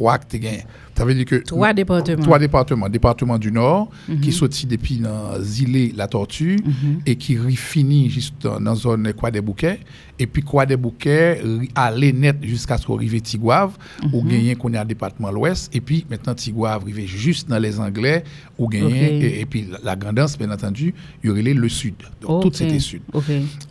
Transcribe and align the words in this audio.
trois 0.00 0.16
que 0.18 0.24
tu 0.30 0.38
gagné. 0.38 0.64
Ça 0.96 1.04
veut 1.06 1.14
dire 1.14 1.24
que 1.24 1.36
Trois 1.36 1.72
départements. 1.72 2.22
trois 2.22 2.38
départements. 2.38 2.88
Département 2.88 3.38
du 3.38 3.50
Nord, 3.52 3.90
Mhm. 4.08 4.20
qui 4.20 4.32
sorti 4.32 4.66
depuis 4.66 4.96
dans 4.96 5.40
Zilé, 5.40 5.92
la 5.96 6.06
Tortue, 6.06 6.58
et 7.06 7.16
qui 7.16 7.36
finit 7.56 8.10
juste 8.10 8.34
dans 8.42 8.58
la 8.60 8.74
zone 8.74 9.10
Croix 9.14 9.30
des 9.30 9.40
Bouquets. 9.40 9.80
Et 10.18 10.26
puis 10.26 10.42
Croix 10.42 10.66
des 10.66 10.76
Bouquets, 10.76 11.40
aller 11.74 12.12
net 12.12 12.36
jusqu'à 12.42 12.76
ce 12.76 12.86
qu'on 12.86 12.96
arrive 12.96 13.18
Tigouave, 13.22 13.72
Mhm. 14.02 14.10
où 14.14 14.22
gagné 14.24 14.54
qu'on 14.56 14.72
est 14.74 14.78
à 14.78 14.84
département 14.84 15.30
l'Ouest. 15.30 15.74
Et 15.74 15.80
puis 15.80 16.04
maintenant 16.10 16.34
Tigouave 16.34 16.82
arrive 16.82 17.06
juste 17.06 17.48
dans 17.48 17.58
les 17.58 17.78
Anglais, 17.80 18.22
où 18.58 18.68
gagné. 18.68 18.86
Ok. 19.16 19.24
Et, 19.24 19.40
et 19.40 19.46
puis 19.46 19.66
la, 19.82 19.96
grandance, 19.96 20.36
bien 20.36 20.50
entendu, 20.50 20.94
il 21.22 21.28
y 21.28 21.30
aurait 21.30 21.42
le 21.42 21.68
Sud. 21.68 21.94
Donc 22.20 22.42
tout 22.42 22.50
c'était 22.52 22.78
Sud. 22.78 23.00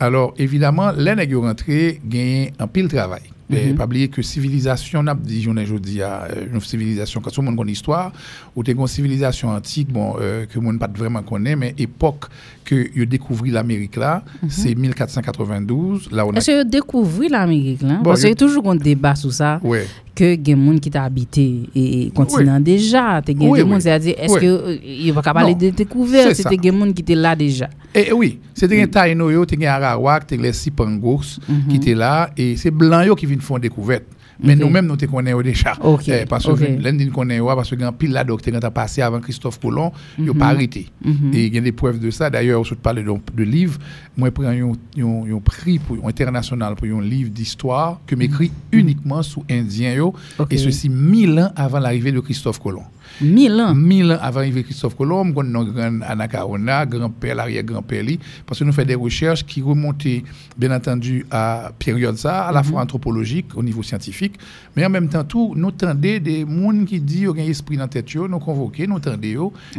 Alors, 0.00 0.34
évidemment, 0.36 0.90
les 0.96 1.14
nègres 1.14 1.42
rentrés 1.42 2.00
gagnent 2.04 2.50
un 2.58 2.66
pile 2.66 2.88
travail. 2.88 3.22
Mais 3.50 3.66
Mhm. 3.66 3.74
pas 3.76 3.84
oublier 3.84 4.08
que 4.08 4.22
civilisation, 4.22 5.02
n'a 5.02 5.14
dit, 5.14 5.42
je 5.42 5.74
dis, 5.78 6.00
à 6.02 6.28
une 6.52 6.60
civilisation, 6.60 7.20
quand 7.20 7.30
tout 7.30 7.40
le 7.40 7.46
monde 7.46 7.56
connaît 7.56 7.70
l'histoire, 7.72 8.12
ou 8.54 8.62
t'es 8.62 8.72
une 8.72 8.86
civilisation 8.86 9.48
antique, 9.48 9.92
bon, 9.92 10.14
euh, 10.20 10.46
que 10.46 10.58
monde 10.66 10.78
pas 10.78 10.88
vraiment 10.94 11.22
connaît, 11.22 11.56
mais 11.56 11.74
époque 11.78 12.26
que 12.64 12.86
il 12.94 13.06
découvert 13.06 13.52
l'Amérique 13.52 13.96
là, 13.96 14.22
c'est 14.48 14.74
1492, 14.74 16.08
là 16.12 16.24
on 16.24 16.28
a... 16.28 16.32
Mhm. 16.32 16.36
Est-ce 16.38 16.46
que 16.50 16.62
vous 16.64 16.68
découvrez 16.70 17.28
l'Amérique 17.28 17.82
là? 17.82 17.96
Bon, 17.96 18.04
Parce 18.04 18.20
qu'il 18.20 18.28
y 18.30 18.32
a 18.32 18.36
je- 18.38 18.44
toujours 18.46 18.70
un 18.70 18.76
débat 18.76 19.14
sur 19.14 19.32
ça. 19.32 19.60
Ouais. 19.62 19.86
Que 20.20 20.36
gen 20.44 20.58
moun 20.58 20.78
qui 20.80 20.90
t'a 20.90 21.04
habité 21.04 21.62
et 21.74 22.10
continent 22.14 22.60
déjà. 22.60 23.22
Te 23.24 23.32
gen 23.32 23.48
Oui, 23.48 23.58
des 23.58 23.62
oui. 23.64 23.68
moun 23.70 23.80
c'est-à-dire 23.80 24.14
est-ce 24.18 24.34
Oui. 24.34 24.40
que 24.40 24.46
euh, 24.46 24.76
il 24.84 25.12
va 25.12 25.22
pas 25.22 25.32
parler 25.32 25.54
de 25.54 25.70
découverte 25.70 26.34
c'est 26.34 26.42
c'était 26.42 26.58
gen 26.62 26.76
moun 26.76 26.92
qui 26.92 27.02
était 27.02 27.14
là 27.14 27.34
déjà. 27.34 27.68
Et, 27.94 28.08
et 28.08 28.12
oui, 28.12 28.38
c'était 28.54 28.80
un 28.82 28.86
Taïno, 28.86 29.30
yo, 29.30 29.44
Arawak, 29.66 30.26
t'es 30.26 30.36
les 30.36 30.52
Sipangos 30.52 31.38
qui 31.68 31.76
étaient 31.76 31.94
là, 31.94 32.30
et 32.36 32.56
c'est 32.56 32.70
blanc 32.70 33.02
yo 33.02 33.14
qui 33.14 33.26
viennent 33.26 33.40
faire 33.40 33.56
une 33.56 33.62
Mais 34.42 34.56
nous-mêmes, 34.56 34.86
nous 34.86 34.96
te 34.96 35.06
connaissons 35.06 35.40
déjà. 35.42 35.74
Ok, 35.82 36.08
Eh, 36.08 36.24
parce 36.26 36.46
que 36.46 36.50
ok. 36.52 36.60
l'un 36.80 36.92
nous 36.92 37.10
connaît, 37.12 37.40
parce 37.40 37.70
que 37.70 37.90
pile 37.92 38.12
là, 38.12 38.24
docteur, 38.24 38.54
quand 38.54 38.64
a 38.66 38.70
passé 38.70 39.02
avant 39.02 39.20
Christophe 39.20 39.60
Colomb, 39.60 39.92
il 40.18 40.24
n'a 40.24 40.34
pas 40.34 40.46
arrêté. 40.48 40.86
Mhm. 41.04 41.30
Et 41.34 41.46
il 41.46 41.54
y 41.54 41.58
a 41.58 41.60
des 41.60 41.72
preuves 41.72 41.98
de 41.98 42.10
ça. 42.10 42.30
D'ailleurs, 42.30 42.64
je 42.64 42.74
parle 42.74 43.04
de, 43.04 43.04
de 43.34 43.42
livres. 43.44 43.78
Moi, 44.16 44.28
je 44.28 44.32
prends 44.32 44.44
un, 44.48 45.40
prix 45.40 45.78
pour, 45.78 46.06
international 46.08 46.74
pour 46.74 46.86
un 46.86 47.02
livre 47.02 47.30
d'histoire 47.30 48.00
que 48.06 48.14
m'écrit 48.14 48.50
uniquement 48.72 49.22
sous 49.22 49.44
Indien, 49.50 49.92
yo, 49.94 50.14
Mhm. 50.38 50.46
Et 50.50 50.56
ceci 50.58 50.88
mille 50.88 51.38
ans 51.38 51.50
avant 51.56 51.78
l'arrivée 51.78 52.12
de 52.12 52.20
Christophe 52.20 52.58
Colomb. 52.60 52.84
Mille 53.20 53.52
ans. 53.60 53.74
Mille 53.74 54.12
ans 54.12 54.18
avant 54.20 54.42
Christophe 54.50 54.96
Colomb, 54.96 55.32
on 55.34 55.54
a 55.54 55.64
grand 55.64 56.00
Anacarona, 56.06 56.86
grand-père, 56.86 57.34
l'arrière-grand-père, 57.34 58.04
parce 58.46 58.58
que 58.58 58.64
nous 58.64 58.72
faisons 58.72 58.86
des 58.86 58.94
recherches 58.94 59.44
qui 59.44 59.62
remontaient, 59.62 60.22
bien 60.56 60.74
entendu, 60.74 61.26
à 61.30 61.70
période 61.78 62.16
ça, 62.16 62.42
à 62.46 62.52
la 62.52 62.62
fois 62.62 62.80
anthropologique, 62.82 63.56
au 63.56 63.62
niveau 63.62 63.82
scientifique, 63.82 64.34
mais 64.76 64.84
en 64.84 64.90
même 64.90 65.08
temps, 65.08 65.24
tout, 65.24 65.54
nous 65.56 65.70
tendez 65.70 66.20
des 66.20 66.40
gens 66.40 66.84
qui 66.84 67.00
disent 67.00 67.28
qu'il 67.28 67.38
y 67.38 67.40
a 67.40 67.44
un 67.44 67.48
esprit 67.48 67.76
dans 67.76 67.82
la 67.84 67.88
tête, 67.88 68.14
nous 68.14 68.38
convoquer, 68.38 68.86
nous 68.86 68.98
tendez, 69.00 69.36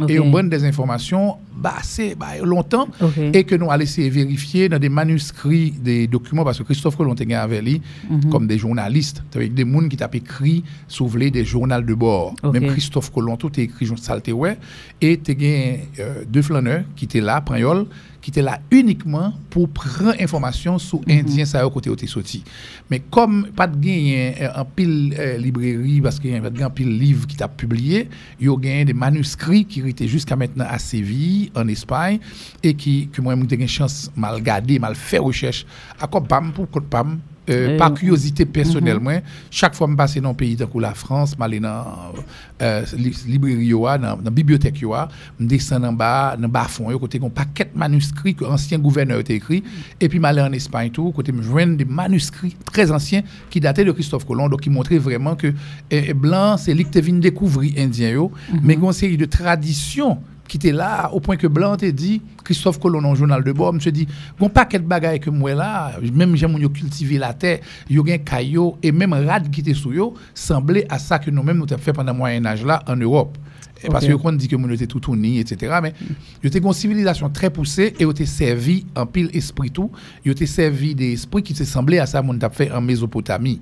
et 0.08 0.18
on 0.18 0.30
donne 0.30 0.48
des 0.48 0.64
informations, 0.64 1.36
bah, 1.56 1.74
c'est 1.82 2.14
bah, 2.14 2.28
longtemps, 2.42 2.88
et 3.32 3.44
que 3.44 3.54
nous 3.54 3.70
allons 3.70 3.82
essayer 3.82 4.08
de 4.08 4.14
vérifier 4.14 4.68
dans 4.68 4.78
des 4.78 4.88
manuscrits, 4.88 5.70
des 5.72 6.06
documents, 6.06 6.44
parce 6.44 6.58
que 6.58 6.62
Christophe 6.64 6.96
Colomb 6.96 7.14
était 7.14 7.32
avec 7.34 7.62
lui, 7.62 7.80
Mhm. 8.10 8.30
comme 8.30 8.46
des 8.46 8.58
journalistes, 8.58 9.22
avec 9.34 9.54
des 9.54 9.64
gens 9.70 9.88
qui 9.88 9.96
t'ont 9.96 10.06
écrit, 10.12 10.62
soulevé 10.88 11.30
des 11.30 11.44
journaux 11.44 11.80
de 11.80 11.94
bord. 11.94 12.34
Même 12.52 12.66
Christophe 12.66 13.10
Colomb, 13.12 13.31
tout 13.36 13.58
est 13.58 13.64
écrit, 13.64 13.88
ça 13.96 14.14
le 14.14 14.20
te 14.20 14.30
ouais. 14.30 14.58
Et 15.00 15.18
tu 15.18 15.32
as 15.32 16.02
euh, 16.02 16.24
deux 16.26 16.42
flâneurs 16.42 16.84
qui 16.96 17.04
étaient 17.06 17.20
là, 17.20 17.42
qui 18.22 18.30
étaient 18.30 18.42
là 18.42 18.60
uniquement 18.70 19.34
pour 19.50 19.68
prendre 19.68 20.14
information 20.20 20.78
sur 20.78 21.00
Mhm. 21.00 21.18
Indien, 21.18 21.44
ça 21.44 21.68
côté 21.72 21.90
où 21.90 21.96
tu. 21.96 22.08
Mais 22.90 23.00
comme 23.10 23.48
pas 23.54 23.66
de 23.66 23.76
euh, 23.76 24.64
pile 24.76 25.14
euh, 25.18 25.36
librairie, 25.38 26.00
parce 26.00 26.20
qu'il 26.20 26.30
y 26.30 26.36
a 26.36 26.40
pas 26.40 26.50
de 26.50 26.68
pile 26.68 26.98
livre 26.98 27.26
qui 27.26 27.36
t'a 27.36 27.48
publié, 27.48 28.08
il 28.40 28.46
y 28.46 28.80
a 28.80 28.84
des 28.84 28.92
manuscrits 28.92 29.64
qui 29.64 29.80
étaient 29.80 30.08
jusqu'à 30.08 30.36
maintenant 30.36 30.66
à 30.68 30.78
Séville, 30.78 31.50
en 31.54 31.66
Espagne, 31.68 32.20
et 32.62 32.74
qui, 32.74 33.08
que 33.08 33.20
moi, 33.20 33.34
j'ai 33.50 33.56
une 33.56 33.68
chance 33.68 34.10
mal 34.16 34.40
garder, 34.40 34.78
mal 34.78 34.94
faire 34.94 35.24
recherche, 35.24 35.66
à 36.00 36.06
quoi 36.06 36.22
pam, 36.22 36.52
pour 36.52 36.70
quoi 36.70 36.82
pam, 36.88 37.18
euh, 37.50 37.76
par 37.76 37.92
curiosité 37.94 38.46
personnelle, 38.46 39.00
moi, 39.00 39.14
chaque 39.50 39.74
fois 39.74 39.86
que 39.86 39.92
je 39.92 39.96
passe 39.96 40.16
dans 40.16 40.30
un 40.30 40.34
pays 40.34 40.56
que 40.56 40.78
la 40.78 40.94
France, 40.94 41.34
je 41.38 41.58
dans 41.58 41.84
euh, 42.62 42.84
li- 42.96 43.16
librairie, 43.26 43.70
dans 43.70 44.18
la 44.24 44.30
bibliothèque, 44.30 44.78
je 44.78 45.44
descends 45.44 45.82
en 45.82 45.92
bas, 45.92 46.36
dans 46.36 46.42
le 46.42 46.48
bas 46.48 46.64
fond, 46.68 46.96
côté 46.98 47.20
un 47.22 47.28
paquet 47.28 47.68
de 47.74 47.78
manuscrits 47.78 48.34
que 48.34 48.44
l'ancien 48.44 48.78
gouverneur 48.78 49.18
a 49.28 49.32
écrit, 49.32 49.62
et 50.00 50.08
puis 50.08 50.18
je 50.20 50.24
aller 50.24 50.40
en 50.40 50.52
Espagne, 50.52 50.90
tout, 50.90 51.10
côté 51.10 51.32
je 51.36 51.42
joindre 51.42 51.76
des 51.76 51.84
manuscrits 51.84 52.56
très 52.64 52.90
anciens 52.92 53.22
qui 53.50 53.58
dataient 53.58 53.84
de 53.84 53.92
Christophe 53.92 54.24
Colomb, 54.24 54.48
donc 54.48 54.60
qui 54.60 54.70
montraient 54.70 54.98
vraiment 54.98 55.34
que 55.34 55.48
eh, 55.90 56.04
eh, 56.08 56.14
Blanc, 56.14 56.56
c'est 56.56 56.74
lui 56.74 56.84
qui 56.84 56.90
découvrir 57.20 57.72
Indien, 57.78 58.10
yo, 58.10 58.30
mais 58.62 58.74
une 58.74 58.92
série 58.92 59.16
de 59.16 59.24
traditions 59.24 60.18
qui 60.52 60.58
était 60.58 60.72
là 60.72 61.10
au 61.14 61.18
point 61.18 61.38
que 61.38 61.46
Blanc 61.46 61.78
te 61.78 61.86
dit 61.86 62.20
Christophe 62.44 62.78
Colomb 62.78 63.14
journal 63.14 63.42
de 63.42 63.52
bord 63.52 63.72
me 63.72 63.78
dit 63.78 64.06
gon 64.38 64.50
paquet 64.50 64.78
de 64.78 64.84
bagaille 64.84 65.18
que 65.18 65.30
moi 65.30 65.54
même 66.12 66.36
j'aime 66.36 66.58
yo 66.58 66.68
cultiver 66.68 67.16
la 67.16 67.32
terre 67.32 67.60
yo 67.88 68.04
gen 68.04 68.22
caillou 68.22 68.76
et 68.82 68.92
même 68.92 69.14
rad 69.14 69.50
qui 69.50 69.62
était 69.62 69.72
sous 69.72 69.94
yo 69.94 70.12
semblait 70.34 70.84
à 70.90 70.98
ça 70.98 71.18
que 71.18 71.30
nous 71.30 71.42
mêmes 71.42 71.56
nous 71.56 71.72
avons 71.72 71.82
fait 71.82 71.94
pendant 71.94 72.12
le 72.12 72.18
moyen 72.18 72.44
âge 72.44 72.66
là 72.66 72.82
en 72.86 72.96
Europe 72.96 73.38
Et 73.84 73.88
parce 73.88 74.06
qu'on 74.06 74.32
dit 74.32 74.48
que 74.48 74.56
nous 74.56 74.72
était 74.72 74.86
tout 74.86 75.00
tourné 75.00 75.40
etc 75.40 75.78
mais 75.82 75.94
yo 76.42 76.48
était 76.48 76.58
une 76.58 76.72
civilisation 76.72 77.28
très 77.30 77.50
poussée 77.50 77.94
et 77.98 78.02
yo 78.02 78.10
était 78.10 78.26
servi 78.26 78.86
en 78.94 79.06
pile 79.06 79.30
esprit 79.32 79.70
tout. 79.70 79.90
Yo 80.24 80.32
était 80.32 80.46
servi 80.46 80.94
des 80.94 81.12
esprits 81.12 81.42
qui 81.42 81.54
se 81.54 81.64
semblaient 81.64 81.98
à 81.98 82.06
ça 82.06 82.22
mon 82.22 82.36
t'a 82.36 82.50
fait 82.50 82.70
en 82.70 82.80
Mésopotamie. 82.80 83.60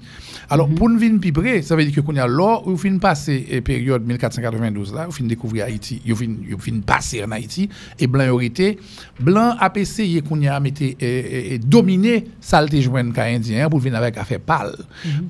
Alors 0.49 0.69
pour 0.69 0.89
nous 0.89 0.99
venir 0.99 1.21
plus 1.21 1.33
près 1.33 1.63
ça 1.63 1.77
veut 1.77 1.85
dire 1.85 1.95
que 1.95 2.01
qu'on 2.01 2.17
a 2.17 2.27
là 2.27 2.61
où 2.67 2.77
fin 2.77 2.97
passer 2.99 3.47
et 3.51 3.61
période 3.61 4.07
1492 4.07 4.95
là 4.95 5.09
où 5.09 5.13
fin 5.13 5.25
découvrir 5.25 5.65
Haïti 5.65 6.01
yo 6.05 6.17
fin 6.17 6.81
passer 6.85 7.25
en 7.25 7.31
Haïti 7.31 7.69
et 7.99 8.07
blanc 8.07 8.39
été 8.41 8.79
blanc 9.19 9.57
a 9.59 9.71
essayé 9.77 10.23
qu'on 10.23 10.43
a 10.43 10.61
metté 10.61 10.97
et, 11.01 11.59
dominer 11.59 12.27
saleté 12.41 12.83
joindre 12.83 13.19
indien 13.19 13.69
pour 13.69 13.79
venir 13.79 13.99
avec 13.99 14.17
affaire 14.17 14.41
pâle. 14.41 14.77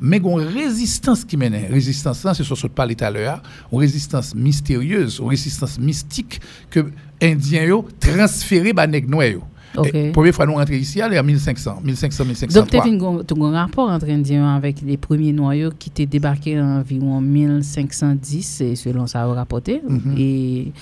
Mais 0.00 0.20
gon 0.20 0.36
résistance 0.36 1.24
qui 1.24 1.36
mène 1.36 1.54
résistance 1.70 2.26
c'est 2.34 2.44
ce 2.44 2.54
que 2.54 2.66
parler 2.68 2.94
tout 2.94 3.04
à 3.04 3.10
l'heure 3.10 3.42
une 3.72 3.78
résistance 3.78 4.34
mystérieuse 4.34 4.79
une 4.80 5.08
résistance 5.28 5.78
mystique 5.78 6.40
que 6.70 6.80
indien 7.22 7.64
yo 7.64 7.86
transféré 8.00 8.72
ba 8.72 8.86
nèg 8.86 9.08
noir 9.08 9.26
yo 9.28 9.42
Ok. 9.76 9.90
Et 9.94 10.10
première 10.10 10.34
fois 10.34 10.46
nous 10.46 10.54
rentré 10.54 10.78
ici 10.78 11.00
à 11.00 11.08
1500 11.22 11.82
1500 11.84 12.24
1503 12.24 12.84
donc 12.84 13.26
tu 13.26 13.34
as 13.40 13.44
un 13.46 13.52
rapport 13.52 13.88
entre 13.88 14.08
Indiens 14.10 14.56
avec 14.56 14.82
les 14.82 14.96
premiers 14.96 15.32
noyaux 15.32 15.70
qui 15.78 15.90
étaient 15.90 16.06
débarqués 16.06 16.60
en 16.60 16.78
environ 16.80 17.20
1510 17.20 18.62
et 18.62 18.74
selon 18.74 19.06
ça 19.06 19.24
rapporté 19.26 19.80
Mhm. 19.88 20.14
et 20.18 20.72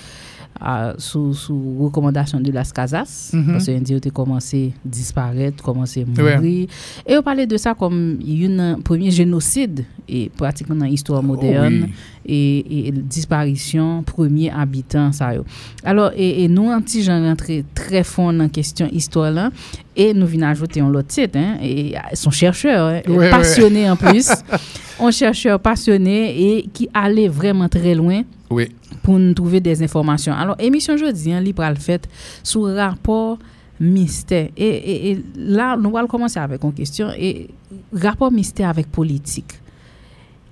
Uh, 0.61 0.91
sous 0.97 1.33
sou 1.33 1.77
recommandation 1.85 2.41
de 2.41 2.51
Las 2.51 2.73
Casas, 2.73 3.31
mm 3.31 3.39
-hmm. 3.39 3.51
parce 3.53 3.65
que 3.67 4.07
ont 4.07 4.11
commencé 4.11 4.73
à 4.75 4.89
disparaître, 4.89 5.63
commencé 5.63 6.01
à 6.01 6.05
mourir. 6.05 6.41
Ouais. 6.41 6.67
Et 7.07 7.17
on 7.17 7.23
parlait 7.23 7.47
de 7.47 7.55
ça 7.55 7.73
comme 7.73 8.19
un 8.59 8.81
premier 8.81 9.09
génocide, 9.09 9.85
et 10.09 10.29
pratiquement 10.35 10.75
dans 10.75 10.85
l'histoire 10.85 11.23
moderne, 11.23 11.83
oh, 11.83 11.85
oui. 11.85 11.93
E 12.27 12.31
et, 12.31 12.87
et, 12.87 12.91
disparition, 12.91 14.03
premier 14.03 14.51
habitant, 14.51 15.13
ça 15.13 15.33
y 15.33 15.39
Alors, 15.85 16.11
et, 16.17 16.43
et 16.43 16.49
nous, 16.49 16.69
anti 16.69 17.03
j'en 17.03 17.23
rentré 17.23 17.63
très 17.73 18.03
fond 18.03 18.33
dans 18.33 18.43
la 18.43 18.49
question 18.49 18.89
histoire 18.91 19.31
là, 19.31 19.51
et 19.95 20.13
nous 20.13 20.27
venons 20.27 20.47
ajouter 20.47 20.81
un 20.81 20.93
autre 20.93 21.07
titre, 21.07 21.37
hein, 21.39 21.55
et 21.63 21.95
son 22.15 22.31
chercheur, 22.31 22.81
hein, 22.95 23.01
ouais, 23.07 23.29
passionné 23.29 23.83
ouais. 23.83 23.91
en 23.91 23.95
plus, 23.95 24.29
un 24.99 25.11
chercheur 25.11 25.57
passionné 25.61 26.17
et 26.37 26.67
qui 26.73 26.89
allait 26.93 27.29
vraiment 27.29 27.69
très 27.69 27.95
loin 27.95 28.23
oui. 28.49 28.69
pour 29.03 29.19
nous 29.19 29.33
trouver 29.33 29.59
des 29.59 29.81
informations. 29.83 30.33
Alors, 30.33 30.55
émission 30.59 30.97
jeudi, 30.97 31.31
hein, 31.31 31.41
libre 31.41 31.63
à 31.63 31.69
le 31.69 31.79
fait, 31.79 32.07
sur 32.43 32.63
rapport 32.75 33.37
mystère. 33.79 34.49
Et, 34.57 34.67
et, 34.67 35.11
et, 35.11 35.23
là, 35.35 35.77
nous 35.77 35.95
allons 35.97 36.07
commencer 36.07 36.39
avec 36.39 36.63
une 36.63 36.73
question. 36.73 37.09
Et, 37.17 37.49
rapport 37.93 38.31
mystère 38.31 38.69
avec 38.69 38.91
politique. 38.91 39.59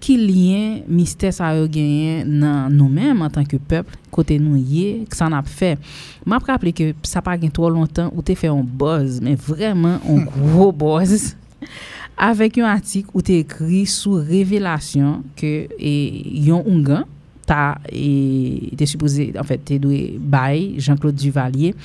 Ki 0.03 0.13
liyen 0.19 0.84
mistè 0.94 1.31
sa 1.34 1.50
yo 1.57 1.66
genyen 1.72 2.27
nan 2.44 2.74
nou 2.77 2.89
menm 2.92 3.24
an 3.25 3.33
tanke 3.33 3.57
pepl, 3.57 3.95
kote 4.13 4.38
nou 4.42 4.60
ye, 4.60 5.04
ki 5.10 5.18
san 5.18 5.33
ap 5.33 5.50
fe. 5.50 5.74
Ma 6.27 6.38
ap 6.38 6.45
rappele 6.50 6.74
ke 6.75 6.92
sa 7.07 7.24
pa 7.25 7.33
gen 7.39 7.54
tro 7.54 7.69
lontan 7.74 8.12
ou 8.13 8.25
te 8.25 8.36
fe 8.38 8.50
yon 8.50 8.62
boz, 8.62 9.18
men 9.24 9.39
vreman 9.48 9.98
yon 10.06 10.24
gro 10.36 10.69
boz. 10.69 11.33
Avek 12.13 12.62
yon 12.62 12.69
atik 12.69 13.10
ou 13.13 13.25
te 13.25 13.39
ekri 13.42 13.86
sou 13.89 14.22
revelasyon 14.22 15.24
ke 15.38 15.54
e, 15.77 15.94
yon 16.45 16.66
ungan, 16.69 17.10
ta 17.48 17.78
e 17.90 18.74
te 18.78 18.88
supposé, 18.90 19.32
en 19.40 19.46
fait, 19.48 19.62
te 19.64 19.78
dwe 19.82 20.18
bay, 20.20 20.76
Jean-Claude 20.84 21.18
Duvalier, 21.18 21.78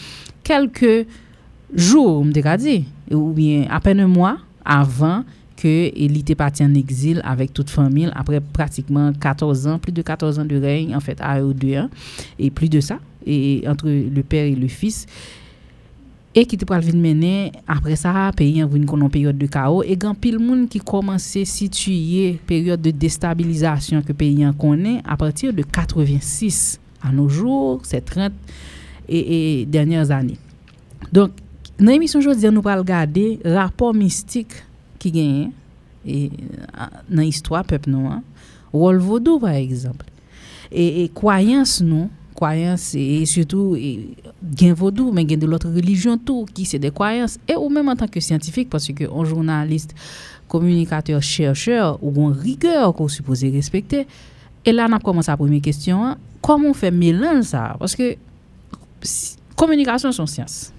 kelke 0.47 1.05
jou, 1.73 2.23
mte 2.27 2.43
ka 2.45 2.59
di, 2.61 2.83
ou 3.13 3.33
bien 3.37 3.69
apen 3.73 4.03
un 4.05 4.11
mwa 4.13 4.37
avan 4.63 5.23
ke 5.63 5.93
li 5.95 6.25
te 6.27 6.35
pati 6.39 6.65
an 6.67 6.75
exil 6.79 7.21
avek 7.29 7.53
tout 7.55 7.71
famil 7.71 8.11
apre 8.19 8.41
pratikman 8.55 9.15
14 9.23 9.69
an, 9.71 9.79
pli 9.83 9.95
de 9.95 10.03
14 10.07 10.43
an 10.43 10.49
de 10.51 10.59
règne, 10.59 10.97
en 10.97 11.05
fait, 11.05 11.21
a 11.23 11.39
ou 11.45 11.55
de 11.55 11.77
an, 11.85 11.89
et 12.39 12.51
pli 12.51 12.69
de 12.73 12.83
sa, 12.83 12.99
et 13.25 13.63
entre 13.71 13.87
le 13.89 14.23
père 14.23 14.45
et 14.45 14.59
le 14.59 14.69
fils, 14.69 15.07
et 15.07 15.42
E 16.33 16.47
ki 16.49 16.57
te 16.57 16.65
pral 16.65 16.81
vin 16.81 16.97
menen, 16.97 17.53
apre 17.69 17.93
sa, 18.01 18.31
peyi 18.37 18.63
an 18.65 18.71
vin 18.73 18.87
konon 18.89 19.11
peryode 19.13 19.37
de 19.43 19.51
kao, 19.53 19.83
e 19.85 19.93
gan 20.01 20.17
pil 20.17 20.39
moun 20.41 20.65
ki 20.71 20.81
komanse 20.89 21.43
situye 21.49 22.39
peryode 22.49 22.87
de 22.87 22.93
destabilizasyon 23.05 24.01
ke 24.07 24.17
peyi 24.17 24.47
an 24.49 24.55
konen, 24.57 25.03
apatir 25.05 25.53
de 25.53 25.67
86 25.69 26.79
an 27.05 27.19
noujou, 27.19 27.83
se 27.85 28.01
30 28.01 28.33
e, 29.05 29.21
e 29.21 29.41
denyer 29.69 30.09
zani. 30.09 30.39
Donk, 31.13 31.37
nan 31.77 31.99
emisyon 31.99 32.25
jodi 32.25 32.49
an 32.49 32.57
nou 32.57 32.65
pral 32.65 32.81
gade, 32.89 33.27
rapor 33.45 33.93
mistik 33.93 34.57
ki 35.03 35.13
genyen, 35.13 35.53
e, 36.01 36.31
nan 37.13 37.27
histwa 37.27 37.61
pep 37.69 37.91
nou 37.91 38.09
an, 38.09 38.25
Wolvodo 38.73 39.37
par 39.37 39.59
exemple, 39.61 40.09
e, 40.73 41.05
e 41.05 41.09
kwayans 41.13 41.83
nou, 41.85 42.09
croyances 42.43 42.95
et 42.95 43.25
surtout 43.27 43.77
gain 44.59 44.75
vaudou 44.75 45.13
mais 45.13 45.25
gain 45.25 45.37
de 45.37 45.47
l'autre 45.47 45.71
religion 45.71 46.19
tout 46.19 46.45
qui 46.55 46.65
c'est 46.65 46.79
des 46.87 46.91
croyances 46.91 47.39
et 47.49 47.57
ou 47.57 47.69
même 47.69 47.89
en 47.89 47.97
tant 47.97 48.09
que 48.09 48.21
scientifique 48.21 48.69
parce 48.69 48.89
que 48.89 49.05
un 49.05 49.25
journaliste 49.25 49.95
communicateur 50.49 51.23
chercheur 51.23 51.99
ou 52.03 52.11
une 52.17 52.33
rigueur 52.33 52.95
qu'on 52.95 53.09
supposé 53.09 53.51
respecter 53.51 54.07
et 54.65 54.73
là 54.73 54.87
on 54.89 54.93
a 54.93 54.99
commencé 54.99 55.31
la 55.31 55.37
première 55.37 55.63
question 55.63 56.05
hein. 56.05 56.17
comment 56.41 56.71
on 56.71 56.75
fait 56.75 56.91
mélange 56.91 57.45
ça? 57.45 57.77
Parce 57.79 57.95
que 57.95 58.17
communication 59.57 60.13
sont 60.13 60.27
science. 60.27 60.73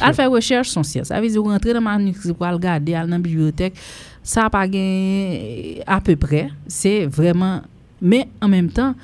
Al 0.00 0.14
fè 0.14 0.26
recherche 0.26 0.70
son 0.70 0.84
science. 0.84 1.08
Ça 1.08 1.20
veut 1.20 1.28
dire 1.28 1.42
rentrer 1.42 1.72
dans 1.74 1.80
manuscrit 1.80 2.32
pour 2.32 2.46
regarder 2.46 2.94
al 2.94 3.08
dans 3.10 3.18
bibliothèque, 3.18 3.74
ça 4.22 4.48
pas 4.48 4.66
gain 4.68 5.80
à 5.86 6.00
peu 6.00 6.16
près, 6.16 6.50
c'est 6.66 7.06
vraiment 7.06 7.60
mais 8.00 8.28
en 8.40 8.48
même 8.48 8.70
temps 8.70 8.94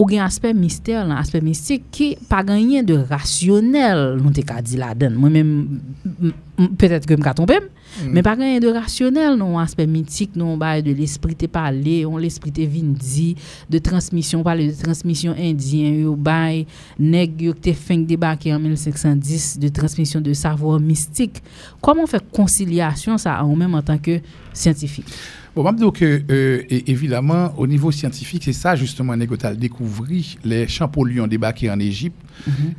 ou 0.00 0.08
gen 0.10 0.22
asper 0.24 0.54
mister 0.56 1.02
lan, 1.04 1.18
asper 1.20 1.42
mistik 1.44 1.84
ki 1.94 2.08
pa 2.30 2.40
ganyen 2.46 2.86
de 2.86 2.96
rasyonel 3.10 4.18
nou 4.18 4.32
te 4.34 4.44
ka 4.46 4.60
di 4.64 4.78
la 4.80 4.92
den. 4.98 5.14
Mwen 5.20 5.34
men, 5.36 6.72
petet 6.80 7.06
ke 7.08 7.16
m 7.18 7.22
ka 7.24 7.34
trompem, 7.36 7.68
hmm. 7.68 8.08
men 8.08 8.20
mm. 8.20 8.26
pa 8.26 8.34
ganyen 8.38 8.64
de 8.64 8.72
rasyonel 8.74 9.36
nou 9.38 9.60
asper 9.60 9.86
mitik 9.90 10.34
nou 10.38 10.56
baye 10.60 10.82
de 10.86 10.94
l'esprit 10.96 11.38
te 11.38 11.48
pale, 11.50 12.00
on 12.08 12.18
l'esprit 12.22 12.54
te 12.56 12.66
vindi, 12.68 13.32
de 13.70 13.82
transmisyon 13.84 14.42
pale, 14.46 14.66
de 14.72 14.80
transmisyon 14.80 15.38
indyen, 15.38 16.00
yo 16.06 16.16
baye 16.16 16.64
neg 16.98 17.44
yo 17.48 17.54
te 17.54 17.76
feng 17.76 18.08
debake 18.08 18.50
en 18.52 18.62
1510, 18.64 19.52
de 19.62 19.70
transmisyon 19.76 20.24
de 20.24 20.34
savor 20.38 20.80
mistik. 20.82 21.42
Koman 21.84 22.10
fè 22.10 22.22
konsilyasyon 22.32 23.22
sa 23.22 23.38
an 23.42 23.52
ou 23.52 23.60
men 23.60 23.78
an 23.78 23.86
tanke 23.92 24.20
scientifique? 24.50 25.12
Bon, 25.54 25.62
dire 25.74 25.92
que, 25.92 26.22
euh, 26.30 26.62
é- 26.70 26.90
évidemment, 26.90 27.52
au 27.58 27.66
niveau 27.66 27.90
scientifique, 27.92 28.42
c'est 28.44 28.54
ça 28.54 28.74
justement, 28.74 29.14
Négotal 29.14 29.58
découvert 29.58 30.06
les 30.44 30.66
Champollion 30.66 31.26
débarqués 31.26 31.70
en 31.70 31.78
Égypte 31.78 32.16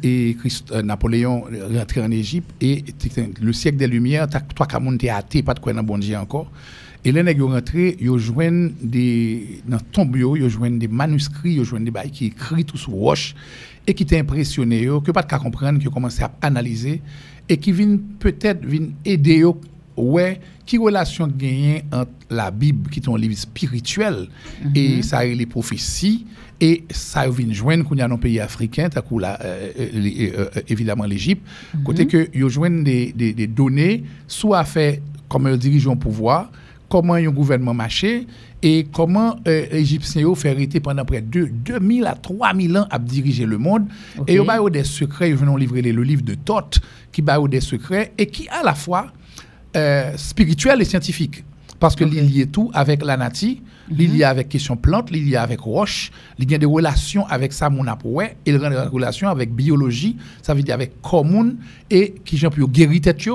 et 0.01 0.35
Christ- 0.39 0.71
euh, 0.71 0.81
Napoléon 0.81 1.43
rentré 1.71 2.01
en 2.01 2.09
Égypte 2.09 2.49
et 2.61 2.83
le 3.39 3.53
siècle 3.53 3.77
des 3.77 3.85
Lumières, 3.85 4.27
t'as- 4.27 4.39
toi, 4.41 4.65
comme 4.65 4.87
on 4.87 4.93
était 4.95 5.09
athée, 5.09 5.43
pas 5.43 5.53
de 5.53 5.59
quoi 5.59 5.71
dans 5.71 5.83
bon 5.83 5.99
Dieu 5.99 6.17
encore. 6.17 6.51
Et 7.05 7.11
les 7.11 7.21
nègres 7.21 7.47
rentrés, 7.51 7.95
ils 8.01 8.17
joignent 8.17 8.71
des, 8.81 9.61
dans 9.67 9.77
tombe, 9.91 10.15
ils 10.17 10.49
joignent 10.49 10.79
des 10.79 10.87
manuscrits, 10.87 11.55
ils 11.57 11.63
joignent 11.63 11.85
des 11.85 11.91
bails 11.91 12.09
qui 12.09 12.25
écrits 12.27 12.65
tout 12.65 12.77
sur 12.77 12.93
roche 12.93 13.35
et 13.85 13.93
qui 13.93 14.05
yo, 14.81 14.99
que 14.99 15.11
pas 15.11 15.21
de 15.21 15.27
cas 15.27 15.37
comprendre, 15.37 15.77
qui 15.79 15.87
ont 15.87 15.91
commencé 15.91 16.23
à 16.23 16.31
analyser 16.41 17.01
et 17.47 17.57
qui 17.57 17.71
viennent 17.71 17.99
peut-être 18.19 18.65
aider 19.05 19.37
yo, 19.39 19.59
ouais, 19.97 20.39
qui 20.65 20.77
relation 20.77 21.27
gagnée 21.27 21.83
entre 21.91 22.11
la 22.29 22.51
Bible, 22.51 22.89
qui 22.89 22.99
est 22.99 23.07
un 23.09 23.17
livre 23.17 23.35
spirituel, 23.35 24.27
et 24.75 25.01
ça 25.01 25.25
et 25.25 25.35
les 25.35 25.45
prophéties, 25.45 26.25
et 26.59 26.83
ça 26.91 27.27
vient 27.29 27.51
joindre 27.51 27.83
qu'on 27.85 27.95
y 27.95 28.01
a 28.01 28.07
dans 28.07 28.17
pays 28.17 28.39
euh, 28.39 28.45
euh, 28.45 28.89
euh, 29.77 30.49
euh, 30.55 30.61
évidemment 30.69 31.05
l'Égypte, 31.05 31.41
côté 31.83 32.07
que 32.07 32.29
ils 32.33 32.47
joignent 32.47 32.83
des, 32.83 33.11
des, 33.11 33.33
des 33.33 33.47
données, 33.47 34.03
soit 34.27 34.63
fait 34.63 35.01
comme 35.27 35.47
un 35.47 35.57
dirigeant 35.57 35.93
au 35.93 35.95
pouvoir, 35.97 36.51
comment 36.89 37.13
un 37.15 37.29
gouvernement 37.29 37.73
marché, 37.73 38.27
et 38.61 38.85
comment 38.93 39.35
euh, 39.47 39.65
les 39.71 39.79
Égyptiens 39.79 40.25
ont 40.27 40.35
fait 40.35 40.51
hériter 40.51 40.79
pendant 40.79 41.03
près 41.03 41.21
de 41.21 41.45
2000 41.45 42.05
à 42.05 42.13
3000 42.13 42.77
ans 42.77 42.87
à 42.89 42.97
diriger 42.97 43.45
le 43.45 43.57
monde. 43.57 43.87
Et 44.27 44.35
ils 44.35 44.39
ont 44.39 44.69
des 44.69 44.83
secrets, 44.85 45.31
ils 45.31 45.35
viennent 45.35 45.57
livrer 45.57 45.81
le 45.81 46.03
livre 46.03 46.21
de 46.21 46.35
Thoth, 46.35 46.79
qui 47.11 47.23
ont 47.27 47.47
des 47.47 47.61
secrets, 47.61 48.13
et 48.17 48.27
qui 48.27 48.47
à 48.47 48.63
la 48.63 48.73
fois 48.73 49.11
euh, 49.75 50.11
spirituel 50.17 50.81
et 50.81 50.85
scientifique. 50.85 51.43
Parce 51.79 51.95
que 51.95 52.03
Ok. 52.05 52.11
il 52.13 52.31
lié 52.31 52.45
tout 52.47 52.71
avec 52.73 53.03
la 53.03 53.17
nature, 53.17 53.57
il 53.89 54.13
lié 54.13 54.23
avec 54.23 54.47
question 54.47 54.77
plante, 54.77 55.09
il 55.11 55.25
lié 55.29 55.35
avec 55.35 55.59
roche, 55.59 56.11
il 56.39 56.49
y 56.49 56.55
a 56.55 56.57
des 56.57 56.65
relations 56.65 57.25
avec 57.27 57.51
ça, 57.51 57.69
mon 57.69 57.85
apouet, 57.87 58.37
il 58.45 58.53
y 58.53 58.65
a 58.65 58.69
des 58.69 58.77
relations 58.77 59.27
avec 59.27 59.53
biologie, 59.53 60.15
ça 60.41 60.53
veut 60.53 60.63
dire 60.63 60.75
avec 60.75 61.01
commune, 61.01 61.57
et 61.89 62.15
qui 62.23 62.37
j'en 62.37 62.49
pour 62.49 62.69
guérir 62.69 63.01
tête 63.01 63.27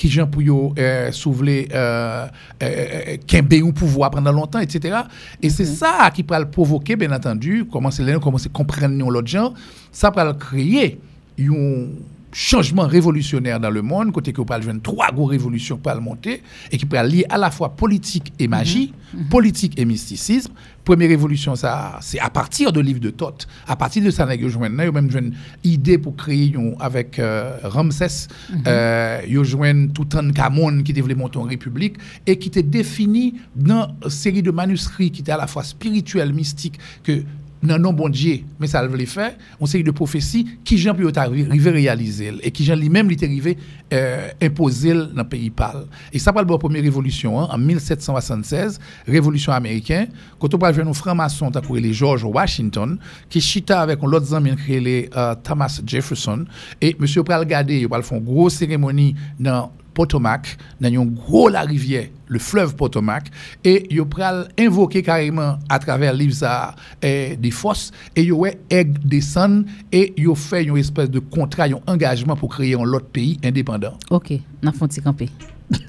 qui 0.00 0.08
j'en 0.08 0.30
yo, 0.38 0.72
euh, 0.78 1.12
soulever, 1.12 1.68
euh, 1.74 2.26
euh, 2.62 3.16
euh, 3.30 3.60
ou 3.60 3.72
pouvoir 3.72 4.10
pendant 4.10 4.32
longtemps, 4.32 4.60
etc. 4.60 5.00
Et 5.42 5.50
c'est 5.50 5.66
ça 5.66 6.10
qui 6.14 6.22
peut 6.22 6.38
le 6.38 6.48
provoquer, 6.50 6.96
bien 6.96 7.12
entendu, 7.12 7.66
commencer 7.66 8.10
à 8.10 8.18
commencer 8.18 8.48
à 8.48 8.56
comprendre 8.56 9.10
l'autre 9.10 9.28
gens, 9.28 9.52
ça 9.92 10.10
peut 10.10 10.24
le 10.24 10.32
créer 10.32 10.98
un 11.38 11.86
changement 12.32 12.86
révolutionnaire 12.86 13.60
dans 13.60 13.70
le 13.70 13.82
monde, 13.82 14.12
côté 14.12 14.32
que 14.32 14.38
vous 14.38 14.44
parlez 14.44 14.66
de 14.66 14.78
trois 14.78 15.10
gros 15.12 15.26
révolutions 15.26 15.78
pour 15.78 16.00
monter, 16.00 16.42
et 16.70 16.78
qui 16.78 16.86
peut 16.86 17.00
lier 17.06 17.24
à 17.28 17.38
la 17.38 17.50
fois 17.50 17.76
politique 17.76 18.32
et 18.38 18.48
magie, 18.48 18.92
politique 19.28 19.78
et 19.78 19.84
mysticisme. 19.84 20.52
Première 20.84 21.08
révolution, 21.08 21.56
ça, 21.56 21.98
c'est 22.00 22.18
à 22.18 22.30
partir 22.30 22.72
de 22.72 22.80
livre 22.80 23.00
de 23.00 23.10
Thoth. 23.10 23.46
À 23.66 23.76
partir 23.76 24.02
de 24.02 24.10
ça, 24.10 24.26
nous 24.26 24.58
même 24.58 25.10
une 25.14 25.34
idée 25.62 25.98
pour 25.98 26.16
créer 26.16 26.54
avec 26.80 27.18
euh, 27.18 27.58
Ramsès, 27.62 28.28
euh, 28.66 29.20
ils 29.28 29.44
joignent 29.44 29.88
tout 29.88 30.08
un 30.14 30.32
Camon 30.32 30.82
qui 30.82 30.92
devait 30.92 31.14
monter 31.14 31.38
en 31.38 31.42
république 31.42 31.96
et 32.26 32.38
qui 32.38 32.48
était 32.48 32.62
défini 32.62 33.34
dans 33.54 33.94
une 34.02 34.10
série 34.10 34.42
de 34.42 34.50
manuscrits 34.50 35.10
qui 35.10 35.20
étaient 35.20 35.32
à 35.32 35.36
la 35.36 35.46
fois 35.46 35.64
spirituels, 35.64 36.32
mystiques, 36.32 36.78
que 37.02 37.22
non, 37.62 37.78
non, 37.78 37.92
bon 37.92 38.08
Dieu, 38.08 38.40
mais 38.58 38.66
ça 38.66 38.82
le 38.82 39.06
fait, 39.06 39.36
on 39.60 39.66
série 39.66 39.84
de 39.84 39.90
prophéties 39.90 40.46
qui 40.64 40.78
Jean 40.78 40.94
peut 40.94 41.12
arriver 41.14 41.70
réaliser. 41.70 42.32
Et 42.42 42.50
qui 42.50 42.64
Jean 42.64 42.74
lui-même 42.74 43.06
lui 43.06 43.16
est 43.16 43.24
arrivé 43.24 43.58
euh, 43.92 44.28
imposer 44.40 44.94
dans 44.94 45.08
le 45.14 45.24
pays 45.24 45.50
pâle. 45.50 45.84
Et 46.12 46.18
ça 46.18 46.32
parle 46.32 46.46
de 46.46 46.52
la 46.52 46.58
première 46.58 46.82
révolution 46.82 47.38
hein, 47.38 47.48
en 47.50 47.58
1776, 47.58 48.78
révolution 49.06 49.52
américaine, 49.52 50.08
quand 50.38 50.54
on 50.54 50.58
parle 50.58 50.74
de 50.74 50.82
nos 50.82 50.94
francs-maçons, 50.94 51.50
t'as 51.50 51.60
les 51.74 51.92
George 51.92 52.24
Washington, 52.24 52.98
qui 53.28 53.42
chita 53.42 53.82
avec 53.82 54.02
un 54.02 54.06
autre 54.06 54.34
ami 54.34 54.50
est 54.50 54.80
les 54.80 55.10
euh, 55.14 55.34
Thomas 55.42 55.80
Jefferson, 55.84 56.46
et 56.80 56.96
monsieur 56.98 57.22
pral 57.22 57.40
regarder, 57.40 57.80
il 57.80 57.88
va 57.88 58.00
faire 58.00 58.18
une 58.18 58.24
grosse 58.24 58.54
cérémonie 58.54 59.14
dans 59.38 59.70
Potomac, 59.94 60.56
dans 60.80 60.88
une 60.88 61.14
gros 61.14 61.48
la 61.48 61.62
rivière, 61.62 62.08
le 62.26 62.38
fleuve 62.38 62.76
Potomac, 62.76 63.30
et 63.64 63.86
il 63.90 64.04
pral 64.04 64.48
invoquer 64.58 65.02
carrément 65.02 65.58
à 65.68 65.78
travers 65.78 66.12
livre 66.12 66.34
ça 66.34 66.74
eh, 67.02 67.36
des 67.36 67.50
fosses, 67.50 67.90
et 68.14 68.22
il 68.22 68.32
ouais 68.32 68.58
descend 69.04 69.66
et 69.92 70.12
il 70.16 70.34
fait 70.36 70.64
une 70.64 70.76
espèce 70.76 71.10
de 71.10 71.18
contrat, 71.18 71.64
un 71.64 71.80
engagement 71.86 72.36
pour 72.36 72.50
créer 72.50 72.74
un 72.74 72.80
autre 72.80 73.06
pays 73.06 73.38
indépendant. 73.44 73.94
OK, 74.10 74.32
n'a 74.62 74.72
font 74.72 74.86
petit 74.86 75.00
camper? 75.00 75.28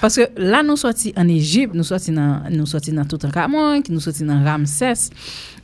Parce 0.00 0.16
que 0.16 0.22
là, 0.36 0.62
nous 0.62 0.76
sortis 0.76 1.12
en 1.14 1.28
Égypte, 1.28 1.74
nous 1.74 1.84
sortis 1.84 2.10
dans, 2.10 2.42
nous 2.50 2.64
sortis 2.64 2.92
dans 2.92 3.04
Toutankhamon, 3.04 3.82
nous 3.90 4.00
sortis 4.00 4.24
dans 4.24 4.42
Ramsès, 4.42 5.10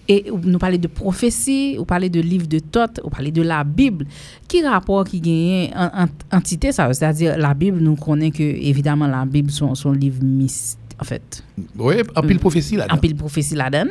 Et 0.08 0.26
nous 0.30 0.58
parler 0.58 0.78
de 0.78 0.86
prophétie, 0.86 1.76
ou 1.78 1.84
parler 1.84 2.08
de 2.08 2.20
livre 2.20 2.46
de 2.46 2.60
Thoth, 2.60 3.00
ou 3.02 3.10
parler 3.10 3.32
de 3.32 3.42
la 3.42 3.64
Bible. 3.64 4.06
Qui 4.46 4.62
rapport 4.62 5.04
qui 5.04 5.20
gagne 5.20 5.70
en, 5.74 6.04
en, 6.04 6.36
entité 6.36 6.70
ça? 6.70 6.92
C'est-à-dire 6.92 7.36
la 7.36 7.54
Bible, 7.54 7.78
nous 7.78 7.96
connaît 7.96 8.30
que, 8.30 8.42
évidemment, 8.42 9.08
la 9.08 9.24
Bible, 9.24 9.50
son, 9.50 9.74
son 9.74 9.90
livre 9.90 10.22
mystique, 10.22 10.78
en 11.00 11.04
fait. 11.04 11.42
Oui, 11.76 11.96
en 12.14 12.22
pile 12.22 12.36
mm. 12.36 12.38
prophétie 12.38 12.76
là-dedans. 12.76 12.94
En 12.94 12.98
pile 12.98 13.16
prophétie 13.16 13.54
là-dedans. 13.56 13.90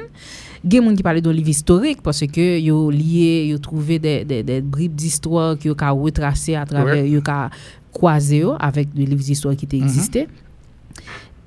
gen 0.66 0.82
moun 0.82 0.96
ki 0.98 1.04
pale 1.06 1.22
don 1.22 1.36
liv 1.36 1.50
historik, 1.52 2.00
pwase 2.02 2.26
ke 2.32 2.44
yo 2.64 2.88
liye, 2.90 3.52
yo 3.52 3.60
trouve 3.62 4.00
de, 4.02 4.16
de, 4.26 4.40
de 4.46 4.60
brib 4.66 4.96
di 4.98 5.12
istwa 5.12 5.52
ki 5.60 5.70
yo 5.70 5.76
ka 5.78 5.92
retrase 5.94 6.56
a 6.58 6.66
traver, 6.66 7.04
ouais. 7.04 7.12
yo 7.14 7.22
ka 7.26 7.52
kwaze 7.96 8.42
yo 8.42 8.56
avek 8.58 8.90
de 8.96 9.06
liv 9.06 9.22
di 9.22 9.36
istwa 9.36 9.54
ki 9.56 9.70
te 9.70 9.78
egziste. 9.78 10.26
Mm 10.26 10.32
-hmm. 10.32 10.42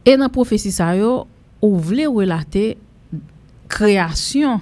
E 0.08 0.16
nan 0.16 0.30
profesi 0.32 0.70
sa 0.72 0.94
yo, 0.96 1.26
ou 1.60 1.80
vle 1.82 2.06
relate 2.06 2.76
création 3.68 4.60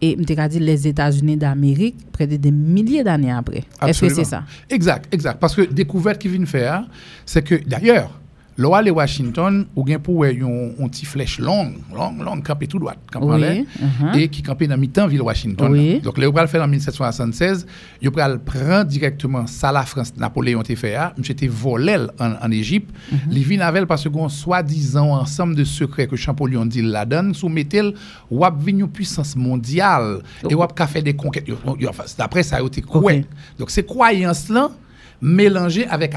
et 0.00 0.16
dit 0.16 0.58
les 0.60 0.86
États-Unis 0.86 1.36
d'Amérique 1.36 1.96
près 2.12 2.26
de 2.26 2.36
des 2.36 2.50
milliers 2.50 3.02
d'années 3.02 3.32
après. 3.32 3.64
Est-ce 3.86 4.02
que 4.02 4.14
c'est 4.14 4.24
ça? 4.24 4.44
Exact, 4.68 5.12
exact. 5.12 5.38
Parce 5.40 5.54
que 5.54 5.62
découverte 5.62 6.20
qu'il 6.20 6.32
vient 6.32 6.46
faire, 6.46 6.84
c'est 7.24 7.42
que 7.42 7.54
d'ailleurs, 7.66 8.10
Là, 8.56 8.76
aller 8.76 8.90
Washington, 8.92 9.66
ou 9.74 9.82
bien 9.82 9.98
pour 9.98 10.24
une 10.24 10.74
un 10.80 10.88
petit 10.88 11.04
flèche 11.04 11.40
longue, 11.40 11.74
longue, 11.92 12.22
longue, 12.22 12.42
campée 12.44 12.68
tout 12.68 12.78
droit, 12.78 12.94
campée 13.10 13.26
en 13.26 13.34
Oui, 13.34 13.40
l'air, 13.40 13.64
uh-huh. 13.82 14.16
et 14.18 14.28
qui 14.28 14.42
campait 14.42 14.68
dans 14.68 14.76
mi-temps 14.76 15.08
ville 15.08 15.22
Washington. 15.22 15.72
Oui. 15.72 16.00
Donc, 16.00 16.18
le 16.42 16.46
faire 16.46 16.62
en 16.62 16.68
1776, 16.68 17.66
il 18.00 18.10
le 18.28 18.38
prendre 18.38 18.84
directement 18.84 19.46
ça 19.48 19.72
la 19.72 19.82
France, 19.82 20.12
Napoléon 20.16 20.62
te 20.62 20.74
fait, 20.76 20.94
ah, 20.94 21.12
monsieur 21.18 21.32
était 21.32 21.48
volé 21.48 21.96
en, 22.20 22.32
en 22.40 22.50
Égypte, 22.52 22.94
il 23.30 23.42
vient 23.42 23.60
avec 23.62 23.86
parce 23.86 24.04
ensemble 25.12 25.56
de 25.56 25.64
secrets 25.64 26.06
que 26.06 26.14
Champollion 26.14 26.64
dit 26.64 26.82
la 26.82 27.04
donne, 27.04 27.34
soumettel, 27.34 27.94
ou 28.30 28.44
ap 28.44 28.56
venu 28.62 28.82
une 28.82 28.88
puissance 28.88 29.34
mondiale, 29.34 30.20
et 30.48 30.54
ou 30.54 30.62
ap 30.62 30.74
ka 30.74 30.86
fait 30.86 31.02
des 31.02 31.14
conquêtes. 31.14 31.48
Yo- 31.48 31.58
yo- 31.78 31.88
enfin, 31.88 32.04
D'après 32.16 32.44
ça, 32.44 32.60
il 32.60 32.66
était 32.68 32.82
Ok. 33.20 33.26
Donc, 33.58 33.70
ces 33.70 33.84
croyances-là, 33.84 34.70
mélangées 35.20 35.86
avec 35.86 36.14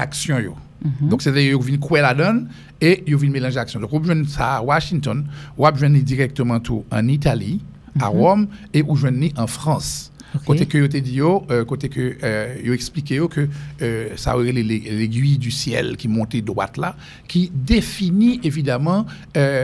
yo. 0.84 1.08
Donc, 1.08 1.22
c'est-à-dire, 1.22 1.56
vous 1.58 1.64
venez 1.64 1.78
quoi 1.78 2.00
la 2.00 2.14
donne 2.14 2.48
et 2.80 3.04
vous 3.08 3.18
venez 3.18 3.32
mélanger 3.32 3.58
action. 3.58 3.80
Donc, 3.80 3.90
vous 3.90 4.00
venez 4.00 4.26
ça 4.26 4.56
à 4.56 4.62
Washington, 4.62 5.24
vous 5.56 5.66
venez 5.74 6.02
directement 6.02 6.60
tout 6.60 6.84
en 6.90 7.08
Italie, 7.08 7.60
à 8.00 8.06
Rome, 8.06 8.48
et 8.72 8.82
vous 8.82 8.94
venez 8.94 9.32
en 9.36 9.46
France. 9.46 10.12
Côté 10.44 10.66
que 10.66 10.78
yo 10.78 10.88
te 10.88 10.96
dit 10.98 11.20
euh, 11.20 11.64
côté 11.64 11.88
que 11.88 12.16
euh, 12.22 12.54
yo 12.62 12.72
expliqué 12.72 13.20
que 13.30 13.48
euh, 13.82 14.08
ça 14.16 14.36
aurait 14.36 14.52
l'aiguille 14.52 15.38
du 15.38 15.50
ciel 15.50 15.96
qui 15.96 16.06
montait 16.08 16.40
droite 16.42 16.76
là, 16.76 16.96
qui 17.26 17.50
définit 17.54 18.40
évidemment 18.42 19.06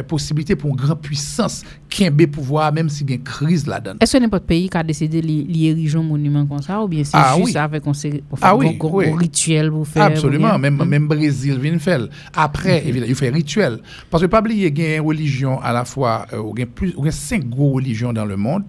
possibilité 0.09 0.57
pour 0.57 0.71
une 0.71 0.77
grande 0.77 1.01
puissance 1.01 1.65
qui 1.89 2.07
a 2.07 2.11
pouvoir 2.27 2.73
même 2.73 2.89
s'il 2.89 3.09
y 3.09 3.13
a 3.13 3.17
une 3.17 3.23
crise 3.23 3.67
là-dedans. 3.67 3.99
Est-ce 4.01 4.17
que 4.17 4.23
n'importe 4.23 4.45
pays 4.45 4.69
qui 4.69 4.77
a 4.77 4.83
décidé 4.83 5.21
de 5.21 5.27
li- 5.27 5.45
li 5.45 5.67
ériger 5.69 5.99
un 5.99 6.03
monument 6.03 6.45
comme 6.47 6.63
ça 6.63 6.83
ou 6.83 6.89
bien 6.89 7.05
c'est 7.05 7.13
Ah 7.15 7.35
juste 7.37 7.51
oui. 7.55 7.57
avec 7.57 7.87
un, 7.87 7.93
Ah 8.43 8.57
oui, 8.57 8.75
gros- 8.77 8.99
oui. 8.99 9.07
gros 9.09 9.17
rituel 9.17 9.71
pour 9.71 9.87
faire 9.87 10.05
Absolument, 10.05 10.55
ou 10.57 10.59
bien- 10.59 10.71
même, 10.71 10.85
même 10.89 11.07
Brésil 11.07 11.59
vient 11.61 11.79
faire. 11.79 12.09
Après, 12.35 12.81
évidemment, 12.89 13.07
il 13.09 13.15
fait 13.15 13.29
rituel. 13.31 13.79
Parce 14.11 14.23
que 14.23 14.27
pas 14.29 14.41
oublier 14.41 14.73
qu'il 14.73 14.85
y 14.85 14.87
a 14.89 14.97
une 14.97 15.03
religion 15.03 15.61
à 15.61 15.73
la 15.73 15.85
fois, 15.85 16.27
il 16.33 16.61
y 16.61 16.63
a 16.63 16.67
il 17.07 17.13
cinq 17.13 17.49
grosses 17.49 17.75
religions 17.77 18.13
dans 18.13 18.25
le 18.25 18.37
monde. 18.37 18.65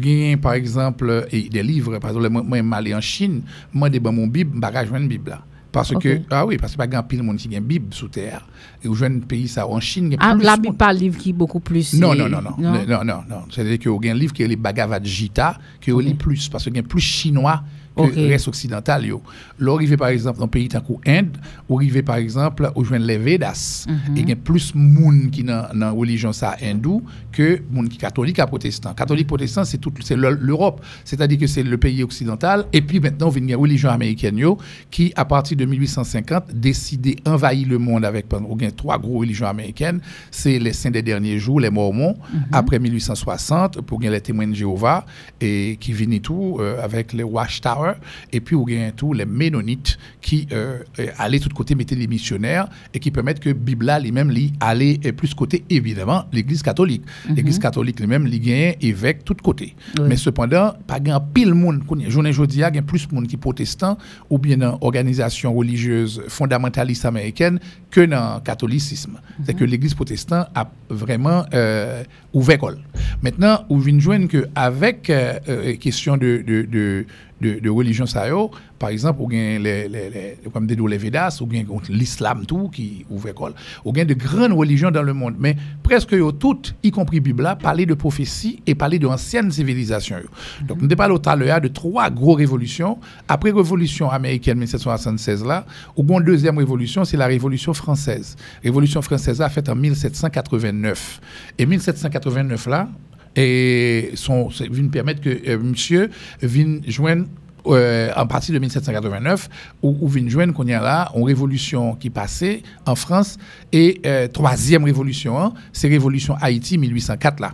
Il 0.00 0.08
y 0.30 0.32
a, 0.32 0.36
par 0.38 0.54
exemple, 0.54 1.26
et 1.32 1.48
des 1.48 1.62
livres. 1.62 1.98
Par 1.98 2.10
exemple, 2.10 2.28
moi, 2.28 2.58
je 2.58 2.84
suis 2.84 2.94
en 2.94 3.00
Chine, 3.00 3.42
je 3.74 3.88
demande 3.88 4.16
mon 4.16 4.26
Bible, 4.26 4.50
je 4.54 4.56
ne 4.56 4.90
pas 4.90 5.00
Bible 5.00 5.30
là. 5.30 5.44
Parce 5.72 5.90
okay. 5.92 6.20
que, 6.20 6.22
ah 6.30 6.44
oui, 6.44 6.58
parce 6.58 6.72
que 6.72 6.78
pas 6.78 6.86
grand 6.86 7.02
pile 7.02 7.22
monde 7.22 7.38
qui 7.38 7.52
a 7.54 7.58
une 7.58 7.64
Bible 7.64 7.94
sous 7.94 8.08
terre. 8.08 8.46
Et 8.84 8.88
où 8.88 8.94
je 8.94 9.04
un 9.04 9.18
pays 9.20 9.48
ça 9.48 9.66
en 9.68 9.78
Chine, 9.80 10.06
il 10.06 10.12
y 10.12 10.16
a 10.16 10.18
Ah, 10.20 10.34
monde. 10.34 10.42
Bible 10.62 10.76
pas 10.76 10.92
livre 10.92 11.18
qui 11.18 11.30
est 11.30 11.34
beaucoup 11.34 11.60
plus 11.60 11.94
Non, 11.94 12.14
non, 12.14 12.28
non, 12.28 12.40
non, 12.42 12.54
non, 12.58 12.72
non, 12.86 13.04
non, 13.04 13.22
non. 13.28 13.42
C'est-à-dire 13.50 13.78
qu'il 13.78 13.90
y 14.04 14.08
a 14.08 14.12
un 14.12 14.16
livre 14.16 14.32
qui 14.32 14.42
est 14.42 14.48
le 14.48 14.56
Bhagavad 14.56 15.04
Gita, 15.04 15.58
qui 15.80 15.90
est 15.90 15.92
Ok. 15.92 16.16
plus, 16.18 16.48
parce 16.48 16.64
qu'il 16.64 16.74
y 16.76 16.78
a 16.78 16.82
plus 16.82 17.00
chinois 17.00 17.62
que 17.94 18.00
Ok. 18.04 18.16
le 18.16 18.26
reste 18.28 18.48
occidental. 18.48 19.04
Yo. 19.04 19.20
Là, 19.58 19.74
arrivé 19.74 19.98
par 19.98 20.08
exemple 20.08 20.38
dans 20.38 20.48
pays 20.48 20.66
tant 20.66 20.80
Inde, 21.06 21.36
ou 21.68 21.76
arrivé 21.78 22.00
par 22.02 22.16
exemple 22.16 22.70
où 22.74 22.84
je 22.84 22.94
les 22.94 23.18
Vedas, 23.18 23.84
Mhm. 23.86 24.16
et 24.16 24.20
il 24.20 24.28
y 24.30 24.32
a 24.32 24.36
plus 24.36 24.72
de 24.72 24.78
monde 24.78 25.30
qui 25.30 25.44
dans 25.44 25.66
la 25.74 25.90
religion 25.90 26.32
ça 26.32 26.56
hindou 26.62 27.02
que 27.30 27.60
monde 27.70 27.90
qui 27.90 27.98
catholique 27.98 28.38
à 28.38 28.46
protestant. 28.46 28.94
Catholique 28.94 29.26
protestant, 29.26 29.64
c'est 29.66 29.76
tout 29.76 29.92
c'est 30.00 30.16
le- 30.16 30.38
l'Europe, 30.40 30.82
c'est-à-dire 31.04 31.38
que 31.38 31.46
c'est 31.46 31.62
le 31.62 31.76
pays 31.76 32.02
occidental 32.02 32.64
et 32.72 32.80
puis 32.80 32.98
maintenant 32.98 33.28
vient 33.28 33.46
une 33.46 33.54
religion 33.56 33.90
américaine 33.90 34.38
yo, 34.38 34.56
qui 34.90 35.12
à 35.14 35.26
partir 35.26 35.58
de 35.58 35.66
1850 35.66 36.44
décidé 36.54 37.16
envahir 37.26 37.68
le 37.68 37.76
monde 37.78 38.06
avec 38.06 38.26
il 38.60 38.64
y 38.64 38.68
a 38.68 38.72
trois 38.72 38.98
grosses 38.98 39.20
religions 39.20 39.46
américaines, 39.46 40.00
c'est 40.30 40.58
les 40.58 40.72
saints 40.72 40.90
des 40.90 41.02
derniers 41.02 41.38
jours, 41.38 41.60
les 41.60 41.70
mormons, 41.70 42.16
après 42.52 42.78
1860 42.78 43.80
pour 43.82 44.00
les 44.00 44.20
témoins 44.20 44.46
de 44.46 44.54
Jéhovah 44.54 45.04
et 45.40 45.76
qui 45.80 45.92
viennent 45.92 46.20
tout 46.20 46.58
euh, 46.60 46.82
avec 46.82 47.12
les 47.12 47.22
Watchtower 47.22 47.94
et 48.32 48.40
puis 48.40 48.56
ou 48.56 48.64
gagne 48.64 48.92
tout 48.92 49.12
les 49.12 49.24
Ménonites 49.24 49.98
qui 50.20 50.46
euh, 50.52 50.78
euh, 50.98 51.06
allaient 51.18 51.38
tout 51.38 51.48
côté 51.50 51.74
mettaient 51.74 51.94
les 51.94 52.06
missionnaires 52.06 52.68
et 52.92 52.98
qui 52.98 53.10
permettent 53.10 53.40
que 53.40 53.50
Bible 53.50 53.86
là 53.86 53.98
lui-même 54.00 54.30
lui 54.30 54.52
euh, 54.62 55.12
plus 55.12 55.34
côté 55.34 55.64
évidemment 55.70 56.24
l'église 56.32 56.62
catholique. 56.62 57.02
L'église 57.28 57.58
catholique 57.58 58.00
lui-même 58.00 58.26
lui 58.26 58.40
gagne 58.40 58.74
évêque 58.80 59.24
tout 59.24 59.36
côté. 59.42 59.74
Oui. 59.98 60.06
Mais 60.08 60.16
cependant 60.16 60.74
pas 60.86 61.00
grand 61.00 61.20
pile 61.20 61.54
monde 61.54 61.82
journée 62.08 62.32
jodi 62.32 62.62
a 62.62 62.70
gagne 62.70 62.84
plus 62.84 63.10
monde 63.10 63.26
qui 63.26 63.36
protestant 63.36 63.98
ou 64.30 64.38
bien 64.38 64.56
dans 64.56 64.78
organisation 64.80 65.54
religieuse 65.54 66.22
fondamentaliste 66.28 67.04
américaine 67.04 67.58
que 67.90 68.00
dans 68.00 68.40
catholicisme. 68.42 69.20
C'est 69.44 69.54
que 69.54 69.64
l'église 69.64 69.94
protestante 69.94 70.48
a 70.54 70.70
vraiment 70.88 71.44
euh, 71.54 72.04
ouvert 72.32 72.58
col. 72.58 72.78
Maintenant, 73.22 73.64
on 73.70 73.78
vient 73.78 73.98
joindre 73.98 74.28
que 74.28 74.46
avec 74.54 75.08
euh, 75.10 75.38
euh, 75.48 75.76
question 75.76 76.16
de, 76.16 76.42
de, 76.46 76.62
de, 76.62 77.06
de, 77.42 77.58
de 77.58 77.70
religion 77.70 78.06
ça 78.06 78.28
yo, 78.28 78.50
par 78.78 78.90
exemple, 78.90 79.20
ou 79.20 79.28
bien 79.28 79.58
les, 79.58 79.88
les, 79.88 80.10
les, 80.10 80.38
comme 80.52 80.66
des 80.66 80.76
les 80.76 80.98
Vedas, 80.98 81.38
ou 81.40 81.46
bien 81.46 81.64
l'islam 81.88 82.46
tout 82.46 82.68
qui 82.68 83.04
ouvre 83.10 83.32
col, 83.32 83.52
ou 83.84 83.92
bien 83.92 84.04
de 84.04 84.14
grandes 84.14 84.52
religions 84.52 84.90
dans 84.90 85.02
le 85.02 85.12
monde, 85.12 85.34
mais 85.38 85.56
presque 85.82 86.12
yo 86.12 86.32
toutes, 86.32 86.74
y 86.82 86.90
compris 86.90 87.20
Bible 87.20 87.42
là, 87.42 87.56
parler 87.56 87.86
de 87.86 87.94
prophétie 87.94 88.62
et 88.66 88.74
parler 88.74 88.98
de 88.98 89.06
anciennes 89.06 89.50
civilisations. 89.50 90.18
yo. 90.18 90.66
Donc, 90.66 90.80
nous 90.80 90.96
parlons 90.96 91.18
tout 91.18 91.28
à 91.28 91.36
l'heure 91.36 91.60
de 91.60 91.68
trois 91.68 92.10
grosses 92.10 92.38
révolutions. 92.38 92.98
Après 93.28 93.50
révolution 93.50 94.10
américaine 94.10 94.58
1776 94.58 95.44
là, 95.44 95.66
ou 95.96 96.02
bien 96.02 96.20
deuxième 96.20 96.58
révolution, 96.58 97.04
c'est 97.04 97.16
la 97.16 97.26
révolution 97.26 97.74
française. 97.74 98.36
Révolution 98.62 99.02
française 99.02 99.40
a 99.40 99.48
faite 99.48 99.68
en 99.68 99.74
1789. 99.74 101.20
Et 101.58 101.66
1789 101.66 102.66
là, 102.66 102.88
et 103.36 104.10
son, 104.14 104.50
c'est- 104.50 104.68
vient 104.70 104.88
permettre 104.88 105.20
que 105.20 105.30
euh, 105.48 105.58
monsieur 105.58 106.10
vienne 106.42 106.80
joindre 106.86 107.26
euh, 107.66 108.10
en 108.16 108.26
partir 108.26 108.52
de 108.54 108.58
1789, 108.58 109.48
où, 109.82 109.96
où 110.00 110.08
vient 110.08 110.28
joindre 110.28 110.52
qu'on 110.52 110.66
y 110.66 110.72
a 110.72 110.80
là 110.82 111.10
une 111.16 111.22
révolution 111.24 111.94
qui 111.94 112.10
passait 112.10 112.62
en 112.86 112.96
France 112.96 113.38
et 113.72 114.00
euh, 114.04 114.26
troisième 114.28 114.84
révolution, 114.84 115.38
hein, 115.40 115.52
c'est 115.72 115.88
révolution 115.88 116.34
Haïti 116.40 116.76
1804 116.76 117.40
là. 117.40 117.52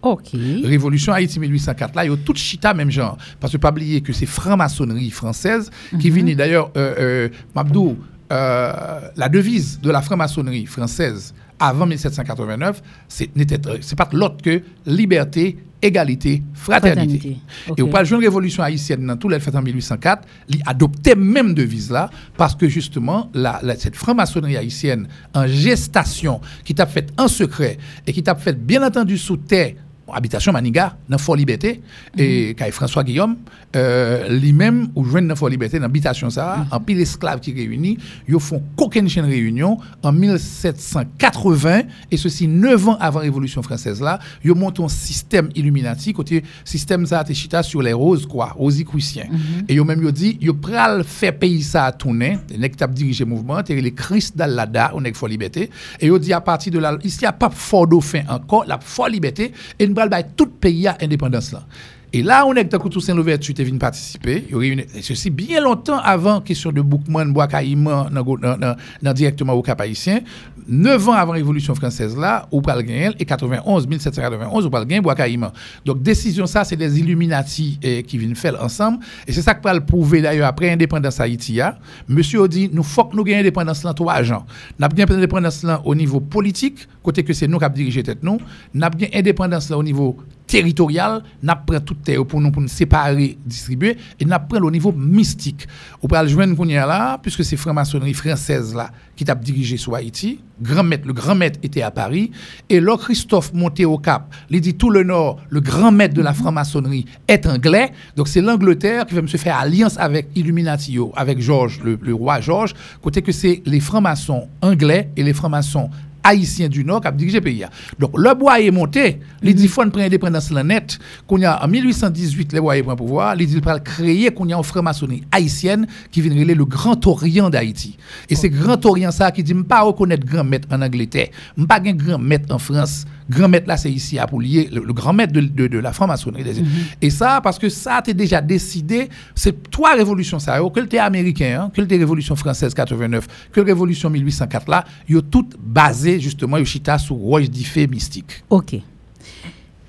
OK. 0.00 0.28
Révolution 0.62 1.12
Haïti 1.12 1.40
1804, 1.40 1.96
là, 1.96 2.04
il 2.04 2.10
y 2.12 2.14
a 2.14 2.16
tout 2.16 2.32
chita 2.36 2.72
même 2.72 2.88
genre. 2.88 3.18
Parce 3.40 3.52
que 3.52 3.56
pas 3.58 3.72
oublier 3.72 4.00
que 4.00 4.12
c'est 4.12 4.26
franc-maçonnerie 4.26 5.10
française 5.10 5.70
qui 5.98 6.10
vient 6.10 6.22
d'ailleurs, 6.36 6.70
euh, 6.76 6.94
euh, 6.98 7.28
Mabdou, 7.56 7.96
euh, 8.30 9.00
la 9.16 9.28
devise 9.28 9.80
de 9.80 9.90
la 9.90 10.00
franc-maçonnerie 10.00 10.66
française 10.66 11.34
avant 11.60 11.86
1789, 11.86 12.82
c'est 13.08 13.34
n'était 13.36 13.60
c'est 13.80 13.96
pas 13.96 14.08
l'autre 14.12 14.36
que 14.42 14.62
liberté, 14.86 15.56
égalité, 15.82 16.42
fraternité. 16.54 17.18
Fraternité. 17.18 17.36
Et 17.76 17.82
au 17.82 17.86
pas 17.88 18.02
de 18.02 18.14
révolution 18.16 18.62
haïtienne 18.62 19.06
dans 19.06 19.16
tout 19.16 19.28
les 19.28 19.38
fait 19.40 19.54
en 19.54 19.62
1804, 19.62 20.26
il 20.48 20.60
adoptait 20.66 21.14
même 21.14 21.54
devise 21.54 21.90
là 21.90 22.10
parce 22.36 22.54
que 22.54 22.68
justement 22.68 23.30
la, 23.34 23.60
la- 23.62 23.76
cette 23.76 23.96
franc-maçonnerie 23.96 24.56
haïtienne 24.56 25.06
en 25.34 25.46
gestation 25.46 26.40
qui 26.64 26.74
t'a 26.74 26.86
fait 26.86 27.10
en 27.16 27.28
secret 27.28 27.78
et 28.06 28.12
qui 28.12 28.22
t'a 28.22 28.34
fait 28.34 28.58
bien 28.58 28.82
entendu 28.86 29.16
sous 29.18 29.36
terre 29.36 29.74
habitation 30.14 30.52
Maniga 30.52 30.96
dans 31.08 31.18
Fort 31.18 31.36
Liberté. 31.36 31.80
Et 32.16 32.54
quand 32.58 32.70
François 32.72 33.04
Guillaume 33.04 33.36
euh, 33.76 34.28
lui-même 34.28 34.88
ou 34.94 35.04
joindre 35.04 35.28
dans 35.28 35.36
Fort 35.36 35.48
Liberté 35.48 35.78
dans 35.78 35.86
habitation 35.86 36.30
ça 36.30 36.66
en 36.70 36.80
pile 36.80 37.00
esclaves 37.00 37.40
qui 37.40 37.52
réunis 37.52 37.98
ils 38.28 38.40
font 38.40 38.62
coquine 38.76 39.08
chaîne 39.08 39.24
réunion. 39.26 39.78
En 40.02 40.12
1780 40.12 41.82
et 42.10 42.16
ceci 42.16 42.48
neuf 42.48 42.88
ans 42.88 42.96
avant 43.00 43.18
la 43.18 43.24
révolution 43.24 43.62
française 43.62 44.00
là 44.00 44.18
ils 44.44 44.54
montent 44.54 44.80
un 44.80 44.88
système 44.88 45.50
illuminati 45.54 46.12
côté 46.12 46.42
système 46.64 47.06
ça 47.06 47.24
chita 47.32 47.62
sur 47.62 47.82
les 47.82 47.92
roses 47.92 48.26
quoi 48.26 48.54
rosicruciens 48.56 49.26
et 49.68 49.74
ils 49.74 49.84
même 49.84 50.02
ils 50.02 50.12
dit 50.12 50.38
ils 50.40 50.52
pral 50.52 51.04
faire 51.04 51.36
pays 51.38 51.62
ça 51.62 51.84
à 51.86 51.92
tourner. 51.92 52.38
Les 52.50 52.58
nèg 52.58 52.76
t'a 52.76 52.86
dirigé 52.86 53.24
mouvement 53.24 53.60
les 53.68 53.92
Christ 53.92 54.36
d'Allada 54.36 54.92
on 54.94 55.04
est 55.04 55.14
Fort 55.16 55.28
Liberté. 55.28 55.70
Et 56.00 56.06
ils 56.06 56.18
dit 56.18 56.32
à 56.32 56.40
partir 56.40 56.72
de 56.72 56.78
là 56.78 56.96
ici 57.04 57.18
il 57.20 57.24
n'y 57.24 57.28
a 57.28 57.32
pas 57.32 57.50
Fort 57.50 57.86
Dauphin 57.86 58.22
encore 58.28 58.64
la 58.66 58.78
Fort 58.78 59.08
Liberté 59.08 59.52
et 59.78 59.86
pral 59.98 60.08
bay 60.08 60.24
tout 60.38 60.46
pays 60.62 60.86
à 60.86 60.96
indépendance 61.02 61.50
là 61.52 61.62
et 62.12 62.22
là, 62.22 62.46
on 62.46 62.54
est 62.54 62.68
que 62.68 62.88
tout 62.88 63.00
Saint 63.00 63.14
l'ouverture 63.14 63.54
tu 63.54 63.60
es 63.60 63.64
venu 63.64 63.78
participer. 63.78 64.46
Et 64.50 65.02
ceci 65.02 65.28
bien 65.28 65.60
longtemps 65.60 65.98
avant 65.98 66.40
question 66.40 66.72
de 66.72 66.80
Boukman, 66.80 67.32
dans 67.32 69.12
directement 69.12 69.52
au 69.52 69.62
Cap 69.62 69.80
Haïtien. 69.80 70.20
Neuf 70.66 71.08
ans 71.08 71.12
avant 71.12 71.32
la 71.32 71.38
Révolution 71.38 71.74
française 71.74 72.16
là, 72.16 72.46
ou 72.50 72.60
pral 72.60 72.82
gagner, 72.82 73.10
et 73.18 73.24
91, 73.24 73.86
1791, 73.86 74.66
ou 74.66 74.70
pral 74.70 74.86
gagner 74.86 75.00
Bois 75.00 75.14
Caïman. 75.14 75.50
Donc, 75.84 76.02
décision 76.02 76.46
ça, 76.46 76.64
c'est 76.64 76.76
des 76.76 76.98
Illuminati 76.98 77.78
eh, 77.82 78.02
qui 78.02 78.18
viennent 78.18 78.34
faire 78.34 78.62
ensemble. 78.62 78.98
Et 79.26 79.32
c'est 79.32 79.42
ça 79.42 79.54
que 79.54 79.62
pral 79.62 79.84
prouver 79.84 80.22
d'ailleurs 80.22 80.48
après 80.48 80.66
l'indépendance 80.68 81.20
Haïti. 81.20 81.54
là. 81.54 81.78
Monsieur 82.08 82.46
dit, 82.48 82.70
nous 82.72 82.82
faut 82.82 83.04
que 83.04 83.16
nous 83.16 83.24
gagnions 83.24 83.38
l'indépendance 83.38 83.82
là 83.82 83.94
trois 83.94 84.14
agents. 84.14 84.44
Nous 84.78 84.84
avons 84.84 84.94
gagné 84.94 85.12
l'indépendance 85.12 85.62
là 85.62 85.80
au 85.84 85.94
niveau 85.94 86.20
politique, 86.20 86.86
côté 87.02 87.22
que 87.22 87.32
c'est 87.32 87.48
nous 87.48 87.58
qui 87.58 87.64
avons 87.64 87.74
dirigé 87.74 88.02
tête 88.02 88.22
nous. 88.22 88.38
Nous 88.74 88.82
avons 88.82 88.96
gagné 88.96 89.14
l'indépendance 89.14 89.70
là 89.70 89.78
au 89.78 89.82
niveau 89.82 90.16
territorial, 90.48 91.22
n'a 91.42 91.54
pris 91.54 91.80
toute 91.82 92.02
terre 92.02 92.24
pour 92.26 92.40
nous, 92.40 92.50
pour 92.50 92.62
nous 92.62 92.68
séparer, 92.68 93.38
distribuer, 93.46 93.96
et 94.18 94.24
n'a 94.24 94.40
pris 94.40 94.58
au 94.58 94.70
niveau 94.70 94.90
mystique. 94.90 95.68
Ou 96.02 96.08
le 96.10 96.26
joindre 96.26 96.56
qu'on 96.56 96.64
là, 96.64 97.18
puisque 97.22 97.44
c'est 97.44 97.56
franc-maçonnerie 97.56 98.14
française 98.14 98.74
là, 98.74 98.90
qui 99.14 99.24
t'a 99.24 99.34
dirigé 99.34 99.76
sur 99.76 99.94
Haïti, 99.94 100.40
grand 100.60 100.82
maître, 100.82 101.06
le 101.06 101.12
grand 101.12 101.34
maître 101.34 101.60
était 101.62 101.82
à 101.82 101.90
Paris, 101.90 102.32
et 102.68 102.80
là, 102.80 102.96
Christophe 102.96 103.52
monté 103.52 103.84
au 103.84 103.98
Cap, 103.98 104.34
il 104.50 104.60
dit 104.60 104.74
tout 104.74 104.90
le 104.90 105.04
Nord, 105.04 105.38
le 105.50 105.60
grand 105.60 105.92
maître 105.92 106.14
de 106.14 106.22
la 106.22 106.32
franc-maçonnerie 106.32 107.04
est 107.28 107.46
anglais, 107.46 107.92
donc 108.16 108.26
c'est 108.26 108.40
l'Angleterre 108.40 109.06
qui 109.06 109.14
va 109.14 109.22
me 109.22 109.26
faire 109.26 109.58
alliance 109.58 109.98
avec 109.98 110.30
Illuminati, 110.34 110.98
avec 111.14 111.40
Georges, 111.40 111.80
le, 111.84 111.98
le 112.00 112.14
roi 112.14 112.40
Georges, 112.40 112.74
côté 113.02 113.22
que 113.22 113.32
c'est 113.32 113.62
les 113.66 113.80
francs-maçons 113.80 114.48
anglais 114.62 115.10
et 115.16 115.22
les 115.22 115.34
francs-maçons 115.34 115.90
haïtien 116.28 116.68
du 116.68 116.84
Nord 116.84 117.00
qui 117.00 117.08
a 117.08 117.12
dirigé 117.12 117.38
le 117.38 117.44
pays. 117.44 117.64
Donc, 117.98 118.12
le 118.16 118.34
bois 118.34 118.60
est 118.60 118.70
monté. 118.70 119.20
Il 119.42 119.54
dit 119.54 119.62
qu'il 119.62 119.70
faut 119.70 119.82
prendre 119.82 119.98
l'indépendance 119.98 120.50
la 120.50 120.62
net. 120.62 120.98
Qu'on 121.26 121.42
a, 121.42 121.64
en 121.64 121.68
1818, 121.68 122.52
le 122.52 122.60
bois 122.60 122.76
est 122.76 122.82
pris 122.82 122.96
pouvoir. 122.96 123.34
Il 123.38 123.46
dit 123.46 123.60
qu'il 123.60 123.80
créer 123.84 124.30
qu'on 124.30 124.48
a 124.50 124.56
une 124.56 124.62
franc-maçonnerie 124.62 125.24
haïtienne 125.32 125.86
qui 126.10 126.20
vient 126.20 126.44
le 126.44 126.64
Grand 126.64 127.06
Orient 127.06 127.50
d'Haïti. 127.50 127.96
Et 128.28 128.34
c'est 128.34 128.50
Grand 128.50 128.84
Orient 128.84 129.10
ça 129.10 129.30
qui 129.30 129.42
dit, 129.42 129.52
je 129.52 129.56
ne 129.56 129.62
pas 129.62 129.82
reconnaître 129.82 130.26
grand 130.26 130.44
maître 130.44 130.68
en 130.70 130.82
Angleterre. 130.82 131.28
Je 131.56 131.62
ne 131.62 131.66
pas 131.66 131.80
grand 131.80 132.18
maître 132.18 132.54
en 132.54 132.58
France 132.58 133.04
grand 133.28 133.48
maître 133.48 133.68
là, 133.68 133.76
c'est 133.76 133.90
ici 133.90 134.18
à 134.18 134.26
Poulier, 134.26 134.68
le, 134.72 134.80
grand 134.92 135.12
maître 135.12 135.32
de, 135.32 135.40
de, 135.40 135.78
la 135.78 135.92
franc-maçonnerie. 135.92 136.44
Mhm. 136.44 136.66
Et 137.02 137.10
ça, 137.10 137.40
parce 137.42 137.58
que 137.58 137.68
ça, 137.68 138.00
tu 138.04 138.14
déjà 138.14 138.40
décidé, 138.40 139.08
c'est 139.34 139.70
trois 139.70 139.94
révolutions, 139.94 140.38
ça, 140.38 140.58
que 140.72 140.80
le 140.80 141.00
américain, 141.00 141.62
hein, 141.62 141.70
que 141.74 141.80
le 141.80 141.86
révolution 141.88 142.36
française 142.36 142.74
89, 142.74 143.26
que 143.52 143.60
révolution 143.60 144.10
1804 144.10 144.68
là, 144.68 144.84
ils 145.08 145.20
toutes 145.22 145.56
basé 145.58 146.20
justement, 146.20 146.62
chita 146.64 146.98
sur 146.98 147.16
Roche 147.16 147.50
d'Ifé 147.50 147.86
mystique. 147.86 148.42
OK. 148.50 148.76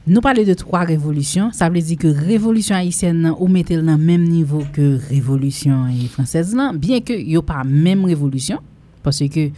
Nous 0.08 0.22
parlons 0.22 0.43
de 0.43 0.53
trois 0.55 0.79
révolutions. 0.79 1.51
Ça 1.51 1.69
veut 1.69 1.81
dire 1.81 1.98
que 1.98 2.08
révolution 2.08 2.75
haïtienne, 2.75 3.31
ou 3.38 3.48
mettez 3.48 3.75
le 3.75 3.98
même 3.98 4.24
niveau 4.24 4.63
que 4.74 4.98
révolution 5.10 5.86
française 6.10 6.55
là, 6.55 6.72
bien 6.74 7.00
que 7.00 7.13
n'y 7.13 7.38
a 7.38 7.41
pas 7.41 7.63
même 7.63 8.05
révolution, 8.05 8.60
parce 9.03 9.19
que 9.19 9.51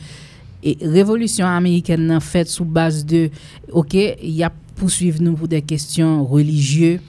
E 0.61 0.75
revolutyon 0.81 1.49
Ameriken 1.49 2.05
nan 2.11 2.21
fèt 2.23 2.51
sou 2.53 2.65
base 2.65 3.05
de, 3.07 3.27
ok, 3.67 3.97
ya 4.37 4.51
pousuiv 4.77 5.21
nou 5.21 5.37
pou 5.39 5.49
de 5.49 5.61
kestyon 5.65 6.21
religye, 6.29 6.99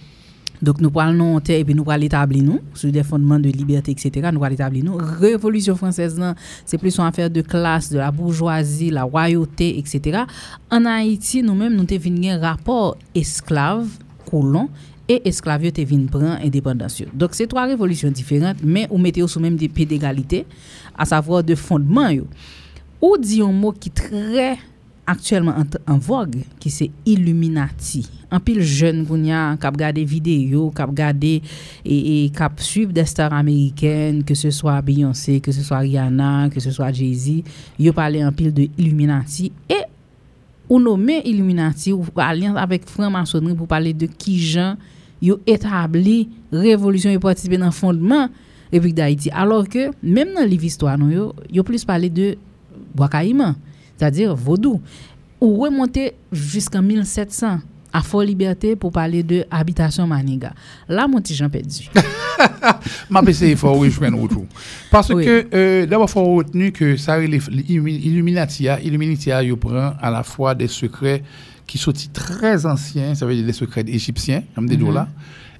dok 0.62 0.78
nou 0.82 0.94
pral 0.94 1.16
nou 1.18 1.36
ante, 1.36 1.56
epi 1.58 1.74
nou 1.74 1.84
pral 1.88 2.04
etabli 2.06 2.40
nou, 2.44 2.60
sou 2.78 2.92
de 2.94 3.02
fondman 3.04 3.42
de 3.42 3.50
liberté, 3.52 3.92
etc., 3.92 4.30
nou 4.30 4.44
pral 4.44 4.54
etabli 4.54 4.84
nou. 4.86 5.00
Revolutyon 5.20 5.76
fransèz 5.80 6.14
nan, 6.20 6.38
se 6.38 6.78
plis 6.80 6.96
son 6.96 7.04
anfer 7.04 7.28
de 7.32 7.42
klas, 7.44 7.90
de 7.92 7.98
la 8.00 8.12
bourgeoisie, 8.14 8.92
la 8.94 9.04
royote, 9.08 9.72
etc. 9.80 10.22
An 10.72 10.86
Haiti, 10.90 11.42
nou 11.44 11.58
mèm 11.58 11.74
nou 11.74 11.88
te 11.90 11.98
vin 12.00 12.16
gen 12.22 12.40
rapor 12.44 12.94
esklav, 13.18 13.84
kolon, 14.30 14.70
e 15.10 15.18
esklavyo 15.28 15.72
te 15.74 15.84
vin 15.84 16.06
pran 16.08 16.38
independansyo. 16.46 17.10
Dok 17.18 17.34
se 17.36 17.48
3 17.50 17.66
revolutyon 17.74 18.14
diferent, 18.16 18.62
men 18.62 18.86
ou 18.88 19.02
mette 19.02 19.20
yo 19.20 19.28
sou 19.28 19.42
mèm 19.42 19.58
de 19.60 19.68
pi 19.68 19.84
d'egalité, 19.90 20.46
a 20.94 21.04
savo 21.08 21.42
de 21.44 21.58
fondman 21.58 22.12
yo. 22.14 22.30
ou 23.02 23.18
di 23.18 23.42
yon 23.42 23.56
mou 23.58 23.74
ki 23.74 23.90
tre 23.90 24.52
aktuelman 25.10 25.56
an, 25.58 25.70
an 25.90 25.98
vogue, 25.98 26.44
ki 26.62 26.70
se 26.70 26.88
Illuminati. 27.08 28.04
An 28.32 28.40
pil 28.44 28.62
jen 28.62 29.02
koun 29.08 29.26
ya 29.28 29.40
kap 29.60 29.76
gade 29.80 30.04
videyo, 30.08 30.68
kap 30.76 30.92
gade 30.96 31.34
e, 31.82 31.96
e 31.96 32.14
kap 32.36 32.62
suiv 32.62 32.94
de 32.94 33.04
star 33.08 33.34
Ameriken, 33.36 34.22
ke 34.26 34.36
se 34.38 34.52
swa 34.54 34.78
Beyoncé, 34.86 35.40
ke 35.44 35.52
se 35.54 35.64
swa 35.66 35.82
Rihanna, 35.82 36.48
ke 36.54 36.62
se 36.62 36.72
swa 36.74 36.92
Jay-Z, 36.94 37.42
yo 37.82 37.92
pale 37.96 38.22
an 38.24 38.32
pil 38.36 38.54
de 38.54 38.68
Illuminati. 38.76 39.50
E 39.66 39.82
ou 40.68 40.78
nome 40.80 41.18
Illuminati 41.26 41.92
ou 41.92 42.06
alians 42.22 42.56
avèk 42.60 42.86
franc-maçonnerie 42.88 43.58
pou 43.58 43.68
pale 43.68 43.92
de 43.98 44.08
ki 44.08 44.38
jan 44.54 44.78
yo 45.22 45.36
etabli 45.46 46.30
revolusyon 46.54 47.18
yo 47.18 47.20
patisipe 47.22 47.58
nan 47.60 47.74
fondman 47.74 48.30
repik 48.72 48.94
da 48.96 49.10
Haiti. 49.10 49.28
Alors 49.34 49.68
ke, 49.68 49.90
mèm 50.00 50.32
nan 50.38 50.48
liv 50.48 50.64
histwa 50.64 50.94
nou 50.96 51.12
yo, 51.12 51.28
yo 51.52 51.66
plis 51.66 51.84
pale 51.84 52.08
de 52.08 52.32
Bois-Caïman, 52.94 53.54
c'est-à-dire 53.96 54.34
vaudou, 54.34 54.80
ou 55.40 55.56
remonter 55.56 56.14
jusqu'en 56.30 56.82
1700 56.82 57.58
à 57.92 58.02
Fort 58.02 58.22
Liberté 58.22 58.74
pour 58.74 58.90
parler 58.90 59.22
de 59.22 59.44
habitation 59.50 60.06
Maniga. 60.06 60.54
Là, 60.88 61.06
mon 61.06 61.20
petit 61.20 61.34
Jean 61.34 61.50
perdu. 61.50 61.90
Ma 63.10 63.22
PC, 63.22 63.50
il 63.50 63.56
faut 63.56 63.72
rejoindre. 63.74 64.18
Parce 64.90 65.08
que, 65.08 65.46
euh, 65.52 65.86
d'abord, 65.86 66.08
il 66.08 66.12
faut 66.12 66.34
retenir 66.36 66.72
que 66.72 66.96
ça, 66.96 67.22
Illuminati, 67.22 68.68
Illuminati, 68.82 69.30
il 69.44 69.56
prend 69.56 69.92
à 70.00 70.10
la 70.10 70.22
fois 70.22 70.54
des 70.54 70.68
secrets 70.68 71.22
qui 71.66 71.78
sont 71.78 71.92
très 72.12 72.66
anciens, 72.66 73.14
ça 73.14 73.26
veut 73.26 73.34
dire 73.34 73.46
des 73.46 73.52
secrets 73.52 73.84
égyptiens, 73.86 74.42
comme 74.54 74.68
des 74.68 74.76
mm 74.76 74.92
là. 74.92 75.08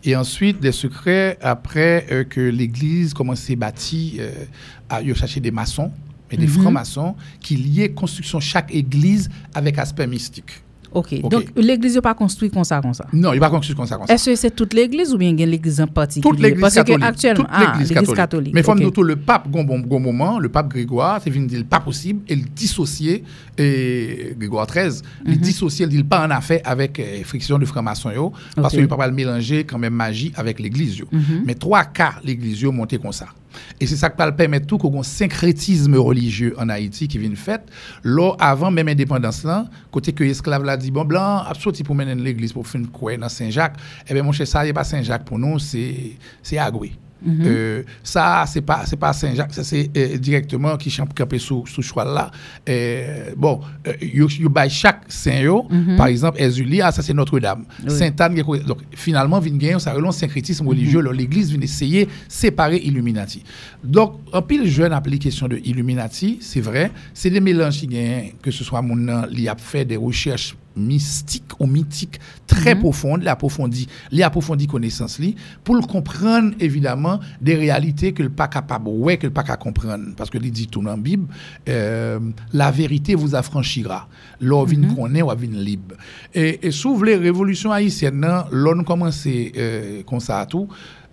Et 0.04 0.16
ensuite, 0.16 0.58
des 0.60 0.72
secrets 0.72 1.38
après 1.40 2.06
euh, 2.10 2.24
que 2.24 2.40
l'Église 2.40 3.14
commençait 3.14 3.52
à 3.52 3.56
bâtir, 3.56 4.14
euh, 4.20 4.44
à 4.90 5.00
chercher 5.14 5.38
des 5.38 5.52
maçons 5.52 5.92
mais 6.32 6.38
des 6.38 6.46
mhm. 6.46 6.62
francs-maçons 6.62 7.14
qui 7.40 7.56
liaient 7.56 7.92
construction 7.92 8.40
chaque 8.40 8.74
église 8.74 9.28
avec 9.54 9.78
aspect 9.78 10.06
mystique. 10.06 10.62
Ok, 10.94 11.20
donc 11.22 11.44
l'église 11.56 11.94
n'est 11.94 12.02
pas 12.02 12.14
construite 12.14 12.52
comme 12.52 12.64
ça, 12.64 12.80
comme 12.80 12.92
ça? 12.92 13.06
Non, 13.12 13.30
il 13.32 13.36
n'est 13.36 13.40
pas 13.40 13.48
construite 13.50 13.76
comme 13.76 13.86
ça, 13.86 13.96
comme 13.96 14.06
ça. 14.06 14.14
Est-ce 14.14 14.30
que 14.30 14.36
c'est 14.36 14.50
toute 14.54 14.74
l'église 14.74 15.14
ou 15.14 15.18
bien 15.18 15.32
l'église 15.32 15.80
en 15.80 15.86
particulier? 15.86 16.30
Toute 16.30 16.40
l'église 16.42 16.74
catholique. 16.74 17.00
Parce 17.00 17.12
actuellement, 17.12 17.46
ah, 17.50 17.78
l'église 17.78 18.12
catholique. 18.14 18.54
Mais 18.54 18.68
okay. 18.68 18.90
tout 18.90 19.02
le 19.02 19.16
pape, 19.16 19.48
bon, 19.48 19.64
bon, 19.64 20.00
moment, 20.00 20.38
le 20.38 20.48
pape 20.50 20.68
Grégoire, 20.68 21.20
c'est 21.22 21.30
venu 21.30 21.46
dire 21.46 21.64
pas 21.64 21.80
possible, 21.80 22.20
et 22.28 22.36
le 22.36 22.42
dissocier, 22.42 23.24
et 23.56 24.34
Grégoire 24.38 24.66
XIII, 24.66 25.00
il 25.26 25.32
mhm. 25.32 25.38
dissocier, 25.38 25.86
il 25.86 25.88
dit 25.88 26.04
pas 26.04 26.26
en 26.26 26.30
affaire 26.30 26.60
avec 26.64 27.00
euh, 27.00 27.22
friction 27.24 27.58
de 27.58 27.64
franc-maçon, 27.64 28.32
parce 28.56 28.74
qu'il 28.74 28.82
ne 28.82 28.86
peut 28.86 28.96
pas 28.96 29.06
le 29.06 29.14
mélanger 29.14 29.64
quand 29.64 29.78
même 29.78 29.94
magie 29.94 30.32
avec 30.36 30.60
l'église. 30.60 31.00
Mhm. 31.10 31.42
Mais 31.46 31.54
trois 31.54 31.84
cas, 31.84 32.14
l'église 32.22 32.62
monté 32.64 32.98
comme 32.98 33.12
ça. 33.12 33.26
Et 33.80 33.86
c'est 33.86 33.96
ça 33.96 34.10
qui 34.10 34.16
permet 34.36 34.60
tout 34.60 34.78
qu'on 34.78 35.02
syncrétisme 35.02 35.96
religieux 35.96 36.54
en 36.58 36.68
Haïti 36.68 37.08
qui 37.08 37.18
vient 37.18 37.34
fait. 37.34 37.62
Là, 38.04 38.32
avant 38.38 38.70
même 38.70 38.86
l'indépendance, 38.86 39.44
là, 39.44 39.66
côté 39.90 40.12
que 40.12 40.24
l'esclave 40.24 40.64
l'a 40.64 40.76
dit, 40.76 40.90
bon, 40.90 41.04
blanc, 41.04 41.38
a 41.38 41.52
sorti 41.54 41.82
pour 41.82 41.94
mener 41.94 42.14
l'église 42.14 42.52
pour 42.52 42.66
faire 42.66 42.82
dans 43.18 43.28
Saint-Jacques. 43.28 43.76
Eh 44.08 44.14
bien, 44.14 44.22
mon 44.22 44.32
cher, 44.32 44.46
ça, 44.46 44.64
n'est 44.64 44.72
pas 44.72 44.84
Saint-Jacques 44.84 45.24
pour 45.24 45.38
nous, 45.38 45.58
c'est 45.58 46.16
Agoué. 46.58 46.92
Mhm. 47.24 47.42
Euh, 47.44 47.82
ça, 48.02 48.44
c'est 48.46 48.60
pas, 48.60 48.82
c'est 48.86 48.96
pas 48.96 49.12
Saint-Jacques, 49.12 49.54
ça 49.54 49.64
c'est 49.64 49.90
euh, 49.96 50.16
directement 50.18 50.76
qui 50.76 50.90
champ 50.90 51.06
campé 51.06 51.38
sous 51.38 51.66
sous 51.66 51.82
choix 51.82 52.04
là. 52.04 52.30
Euh, 52.68 53.30
bon, 53.36 53.60
you, 54.00 54.28
you 54.38 54.48
by 54.48 54.68
chaque 54.68 55.04
saint 55.08 55.42
mhm. 55.70 55.96
par 55.96 56.06
exemple, 56.06 56.40
Ezulia, 56.40 56.90
ça 56.92 57.02
c'est 57.02 57.14
Notre-Dame. 57.14 57.64
Sainte-Anne, 57.86 58.34
donc 58.66 58.78
finalement, 58.92 59.38
vient 59.38 59.78
ça 59.78 59.92
relance 59.92 60.18
syncrétisme 60.18 60.66
religieux, 60.66 61.02
mhm. 61.02 61.12
l'église 61.12 61.50
vient 61.50 61.60
essayer 61.60 62.08
séparer 62.28 62.78
Illuminati. 62.78 63.42
Donc, 63.82 64.20
en 64.32 64.42
pile 64.42 64.66
jeune 64.66 64.92
application 64.92 65.48
de 65.48 65.60
Illuminati, 65.64 66.38
c'est 66.40 66.60
vrai, 66.60 66.90
c'est 67.14 67.30
des 67.30 67.40
mélanges 67.40 67.78
qui 67.78 67.88
que 68.42 68.50
ce 68.50 68.64
soit 68.64 68.82
mon 68.82 69.02
il 69.32 69.48
a 69.48 69.56
fait 69.56 69.84
des 69.84 69.96
recherches 69.96 70.54
mystique 70.76 71.52
ou 71.58 71.66
mythique 71.66 72.18
très 72.46 72.74
mm 72.74 72.78
-hmm. 72.78 72.80
profonde, 72.80 73.22
l'approfondie, 73.22 73.88
l'approfondie 74.10 74.66
connaissance 74.66 75.18
li, 75.18 75.34
pour 75.64 75.74
le 75.76 75.82
comprendre 75.82 76.52
évidemment 76.60 77.20
des 77.40 77.54
réalités 77.54 78.12
que 78.12 78.22
le 78.22 78.30
pas 78.30 78.48
capable 78.48 78.88
ouais 78.88 79.16
que 79.16 79.26
le 79.26 79.32
pas 79.32 79.42
capable 79.42 79.62
comprendre 79.62 80.04
parce 80.16 80.30
que 80.30 80.38
il 80.42 80.50
dit 80.50 80.66
tout 80.66 80.82
dans 80.82 80.90
la 80.90 80.96
Bible 80.96 81.26
euh, 81.68 82.18
la 82.52 82.70
vérité 82.70 83.14
vous 83.14 83.34
affranchira. 83.34 84.08
L'on 84.40 84.64
vient 84.64 84.88
mm 84.88 84.94
connaît 84.96 85.22
ou 85.22 85.30
vient 85.36 85.58
libre. 85.70 85.94
Et, 86.34 86.66
et 86.66 86.70
sous 86.70 87.02
les 87.02 87.16
révolutions 87.16 87.72
haïtiennes, 87.72 88.26
l'on 88.50 88.82
commence 88.84 89.26
euh, 89.26 90.02
comme 90.04 90.20
ça 90.20 90.44
tout 90.46 90.68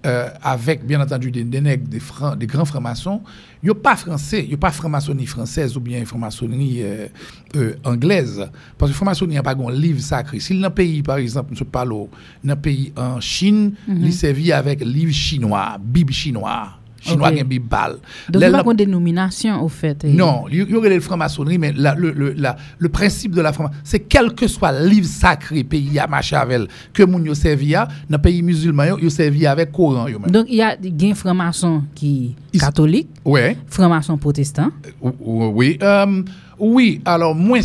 euh, 0.06 0.30
avec 0.42 0.86
bien 0.86 1.02
entendu 1.02 1.30
des, 1.30 1.44
des, 1.44 1.78
des, 1.78 2.00
francs, 2.00 2.38
des 2.38 2.48
grands 2.48 2.66
francs-maçons, 2.66 3.22
il 3.62 3.66
n'y 3.66 3.72
a 3.72 3.76
pas 3.76 3.98
français, 3.98 4.44
il 4.44 4.48
n'y 4.48 4.54
a 4.54 4.58
pas 4.58 4.72
franc-maçonnerie 4.72 5.26
française 5.26 5.76
ou 5.76 5.82
bien 5.82 6.04
franc-maçonnerie 6.06 6.80
euh, 6.84 7.08
euh, 7.56 7.76
anglaise. 7.84 8.50
Parce 8.78 8.92
que 8.92 8.96
franc-maçonnerie 8.96 9.36
n'a 9.36 9.44
pas 9.44 9.56
un 9.56 9.72
livre 9.72 10.00
sacré. 10.00 10.40
Si 10.40 10.58
dans 10.58 10.68
un 10.68 10.72
pays, 10.72 11.04
par 11.04 11.18
exemple, 11.18 11.54
nous 11.58 11.66
parlons 11.66 12.10
d'un 12.44 12.56
pays 12.56 12.94
en 12.96 13.20
Chine, 13.20 13.74
mm 13.88 13.94
-hmm. 13.94 14.06
il 14.06 14.14
servi 14.14 14.52
avec 14.54 14.80
livre 14.82 15.14
chinois, 15.14 15.78
Bible 15.80 16.14
chinois. 16.14 16.79
Chinois 17.02 17.32
qui 17.32 17.42
okay. 17.42 17.60
bal. 17.60 17.98
Donc, 18.30 18.42
il 18.44 18.50
n'y 18.50 18.56
a 18.56 18.64
pas 18.64 18.72
de 18.72 18.78
dénomination, 18.78 19.64
au 19.64 19.70
fait. 19.70 20.04
Non, 20.04 20.46
il 20.52 20.70
y 20.70 20.76
aurait 20.76 20.90
la 20.90 21.00
franc-maçonnerie, 21.00 21.58
mais 21.58 21.74
la, 21.76 21.96
le, 21.96 22.12
le, 22.12 22.34
la, 22.34 22.56
le, 22.78 22.90
principe 22.90 23.34
de 23.34 23.42
la 23.42 23.54
franc-maçonnerie, 23.54 23.82
c'est 23.84 24.00
quel 24.02 24.34
que 24.34 24.48
soit 24.48 24.72
le 24.72 24.88
livre 24.88 25.08
sacré, 25.08 25.64
pays 25.64 25.98
à 26.00 26.08
Machavel, 26.08 26.68
que 26.94 27.04
moun 27.04 27.26
yo 27.26 27.34
servi 27.34 27.76
à, 27.76 27.86
dans 28.10 28.18
le 28.18 28.22
pays 28.22 28.42
musulman, 28.42 28.98
yo 28.98 29.10
servi 29.10 29.46
avec 29.48 29.72
Coran. 29.72 30.08
Donc, 30.28 30.46
il 30.50 30.56
y 30.56 30.62
a 30.62 30.76
des 30.76 31.14
francs-maçons 31.14 31.84
qui 31.96 32.36
catholiques, 32.58 33.10
ouais. 33.26 33.58
francs-maçons 33.68 34.18
protestants. 34.18 34.72
Euh, 35.04 35.12
oui, 35.22 35.78
euh, 35.82 36.24
oui, 36.60 37.02
alors 37.06 37.36
moins 37.36 37.62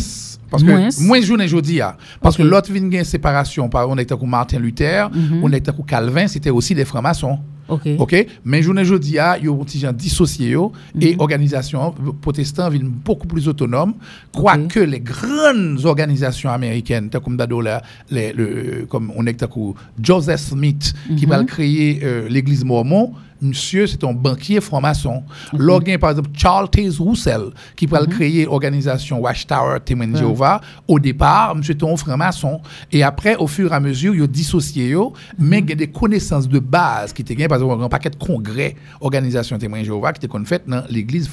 parce 0.49 0.63
que 0.63 1.03
moins 1.07 1.21
journée 1.21 1.47
jeudi 1.47 1.79
parce 2.21 2.35
okay. 2.35 2.43
que 2.43 2.47
l'autre 2.47 2.71
vient 2.71 2.83
une 2.99 3.03
séparation 3.03 3.67
par 3.67 3.89
on 3.89 3.97
était 3.97 4.13
avec 4.13 4.27
Martin 4.27 4.59
Luther, 4.59 5.09
mm 5.09 5.17
-hmm. 5.17 5.39
on 5.43 5.51
était 5.51 5.69
avec 5.69 5.85
Calvin, 5.85 6.27
c'était 6.27 6.51
aussi 6.51 6.73
des 6.75 6.85
francs-maçons. 6.85 7.39
OK. 7.67 7.87
OK? 7.97 8.27
Mais 8.43 8.61
journée 8.61 8.85
jodi 8.85 9.17
a 9.17 9.37
yo 9.39 9.55
petit 9.55 9.79
gens 9.79 9.91
dissocié 9.93 10.49
yo 10.49 10.71
et 10.99 11.15
organisation 11.19 11.93
protestants 12.21 12.69
viennent 12.69 12.89
beaucoup 12.89 13.27
plus 13.27 13.47
autonomes 13.47 13.93
quoique 14.31 14.79
les 14.79 14.99
grandes 14.99 15.83
organisations 15.85 16.49
américaines 16.49 17.09
comme 17.23 17.37
d'ado 17.37 17.61
là 17.61 17.81
les 18.09 18.33
le 18.33 18.85
comme 18.87 19.11
on 19.15 19.25
est 19.25 19.43
comme 19.43 19.75
Joseph 20.01 20.41
Smith 20.41 20.93
qui 21.17 21.25
va 21.25 21.43
créer 21.43 22.01
euh, 22.03 22.27
l'église 22.29 22.63
mormon 22.63 23.13
Monsieur, 23.41 23.85
c'est 23.85 24.03
un 24.03 24.13
banquier 24.13 24.61
franc-maçon. 24.61 25.23
Logan, 25.53 25.97
par 25.97 26.11
exemple, 26.11 26.29
Charles 26.33 26.69
Taze 26.69 26.99
Roussel, 26.99 27.51
qui 27.75 27.85
va 27.85 28.05
créer 28.05 28.45
l'organisation 28.45 29.19
Watchtower 29.19 29.79
Témoin 29.83 30.15
Jéhovah. 30.15 30.61
Au 30.87 30.99
départ, 30.99 31.55
monsieur 31.55 31.73
était 31.73 31.85
un 31.85 31.97
franc-maçon. 31.97 32.61
Et 32.91 33.03
après, 33.03 33.35
au 33.35 33.47
fur 33.47 33.71
et 33.71 33.75
à 33.75 33.79
mesure, 33.79 34.15
il 34.15 34.23
a 34.23 34.27
dissocié, 34.27 34.89
yo, 34.89 35.13
mais 35.37 35.59
il 35.59 35.69
y 35.69 35.73
a 35.73 35.75
des 35.75 35.87
connaissances 35.87 36.47
de 36.47 36.59
base 36.59 37.11
qui 37.13 37.21
étaient 37.21 37.47
par 37.47 37.61
exemple, 37.61 37.83
un 37.83 37.89
paquet 37.89 38.09
de 38.09 38.15
congrès, 38.15 38.75
organisation 39.01 39.57
Témoin 39.57 39.83
Jéhovah, 39.83 40.13
qui 40.13 40.25
étaient 40.25 40.45
fait 40.45 40.63
dans 40.67 40.83
l'église, 40.89 41.29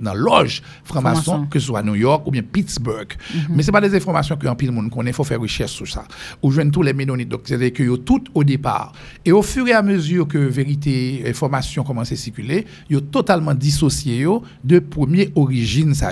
dans, 0.00 0.14
loge 0.14 0.62
franc-maçon, 0.84 1.46
que 1.46 1.58
ce 1.58 1.66
soit 1.66 1.80
à 1.80 1.82
New 1.82 1.96
York 1.96 2.26
ou 2.26 2.30
bien 2.30 2.42
Pittsburgh. 2.42 3.12
Mais 3.50 3.62
c'est 3.62 3.72
pas 3.72 3.80
des 3.80 3.94
informations 3.94 4.36
qu'un 4.36 4.54
pile 4.54 4.72
monde 4.72 4.90
connaît, 4.90 5.10
il 5.10 5.14
faut 5.14 5.24
faire 5.24 5.40
recherche 5.40 5.72
sur 5.72 5.88
ça. 5.88 6.04
Ou 6.42 6.50
joindre 6.50 6.70
tous 6.70 6.82
les 6.82 6.92
Ménonites, 6.92 7.28
donc 7.28 7.42
c'est-à-dire 7.44 7.72
que 7.72 7.96
tout 7.96 8.22
au 8.34 8.44
départ. 8.44 8.92
Et 9.24 9.32
au 9.32 9.42
fur 9.42 9.66
et 9.66 9.72
à 9.72 9.82
mesure 9.82 10.28
que 10.28 10.38
vérité, 10.38 10.91
information 11.26 11.82
commence 11.84 12.12
à 12.12 12.16
circuler, 12.16 12.66
yo 12.88 13.00
totalement 13.00 13.54
dissocié 13.54 14.26
de 14.64 14.78
première 14.78 15.26
origine 15.34 15.94
ça. 15.94 16.10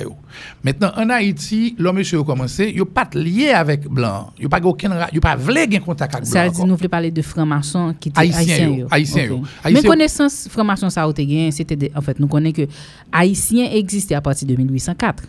Maintenant 0.62 0.93
en 0.97 1.09
Haïti, 1.11 1.75
l'homme 1.79 1.97
monsieur 1.97 2.21
a 2.21 2.25
commencé, 2.25 2.73
yo 2.75 2.85
pas 2.85 3.09
lié 3.14 3.51
avec 3.51 3.88
blanc, 3.88 4.31
yo 4.38 4.49
pas 4.49 4.61
aucun 4.62 5.07
yo 5.12 5.21
pas 5.21 5.37
vle 5.37 5.66
gen 5.71 5.81
contact 5.81 6.14
avec 6.14 6.27
Ça 6.27 6.43
blanc. 6.43 6.51
veut 6.51 6.57
dire 6.57 6.66
nous 6.66 6.77
voulons 6.77 6.88
parler 6.88 7.11
de 7.11 7.23
francs-maçons 7.23 7.95
qui 7.99 8.09
étaient 8.11 8.21
Haïtiens 8.21 8.38
haïtiens. 8.40 8.69
yo, 8.69 8.75
yo. 8.75 8.87
haïtiens 8.90 9.25
Ok. 9.31 9.31
yo. 9.31 9.73
Mais 9.73 9.83
connaissance 9.83 10.49
francs-maçons 10.51 10.90
ça 10.90 11.05
a 11.05 11.11
été 11.11 11.27
gagné, 11.27 11.51
c'était 11.51 11.90
en 11.95 12.01
fait 12.01 12.19
nous 12.21 12.29
connaissons 12.29 12.55
que 12.66 12.69
haïtiens 13.12 13.71
existaient 13.73 14.14
à 14.14 14.21
partir 14.21 14.47
de 14.49 14.55
1804 14.57 15.25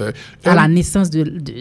Euh, 0.00 0.12
à 0.44 0.54
la 0.54 0.64
euh, 0.64 0.68
naissance 0.68 1.10
de, 1.10 1.22
de- 1.22 1.28
de 1.40 1.52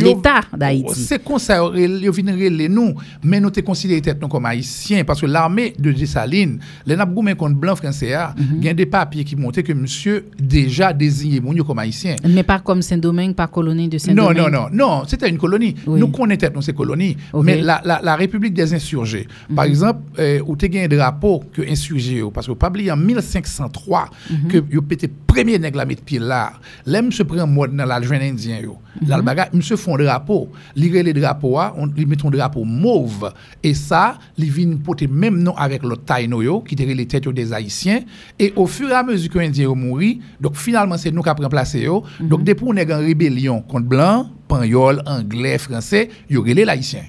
Yo- 0.00 0.04
l'État 0.04 0.40
d'Haïti. 0.56 0.94
C'est 1.00 1.22
comme 1.22 1.38
ça, 1.38 1.62
ils 1.76 2.10
viennent 2.10 2.72
nous, 2.72 2.94
mais 3.22 3.40
nous 3.40 3.50
te 3.50 3.60
considérés 3.60 4.00
tête 4.00 4.20
nous 4.20 4.28
comme 4.28 4.46
haïtiens, 4.46 5.04
parce 5.04 5.20
que 5.20 5.26
l'armée 5.26 5.72
de 5.78 5.92
Dessalines, 5.92 6.58
les 6.86 6.96
n'a 6.96 7.04
goumé 7.06 7.34
contre 7.34 7.56
blanc 7.56 7.76
français, 7.76 8.14
il 8.56 8.64
y 8.64 8.68
a 8.68 8.74
des 8.74 8.86
papiers 8.86 9.24
qui 9.24 9.36
montraient 9.36 9.62
que 9.62 9.72
monsieur 9.72 10.26
déjà 10.38 10.92
désigné 10.92 11.40
moun 11.40 11.56
yo 11.56 11.64
comme 11.64 11.78
haïtien. 11.78 12.16
Mais 12.28 12.42
pas 12.42 12.58
comme 12.58 12.82
Saint-Domingue, 12.82 13.34
pas 13.34 13.46
colonie 13.46 13.88
de 13.88 13.96
Non, 13.96 13.98
Saint-Domingue. 14.28 14.36
non, 14.36 14.50
non, 14.50 14.68
non, 14.72 15.02
c'était 15.06 15.28
une 15.28 15.38
colonie. 15.38 15.74
Oui. 15.86 16.00
Nous 16.00 16.08
connaissons 16.08 16.50
nos 16.54 16.60
ces 16.62 16.72
colonies, 16.72 17.16
mais 17.42 17.60
la, 17.60 17.80
la, 17.84 18.00
la 18.02 18.16
République 18.16 18.54
des 18.54 18.72
insurgés, 18.74 19.26
par 19.54 19.64
exemple, 19.64 20.00
euh, 20.18 20.40
où 20.46 20.56
tu 20.56 20.66
as 20.66 20.82
un 20.84 20.88
drapeau 20.88 21.42
que 21.52 21.62
insurgé, 21.62 22.22
parce 22.32 22.46
que 22.46 22.52
pas 22.52 22.68
oublier 22.68 22.90
en 22.92 22.96
1503 22.96 24.08
que 24.48 24.62
yo 24.70 24.82
pété 24.82 25.08
premier 25.28 25.58
nègre 25.58 25.78
la 25.78 25.86
pied 25.86 26.18
là, 26.18 26.54
l'aime 26.86 27.12
se 27.12 27.22
prend 27.22 27.46
mode 27.46 27.76
dans 27.76 27.84
la 27.84 28.00
jeune 28.02 28.22
indien 28.22 28.58
yo. 28.60 28.78
Là 29.06 29.18
le 29.18 29.22
bagage, 29.22 29.50
monsieur 29.52 29.76
font 29.76 29.96
drapeau, 29.96 30.48
lire 30.74 31.04
les 31.04 31.12
drapeaux 31.12 31.58
a, 31.58 31.74
on 31.76 31.86
li 31.86 32.06
met 32.06 32.16
un 32.24 32.30
drapeau 32.30 32.64
mauve 32.64 33.32
et 33.62 33.74
ça, 33.74 34.18
li 34.36 34.48
vinn 34.48 34.78
porter 34.80 35.06
même 35.06 35.38
nom 35.40 35.54
avec 35.54 35.84
l'autre 35.84 36.04
taino 36.04 36.42
yo 36.42 36.60
qui 36.62 36.74
était 36.74 36.86
les 36.86 37.06
têtes 37.06 37.26
yo 37.26 37.32
des 37.32 37.52
haïtiens 37.52 38.00
et 38.38 38.52
au 38.56 38.66
fur 38.66 38.88
et 38.88 38.94
à 38.94 39.04
mesure 39.04 39.30
que 39.30 39.38
indien 39.38 39.64
yo 39.64 39.74
mouri, 39.76 40.20
donc 40.40 40.56
finalement 40.56 40.96
c'est 40.96 41.12
nous 41.12 41.22
qui 41.22 41.28
avons 41.28 41.44
remplacé 41.44 41.82
yo. 41.82 42.02
Donc 42.18 42.42
depuis 42.42 42.64
on 42.66 42.74
est 42.76 42.92
en 42.92 42.98
rébellion 42.98 43.60
contre 43.60 43.86
blanc, 43.86 44.30
panyol, 44.48 45.02
anglais, 45.06 45.58
français, 45.58 46.08
yo 46.28 46.42
relé 46.42 46.64
l'haïtien. 46.64 47.02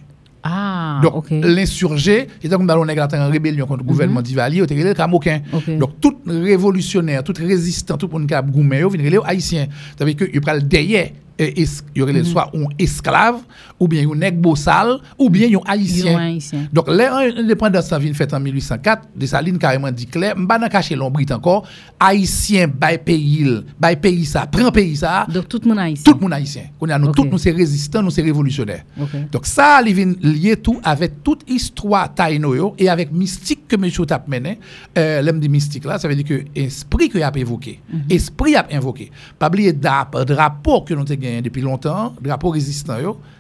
Ah, 0.52 1.00
Donc, 1.04 1.16
ok. 1.16 1.28
l'insurgé, 1.32 2.28
c'était 2.42 2.56
comme 2.56 2.66
dans 2.66 2.78
le 2.82 2.86
nègre 2.86 3.08
en 3.14 3.30
rébellion 3.30 3.66
contre 3.68 3.84
le 3.84 3.88
gouvernement 3.88 4.22
d'Ivalier, 4.22 4.62
c'était 4.62 4.84
le 4.84 4.94
Camoquin. 4.94 5.42
Ok. 5.54 5.78
Donc, 5.78 6.00
tout 6.02 6.18
révolutionnaire, 6.26 7.24
tout 7.24 7.34
résistant, 7.38 7.98
tout 7.98 8.08
monde 8.12 8.28
qui 8.28 8.34
a 8.34 8.42
goumé, 8.42 8.84
relé 8.84 9.20
haïtien. 9.24 9.68
Ça 9.98 10.06
veut 10.06 10.14
dire 10.14 10.28
que 10.28 10.32
il 10.34 10.42
prend 10.42 10.58
derrière 10.58 11.10
et 11.39 11.62
es- 11.62 11.82
il 11.95 11.99
y 11.99 12.02
aurait 12.02 12.23
soit 12.23 12.52
un 12.54 12.65
esclave 12.78 13.38
ou 13.80 13.88
bien 13.88 14.08
un 14.10 14.15
nègre 14.15 14.39
bossal 14.41 14.97
ou 15.17 15.30
bien 15.30 15.47
un 15.58 15.62
haïtien. 15.71 16.36
Donc, 16.73 16.88
l'indépendance 16.89 17.91
vient 17.93 18.13
faite 18.13 18.34
en 18.34 18.39
1804, 18.39 19.08
Dessalines 19.15 19.58
carrément 19.58 19.91
dit 19.91 20.06
clair, 20.06 20.36
m'ba 20.38 20.58
nan 20.60 20.69
cacher 20.69 20.95
l'ombrit 20.95 21.25
encore, 21.32 21.65
haïtien 21.99 22.67
bay 22.67 22.97
pays, 22.97 23.63
bay 23.80 23.95
pays 23.95 24.25
ça, 24.25 24.45
prend 24.45 24.71
pays 24.71 24.97
ça, 24.97 25.25
Donc 25.34 25.47
tout 25.47 25.60
le 25.63 25.69
monde 25.69 25.80
haïtien. 25.80 26.04
tout 26.12 26.17
le 26.17 26.21
monde 26.21 26.34
haïtien. 26.34 26.63
Nous 26.99 27.12
tous 27.13 27.25
nous 27.25 27.38
c'est 27.38 27.52
résistants, 27.52 28.02
nous 28.04 28.12
c'est 28.12 28.21
révolutionnaires. 28.21 28.84
Donc 29.32 29.45
ça, 29.45 29.82
il 29.86 29.93
vient 29.93 30.13
lier 30.21 30.58
tout 30.58 30.80
avec 30.84 31.23
toute 31.23 31.49
histoire 31.49 32.13
taïno 32.13 32.56
yo 32.56 32.75
et 32.78 32.89
avec 32.89 33.12
mystique 33.12 33.67
que 33.67 33.75
monsieur 33.78 34.06
tap 34.06 34.28
mené. 34.28 34.60
Euh, 34.97 35.21
l'aime 35.21 35.39
dit 35.39 35.49
mystique 35.49 35.86
là, 35.86 35.97
ça 35.97 36.08
veut 36.08 36.15
dire 36.15 36.25
que 36.25 36.43
esprit 36.56 37.10
que 37.10 37.19
a 37.19 37.32
évoqué, 37.36 37.80
Mhm. 37.91 38.02
esprit 38.10 38.56
a 38.56 38.67
invoqué. 38.71 39.12
Pas 39.38 39.47
oublier 39.47 39.73
drapeau 39.73 40.82
que 40.82 40.93
nous 40.93 41.02
avons 41.02 41.29
depuis 41.42 41.62
longtemps, 41.62 42.13
drapeau 42.22 42.50
résistant. 42.50 42.96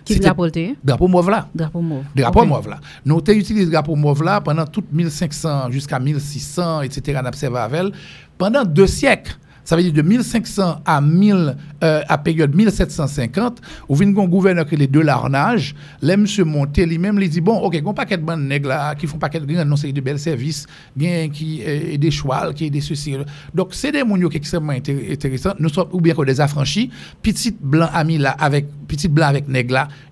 Qui 0.05 0.19
drapeau 0.19 0.45
le? 0.45 0.75
Drapeau 0.83 1.07
mauve 1.07 1.29
là. 1.29 1.47
Drapeau 1.53 1.81
mauve. 1.81 2.03
Drapeau 2.15 2.41
Ok. 2.41 2.47
mauve 2.47 2.69
là. 2.69 2.79
Nous 3.05 3.15
avons 3.17 3.37
utilisé 3.39 3.65
le 3.65 3.71
drapeau 3.71 3.95
mauve 3.95 4.23
là 4.23 4.41
pendant 4.41 4.65
tout 4.65 4.83
1500 4.91 5.71
jusqu'à 5.71 5.99
1600, 5.99 6.81
etc. 6.81 7.19
Pendant 8.37 8.63
deux 8.63 8.87
siècles. 8.87 9.37
Ça 9.69 9.75
veut 9.75 9.83
dire 9.83 9.93
de 9.93 10.01
1500 10.01 10.81
à 10.83 10.99
1000, 10.99 11.55
euh, 11.83 12.01
à 12.07 12.17
période 12.17 12.55
1750, 12.55 13.61
où 13.87 13.93
vient 13.93 14.07
un 14.07 14.25
gouverneur 14.25 14.65
qui 14.65 14.73
est 14.73 14.79
les 14.79 14.87
deux 14.87 15.03
larnages, 15.03 15.75
là, 16.01 16.17
monsieur 16.17 16.43
monté 16.43 16.87
lui-même, 16.87 17.19
il 17.21 17.29
dit, 17.29 17.39
bon, 17.39 17.55
ok, 17.59 17.79
un 17.85 17.93
paquet 17.93 18.17
de 18.17 18.23
bonnes 18.23 18.47
nègres 18.47 18.95
qui 18.97 19.05
font 19.05 19.19
paquet 19.19 19.39
de 19.39 19.63
non, 19.63 19.75
c'est 19.75 19.91
de 19.91 20.01
belles 20.01 20.17
services, 20.17 20.65
bien 20.95 21.29
qui, 21.29 21.61
euh, 21.63 21.97
des 21.97 22.09
chouals, 22.09 22.55
qui 22.55 22.71
des 22.71 22.81
ceci. 22.81 23.13
Donc, 23.53 23.75
c'est 23.75 23.91
des 23.91 24.03
mounions 24.03 24.27
qui 24.27 24.37
sont 24.37 24.39
extrêmement 24.39 24.73
intér- 24.73 25.13
intéressants, 25.13 25.53
nous 25.59 25.69
sommes, 25.69 25.89
ou 25.91 26.01
bien 26.01 26.15
que 26.15 26.25
des 26.25 26.41
affranchis, 26.41 26.89
petit 27.21 27.55
blanc 27.61 27.89
ami 27.93 28.17
là, 28.17 28.31
avec, 28.39 28.65
petit 28.87 29.07
blanc 29.07 29.27
avec 29.27 29.45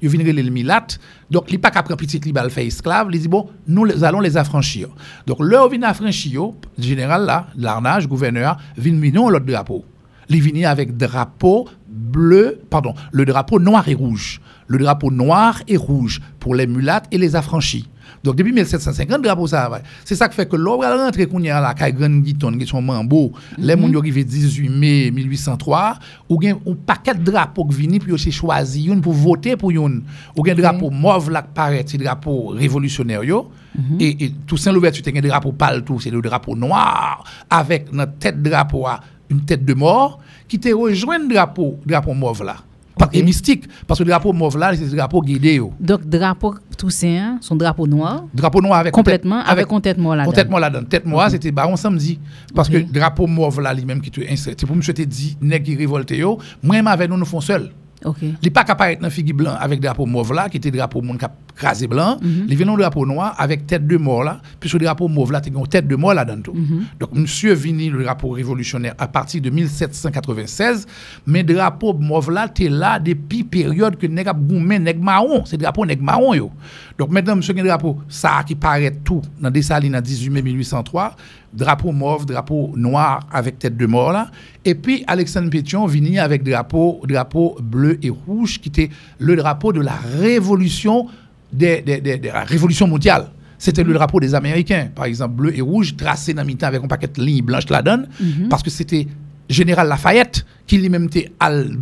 ils 0.03 0.07
viennent 0.07 0.35
le 0.35 0.51
milat, 0.51 0.85
donc, 1.29 1.45
il 1.49 1.59
pas 1.59 1.71
prendre 1.71 1.95
petit 1.97 2.19
libal 2.19 2.49
fait 2.49 2.67
esclave, 2.67 3.09
il 3.11 3.19
dit, 3.19 3.27
bon, 3.27 3.49
nous 3.67 4.03
allons 4.03 4.21
les 4.21 4.37
affranchir. 4.37 4.87
Donc, 5.25 5.39
là, 5.41 5.67
vient 5.67 5.83
affranchir, 5.83 6.51
le 6.77 6.83
général 6.83 7.25
là, 7.25 7.47
l'arnage, 7.57 8.07
gouverneur, 8.07 8.57
vient 8.77 8.93
minon 8.93 9.29
l'autre 9.29 9.45
drapeau. 9.45 9.83
Il 10.29 10.41
vient 10.41 10.69
avec 10.69 10.95
drapeau 10.95 11.67
bleu, 11.87 12.61
pardon, 12.69 12.93
le 13.11 13.25
drapeau 13.25 13.59
noir 13.59 13.87
et 13.89 13.93
rouge. 13.93 14.41
Le 14.67 14.77
drapeau 14.77 15.11
noir 15.11 15.61
et 15.67 15.77
rouge 15.77 16.21
pour 16.39 16.55
les 16.55 16.67
mulattes 16.67 17.07
et 17.11 17.17
les 17.17 17.35
affranchis. 17.35 17.89
Donc, 18.23 18.35
depuis 18.35 18.51
1750, 18.51 19.21
drapeau 19.21 19.47
ça 19.47 19.69
va. 19.69 19.81
C'est 20.05 20.15
ça 20.15 20.27
qui 20.27 20.35
fait 20.35 20.47
que 20.47 20.55
l'on 20.55 20.77
va 20.77 20.95
rentrer 20.95 21.25
qu'on 21.27 21.41
y 21.41 21.49
a 21.49 21.61
la 21.61 21.73
caille 21.73 21.93
Grande 21.93 22.21
Guiton, 22.21 22.57
qui 22.57 22.65
sont 22.65 22.81
mambo, 22.81 23.31
les 23.57 23.75
moun 23.75 23.91
yo 23.91 23.99
arrivé 23.99 24.23
18 24.23 24.69
mai 24.69 25.11
1803, 25.11 25.99
ou 26.29 26.41
gen 26.41 26.57
un 26.67 26.73
paquet 26.73 27.13
de 27.15 27.23
drapeaux 27.23 27.65
qui 27.65 27.77
viennent, 27.77 27.99
puis 27.99 28.11
aussi 28.11 28.31
choisi 28.31 28.85
une 28.85 29.01
pour 29.01 29.13
voter 29.13 29.55
pour 29.55 29.71
une. 29.71 30.03
Ou 30.35 30.45
gen 30.45 30.55
drapeau 30.55 30.89
mauve 30.89 31.31
là 31.31 31.41
qui 31.41 31.49
paraît, 31.53 31.85
c'est 31.85 31.97
drapeau 31.97 32.47
révolutionnaire 32.47 33.23
yo. 33.23 33.51
Et, 33.99 34.25
et 34.25 34.33
tout 34.47 34.57
ça, 34.57 34.71
l'ouverture, 34.71 35.03
c'est 35.05 35.15
un 35.15 35.21
drapeau 35.21 35.51
pâle 35.51 35.83
tout, 35.83 35.99
c'est 35.99 36.09
le 36.09 36.19
drapeau 36.19 36.55
noir, 36.55 37.23
avec 37.47 37.93
notre 37.93 38.13
tête 38.13 38.41
drapeau 38.41 38.87
une 39.29 39.41
tête 39.41 39.65
de 39.65 39.73
mort, 39.73 40.19
qui 40.47 40.59
te 40.59 40.69
rejoint 40.69 41.19
le 41.19 41.27
drapeau, 41.27 41.79
drapeau 41.85 42.13
mauve 42.13 42.43
là. 42.43 42.57
Parce 42.97 43.11
que 43.11 43.17
Ok. 43.19 43.23
mystique, 43.25 43.63
parce 43.85 43.99
que 43.99 44.03
le 44.03 44.09
drapeau 44.09 44.33
mauve 44.33 44.57
là, 44.57 44.75
c'est 44.75 44.85
le 44.85 44.95
drapeau 44.95 45.21
guidé. 45.21 45.61
Donc 45.79 46.05
drapeau 46.05 46.55
Toussaint, 46.77 47.37
son 47.41 47.55
drapeau 47.55 47.87
noir, 47.87 48.23
Drapeau 48.33 48.61
noir 48.61 48.79
avec 48.79 48.93
complètement 48.93 49.39
tête- 49.41 49.49
avec 49.49 49.71
un 49.71 49.79
tête 49.79 49.97
mort 49.97 50.15
là-dedans. 50.15 50.29
Complètement 50.31 50.59
là-dedans. 50.59 50.85
Tête 50.87 51.05
moi, 51.05 51.29
c'était 51.29 51.51
baron 51.51 51.75
samedi. 51.75 52.19
Parce 52.53 52.69
Ok. 52.69 52.75
que 52.85 52.91
drapeau 52.91 53.25
mauve 53.27 53.61
là, 53.61 53.73
lui-même 53.73 53.99
qui 54.01 54.11
te 54.11 54.21
insère. 54.21 54.53
C'est 54.57 54.65
pour 54.65 54.75
me 54.75 54.81
te 54.81 55.01
dit, 55.01 55.37
nèg 55.41 55.63
qui 55.63 55.75
révolte 55.75 56.11
yo, 56.11 56.37
moi 56.61 56.77
avec 56.87 57.09
nous 57.09 57.17
nous 57.17 57.25
font 57.25 57.41
seul. 57.41 57.71
OK. 58.05 58.17
Il 58.41 58.51
pas 58.51 58.63
qu'apparaître 58.63 59.01
dans 59.01 59.09
figue 59.09 59.33
blanc 59.33 59.55
avec 59.59 59.79
drapeau 59.79 60.05
mauve 60.05 60.33
là, 60.33 60.49
qui 60.49 60.57
était 60.57 60.69
drapeau 60.71 61.01
monde 61.01 61.17
crasé 61.55 61.87
blanc. 61.87 62.17
Mhm. 62.21 62.45
Il 62.47 62.55
vient 62.55 62.65
dans 62.67 62.77
drapeau 62.77 63.05
noir 63.05 63.33
avec 63.37 63.65
tête 63.65 63.87
de 63.87 63.97
mort 63.97 64.23
là. 64.23 64.39
Puis 64.59 64.69
sur 64.69 64.77
le 64.77 64.85
drapeau 64.85 65.07
mauve 65.07 65.31
là, 65.31 65.41
une 65.45 65.67
tête 65.67 65.87
de 65.87 65.95
mort 65.95 66.13
là 66.13 66.23
dedans 66.23 66.41
tout. 66.41 66.53
Mhm. 66.53 66.85
Donc, 66.99 67.13
monsieur 67.13 67.53
vini 67.53 67.89
le 67.89 68.03
drapeau 68.03 68.29
révolutionnaire 68.29 68.93
à 68.99 69.07
partir 69.07 69.41
de 69.41 69.49
1796. 69.49 70.85
Mais 71.25 71.43
drapeau 71.43 71.93
mauve 71.93 72.31
là, 72.31 72.47
tu 72.47 72.69
là 72.69 72.99
depuis 72.99 73.43
période 73.43 73.97
que 73.97 74.05
nèg 74.05 74.27
goumé 74.47 74.77
nèg 74.77 75.01
marron. 75.01 75.43
C'est 75.45 75.57
drapeau 75.57 75.85
nèg 75.85 76.01
marron 76.01 76.33
yo. 76.35 76.51
Donc, 76.97 77.11
maintenant, 77.11 77.35
monsieur 77.35 77.53
un 77.57 77.63
drapeau, 77.63 77.97
ça 78.09 78.43
qui 78.45 78.55
paraît 78.55 78.91
tout 79.03 79.21
dans 79.39 79.51
Dessalines 79.51 79.95
en 79.95 80.01
18 80.01 80.29
mai 80.31 80.41
1803. 80.41 81.15
Drapeau 81.53 81.91
mauve, 81.91 82.25
drapeau 82.25 82.73
noir 82.75 83.19
avec 83.31 83.59
tête 83.59 83.77
de 83.77 83.85
mort 83.85 84.11
là. 84.11 84.31
Et 84.65 84.73
puis, 84.75 85.03
Alexandre 85.07 85.49
Pétion 85.49 85.85
vini 85.85 86.17
avec 86.19 86.43
drapeau, 86.43 87.01
drapeau 87.07 87.55
bleu 87.61 87.99
et 88.01 88.09
rouge 88.09 88.59
qui 88.59 88.69
était 88.69 88.89
le 89.19 89.35
drapeau 89.35 89.71
de 89.73 89.81
la 89.81 89.93
révolution, 90.19 91.07
des, 91.53 91.81
des- 91.81 92.01
des- 92.01 92.17
de 92.17 92.27
la 92.27 92.43
révolution 92.43 92.87
mondiale. 92.87 93.27
C'était 93.59 93.83
le 93.83 93.93
drapeau 93.93 94.19
des 94.19 94.35
Américains, 94.35 94.89
par 94.93 95.05
exemple, 95.05 95.35
bleu 95.35 95.57
et 95.57 95.61
rouge, 95.61 95.95
tracé 95.95 96.33
dans 96.33 96.41
le 96.41 96.47
mi-temps 96.47 96.67
avec 96.67 96.83
un 96.83 96.87
paquet 96.87 97.07
de 97.07 97.21
lignes 97.23 97.43
blanches 97.43 97.69
là-dedans, 97.69 98.03
parce 98.49 98.61
que 98.61 98.69
c'était 98.69 99.07
Général 99.49 99.87
Lafayette 99.87 100.45
qui 100.65 100.77
lui-même 100.77 101.05
était 101.05 101.31
al 101.39 101.77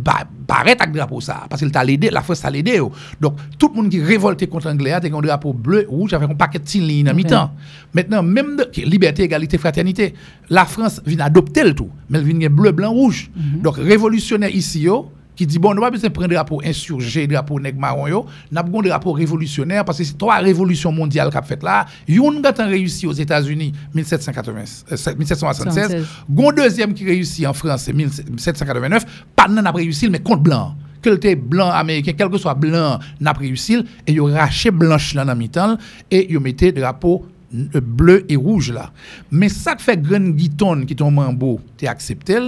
barrette 0.46 0.80
avec 0.80 0.94
drapeau 0.94 1.20
ça 1.20 1.44
parce 1.50 1.60
qu'il 1.60 1.70
t'a 1.72 1.84
aidé 1.84 2.10
la 2.10 2.22
France 2.22 2.40
t'a 2.40 2.50
aidé 2.50 2.80
donc 3.20 3.36
tout 3.58 3.68
le 3.68 3.74
monde 3.74 3.90
qui 3.90 4.00
révolté 4.00 4.46
contre 4.46 4.68
l'anglais 4.68 4.92
a 4.92 5.00
un 5.02 5.20
drapeau 5.20 5.52
bleu 5.52 5.84
rouge 5.88 6.14
avec 6.14 6.30
un 6.30 6.34
paquet 6.34 6.60
de 6.60 6.80
lignes 6.80 7.06
dans 7.06 7.14
mi-temps. 7.14 7.50
Maintenant 7.94 8.22
même 8.22 8.56
liberté 8.76 9.24
égalité 9.24 9.58
fraternité 9.58 10.14
la 10.50 10.64
France 10.64 11.00
vient 11.04 11.24
adopter 11.24 11.64
le 11.64 11.74
tout 11.74 11.90
mais 12.08 12.18
elle 12.18 12.24
vient 12.24 12.48
bleu 12.50 12.70
blanc 12.72 12.90
rouge. 12.92 13.30
Mhm. 13.34 13.62
donc 13.62 13.76
révolutionnaire 13.76 14.54
ici 14.54 14.82
yo 14.82 15.10
qui 15.36 15.46
dit 15.46 15.58
bon 15.58 15.74
nous 15.74 15.82
pas 15.82 15.90
besoin 15.90 16.08
de 16.08 16.14
prendre 16.14 16.30
drapeau 16.30 16.60
insurgé 16.64 17.26
drapeau 17.26 17.60
nèg 17.60 17.78
marron 17.78 18.08
yo. 18.08 18.26
N'a 18.50 18.64
pas 18.64 18.82
drapeau 18.82 19.12
révolutionnaire 19.12 19.84
parce 19.84 19.98
que 19.98 20.04
c'est 20.04 20.18
trois 20.18 20.38
révolutions 20.38 20.90
mondiales 20.90 21.30
qu'a 21.30 21.42
fait 21.42 21.62
là. 21.62 21.86
Une 22.08 22.42
qui 22.42 22.62
a 22.62 22.64
réussi 22.64 23.06
aux 23.06 23.12
États-Unis 23.12 23.72
1780 23.94 24.84
euh, 24.92 25.14
1776 25.18 26.06
gon 26.30 26.52
deuxième 26.52 26.94
qui 26.94 27.04
réussit 27.04 27.46
en 27.46 27.52
France 27.52 27.82
c'est 27.84 27.92
1789 27.92 29.04
pas 29.36 29.48
n'a 29.48 29.70
réussi 29.70 30.08
mais 30.08 30.20
contre 30.20 30.42
blanc. 30.42 30.74
Que 31.02 31.34
blanc 31.36 31.70
américain 31.70 32.12
quel 32.16 32.28
que 32.30 32.38
soit 32.38 32.54
blanc 32.54 32.98
n'a 33.20 33.34
pas 33.34 33.40
réussi 33.40 33.84
et 34.06 34.12
yo 34.14 34.26
raché 34.26 34.70
blanche 34.70 35.14
là 35.14 35.24
dans 35.24 35.36
mi-temps 35.36 35.76
et 36.10 36.32
yo 36.32 36.40
mettait 36.40 36.72
drapeau 36.72 37.26
bleu 37.52 38.24
et 38.28 38.36
rouge 38.36 38.72
là. 38.72 38.92
Mais 39.30 39.48
ça 39.48 39.74
que 39.74 39.82
fait 39.82 40.00
Grand 40.00 40.20
Guiton 40.30 40.84
qui 40.86 40.96
tombe 40.96 41.18
en 41.18 41.32
beau, 41.32 41.60
tu 41.76 41.86
accepté 41.86 42.38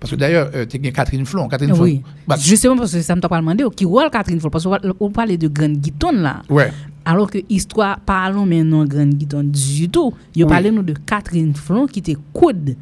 parce 0.00 0.12
que 0.12 0.16
d'ailleurs 0.16 0.50
euh, 0.54 0.64
tu 0.66 0.76
as 0.84 0.90
Catherine 0.90 1.26
Flon, 1.26 1.48
Catherine 1.48 1.74
Flon. 1.74 1.84
Oui. 1.84 2.02
Bah, 2.26 2.36
Justement 2.38 2.76
parce 2.76 2.92
que 2.92 3.02
ça 3.02 3.16
me 3.16 3.20
t'a 3.20 3.28
pas 3.28 3.38
demandé 3.38 3.64
qui 3.74 3.84
rôle 3.84 4.10
Catherine 4.10 4.40
Flon? 4.40 4.50
Parce 4.50 4.64
qu'on 4.98 5.10
parlait 5.10 5.36
de 5.36 5.48
Grande 5.48 5.78
Guitonne 5.78 6.22
là. 6.22 6.42
ouais. 6.48 6.72
Alors 7.04 7.30
que 7.30 7.38
histoire 7.48 7.98
parlons 8.00 8.44
maintenant 8.44 8.84
Grande 8.84 9.14
Guitonne 9.14 9.50
du 9.50 9.88
tout. 9.88 10.12
Yo 10.36 10.46
Oui. 10.46 10.50
parlait 10.52 10.70
nous 10.70 10.82
de 10.82 10.92
Catherine 11.06 11.54
Flon 11.54 11.86
qui 11.86 12.00
était 12.00 12.16
coude 12.32 12.76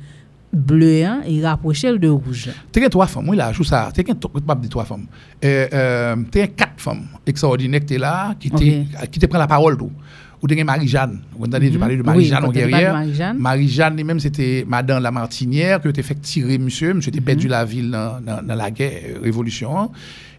bleu 0.53 1.05
hein, 1.05 1.21
et 1.27 1.45
rapproché 1.45 1.97
de 1.99 2.09
rouge. 2.09 2.51
Tu 2.73 2.85
as 2.85 2.89
trois 2.89 3.07
femmes, 3.07 3.29
oui 3.29 3.37
là, 3.37 3.53
joue 3.53 3.65
ça. 3.65 3.91
Tu 3.95 4.01
as 4.01 4.15
pas 4.41 4.57
trois 4.69 4.85
femmes. 4.85 5.07
Euh, 5.45 5.67
euh, 5.73 6.17
tu 6.33 6.41
as 6.41 6.49
quatre 6.49 6.81
femmes 6.81 7.07
extraordinaires 7.27 7.81
qui 7.81 7.95
étaient 7.95 7.99
là, 7.99 8.35
qui 8.39 8.51
te 8.51 9.07
qui 9.07 9.19
te 9.21 9.37
la 9.37 9.47
parole 9.47 9.77
tout. 9.77 9.93
Ou 10.43 10.47
as 10.47 10.65
Marie-Jeanne. 10.65 11.21
Vous 11.37 11.47
entendez, 11.47 11.73
je 11.73 11.79
parlais 11.79 11.97
de 11.97 12.03
Oui, 12.03 12.07
Marie-Jeanne 12.07 12.45
en 12.45 12.51
guerrière. 12.53 12.93
Marie-Jeanne. 12.93 13.39
Marie-Jeanne 13.39 13.97
lui-même, 13.97 14.21
c'était 14.21 14.65
Madame 14.69 15.03
la 15.03 15.11
Martinière, 15.11 15.81
qui 15.81 15.89
a 15.89 16.03
fait 16.03 16.21
tirer 16.21 16.59
monsieur. 16.59 16.93
Monsieur 16.93 17.11
était 17.11 17.21
perdu 17.23 17.49
la 17.49 17.65
ville 17.65 17.91
dans, 17.91 18.21
la 18.47 18.71
guerre, 18.71 19.01
euh, 19.17 19.21
révolution. 19.23 19.79
hein. 19.79 19.89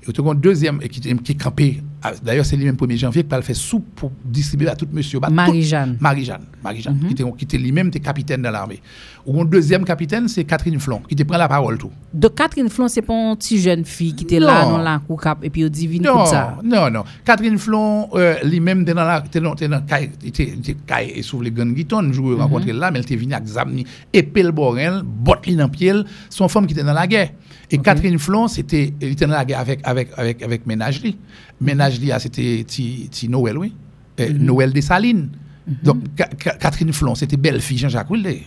Et 0.07 0.21
as 0.21 0.23
un 0.31 0.35
deuxième 0.35 0.79
qui, 0.79 1.01
qui 1.01 1.31
est 1.31 1.35
campé. 1.41 1.81
Ah, 1.96 1.96
D'ailleurs, 2.23 2.45
c'est 2.45 2.55
lui-même 2.55 2.75
1er 2.75 2.97
janvier 2.97 3.23
qui 3.23 3.33
a 3.33 3.41
fait 3.41 3.53
soupe 3.53 3.85
pour 3.95 4.11
distribuer 4.23 4.69
à 4.69 4.75
tout 4.75 4.87
monsieur. 4.91 5.19
Bah, 5.19 5.29
Marie-Jeanne. 5.31 5.97
Marie-Jeanne. 5.99 6.43
Marie-Jeanne, 6.63 6.99
qui 7.07 7.13
était, 7.13 7.23
qui 7.37 7.45
était 7.45 7.57
lui-même 7.57 7.89
capitaine 7.91 8.41
dans 8.41 8.51
l'armée. 8.51 8.81
Ou 9.25 9.41
un 9.41 9.45
deuxième 9.45 9.83
capitaine, 9.83 10.27
c'est 10.27 10.43
Catherine 10.43 10.79
Flon, 10.79 11.01
qui 11.07 11.15
te 11.15 11.23
prend 11.23 11.37
la 11.37 11.47
parole 11.47 11.77
tout. 11.77 11.91
De 12.13 12.27
Catherine 12.27 12.69
Flon, 12.69 12.87
c'est 12.87 13.01
pas 13.01 13.13
une 13.13 13.35
petite 13.35 13.61
jeune 13.61 13.83
fille 13.85 14.13
qui 14.13 14.23
était 14.25 14.39
là 14.39 14.63
dans 14.65 14.77
la 14.77 14.99
cour 14.99 15.21
et 15.41 15.49
puis 15.49 15.65
au 15.65 15.69
divine 15.69 16.03
Non, 16.03 16.25
ça. 16.25 16.57
non, 16.63 16.89
non. 16.89 17.03
Catherine 17.25 17.57
Flon, 17.57 18.09
euh, 18.13 18.35
lui-même, 18.43 18.81
était 18.81 18.93
dans 18.93 19.03
la, 19.03 19.23
était 19.25 19.39
dans, 19.41 19.53
était 19.55 19.67
dans, 19.67 19.81
était, 20.23 20.55
et 21.15 21.21
sous 21.23 21.41
les 21.41 21.51
grandes 21.51 21.73
guitons, 21.73 22.11
je 22.13 22.21
Mhm. 22.21 22.41
rencontré 22.41 22.73
là, 22.73 22.91
mais 22.91 22.99
elle 22.99 23.05
était 23.05 23.15
venue 23.15 23.33
avec 23.33 23.47
Zamni, 23.47 23.85
épée 24.13 24.49
borel, 24.51 25.01
botte 25.03 25.49
dans 25.49 25.69
pied, 25.69 25.93
son 26.29 26.47
femme 26.47 26.67
qui 26.67 26.73
était 26.73 26.83
dans 26.83 26.93
la 26.93 27.07
guerre. 27.07 27.29
Et 27.69 27.77
Catherine 27.79 28.17
Flon, 28.17 28.47
c'était, 28.47 28.93
elle 29.01 29.11
était 29.11 29.25
dans 29.25 29.33
la 29.33 29.43
guerre 29.45 29.59
avec, 29.59 29.79
avec, 29.83 30.09
avec, 30.17 30.41
avec 30.41 30.65
Ménage 30.65 31.01
Li. 31.03 31.17
Ménage 31.59 31.86
Li, 31.89 32.11
ah, 32.11 32.19
c'était 32.19 32.65
Noël, 33.29 33.57
oui. 33.57 33.73
Euh, 34.19 34.29
Mhm. 34.31 34.37
Noël 34.43 34.73
Dessalines. 34.73 35.29
Donc, 35.83 35.97
Ca- 36.17 36.29
Ca- 36.41 36.55
Catherine 36.57 36.91
Flon, 36.93 37.13
c'était 37.15 37.37
belle 37.37 37.61
fille 37.61 37.77
Jean-Jacques 37.77 38.09
Wilde. 38.09 38.37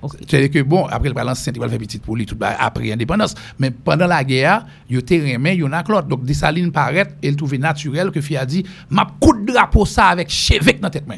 Ok. 0.00 0.12
C'est-à-dire 0.28 0.50
que, 0.50 0.62
bon, 0.62 0.86
après 0.86 1.08
le 1.08 1.14
balance 1.14 1.40
saint 1.40 1.50
il 1.52 1.58
va 1.60 1.68
faire 1.68 1.78
petite 1.78 2.02
pour 2.02 2.14
lui, 2.14 2.24
tout 2.24 2.36
après 2.40 2.86
l'indépendance. 2.86 3.34
Mais 3.58 3.70
pendant 3.72 4.06
la 4.06 4.22
guerre, 4.22 4.64
il 4.88 4.98
était 4.98 5.18
remis, 5.18 5.54
il 5.54 5.58
y 5.60 5.64
en 5.64 5.72
a 5.72 5.82
l'autre. 5.82 6.06
Donc, 6.06 6.24
Dessalines 6.24 6.70
paraît, 6.70 7.08
elle 7.22 7.34
trouvait 7.34 7.58
naturel 7.58 8.10
que 8.12 8.20
fille 8.20 8.36
a 8.36 8.46
dit, 8.46 8.64
m'a 8.90 9.08
coup 9.18 9.32
de 9.36 9.52
drapeau 9.52 9.84
ça 9.86 10.06
avec 10.06 10.30
cheveux 10.30 10.74
dans 10.80 10.88
tête 10.90 11.08
main. 11.08 11.16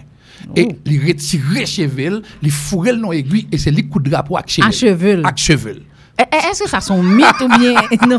Et 0.57 0.67
Oh. 0.71 0.75
il 0.87 1.07
retire 1.07 1.67
cheveux, 1.67 2.23
il 2.41 2.51
fourre 2.51 2.85
le 2.85 2.93
nom 2.97 3.13
aiguille, 3.13 3.47
et 3.53 3.59
c'est 3.59 3.71
lui 3.71 3.87
coup 3.87 4.01
de 4.01 4.09
drapeau 4.09 4.37
avec 4.39 4.49
cheveux. 4.49 5.21
À 5.27 5.33
cheveux. 5.37 5.83
Eh, 6.19 6.23
eh, 6.33 6.51
Est-ce 6.51 6.63
que 6.63 6.71
ça 6.71 6.81
son 6.81 7.03
mythe 7.03 7.39
ou 7.43 7.49
bien? 7.59 7.75
Non 8.09 8.19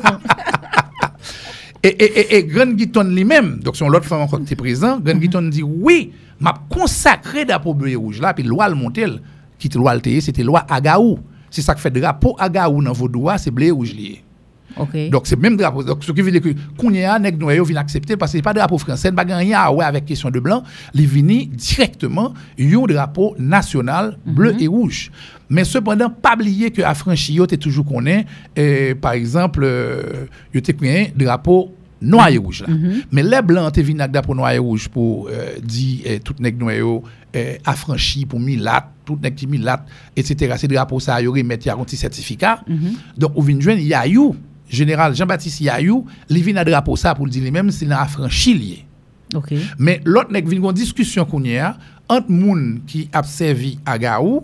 Et, 1.83 1.87
et, 1.87 2.19
et, 2.19 2.35
et 2.37 2.43
Grand 2.43 2.71
Guiton 2.73 3.03
lui-même, 3.05 3.59
donc 3.59 3.75
son 3.75 3.89
l'autre 3.89 4.05
femme 4.05 4.21
encore 4.21 4.39
qui 4.39 4.45
était 4.45 4.55
présent, 4.55 4.99
Grand 4.99 5.17
Guiton 5.17 5.41
dit 5.43 5.63
oui, 5.63 6.11
m'a 6.39 6.53
consacré 6.69 7.43
drapeau 7.43 7.73
bleu 7.73 7.89
et 7.89 7.95
rouge 7.95 8.21
là, 8.21 8.33
puis 8.33 8.43
loi 8.43 8.69
le 8.69 8.75
montel, 8.75 9.21
qui 9.57 9.67
était 9.67 9.79
loi 9.79 9.95
c'était 10.21 10.43
loi 10.43 10.65
Agaou. 10.69 11.19
C'est 11.49 11.61
ça 11.61 11.73
qui 11.73 11.81
fait 11.81 11.91
drapeau 11.91 12.35
Agaou 12.39 12.83
dans 12.83 12.93
vos 12.93 13.07
doigts, 13.07 13.37
c'est 13.37 13.51
bleu 13.51 13.67
et 13.67 13.71
rouge 13.71 13.93
lié. 13.93 14.23
OK. 14.77 15.09
Donc 15.09 15.27
c'est 15.27 15.39
même 15.39 15.57
drapeau. 15.57 15.83
Donc 15.83 16.03
ce 16.03 16.11
qui 16.11 16.21
veut 16.21 16.31
dire 16.31 16.41
que 16.41 16.53
Kounia 16.77 17.19
nèg 17.19 17.37
nou 17.39 17.51
yo 17.51 17.65
vient 17.65 17.81
accepter 17.81 18.17
parce 18.17 18.31
que 18.31 18.37
c'est 18.37 18.41
pas 18.41 18.53
drapeau 18.53 18.77
français, 18.77 19.11
pas 19.11 19.23
rien 19.23 19.59
à 19.59 19.71
ouais 19.71 19.85
avec 19.85 20.05
question 20.05 20.29
de 20.29 20.39
blanc, 20.39 20.63
il 20.93 21.07
vini 21.07 21.47
directement 21.47 22.33
un 22.59 22.85
drapeau 22.87 23.35
national 23.37 24.17
bleu 24.25 24.55
et 24.59 24.67
rouge. 24.67 25.11
Mais 25.49 25.63
cependant 25.65 26.09
pas 26.09 26.35
oublier 26.35 26.71
que 26.71 26.81
affranchi 26.81 27.33
yo 27.33 27.45
t'es 27.45 27.57
toujours 27.57 27.85
connaît 27.85 28.25
euh, 28.57 28.95
par 28.95 29.13
exemple 29.13 29.61
euh, 29.63 30.25
yo 30.53 30.61
t'es 30.61 30.75
un 30.83 31.05
drapeau 31.15 31.73
noir 32.01 32.29
et 32.29 32.37
rouge 32.37 32.63
là. 32.67 32.73
Mais 33.11 33.23
les 33.23 33.41
blancs 33.41 33.73
t'es 33.73 33.83
venu 33.83 33.99
avec 33.99 34.11
drapeau 34.11 34.33
noir 34.33 34.51
et 34.51 34.57
rouge 34.57 34.87
pour 34.89 35.27
euh, 35.27 35.59
dire 35.61 35.99
euh, 36.07 36.19
tout 36.23 36.35
nèg 36.39 36.57
nou 36.57 36.71
yo 36.71 37.03
euh, 37.35 37.55
affranchi 37.65 38.25
pour 38.25 38.39
milat, 38.39 38.89
tout 39.05 39.17
nèg 39.21 39.35
qui 39.35 39.47
milat 39.47 39.85
etc. 40.15 40.55
C'est 40.57 40.67
drapeau 40.67 40.99
ça 40.99 41.21
yo 41.21 41.33
remettre 41.33 41.69
un 41.69 41.83
petit 41.83 41.97
certificat. 41.97 42.63
Donc 43.17 43.31
ou 43.35 43.41
vinn 43.41 43.61
joindre 43.61 43.81
Yayou 43.81 44.35
général 44.71 45.15
Jean-Baptiste 45.15 45.61
Yayou, 45.61 46.05
li 46.29 46.41
vin 46.41 46.63
drapeau 46.63 46.95
ça 46.95 47.13
pour 47.13 47.25
le 47.25 47.31
dire 47.31 47.43
lui-même 47.43 47.71
c'est 47.71 47.85
dans 47.85 47.97
affranchi 47.97 48.53
lié. 48.53 48.85
Mais 49.77 50.01
l'autre 50.03 50.31
nèg 50.31 50.47
vin 50.47 50.59
gon 50.59 50.71
discussion 50.71 51.25
qu'on 51.25 51.43
a 51.45 51.77
entre 52.09 52.31
moun 52.31 52.81
qui 52.87 53.09
a 53.13 53.23
servi 53.23 53.77
à 53.85 53.97
Gaou 53.97 54.43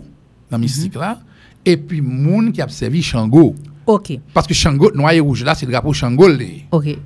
dans 0.50 0.58
mystique 0.58 0.94
là 0.94 1.18
et 1.64 1.76
puis 1.76 2.00
moun 2.00 2.52
qui 2.52 2.62
a 2.62 2.68
servi 2.68 3.02
Shango 3.02 3.54
OK. 3.86 4.18
parce 4.32 4.46
que 4.46 4.54
Shango 4.54 4.90
noir 4.94 5.12
et 5.12 5.20
rouge 5.20 5.44
là 5.44 5.54
c'est 5.54 5.66
le 5.66 5.72
drapeau 5.72 5.92
Shango 5.92 6.28
li. 6.28 6.64
OK. 6.70 6.96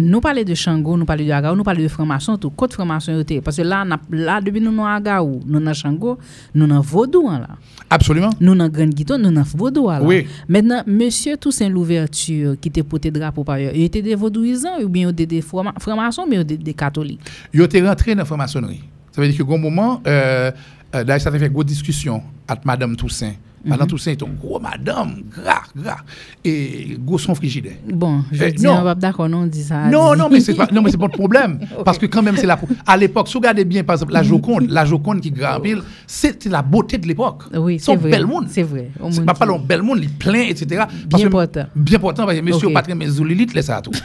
Nous 0.00 0.20
parlons 0.20 0.42
de 0.42 0.54
Shango, 0.54 0.96
nous 0.96 1.04
parlons 1.04 1.24
de 1.24 1.30
Agaou, 1.30 1.54
nous 1.56 1.62
parlons 1.62 1.82
de 1.82 1.88
franc-maçon, 1.88 2.36
tout 2.36 2.50
côté 2.50 2.74
franc-maçon. 2.74 3.22
Parce 3.44 3.56
que 3.58 3.62
là, 3.62 3.84
n'a- 3.84 4.00
là 4.10 4.40
depuis 4.40 4.60
nous 4.60 4.74
dans 4.74 4.86
Agaou, 4.86 5.40
nous 5.46 5.60
dans 5.60 5.72
Shango, 5.72 6.18
nous 6.54 6.66
dans 6.66 6.80
Vaudou 6.80 7.28
hein, 7.28 7.38
là. 7.40 7.48
Absolument. 7.90 8.30
Nous 8.40 8.54
dans 8.56 8.68
Grande 8.68 8.90
Guiton, 8.90 9.18
nous 9.18 9.30
dans 9.30 9.42
Vaudou 9.42 9.88
là. 9.88 10.00
Oui. 10.02 10.26
Maintenant, 10.48 10.82
monsieur 10.86 11.36
Toussaint 11.36 11.68
Louverture 11.68 12.56
qui 12.60 12.68
était 12.68 12.82
porté 12.82 13.10
drapeau 13.12 13.44
par 13.44 13.54
ailleurs, 13.54 13.72
il 13.74 13.82
était 13.82 14.02
des 14.02 14.14
vaudouisants 14.16 14.80
ou 14.82 14.88
bien 14.88 15.08
il 15.08 15.12
était 15.12 15.26
des 15.26 15.40
franc- 15.40 15.72
francs-maçons 15.78 16.26
mais 16.28 16.42
des, 16.44 16.56
des 16.56 16.74
catholiques. 16.74 17.20
Yo 17.52 17.64
était 17.64 17.86
rentré 17.86 18.14
dans 18.14 18.22
la 18.22 18.24
franc-maçonnerie. 18.24 18.82
Ça 19.12 19.20
veut 19.22 19.28
dire 19.28 19.38
que 19.38 19.42
au 19.44 19.56
moment 19.58 20.00
euh, 20.08 20.50
euh, 20.94 21.04
d'ailleurs 21.04 21.20
ça 21.20 21.30
a 21.30 21.38
fait 21.38 21.48
grosse 21.48 21.66
discussion 21.66 22.20
avec 22.48 22.64
madame 22.64 22.96
Toussaint. 22.96 23.34
Madame 23.64 23.86
Toussaint 23.88 24.10
est 24.12 24.20
une 24.22 24.34
gros 24.36 24.60
madame, 24.60 25.22
gras, 25.34 25.62
gras 25.76 25.98
et 26.44 26.96
gros 27.00 27.18
son 27.18 27.34
frigidaire. 27.34 27.76
Bon, 27.92 28.22
je 28.30 28.44
Eh, 28.44 28.52
dis, 28.52 28.64
non. 28.64 28.78
on 28.78 28.82
va 28.82 28.94
d'accord, 28.94 29.28
non, 29.28 29.38
on 29.42 29.46
dit 29.46 29.62
ça. 29.62 29.86
Non, 29.88 30.14
non, 30.14 30.28
mais 30.30 30.40
c'est 30.40 30.54
pas, 30.54 30.68
non, 30.72 30.82
mais 30.82 30.90
c'est 30.90 30.98
pas 30.98 31.08
de 31.08 31.12
problème. 31.12 31.58
Parce 31.84 31.96
que 31.98 32.06
quand 32.06 32.22
même, 32.22 32.36
c'est 32.36 32.46
la, 32.46 32.58
à 32.86 32.96
l'époque, 32.96 33.28
si 33.28 33.34
vous 33.34 33.40
regardez 33.40 33.64
bien, 33.64 33.82
par 33.84 33.94
exemple, 33.94 34.12
la 34.12 34.22
Joconde, 34.22 34.68
la 34.68 34.84
Joconde 34.84 35.20
qui 35.20 35.30
grand 35.30 35.60
pile, 35.60 35.82
c'était 36.06 36.48
la 36.50 36.62
beauté 36.62 36.98
de 36.98 37.06
l'époque. 37.06 37.44
Oui, 37.56 37.78
c'est 37.80 37.96
vrai. 37.96 38.10
bel 38.10 38.26
monde. 38.26 38.46
C'est 38.50 38.62
vrai. 38.62 38.90
C'est 39.10 39.24
pas 39.24 39.34
pas 39.34 39.46
long, 39.46 39.58
bel 39.58 39.82
monde, 39.82 40.00
il 40.02 40.10
plein, 40.10 40.42
etc. 40.42 40.82
Parce 41.10 41.22
Bien 41.22 41.26
que- 41.26 41.32
portant. 41.32 41.66
Bien 41.74 41.98
portant, 41.98 42.26
parce 42.26 42.36
que 42.38 42.42
monsieur 42.44 42.66
Ok. 42.68 42.74
Patrick 42.74 42.96
Mézoulilite, 42.96 43.54
laisse 43.54 43.66
ça 43.66 43.80
tout. 43.80 43.92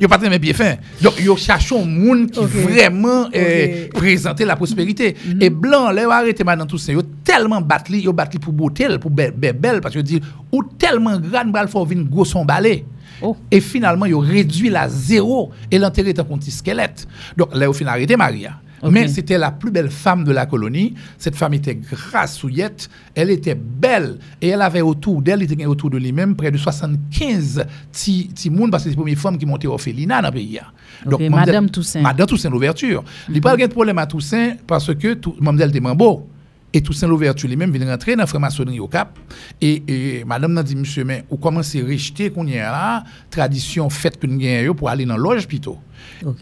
Yo 0.00 0.08
pas 0.08 0.18
très 0.18 0.38
bien 0.38 0.52
fin. 0.54 0.74
Donc, 1.00 1.20
yo 1.20 1.36
cherche 1.36 1.72
un 1.72 1.84
monde 1.84 2.30
qui 2.30 2.44
vraiment 2.44 3.28
euh, 3.34 3.86
Ok. 3.86 3.92
présenter 3.94 4.44
la 4.44 4.56
prospérité. 4.56 5.14
Et 5.40 5.50
blanc, 5.50 5.90
là, 5.90 6.02
yo 6.02 6.10
arrêté 6.10 6.44
maintenant 6.44 6.66
tout 6.66 6.78
ça. 6.78 6.92
Yo 6.92 7.02
tellement 7.22 7.60
battu, 7.60 7.96
yo 7.98 8.12
battu 8.12 8.38
pour 8.38 8.52
beauté, 8.52 8.86
pour 9.00 9.10
belle, 9.10 9.32
belle, 9.32 9.80
parce 9.80 9.94
que 9.94 10.00
dit, 10.00 10.20
ou 10.52 10.62
tellement 10.78 11.18
grand, 11.18 11.44
bral 11.46 11.68
faut 11.68 11.84
venir 11.84 12.04
gros 12.04 12.24
son 12.24 12.44
balai. 12.44 12.84
Oh. 13.22 13.36
Et 13.50 13.60
finalement, 13.60 14.06
ils 14.06 14.14
ont 14.14 14.20
réduit 14.20 14.70
la 14.70 14.88
zéro 14.88 15.50
et 15.70 15.78
l'enterré 15.78 16.12
dans 16.12 16.22
un 16.22 16.38
petit 16.38 16.50
squelette. 16.50 17.06
Donc 17.36 17.54
là, 17.54 17.70
au 17.70 17.72
final, 17.72 17.94
arrêté 17.94 18.16
Maria. 18.16 18.60
Mais 18.90 19.08
c'était 19.08 19.38
la 19.38 19.50
plus 19.50 19.70
belle 19.70 19.90
femme 19.90 20.24
de 20.24 20.32
la 20.32 20.46
colonie. 20.46 20.94
Cette 21.18 21.36
femme 21.36 21.54
était 21.54 21.74
grassouillette, 21.74 22.88
elle 23.14 23.30
était 23.30 23.54
belle 23.54 24.18
et 24.40 24.48
elle 24.48 24.62
avait 24.62 24.80
autour 24.82 25.22
d'elle, 25.22 25.42
il 25.42 25.52
était 25.52 25.66
autour 25.66 25.90
de 25.90 25.98
lui-même 25.98 26.34
près 26.36 26.50
de 26.50 26.58
75 26.58 27.64
petits 27.92 28.28
petits 28.32 28.50
moun 28.50 28.70
parce 28.70 28.84
que 28.84 28.90
c'est 28.90 28.96
la 28.96 29.00
première 29.02 29.18
femme 29.18 29.38
qui 29.38 29.46
montait 29.46 29.66
orphelinat 29.66 30.22
dans 30.22 30.28
le 30.28 30.34
pays. 30.34 30.60
Ok, 31.06 31.20
Mamzelle- 31.20 31.30
Madame 31.30 31.70
Toussaint. 31.70 32.00
Madame 32.02 32.26
Toussaint 32.26 32.50
l'ouverture. 32.50 33.04
Il 33.28 33.32
n'y 33.32 33.38
a 33.38 33.42
pas 33.42 33.56
de 33.56 33.66
problème 33.66 33.98
à 33.98 34.06
Toussaint 34.06 34.54
parce 34.66 34.94
que 34.94 35.14
tout, 35.14 35.34
Mamzelle 35.40 35.70
était 35.70 35.80
mambo. 35.80 36.28
Et 36.76 36.80
Toussaint 36.80 37.06
l'ouverture 37.06 37.48
lui-même 37.48 37.70
vient 37.70 37.86
rentrer 37.88 38.16
dans 38.16 38.22
la 38.22 38.26
franc-maçonnerie 38.26 38.80
au 38.80 38.88
Cap. 38.88 39.16
Et, 39.60 39.82
et 39.86 40.24
madame 40.24 40.54
n'a 40.54 40.62
dit, 40.64 40.74
monsieur, 40.74 41.04
mais 41.04 41.24
ou 41.30 41.36
commencez 41.36 41.80
à 41.80 41.84
rejeter 41.84 42.30
qu'on 42.30 42.44
y 42.48 42.58
a 42.58 42.70
là, 42.72 43.04
tradition 43.30 43.88
faite 43.88 44.18
que 44.18 44.26
nous 44.26 44.74
pour 44.74 44.88
aller 44.88 45.04
dans 45.06 45.16
la 45.16 45.22
loge 45.22 45.46
plutôt. 45.46 45.78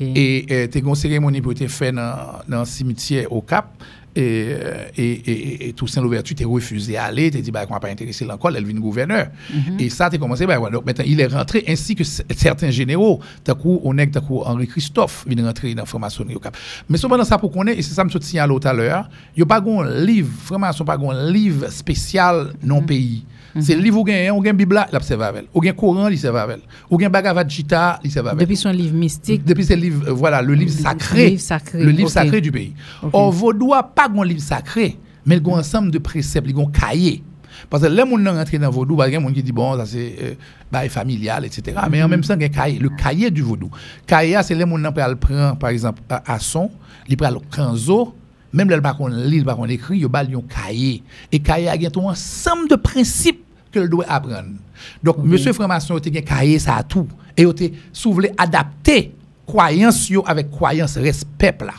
Et 0.01 0.47
euh, 0.51 0.67
t'es 0.67 0.81
une 0.81 0.95
cérémonie 0.95 1.41
pour 1.41 1.55
faire 1.55 1.93
dans 1.93 2.61
un 2.61 2.65
cimetière 2.65 3.33
au 3.33 3.43
Cap. 3.43 3.83
Et, 4.15 4.49
euh, 4.51 4.85
et, 4.97 5.11
et, 5.11 5.69
et 5.69 5.73
Toussaint 5.73 6.03
Louverture 6.03 6.37
t'es 6.37 6.45
refusé 6.45 6.99
à 6.99 7.05
aller, 7.05 7.31
t'es 7.31 7.41
dit, 7.41 7.51
bah, 7.51 7.65
qu'on 7.65 7.73
va 7.75 7.81
pas 7.81 7.89
intéresser 7.89 8.25
l'encore, 8.27 8.55
elle 8.55 8.65
vient 8.67 8.79
gouverneur. 8.79 9.29
Et 9.79 9.89
ça, 9.89 10.11
t'es 10.11 10.19
commencé, 10.19 10.47
bah, 10.47 10.59
ouais, 10.61 10.71
donc 10.71 10.85
maintenant, 10.85 11.05
il 11.07 11.19
est 11.21 11.27
rentré, 11.27 11.65
ainsi 11.67 11.95
que 11.95 12.05
certains 12.05 12.71
généraux. 12.71 13.21
D'un 13.45 13.55
coup, 13.55 13.81
on 13.85 13.97
est, 13.97 14.07
d'un 14.07 14.21
coup, 14.21 14.43
Henri 14.45 14.67
Christophe 14.67 15.25
vient 15.27 15.45
rentrer 15.47 15.75
dans 15.75 15.83
la 15.83 15.87
franc-maçonnerie 15.87 16.35
au 16.35 16.41
Cap. 16.41 16.57
Mais 16.89 16.99
cependant, 16.99 17.25
ça 17.25 17.39
pour 17.39 17.51
qu'on 17.51 17.67
ait, 17.67 17.75
et 17.79 17.83
c'est 17.83 17.95
ça, 17.95 18.05
me 18.05 18.11
signalé 18.11 18.53
tout 18.61 18.69
à 18.69 18.73
l'heure, 18.75 19.09
il 19.35 19.41
n'y 19.41 19.43
a 19.45 19.47
pas 19.47 19.63
un 19.67 20.05
livre, 20.05 20.29
franc-maçon, 20.45 20.85
pas 20.85 20.99
un 20.99 21.31
livre 21.31 21.69
spécial 21.71 22.53
non-pays. 22.63 23.25
C'est 23.61 23.75
le 23.75 23.83
livre 23.83 23.99
où 24.01 24.05
gagne, 24.05 24.31
ou 24.31 24.41
gagne 24.41 24.57
Bible, 24.57 24.83
il 24.91 24.97
observe 24.97 25.21
avec. 25.21 25.45
Ou 25.53 25.61
gagne 25.61 25.75
Coran, 25.75 26.09
il 26.09 26.15
observe 26.15 26.37
avec. 26.37 26.61
Ou 26.91 26.97
gagne 26.97 27.11
Bhagavad 27.11 27.51
Gita, 27.51 28.01
il 28.03 28.07
observe 28.07 28.29
avec. 28.29 28.41
Depuis 28.41 28.57
son 28.57 28.71
livre 28.71 28.95
mystique, 28.95 29.45
Depuis 29.45 29.67
le 29.69 29.75
livre, 29.77 30.09
euh, 30.09 30.13
voilà, 30.13 30.41
le 30.41 30.55
livre 30.55 30.73
Le 30.75 30.83
sacré. 30.83 31.29
livre 31.31 31.43
sacré, 31.43 31.85
Le 31.85 31.91
livre 31.91 32.09
ok. 32.09 32.15
sacré 32.15 32.41
du 32.41 32.51
pays. 32.51 32.73
Ok. 33.03 33.11
Or, 33.13 33.31
Vaudois, 33.31 33.83
pas 33.95 34.02
un 34.05 34.25
livre 34.25 34.41
sacré, 34.41 34.99
mais 35.27 35.37
il 35.37 35.47
y 35.47 35.51
a 35.51 35.55
un 35.55 35.59
ensemble 35.59 35.91
de 35.91 35.99
préceptes, 35.99 36.47
il 36.49 36.57
y 36.57 36.61
a 36.61 36.65
un 36.65 36.71
cahier. 36.71 37.23
Parce 37.69 37.83
que 37.83 37.89
là, 37.89 38.05
on 38.07 38.17
rentre 38.17 38.59
dans 38.59 38.71
Vaudou, 38.71 38.97
il 38.97 38.99
y 39.01 39.03
a 39.03 39.19
des 39.19 39.25
gens 39.25 39.33
qui 39.33 39.43
disent, 39.43 39.53
bon, 39.53 39.77
ça 39.77 39.87
c'est 39.87 40.17
euh, 40.23 40.35
bail 40.71 40.89
familial, 40.89 41.45
etc. 41.45 41.79
Mais 41.91 42.03
en 42.03 42.09
même 42.09 42.23
temps, 42.23 42.35
il 42.35 42.41
y 42.41 42.45
a 42.45 42.47
un 42.47 42.51
cahier, 42.51 42.79
le 42.79 42.89
cahier 42.91 43.31
du 43.31 43.43
Vaudou. 43.43 43.71
Cahier, 44.07 44.39
c'est 44.43 44.55
les 44.55 44.61
gens 44.61 44.93
qui 44.93 45.17
prennent, 45.21 45.57
par 45.59 45.71
exemple, 45.71 46.03
à, 46.09 46.39
son, 46.39 46.71
ils 47.09 47.17
prennent 47.17 47.35
le 47.35 47.41
canzo, 47.55 48.15
même 48.53 48.69
là, 48.69 48.77
ils 48.77 49.07
ne 49.07 49.27
lisent 49.27 49.45
pas 49.45 49.55
qu'on 49.55 49.67
écrit, 49.67 49.99
ils 49.99 50.07
ont 50.07 50.11
un 50.15 50.43
cahier. 50.43 51.03
Et 51.31 51.39
cahier 51.39 51.69
a 51.69 51.73
un 51.73 52.01
ensemble 52.05 52.69
de 52.69 52.77
principes 52.77 53.45
que 53.71 53.81
le 53.81 53.89
doit 53.89 54.05
apprendre. 54.09 54.51
Donc, 55.03 55.19
monsieur 55.19 55.53
franc-maçon, 55.53 55.99
il 55.99 56.17
a 56.17 56.21
un 56.21 56.23
cahier, 56.23 56.59
ça 56.59 56.77
a 56.77 56.83
tout. 56.83 57.09
Et 57.37 57.43
il 57.43 57.49
a 57.49 57.69
souvent 57.93 58.23
adapter 58.37 59.15
croyance 59.47 60.11
avec 60.27 60.51
croyance 60.51 60.97
respect 60.97 61.57
là. 61.61 61.75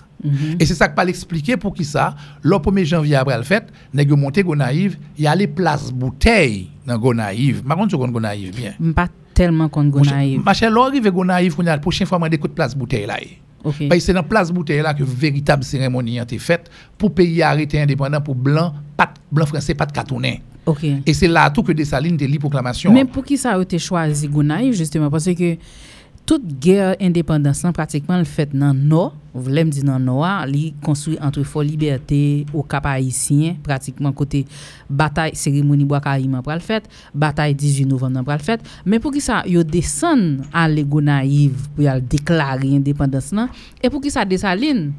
Et 0.60 0.66
c'est 0.66 0.76
ça 0.76 0.88
que 0.88 0.96
pas 0.96 1.04
l'expliquer 1.04 1.58
pour 1.58 1.74
qui 1.74 1.86
ça. 1.86 2.16
Le 2.42 2.56
1er 2.56 2.86
janvier 2.86 3.16
après 3.16 3.38
le 3.38 3.44
fait, 3.44 3.66
nèg 3.94 4.12
monté 4.12 4.44
Gonaïve, 4.44 4.98
il 5.18 5.24
y 5.26 5.28
a 5.28 5.36
les 5.36 5.48
places 5.48 5.92
bouteilles 5.92 6.70
dans 6.86 6.98
Gonaïve. 6.98 7.64
Par 7.64 7.78
contre, 7.78 7.98
connais 7.98 8.14
Gonaïve 8.14 8.56
bien. 8.56 8.74
pas 8.94 9.08
tellement 9.34 9.70
contre 9.70 9.90
Gonaïve. 9.90 10.42
Ma 10.44 10.54
chère, 10.54 10.72
l'arrive 10.72 11.10
Gonaïve, 11.10 11.56
la 11.62 11.78
prochaine 11.78 12.08
fois, 12.08 12.20
moi, 12.20 12.30
de 12.30 12.38
place 12.38 12.76
bouteille 12.76 13.06
là. 13.06 13.18
OK. 13.64 13.88
Parce 13.88 14.00
que 14.00 14.00
c'est 14.00 14.14
dans 14.14 14.24
place 14.24 14.52
bouteille 14.52 14.82
là 14.82 14.94
que 14.94 15.04
véritable 15.04 15.64
cérémonie 15.64 16.20
a 16.20 16.24
été 16.24 16.38
faite 16.38 16.70
pour 16.98 17.14
pays 17.14 17.42
arrêté 17.42 17.82
indépendant 17.82 18.20
pour 18.20 18.36
blanc, 18.36 18.74
pas 18.98 19.14
blanc 19.32 19.46
français, 19.46 19.74
pas 19.74 19.86
de 19.86 19.94
catonais. 19.94 20.42
OK. 20.66 20.84
Et 21.06 21.14
c'est 21.14 21.28
là 21.28 21.50
tout 21.50 21.64
que 21.64 21.72
Dessalines 21.72 22.18
te 22.18 22.24
lit 22.26 22.40
proclamation. 22.40 22.92
Mais 22.92 23.06
pour 23.06 23.24
qui 23.24 23.38
ça 23.38 23.56
a 23.56 23.62
été 23.62 23.80
choisi 23.80 24.28
Gonaïve 24.28 24.74
justement? 24.74 25.10
Parce 25.10 25.26
que 25.26 25.58
Tout 26.24 26.40
gèr 26.64 26.94
independansan 27.04 27.74
pratikman 27.76 28.22
l 28.24 28.28
fèt 28.30 28.54
nan 28.56 28.78
no, 28.88 29.10
vlem 29.36 29.68
di 29.74 29.82
nan 29.84 30.06
no 30.08 30.22
a, 30.24 30.46
li 30.48 30.70
konstruy 30.86 31.18
antre 31.20 31.44
fò 31.44 31.60
libertè 31.68 32.46
ou 32.54 32.64
kap 32.70 32.88
haïsyen, 32.88 33.58
pratikman 33.66 34.16
kote 34.16 34.46
batay 34.88 35.34
seremoni 35.36 35.84
Bwakariman 35.90 36.46
pral 36.46 36.64
fèt, 36.64 36.88
batay 37.12 37.52
18 37.52 37.92
Novemnan 37.92 38.24
pral 38.24 38.40
fèt, 38.40 38.64
men 38.88 39.04
pou 39.04 39.12
ki 39.12 39.20
sa 39.26 39.42
yo 39.52 39.66
desen 39.68 40.46
al 40.56 40.78
lego 40.80 41.04
naiv 41.04 41.68
pou 41.74 41.84
yal 41.84 42.00
deklari 42.00 42.72
independansan, 42.78 43.52
e 43.84 43.92
pou 43.92 44.00
ki 44.00 44.14
sa 44.14 44.24
desaline, 44.24 44.94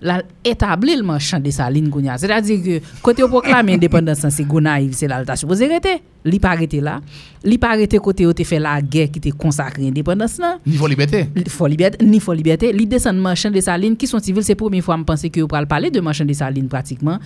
la 0.00 0.22
établi 0.44 0.94
le 0.96 1.02
marchand 1.02 1.40
de 1.40 1.50
saline 1.50 1.88
kounya. 1.88 2.18
C'est-à-dire 2.18 2.62
que 2.62 2.86
côté 3.02 3.22
au 3.22 3.28
proclamer 3.28 3.74
indépendance 3.74 4.26
c'est 4.28 4.44
Gonaïve, 4.44 4.92
c'est 4.94 5.08
là 5.08 5.24
tâche 5.24 5.40
supposé 5.40 5.64
arrêter. 5.66 6.02
Li 6.24 6.38
pas 6.38 6.50
arrêté 6.50 6.80
là. 6.80 7.00
Li 7.44 7.56
pas 7.56 7.70
arrêté 7.70 7.98
côté 7.98 8.26
où 8.26 8.32
te 8.32 8.42
fait 8.44 8.58
la 8.58 8.82
guerre 8.82 9.10
qui 9.10 9.20
te 9.20 9.30
consacré 9.30 9.86
indépendance 9.88 10.38
là. 10.38 10.58
Niveau 10.66 10.86
liberté. 10.86 11.26
Li- 11.34 11.44
Fort 11.48 11.68
liberté, 11.68 12.04
ni 12.04 12.20
fort 12.20 12.34
liberté, 12.34 12.72
li 12.72 12.86
descend 12.86 13.16
marchand 13.18 13.50
de 13.50 13.60
saline 13.60 13.96
qui 13.96 14.06
sont 14.06 14.18
civils, 14.18 14.42
c'est 14.44 14.54
première 14.54 14.84
fois 14.84 14.96
me 14.96 15.04
penser 15.04 15.30
que 15.30 15.40
vous 15.40 15.48
parler 15.48 15.90
de 15.90 16.00
marchand 16.00 16.24
de 16.24 16.32
saline 16.32 16.68
pratiquement 16.68 17.18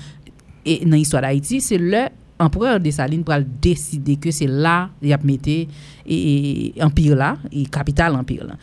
et 0.64 0.84
dans 0.84 0.96
l'histoire 0.96 1.22
d'Haïti, 1.22 1.60
c'est 1.60 1.78
le 1.78 2.04
empereur 2.38 2.80
de 2.80 2.90
Saline 2.90 3.22
pour 3.22 3.34
décider 3.60 4.16
que 4.16 4.30
c'est 4.30 4.46
là 4.46 4.88
il 5.02 5.12
a 5.12 5.18
metté 5.22 5.68
et, 6.06 6.72
et 6.78 6.82
empire 6.82 7.14
là, 7.14 7.36
et 7.52 7.64
capitale 7.66 8.14
empire 8.16 8.46
là. 8.46 8.54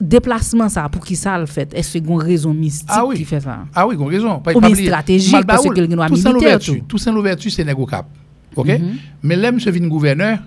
Déplacement 0.00 0.68
ça 0.68 0.88
pour 0.90 1.04
qui 1.04 1.16
ça 1.16 1.38
le 1.38 1.46
fait? 1.46 1.72
Est-ce 1.74 1.96
une 1.96 2.20
raison 2.20 2.52
mystique 2.52 2.88
Ah 2.92 3.06
oui. 3.06 3.16
qui 3.16 3.24
fait 3.24 3.40
ça? 3.40 3.60
Ah 3.74 3.86
oui, 3.86 3.94
avez 3.94 4.16
raison. 4.16 4.38
Pas- 4.40 4.52
Ou 4.52 4.74
stratégique, 4.74 5.32
Mal 5.32 5.46
parce 5.46 5.62
que 5.62 5.68
le 5.80 5.86
Toussaint 5.86 6.06
militaire, 6.30 6.32
l'ouverture. 6.34 6.74
tout. 6.74 6.84
Toussaint 6.88 7.12
l'ouverture, 7.12 7.50
c'est 7.50 7.64
Nego 7.64 7.86
Cap. 7.86 8.06
OK? 8.54 8.66
Mhm. 8.68 8.96
Mais 9.22 9.36
là, 9.36 9.50
monsieur 9.50 9.70
vin 9.72 9.86
gouverneur, 9.88 10.38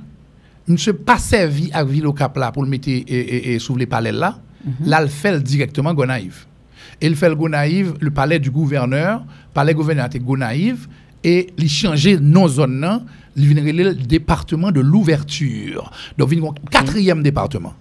monsieur 0.68 0.94
pas 0.94 1.18
servi 1.18 1.72
à 1.74 1.84
ville 1.84 2.06
au 2.06 2.14
Cap 2.14 2.38
là 2.38 2.52
pour 2.52 2.64
le 2.64 2.70
mettre 2.70 2.88
et, 2.88 2.98
et, 2.98 3.54
et 3.56 3.60
sous 3.60 3.76
les 3.76 3.88
palais 3.88 4.12
là. 4.12 4.38
Mhm. 4.64 4.88
Là, 4.88 5.02
il 5.04 5.10
fait 5.10 5.42
directement 5.42 5.94
Gonaïve. 5.94 6.46
Et 7.02 7.08
il 7.08 7.16
fait 7.16 7.30
le 7.30 7.36
Gonaïve, 7.36 7.96
le 8.00 8.12
palais 8.12 8.38
du 8.40 8.52
gouverneur, 8.52 9.24
palais 9.54 9.74
gouverneur 9.74 10.06
était 10.06 10.20
Gonaïve, 10.20 10.88
et 11.24 11.48
il 11.58 11.70
changeait 11.70 12.18
non 12.22 12.48
zone 12.48 12.80
là, 12.80 13.02
il 13.36 13.48
vient 13.48 13.64
le 13.74 13.96
département 13.96 14.72
de 14.72 14.80
l'ouverture. 14.82 15.92
Donc, 16.18 16.30
il 16.32 16.40
vient 16.40 16.50
un 16.52 16.54
quatrième 16.70 17.22
département. 17.24 17.74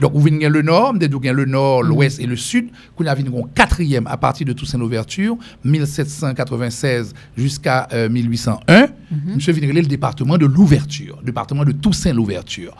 Donc, 0.00 0.12
vous 0.14 0.20
venez 0.20 0.48
le 0.48 0.62
nord, 0.62 0.94
vous 0.94 1.04
avez 1.04 1.32
le 1.32 1.44
nord, 1.44 1.82
l'ouest 1.82 2.20
et 2.20 2.26
le 2.26 2.36
sud, 2.36 2.68
qu'on 2.96 3.06
a 3.06 3.12
un 3.12 3.16
quatrième 3.54 4.06
à 4.06 4.16
partir 4.16 4.46
de 4.46 4.52
Toussaint 4.52 4.78
l'ouverture, 4.78 5.36
1796 5.64 7.14
jusqu'à 7.36 7.88
euh, 7.92 8.08
1801. 8.08 8.86
Monsieur 9.34 9.52
vient 9.52 9.72
le 9.72 9.82
département 9.82 10.36
de 10.38 10.46
l'ouverture, 10.46 11.20
département 11.22 11.64
de 11.64 11.72
Toussaint 11.72 12.12
l'ouverture. 12.12 12.76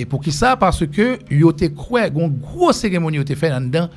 Et 0.00 0.04
pour 0.04 0.20
qui 0.22 0.30
ça? 0.30 0.56
Parce 0.56 0.86
que 0.86 1.18
yo 1.28 1.50
te 1.52 1.64
croit 1.66 2.06
une 2.06 2.28
grosse 2.38 2.76
cérémonie 2.78 3.16
yo 3.16 3.24
te 3.24 3.34
fait 3.34 3.52
en 3.52 3.60
dedans 3.60 3.88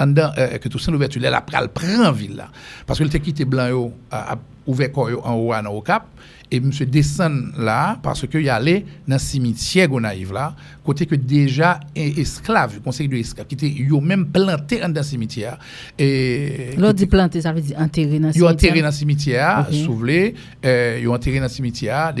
euh, 0.00 0.58
que 0.58 0.68
Toussaint 0.68 0.90
l'ouverture 0.92 1.20
là 1.20 1.36
après 1.36 1.68
prend 1.68 2.10
ville 2.12 2.36
là. 2.36 2.48
Parce 2.86 2.98
que 2.98 3.04
il 3.04 3.10
te 3.10 3.18
quitté 3.18 3.44
blanc 3.44 3.68
yo 3.68 3.92
a, 4.10 4.32
a 4.32 4.38
ouvert 4.66 4.90
corps 4.92 5.10
en 5.26 5.34
haut 5.34 5.52
à- 5.52 5.62
au 5.70 5.82
cap 5.82 6.06
et 6.50 6.58
monsieur 6.60 6.86
descend 6.86 7.52
là 7.58 7.98
parce 8.02 8.26
que 8.26 8.38
y 8.38 8.48
allé 8.48 8.86
dans 9.06 9.18
cimetière 9.18 9.88
Gonaïve 9.88 10.32
là 10.32 10.54
côté 10.84 11.06
que 11.06 11.14
déjà 11.14 11.78
es- 11.94 12.20
esclave 12.20 12.80
conseil 12.80 13.08
de 13.08 13.16
esclave 13.16 13.46
qui 13.46 13.54
était 13.54 13.68
yo 13.68 14.00
même 14.00 14.26
planté 14.26 14.82
en 14.84 14.88
dans 14.88 15.02
cimetière 15.02 15.58
et 15.98 16.70
L'autre 16.76 16.94
dit 16.94 17.06
planter, 17.06 17.40
ça 17.40 17.52
veut 17.52 17.60
dire 17.60 17.76
enterrer 17.78 18.18
dans 18.18 18.28
le 18.28 18.34
Ils 18.36 18.42
ont 18.44 18.48
enterré 18.48 18.80
cimetière. 18.80 18.82
dans 18.82 18.88
le 18.88 18.92
cimetière, 18.92 19.84
souvelé, 19.84 20.34
euh, 20.64 20.98
ils 21.00 21.08
enterré 21.08 21.36
dans 21.38 21.44
le 21.44 21.48
cimetière, 21.50 22.12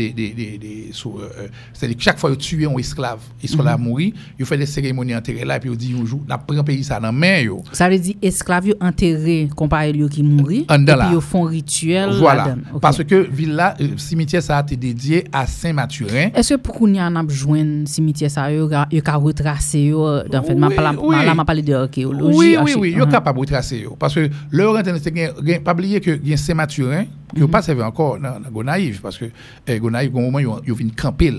euh, 1.20 1.22
euh, 1.38 1.48
c'est-à-dire 1.72 1.96
que 1.96 2.02
chaque 2.02 2.18
fois 2.18 2.30
ils 2.30 2.36
tuent 2.36 2.66
un 2.66 2.76
esclave, 2.78 3.20
ils 3.42 3.48
sont 3.48 3.58
Mhm. 3.58 3.64
là 3.64 3.72
à 3.72 3.76
mourir, 3.76 4.12
ils 4.38 4.44
font 4.44 4.56
des 4.56 4.66
cérémonies 4.66 5.14
enterrées 5.16 5.44
là, 5.44 5.56
et 5.56 5.60
puis 5.60 5.70
ils 5.70 5.76
disent 5.76 5.96
un 6.00 6.04
jour, 6.04 6.20
pris 6.46 6.58
un 6.58 6.64
pays 6.64 6.84
ça 6.84 6.96
dans 6.96 7.06
la 7.06 7.12
main. 7.12 7.42
Ça 7.72 7.88
veut 7.88 7.98
dire 7.98 8.14
esclave 8.22 8.66
yo 8.68 8.74
enterré 8.80 9.48
comparé 9.56 9.92
lui 9.92 10.08
qui 10.08 10.22
mourit 10.22 10.66
et 10.70 10.76
puis 10.84 11.14
ils 11.14 11.20
font 11.20 11.42
rituel 11.42 12.10
Voilà. 12.18 12.56
Parce 12.80 13.02
que 13.04 13.14
villa, 13.30 13.74
euh, 13.80 13.88
cimetière 13.96 14.42
ça 14.42 14.58
a 14.58 14.62
été 14.62 14.76
dédié 14.76 15.24
à 15.32 15.46
Saint-Mathurin. 15.46 16.28
Est-ce 16.34 16.54
que 16.54 16.58
pour 16.60 16.74
qu'on 16.74 16.92
y 16.92 17.00
en 17.00 17.16
a 17.16 17.22
besoin 17.22 17.84
cimetière 17.86 18.30
ça 18.30 18.51
yo 18.54 18.68
ka 18.68 18.86
yo 18.90 19.02
ka 19.02 19.16
retracer 19.16 19.84
yo 19.86 20.06
euh, 20.06 20.24
dans 20.28 20.42
fait 20.42 20.54
m'a 20.54 20.68
Oui, 20.68 20.74
pas 20.76 20.92
oui. 21.00 21.16
là 21.24 21.34
m'a 21.34 21.44
parlé 21.44 21.62
de 21.62 21.74
archéologie. 21.74 22.36
Oui, 22.36 22.56
oui, 22.62 22.74
oui, 22.78 22.90
yo 22.92 23.04
Mhm. 23.06 23.10
capable 23.12 23.40
de 23.40 23.46
tracer 23.46 23.78
yo. 23.80 23.96
Parce 23.98 24.14
que 24.14 24.28
leur 24.50 24.76
internet, 24.76 25.02
gen- 25.04 25.32
gen- 25.44 25.62
pas 25.62 25.72
oublier 25.72 26.00
que 26.00 26.18
gen 26.24 26.36
Saint-Mathurin, 26.36 27.04
qui 27.34 27.40
n'a 27.40 27.48
pas 27.48 27.62
servi 27.62 27.82
encore 27.82 28.18
dans, 28.18 28.40
dans 28.40 28.50
Gonaïve, 28.50 29.00
parce 29.00 29.18
que 29.18 29.26
eh, 29.66 29.78
Gonaïve, 29.78 30.14
au 30.14 30.20
moment, 30.20 30.38
ils 30.38 30.46
ont 30.46 30.60
venu 30.66 30.90
camper, 30.92 31.32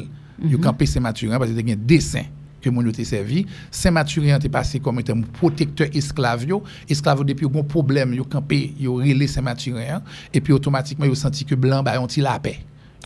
ils 0.43 0.55
ont 0.55 0.59
campé 0.59 0.85
Saint-Mathurin, 0.85 1.37
parce 1.37 1.51
que 1.51 2.69
mon 2.69 2.85
été 2.87 3.03
servi. 3.03 3.45
Saint-Mathurin 3.69 4.37
était 4.37 4.47
passé 4.49 4.79
comme 4.79 4.97
étant 4.99 5.19
protecteur 5.33 5.87
esclave. 5.93 6.45
yo. 6.47 6.63
Esclave, 6.89 7.17
yo, 7.19 7.23
depuis, 7.25 7.45
un 7.45 7.63
problème, 7.63 8.13
ils 8.13 8.21
ont 8.21 8.23
campé, 8.23 8.73
ils 8.79 8.87
ont 8.87 8.95
relé 8.95 9.27
Saint-Mathurin, 9.27 10.01
et 10.33 10.39
puis 10.39 10.53
automatiquement, 10.53 11.05
ils 11.05 11.11
ont 11.11 11.15
senti 11.15 11.43
que 11.43 11.55
Blanc, 11.55 11.83
bah, 11.83 11.99
ont 12.01 12.07
la 12.17 12.39
paix. 12.39 12.59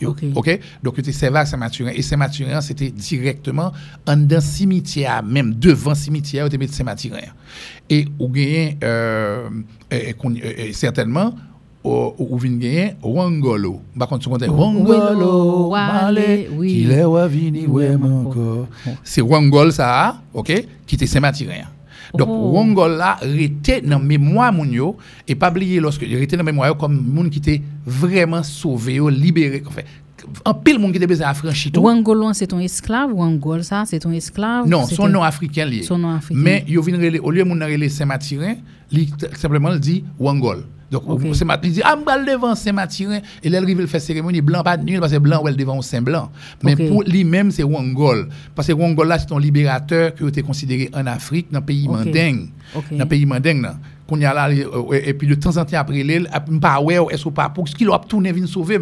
Ok. 0.04 0.24
OK? 0.34 0.60
Donc, 0.82 0.94
il 0.96 1.00
était 1.00 1.12
servi 1.12 1.38
à 1.38 1.46
Saint-Mathurin. 1.46 1.90
Et 1.94 2.02
Saint-Mathurin, 2.02 2.60
c'était 2.60 2.90
directement 2.90 3.72
en 4.06 4.16
dans 4.16 4.40
cimetière, 4.40 5.22
même 5.22 5.54
devant 5.54 5.94
cimetière, 5.94 6.44
il 6.44 6.48
était 6.48 6.58
mis 6.58 6.68
Saint-Mathurin. 6.68 7.18
Et 7.90 8.06
ou 8.18 8.28
gagné, 8.28 8.76
euh, 8.84 9.48
qu'on- 10.18 10.34
euh, 10.34 10.38
euh, 10.44 10.72
certainement, 10.72 11.34
ou 11.84 12.36
vin 12.38 12.56
gagné 12.56 12.94
Wangolo. 13.02 13.80
Par 13.98 14.08
contre, 14.08 14.24
tu 14.24 14.28
Wangolo, 14.28 15.68
Wale, 15.70 16.46
oui. 16.52 16.72
qu'il 16.74 16.90
est 16.92 17.04
wa 17.04 17.26
vini, 17.26 17.66
ouais, 17.66 17.94
encore. 17.94 18.66
C'est 19.02 19.22
Wangol, 19.22 19.72
ça, 19.72 20.20
OK? 20.34 20.52
Qui 20.86 20.94
était 20.96 21.06
Saint-Mathurin. 21.06 21.64
Donc, 22.16 22.28
Oh. 22.30 22.52
Wangol 22.52 22.92
là, 22.92 23.18
était 23.22 23.80
dans 23.80 23.98
la 23.98 24.04
mémoire 24.04 24.52
moun 24.52 24.94
et 25.26 25.34
pas 25.34 25.50
oublier 25.50 25.80
lorsque 25.80 26.02
il 26.02 26.14
était 26.14 26.36
dans 26.36 26.44
la 26.44 26.52
mémoire 26.52 26.76
comme 26.76 27.00
moun 27.00 27.30
qui 27.30 27.38
était 27.38 27.62
vraiment 27.84 28.42
sauvé, 28.42 29.00
libéré. 29.10 29.62
Enfin, 29.66 29.82
en 30.44 30.54
pile 30.54 30.78
moun 30.78 30.90
qui 30.90 30.98
était 30.98 31.06
besoin 31.06 31.28
affranchi 31.28 31.70
tout. 31.70 31.80
Wangolon 31.80 32.32
c'est 32.32 32.46
ton 32.48 32.58
esclave 32.58 33.12
ou 33.12 33.22
Angol 33.22 33.64
ça 33.64 33.84
c'est 33.86 33.98
ton 33.98 34.12
esclave? 34.12 34.68
Non, 34.68 34.84
son 34.86 35.08
nom 35.08 35.22
africain 35.22 35.64
lié. 35.64 35.82
Son 35.82 35.98
nom 35.98 36.10
africain. 36.10 36.40
Mais 36.40 36.64
yo 36.66 36.82
vin 36.82 36.96
relé 36.96 37.18
au 37.18 37.30
lieu 37.30 37.44
moun 37.44 37.62
relé 37.62 37.88
Saint-Mathurin, 37.88 38.56
simplement 39.34 39.74
dit 39.76 40.04
Wangol. 40.18 40.64
Donc, 40.90 41.02
Ok. 41.06 41.20
c'est 41.34 41.44
il 41.64 41.72
dit, 41.72 41.80
ah, 41.84 41.96
m'bral 41.96 42.24
devant 42.24 42.54
Saint-Mathurin. 42.54 43.20
Et 43.42 43.48
là, 43.50 43.58
il 43.58 43.64
arrive, 43.64 43.80
il 43.80 43.86
fait 43.86 44.00
cérémonie, 44.00 44.40
blanc 44.40 44.62
pas 44.62 44.76
de 44.76 44.84
nul, 44.84 45.00
parce 45.00 45.12
que 45.12 45.18
blanc, 45.18 45.42
ouais, 45.42 45.52
devant 45.52 45.82
Saint-Blanc. 45.82 46.30
Mais 46.62 46.76
pour 46.76 47.02
lui-même, 47.02 47.50
c'est 47.50 47.62
Wangol. 47.62 48.28
Parce 48.54 48.68
que 48.68 48.72
Wangol, 48.72 49.06
là, 49.08 49.18
c'est 49.18 49.30
un 49.32 49.38
libérateur 49.38 50.14
qui 50.14 50.24
a 50.24 50.28
été 50.28 50.42
considéré 50.42 50.90
en 50.94 51.06
Afrique, 51.06 51.48
dans 51.50 51.60
le 51.60 51.64
pays 51.66 51.86
Ok. 51.88 51.94
mandingue. 51.96 52.48
Ok. 52.74 52.84
Dans 52.92 52.98
le 52.98 53.04
pays 53.06 53.26
mandingue, 53.26 53.62
là. 53.62 53.76
Qu'on 54.08 54.18
y 54.18 54.24
a 54.24 54.32
là, 54.32 54.50
et 54.50 55.12
puis 55.12 55.28
de 55.28 55.34
temps 55.34 55.54
en 55.58 55.64
temps, 55.66 55.76
après 55.76 56.02
l'île, 56.02 56.30
pas 56.62 56.80
ouais, 56.80 56.96
est-ce 57.10 57.28
ou 57.28 57.30
pas, 57.30 57.50
pour 57.50 57.68
ce 57.68 57.74
qu'il 57.74 57.90
a 57.90 57.98
tourné, 57.98 58.32
venir 58.32 58.48
sauver. 58.48 58.78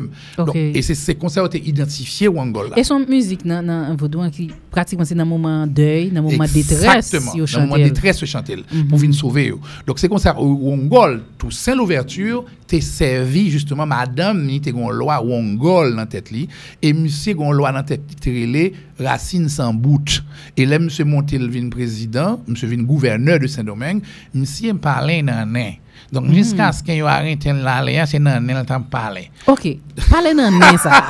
Et 0.54 0.82
c'est 0.82 0.94
ces 0.94 1.16
concerts 1.16 1.42
ont 1.42 1.46
été 1.48 1.60
identifiés, 1.68 2.28
Wangol, 2.28 2.70
là. 2.70 2.78
Et 2.78 2.84
son 2.84 3.00
musique 3.00 3.44
nan, 3.44 3.66
nan 3.66 3.96
vaudou 3.98 4.22
an 4.22 4.30
ki 4.30 4.50
pratiquement 4.70 5.04
c'est 5.04 5.16
dans 5.16 5.26
moment 5.26 5.66
deuil, 5.66 6.10
dans 6.10 6.22
moment 6.22 6.44
détresse, 6.44 7.12
Exactement. 7.12 7.32
Dans 7.32 7.60
le 7.60 7.66
moment 7.66 7.74
chante. 7.74 7.82
détresse, 7.82 8.20
yo 8.20 8.26
chante 8.26 8.52
pour 8.88 8.98
venir 8.98 9.14
sauver. 9.16 9.52
Donc, 9.86 9.98
c'est 9.98 10.08
comme 10.08 10.18
ça, 10.18 10.38
au 10.38 10.46
Wongol, 10.46 11.22
tout 11.38 11.50
saint 11.50 11.74
l'ouverture, 11.74 12.44
t'es 12.66 12.80
servi, 12.80 13.50
justement, 13.50 13.86
madame, 13.86 14.44
ni 14.44 14.60
t'es 14.60 14.72
gon 14.72 14.90
loi 14.90 15.22
Wongol 15.22 15.94
dans 15.96 16.06
tête 16.06 16.30
li, 16.30 16.48
et 16.82 16.92
monsieur 16.92 17.34
gon 17.34 17.52
loi 17.52 17.72
dans 17.72 17.82
tête 17.82 18.02
li, 18.24 18.72
t'es 18.72 18.72
Racine 18.98 19.48
sans 19.48 19.74
bout. 19.74 20.22
Et 20.56 20.64
là, 20.64 20.78
monsieur 20.78 21.04
Montel 21.04 21.50
vin 21.50 21.68
président, 21.68 22.40
monsieur 22.46 22.68
vin 22.68 22.82
gouverneur 22.82 23.38
de 23.38 23.46
Saint-Domingue, 23.46 24.02
monsieur 24.34 24.74
parlait 24.74 25.22
nan 25.22 25.52
nan. 25.52 25.72
Donc, 26.12 26.32
jusqu'à 26.32 26.72
ce 26.72 26.82
qu'il 26.82 26.94
y 26.94 26.98
ait 26.98 27.02
arrêté 27.02 27.52
là, 27.52 28.06
c'est 28.06 28.18
nan 28.18 28.44
nan, 28.44 28.64
t'en 28.64 28.80
parler. 28.82 29.30
Ok, 29.46 29.76
pale 30.10 30.34
nan 30.34 30.58
nen 30.58 30.78
sa. 30.78 31.02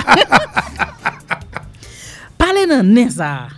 pale 2.38 2.66
nan 2.68 2.92
nen 2.92 3.10
sa. 3.10 3.48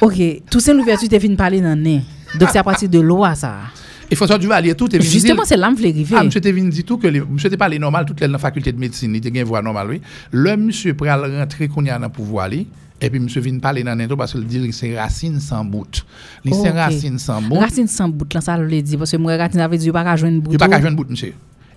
Ok, 0.00 0.42
Toussaint 0.50 0.74
Louverture 0.74 1.08
te 1.08 1.20
fin 1.20 1.34
pale 1.36 1.60
nan 1.60 1.80
nen. 1.80 2.02
Donc 2.38 2.48
c'est 2.52 2.58
à 2.58 2.64
partir 2.64 2.88
de 2.88 3.00
loi 3.00 3.34
ça. 3.34 3.70
Et 4.10 4.16
François 4.16 4.38
Duvalier, 4.38 4.74
tout 4.74 4.86
est 4.94 4.98
dire- 4.98 5.10
Justement, 5.10 5.42
c'est 5.44 5.56
là 5.56 5.68
que 5.68 5.74
je 5.74 5.78
voulais 5.78 5.90
arriver. 5.90 6.16
Ah, 6.18 6.24
monsieur 6.24 6.40
Tevin 6.40 6.64
dit 6.68 6.84
tout 6.84 6.98
que 6.98 7.06
les- 7.06 7.20
monsieur 7.20 7.48
n'était 7.48 7.56
pas 7.56 7.68
les 7.68 7.78
normal, 7.78 8.04
toute 8.04 8.20
la 8.20 8.38
faculté 8.38 8.72
de 8.72 8.78
médecine, 8.78 9.14
il 9.14 9.18
était 9.18 9.28
une 9.28 9.44
voix 9.44 9.62
normale, 9.62 9.88
oui. 9.88 10.00
Le 10.32 10.56
monsieur 10.56 10.94
pral 10.94 11.20
rentrer 11.38 11.68
qu'on 11.68 11.84
y 11.84 11.90
a 11.90 11.98
dans 11.98 12.06
le 12.06 12.12
pouvoir, 12.12 12.48
li, 12.48 12.66
et 13.00 13.08
puis 13.08 13.20
monsieur 13.20 13.40
vient 13.40 13.58
parler 13.60 13.84
dans 13.84 13.94
l'intro 13.96 14.16
parce 14.16 14.32
qu'il 14.32 14.44
dit 14.46 14.66
que 14.66 14.72
c'est 14.74 14.98
racine 14.98 15.38
sans 15.38 15.64
bout. 15.64 16.04
Li 16.44 16.52
c'est 16.52 16.70
racine 16.70 17.18
sans 17.18 17.40
bout. 17.40 17.54
Racine 17.54 17.86
sans 17.86 18.08
bout, 18.08 18.26
là, 18.34 18.40
ça 18.40 18.58
le 18.58 18.82
dit. 18.82 18.96
Parce 18.96 19.12
que 19.12 19.16
moi, 19.16 19.36
Racine 19.36 19.60
avait 19.60 19.78
dit, 19.78 19.84
il 19.84 19.86
n'y 19.86 19.90
a 19.90 19.92
pas 19.92 20.04
qu'à 20.04 20.16
jouer 20.16 20.28
une 20.28 20.40
bout. 20.40 20.50
Il 20.50 20.56
n'y 20.56 20.56
a 20.56 20.58
pas 20.58 20.68
qu'à 20.68 20.80
jouer 20.80 20.90
une 20.90 20.96
bout, 20.96 21.08
monsieur. 21.08 21.32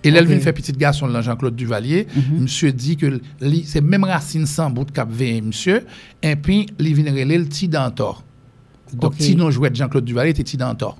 Et 0.06 0.10
là, 0.10 0.18
il 0.18 0.24
Ok. 0.24 0.28
Mhm. 0.28 0.34
vient 0.34 0.40
faire 0.44 0.54
petit 0.54 0.72
garçon, 0.72 1.22
Jean-Claude 1.22 1.54
Duvalier. 1.56 2.06
Monsieur 2.38 2.72
dit 2.72 2.96
que 2.96 3.20
c'est 3.64 3.80
même 3.80 4.04
racine 4.04 4.44
sans 4.44 4.68
bout 4.68 4.90
qu'a 4.92 5.04
veillé, 5.06 5.40
monsieur. 5.40 5.84
Et 6.22 6.36
puis, 6.36 6.66
il 6.80 6.94
vient 6.94 7.04
le 7.38 7.44
petit 7.44 7.68
dentor. 7.68 8.22
Donc, 8.92 9.14
si 9.18 9.34
non 9.34 9.50
jouait 9.50 9.70
de 9.70 9.76
Jean-Claude 9.76 10.04
Duvalier, 10.04 10.30
c'était 10.32 10.42
petit 10.44 10.56
dentor. 10.58 10.98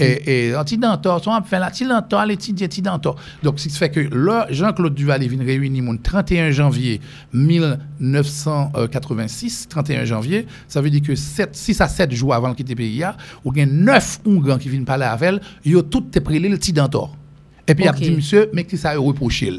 Et, 0.00 0.48
et 0.48 0.54
un 0.54 0.64
petit 0.64 0.78
dentor, 0.78 1.22
on 1.26 1.42
fait 1.42 1.58
là, 1.58 1.70
petit 1.70 1.86
dentor, 1.86 2.24
les 2.26 2.36
petits 2.36 2.52
petits 2.52 2.82
dentor. 2.82 3.16
Donc, 3.42 3.58
ce 3.60 3.68
qui 3.68 3.76
fait 3.76 3.90
que 3.90 4.00
là, 4.00 4.46
Jean-Claude 4.50 4.94
Duvalier 4.94 5.28
vient 5.28 5.44
réunir 5.44 5.82
mon 5.82 5.96
31 5.96 6.50
janvier 6.50 7.00
1986, 7.32 9.66
31 9.68 10.04
janvier, 10.04 10.46
ça 10.68 10.80
veut 10.80 10.90
dire 10.90 11.02
que 11.02 11.14
6 11.14 11.80
à 11.80 11.88
7 11.88 12.12
jours 12.12 12.34
avant 12.34 12.48
qu'il 12.54 12.64
quitte 12.64 12.70
le 12.70 12.76
pays, 12.76 13.02
ou 13.44 13.52
il 13.54 13.58
y 13.58 13.62
a 13.62 13.66
9 13.66 14.20
Hongans 14.26 14.58
qui 14.58 14.68
viennent 14.68 14.84
parler 14.84 15.04
avec 15.04 15.28
elle, 15.28 15.40
ils 15.64 15.76
ont 15.76 15.82
tout 15.82 16.04
prélé 16.24 16.48
le 16.48 16.56
petit 16.56 16.72
dentor. 16.72 17.16
Et 17.68 17.74
puis, 17.74 17.84
il 17.84 17.90
Ok. 17.90 17.96
a 17.96 17.98
dit, 17.98 18.10
monsieur, 18.12 18.48
mais 18.52 18.62
qui 18.64 18.76
ça 18.78 18.90
a 18.90 18.96
reproché. 18.98 19.52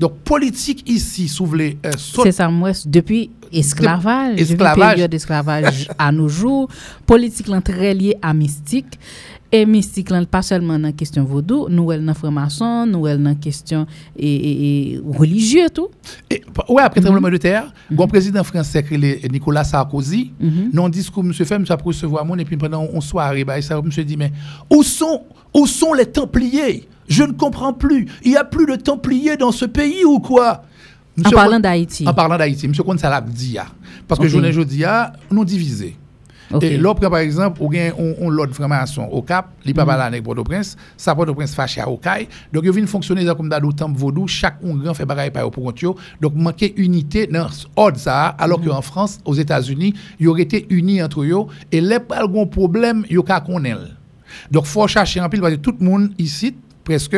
Donc, 0.00 0.18
politique 0.24 0.82
ici, 0.90 1.28
si 1.28 1.38
vous 1.38 1.46
voulez, 1.46 1.78
euh, 1.86 1.92
C'est 1.96 2.32
ça, 2.32 2.48
moi, 2.48 2.72
depuis 2.86 3.30
esclavage, 3.52 4.32
depuis 4.32 4.42
Esclavage. 4.52 4.78
période 4.78 5.10
d'esclavage 5.10 5.88
à 5.96 6.10
nos 6.10 6.28
jours, 6.28 6.68
politique 7.06 7.46
très 7.64 7.94
liée 7.94 8.16
à 8.20 8.34
mystique. 8.34 8.98
Et 9.54 9.66
mystique 9.66 10.08
là, 10.08 10.24
pas 10.24 10.40
seulement 10.40 10.78
dans 10.78 10.86
la 10.86 10.92
question 10.92 11.24
vaudou, 11.24 11.66
nous 11.68 11.92
elle 11.92 12.04
dans 12.04 12.14
franc-maçon, 12.14 12.86
nous 12.86 13.06
elle 13.06 13.22
dans 13.22 13.34
question 13.34 13.86
et, 14.18 14.94
et, 14.94 15.00
religieux 15.04 15.68
tout. 15.72 15.88
Et, 16.30 16.42
ouais, 16.70 16.82
après 16.82 17.00
le 17.00 17.04
tremblement 17.04 17.28
de 17.28 17.36
terre, 17.36 17.70
bon 17.90 18.08
président 18.08 18.42
français 18.44 18.82
Nicolas 19.30 19.64
Sarkozy, 19.64 20.32
non 20.72 20.88
discours 20.88 21.22
monsieur 21.22 21.44
fait, 21.44 21.58
monsieur 21.58 21.74
a 21.74 21.76
recevoir 21.76 22.24
mon 22.24 22.36
et 22.38 22.46
puis 22.46 22.56
pendant 22.56 22.88
une 22.90 23.00
soirée, 23.02 23.44
bah, 23.44 23.60
ça 23.60 23.80
monsieur 23.82 24.04
dit 24.04 24.16
mais 24.16 24.32
où 24.70 24.82
sont 24.82 25.22
où 25.54 25.66
sont 25.66 25.92
les 25.92 26.06
Templiers? 26.06 26.88
Je 27.08 27.24
ne 27.24 27.32
comprends 27.32 27.74
plus. 27.74 28.08
Il 28.24 28.32
y 28.32 28.36
a 28.36 28.44
plus 28.44 28.64
de 28.64 28.76
Templiers 28.76 29.36
dans 29.36 29.52
ce 29.52 29.66
pays 29.66 30.02
ou 30.04 30.18
quoi? 30.18 30.62
En 31.26 31.30
parlant 31.30 31.60
d'Haïti. 31.60 32.08
En 32.08 32.14
parlant 32.14 32.38
d'Haïti, 32.38 32.68
monsieur 32.68 32.84
Kon 32.84 32.96
ça 32.96 33.10
l'a 33.10 33.20
dit 33.20 33.58
ah. 33.58 33.66
parce 34.08 34.18
que 34.18 34.24
Ok. 34.24 34.30
journée 34.30 34.52
jeudi 34.52 34.82
ah, 34.84 35.12
nous 35.30 35.44
divisés. 35.44 35.96
Ok. 36.52 36.62
Et 36.64 36.76
l'autre, 36.76 37.00
par 37.08 37.18
exemple, 37.18 37.62
ou 37.62 37.68
bien 37.68 37.92
on, 37.98 38.14
on 38.20 38.30
l'autre 38.30 38.54
franc-maçon 38.54 39.08
au 39.10 39.22
Cap, 39.22 39.48
il 39.64 39.74
pas 39.74 39.84
parler 39.84 40.02
avec 40.04 40.22
Port-au-Prince, 40.22 40.76
ça 40.96 41.14
Port-au-Prince 41.14 41.54
fâché 41.54 41.80
à 41.80 41.88
Okaï. 41.88 42.28
Donc, 42.52 42.62
il 42.64 42.70
vient 42.72 42.86
fonctionner 42.86 43.24
comme 43.36 43.48
dans 43.48 43.60
le 43.60 43.72
temple 43.72 43.98
vaudou, 43.98 44.26
chaque 44.26 44.56
Hongrois 44.62 44.94
fait 44.94 45.06
bagaille 45.06 45.30
par 45.30 45.50
pour. 45.50 45.96
Donc, 46.20 46.34
manquer 46.34 46.74
unité 46.76 47.26
dans 47.26 47.48
ordre 47.76 47.98
ça, 47.98 48.26
alors 48.38 48.60
Mm. 48.60 48.66
qu'en 48.68 48.82
France, 48.82 49.18
aux 49.24 49.34
États-Unis, 49.34 49.94
il 50.20 50.28
aurait 50.28 50.42
été 50.42 50.66
unis 50.70 51.02
entre 51.02 51.22
eux, 51.22 51.46
et 51.70 51.80
les 51.80 51.98
pas 52.00 52.26
problème, 52.50 53.04
yo 53.08 53.22
ka 53.22 53.40
connaît. 53.40 53.74
Donc, 54.50 54.66
faut 54.66 54.86
chercher 54.86 55.20
en 55.20 55.28
pile, 55.28 55.40
parce 55.40 55.54
que 55.54 55.58
tout 55.58 55.74
le 55.78 55.84
monde 55.84 56.10
ici, 56.18 56.54
presque, 56.84 57.16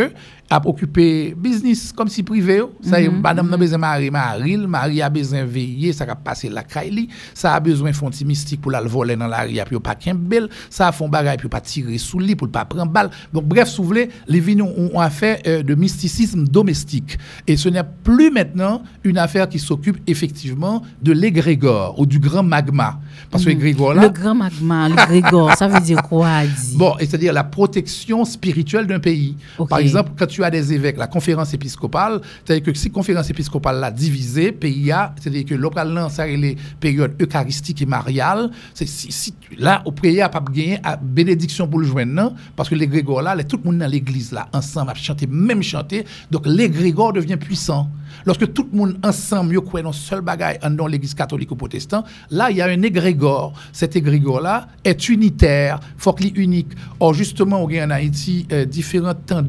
a 0.51 0.61
occupé 0.67 1.35
business 1.37 1.93
comme 1.93 2.09
si 2.09 2.23
privé. 2.23 2.63
Ça 2.83 3.01
y 3.01 3.07
est, 3.07 3.09
madame 3.09 3.49
n'a 3.49 3.57
besoin 3.57 3.79
de 3.79 3.81
mari, 3.81 4.11
mari, 4.11 4.57
mari 4.57 5.03
a 5.03 5.09
besoin 5.09 5.41
de 5.41 5.49
veiller, 5.49 5.93
ça 5.93 6.05
a 6.05 6.15
passé 6.15 6.49
la 6.49 6.63
caille, 6.63 7.09
ça 7.33 7.55
a 7.55 7.61
besoin 7.61 7.91
de 7.91 7.97
fonds 7.97 8.11
mystique 8.25 8.61
pour 8.61 8.71
la 8.71 8.81
le 8.81 8.89
voler 8.89 9.17
dans 9.17 9.27
la 9.27 9.43
rue, 9.43 9.59
puis 9.67 9.81
pas 9.81 9.95
qu'un 9.95 10.15
bel, 10.15 10.49
ça 10.71 10.89
a 10.89 10.93
font 10.93 11.09
bagaille, 11.09 11.39
puis 11.39 11.49
pas 11.49 11.61
tirer 11.61 11.99
sous 11.99 12.19
lit 12.19 12.37
pour 12.37 12.49
pas 12.49 12.65
prendre 12.65 12.93
balle. 12.93 13.11
Donc, 13.33 13.45
bref, 13.45 13.69
si 13.69 13.79
vous 13.79 13.85
voulez, 13.85 14.11
les 14.29 14.41
vignes 14.41 14.63
ont, 14.63 15.01
affaire 15.01 15.39
euh, 15.47 15.63
de 15.63 15.75
mysticisme 15.75 16.47
domestique. 16.47 17.19
Et 17.47 17.57
ce 17.57 17.69
n'est 17.69 17.83
plus 18.05 18.31
maintenant 18.31 18.83
une 19.03 19.19
affaire 19.19 19.49
qui 19.49 19.59
s'occupe 19.59 19.99
effectivement 20.07 20.83
de 21.03 21.13
l'égrégore 21.13 21.99
ou 21.99 22.07
du 22.07 22.19
grand 22.19 22.43
magma. 22.43 23.01
Parce 23.31 23.45
que 23.45 23.51
l'égrégore 23.51 23.95
là, 23.95 24.03
Le 24.03 24.09
grand 24.11 24.35
magma, 24.35 24.89
le 24.89 24.95
Grégor, 25.07 25.53
ça 25.55 25.69
veut 25.69 25.81
dire 25.81 26.03
quoi 26.03 26.45
dit? 26.45 26.77
Bon, 26.77 26.95
c'est-à-dire 26.99 27.33
la 27.33 27.45
protection 27.45 28.25
spirituelle 28.25 28.87
d'un 28.87 29.01
pays. 29.01 29.37
Par 29.69 29.79
exemple, 29.79 30.11
quand 30.17 30.27
tu 30.27 30.43
as 30.45 30.51
des 30.51 30.73
évêques, 30.73 30.97
la 30.97 31.07
conférence 31.07 31.53
épiscopale, 31.55 32.21
c'est-à-dire 32.45 32.65
que 32.73 32.79
si 32.79 32.91
conférence 32.91 33.31
épiscopale 33.31 33.79
l'a 33.81 33.91
divisée, 33.91 34.53
pays 34.53 34.91
a, 34.91 35.15
c'est-à-dire 35.21 35.45
que 35.45 35.55
là, 35.55 36.09
ça 36.09 36.27
les 36.27 36.57
périodes 36.81 37.15
eucharistiques 37.21 37.83
et 37.83 37.87
mariales, 37.87 38.51
c'est 38.73 38.89
si, 38.89 39.13
si 39.13 39.35
là 39.59 39.83
au 39.85 39.93
prier 39.93 40.23
a 40.23 40.29
pas 40.29 40.43
gagné 40.53 40.79
à 40.83 40.97
bénédiction 40.97 41.69
pour 41.69 41.81
le 41.81 41.87
joindre 41.87 42.35
parce 42.57 42.69
que 42.69 42.75
les 42.75 42.87
là, 42.87 43.35
les- 43.35 43.45
tout 43.45 43.59
le 43.63 43.71
monde 43.71 43.79
dans 43.79 43.87
l'église 43.91 44.33
là 44.33 44.49
ensemble 44.53 44.91
a 44.91 44.95
chanté 44.95 45.27
même 45.27 45.63
chanter, 45.63 46.05
donc 46.31 46.47
l'égrégore 46.47 47.13
devient 47.13 47.37
puissant. 47.37 47.89
Lorsque 48.27 48.53
tout 48.53 48.67
le 48.73 48.79
monde 48.79 48.99
ensemble, 49.05 49.55
yo 49.55 49.63
croit 49.63 49.83
dans 49.83 49.93
seul 49.93 50.21
bagaille 50.21 50.59
dans 50.71 50.87
l'église 50.87 51.15
catholique 51.15 51.51
ou 51.51 51.57
protestant, 51.57 52.05
là 52.31 52.51
il 52.51 52.57
y 52.57 52.63
a 52.63 52.67
un 52.67 52.83
égrégore. 52.83 53.53
Cet 53.73 53.97
égrégore 53.97 54.41
là 54.41 54.69
est 54.85 55.09
unitaire, 55.09 55.81
faut 55.99 56.13
qu'il 56.13 56.37
unique. 56.39 56.73
Or 57.01 57.13
justement, 57.13 57.63
on 57.63 57.69
a 57.69 57.87
en 57.87 57.91
Haïti 57.91 58.47
euh, 58.53 58.65
différentes 58.65 59.27
tendances 59.27 59.44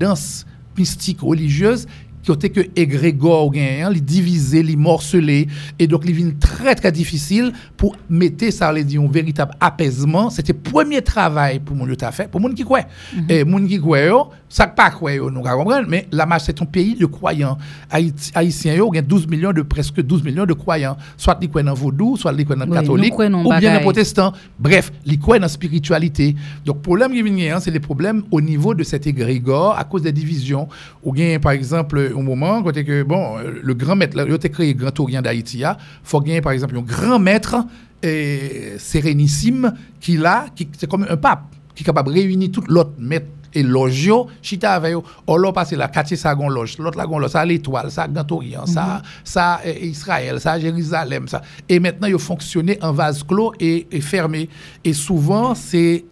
mystiques 0.78 1.22
religieuses 1.22 1.88
qui 2.26 2.32
ont 2.32 2.36
été 2.36 2.50
que 2.50 2.62
égrégore 2.76 3.52
gagnant, 3.52 3.90
les 3.90 4.02
diviser, 4.02 4.64
les 4.64 4.76
morceler, 4.76 5.48
et 5.78 5.86
donc 5.86 6.02
il 6.06 6.12
devient 6.12 6.34
très 6.40 6.74
très 6.74 6.92
difficile 6.92 7.54
pour 7.78 7.96
mettre 8.10 8.52
ça, 8.52 8.74
les 8.74 8.84
dit, 8.84 8.98
un 8.98 9.08
véritable 9.08 9.54
apaisement. 9.60 10.30
C'était 10.30 10.54
le 10.54 10.60
premier 10.60 11.02
travail 11.02 11.60
pour 11.60 11.76
mon 11.76 11.86
a 11.88 12.12
fait, 12.12 12.28
pour 12.30 12.42
mon 12.42 12.50
qui 12.50 12.64
croit. 12.64 12.82
Et 13.30 13.44
mon 13.44 13.66
qui 13.66 13.80
croit, 13.80 14.30
ça 14.50 14.68
pas 14.68 14.90
croit, 14.90 15.16
nous 15.16 15.42
comprendre, 15.42 15.86
mais 15.88 16.08
la 16.12 16.26
marche 16.26 16.44
c'est 16.46 16.62
un 16.62 16.66
pays 16.66 16.96
de 16.96 17.06
croyants. 17.06 17.58
Haïti, 17.92 18.32
Haïtiens, 18.34 18.74
il 18.74 18.96
y 18.96 19.00
a 19.00 19.02
12 19.02 19.28
millions 19.28 19.54
de 19.54 19.62
presque 19.62 20.02
12 20.02 20.24
millions 20.24 20.46
de 20.46 20.54
croyants. 20.54 20.98
Soit 21.18 21.38
ils 21.42 21.50
croient 21.50 21.64
dans 21.64 21.74
vaudou, 21.74 22.18
soit 22.18 22.34
ils 22.38 22.44
croient 22.44 22.56
dans 22.56 22.66
Oui, 22.66 22.74
catholique, 22.74 23.14
ou 23.20 23.54
bien 23.60 23.76
dans 23.76 23.82
protestant. 23.82 24.34
Bref, 24.60 24.92
ils 25.06 25.20
croient 25.20 25.40
dans 25.40 25.48
spiritualité. 25.48 26.36
Donc, 26.66 26.82
problème 26.82 27.14
qui 27.14 27.22
vient, 27.22 27.58
hein, 27.58 27.60
c'est 27.60 27.72
les 27.72 27.80
problèmes 27.80 28.24
au 28.32 28.42
niveau 28.42 28.74
de 28.74 28.84
cet 28.84 29.06
égrégore 29.06 29.78
à 29.78 29.84
cause 29.84 30.02
des 30.02 30.12
divisions. 30.12 30.68
Ou 31.04 31.12
bien, 31.12 31.40
par 31.40 31.52
exemple, 31.52 32.14
au 32.16 32.22
moment, 32.22 32.64
côté 32.64 32.84
que, 32.84 33.04
bon, 33.04 33.38
euh, 33.38 33.60
le 33.62 33.74
grand 33.74 33.96
maître, 33.96 34.16
il 34.16 34.32
a 34.32 34.36
été 34.36 34.50
créé 34.50 34.74
Grand 34.74 34.98
Orient 35.00 35.22
d'Haïti, 35.22 35.60
il 35.60 35.76
faut 36.04 36.22
gagner, 36.22 36.42
par 36.42 36.52
exemple, 36.52 36.78
un 36.78 36.82
grand 36.82 37.20
maître 37.20 37.58
euh, 38.04 38.76
sérénissime 38.78 39.74
qui 40.00 40.18
là, 40.18 40.46
qui, 40.56 40.68
c'est 40.78 40.90
comme 40.90 41.06
un 41.10 41.18
pape, 41.18 41.44
qui 41.74 41.84
est 41.84 41.86
capable 41.86 42.10
de 42.10 42.16
réunir 42.16 42.52
tout 42.52 42.64
l'autre 42.68 42.94
maître 42.98 43.28
et 43.56 43.64
loge 43.64 44.12
chita 44.42 44.74
avec 44.74 44.96
or 45.28 45.40
là 45.40 45.52
passé 45.54 45.76
la 45.76 45.88
quartier 45.88 46.18
ça 46.18 46.36
gon 46.36 46.50
loge, 46.50 46.78
l'autre 46.78 46.98
la 46.98 47.08
gon 47.08 47.20
loge, 47.20 47.32
ça 47.32 47.46
l'étoile, 47.46 47.90
ça 47.90 48.08
Grand 48.08 48.30
Orient, 48.32 48.66
ça 48.66 49.02
ça 49.24 49.62
euh, 49.66 49.74
Israël, 49.82 50.40
ça 50.40 50.60
Jérusalem, 50.60 51.28
ça. 51.28 51.42
Et 51.70 51.80
maintenant 51.80 52.08
ils 52.08 52.20
fonctionner 52.20 52.78
en 52.82 52.92
vase 52.92 53.24
clos 53.24 53.54
et, 53.60 53.88
et 53.92 54.02
fermé. 54.02 54.50
Et 54.84 54.94
souvent 54.94 55.56
c'est 55.56 56.04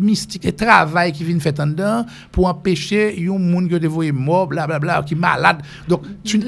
mystique 0.00 0.44
et 0.44 0.52
travail 0.52 1.12
qui 1.12 1.24
vient 1.24 1.38
fait 1.38 1.58
en 1.60 1.66
dedans 1.66 2.06
pour 2.32 2.46
empêcher 2.46 3.14
un 3.28 3.38
monde 3.38 3.68
qui 3.68 3.78
dévoyé 3.78 4.12
mort 4.12 4.46
blablabla 4.46 5.02
qui 5.04 5.14
malade. 5.14 5.62
Donc 5.88 6.02
tu, 6.24 6.40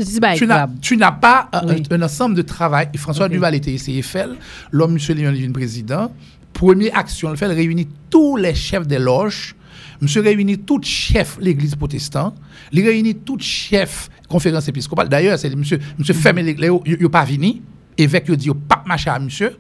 tu 0.81 0.97
n'as 0.97 1.13
pas 1.13 1.49
un, 1.53 1.67
Oui. 1.67 1.83
un 1.91 2.03
ensemble 2.03 2.35
de 2.35 2.43
travail. 2.43 2.89
François. 2.97 3.29
Duval 3.29 3.55
était 3.55 3.73
ici, 3.73 3.99
Eiffel, 3.99 4.31
l'homme, 4.71 4.97
M. 4.97 5.17
Léon 5.17 5.53
président. 5.53 6.13
Première 6.53 6.97
action, 6.99 7.31
le 7.31 7.37
fait, 7.37 7.47
il 7.47 7.53
réunit 7.53 7.89
tous 8.11 8.37
les 8.37 8.55
chefs 8.55 8.87
des 8.87 8.99
loges 8.99 9.55
monsieur 10.01 10.21
réunit 10.23 10.59
tout 10.59 10.81
chef 10.83 11.39
l'église 11.41 11.75
protestante, 11.75 12.37
il 12.73 12.85
réunit 12.85 13.17
tout 13.17 13.39
chef 13.41 14.09
conférence 14.29 14.69
épiscopale. 14.69 15.09
D'ailleurs, 15.09 15.39
c'est 15.39 15.55
monsieur 15.55 15.79
monsieur 15.99 16.15
ferme 16.15 16.39
l'église, 16.39 16.71
il 16.87 17.09
pas 17.09 17.25
venu 17.25 17.63
évêque 17.97 18.31
dit 18.31 18.51
pas 18.69 18.83
marcher 18.87 19.11
à 19.11 19.19
monsieur 19.19 19.57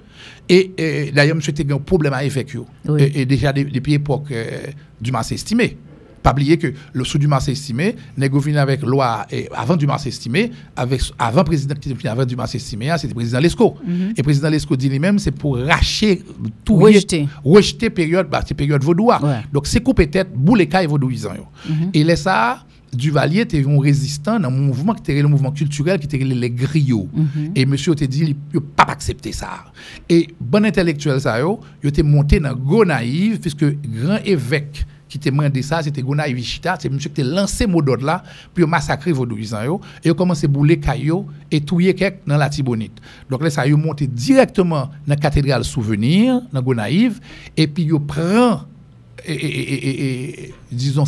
et, 0.49 0.72
et 0.78 1.11
d'ailleurs 1.12 1.36
monsieur 1.36 1.51
était 1.53 1.70
un 1.72 1.78
problème 1.78 2.12
avec 2.12 2.26
évêque 2.32 2.51
yo. 2.53 2.66
Oui. 2.88 3.03
et, 3.03 3.20
et 3.22 3.26
déjà 3.26 3.53
de- 3.53 3.62
depuis 3.64 3.92
l'époque 3.92 4.26
euh, 4.30 4.66
du 5.01 5.12
Mars 5.12 5.30
estimé 5.32 5.76
pas 6.20 6.32
oublier 6.32 6.57
que 6.59 6.72
le 6.92 7.05
sous 7.05 7.16
du 7.16 7.28
Mars 7.28 7.46
estimé 7.49 7.94
venu 8.40 8.59
avec 8.59 8.82
loi 8.82 9.24
et 9.30 9.49
avant 9.55 9.76
du 9.76 9.86
Mars 9.86 10.05
estimé 10.05 10.51
avec 10.74 11.01
avant 11.18 11.44
président 11.44 11.76
avant 12.11 12.24
du 12.26 12.34
Mars 12.34 12.55
estimé 12.57 12.90
hein, 12.90 12.99
c'était 12.99 13.14
président 13.14 13.38
Lescaut 13.38 13.76
et 14.16 14.22
président 14.24 14.51
Lescaut 14.51 14.76
dit 14.76 14.88
lui-même 14.88 15.18
c'est 15.20 15.30
pour 15.30 15.57
racher 15.59 16.22
tout 16.64 16.74
Rejeter. 16.76 17.28
rejeter 17.44 17.88
période 17.90 18.28
bah 18.28 18.42
c'est 18.46 18.55
période 18.55 18.82
vaudois 18.82 19.20
Ouais. 19.22 19.42
donc 19.53 19.66
c'est 19.68 19.80
couper 19.80 20.09
tête 20.09 20.30
boule 20.34 20.61
et 20.62 20.66
vaudouisant 20.88 21.34
yo. 21.36 21.46
et 21.94 22.03
là 22.03 22.16
ça 22.16 22.64
Duvalier 22.93 23.41
était 23.41 23.64
un 23.64 23.80
résistant 23.80 24.41
dans 24.41 24.49
un 24.49 24.53
mouvement 24.53 24.95
qui 24.95 25.01
était 25.03 25.20
le 25.20 25.28
mouvement 25.28 25.53
culturel 25.53 25.99
qui 25.99 26.07
était 26.07 26.18
les 26.18 26.51
griots. 26.51 27.09
Et 27.55 27.66
monsieur 27.66 27.95
te 27.95 28.05
dit 28.05 28.36
il 28.55 28.61
pas 28.61 28.84
accepté 28.84 29.32
ça. 29.32 29.64
Et 30.09 30.28
bon 30.41 30.64
intellectuel 30.64 31.20
ça 31.20 31.39
il 31.82 31.89
était 31.89 32.03
monté 32.03 32.41
dans 32.41 32.55
Gonaïve 32.55 33.41
puisque 33.41 33.64
grand 33.64 34.18
évêque 34.24 34.86
qui 35.09 35.18
te 35.18 35.28
demandé 35.30 35.62
ça, 35.62 35.82
c'était 35.82 36.03
Gonaïve 36.03 36.39
Ichita, 36.39 36.76
c'est 36.78 36.89
monsieur 36.91 37.09
qui 37.09 37.22
t'a 37.22 37.28
lancé 37.28 37.66
mot 37.66 37.80
d'ordre 37.80 38.05
là, 38.05 38.22
puis 38.53 38.62
il 38.64 38.68
massacré 38.68 39.11
vaudouisans 39.11 39.64
yo, 39.64 39.80
et 40.05 40.09
il 40.09 40.14
commencé 40.14 40.45
à 40.45 40.49
bouler 40.49 40.78
caillou 40.78 41.26
et 41.51 41.61
touiller 41.61 41.95
quelques 41.95 42.18
dans 42.26 42.36
la 42.36 42.49
Tibonite. 42.49 43.01
Donc 43.30 43.43
là, 43.43 43.51
ça 43.51 43.66
y 43.66 43.70
est 43.70 43.74
monté 43.74 44.07
directement 44.07 44.82
dans 44.82 44.91
la 45.07 45.16
cathédrale 45.16 45.64
Souvenir, 45.64 46.43
dans 46.53 46.62
Gonaïve, 46.62 47.20
et 47.57 47.66
puis 47.66 47.84
il 47.84 47.99
prend, 48.01 48.64
et, 49.26 50.53
disons, 50.70 51.07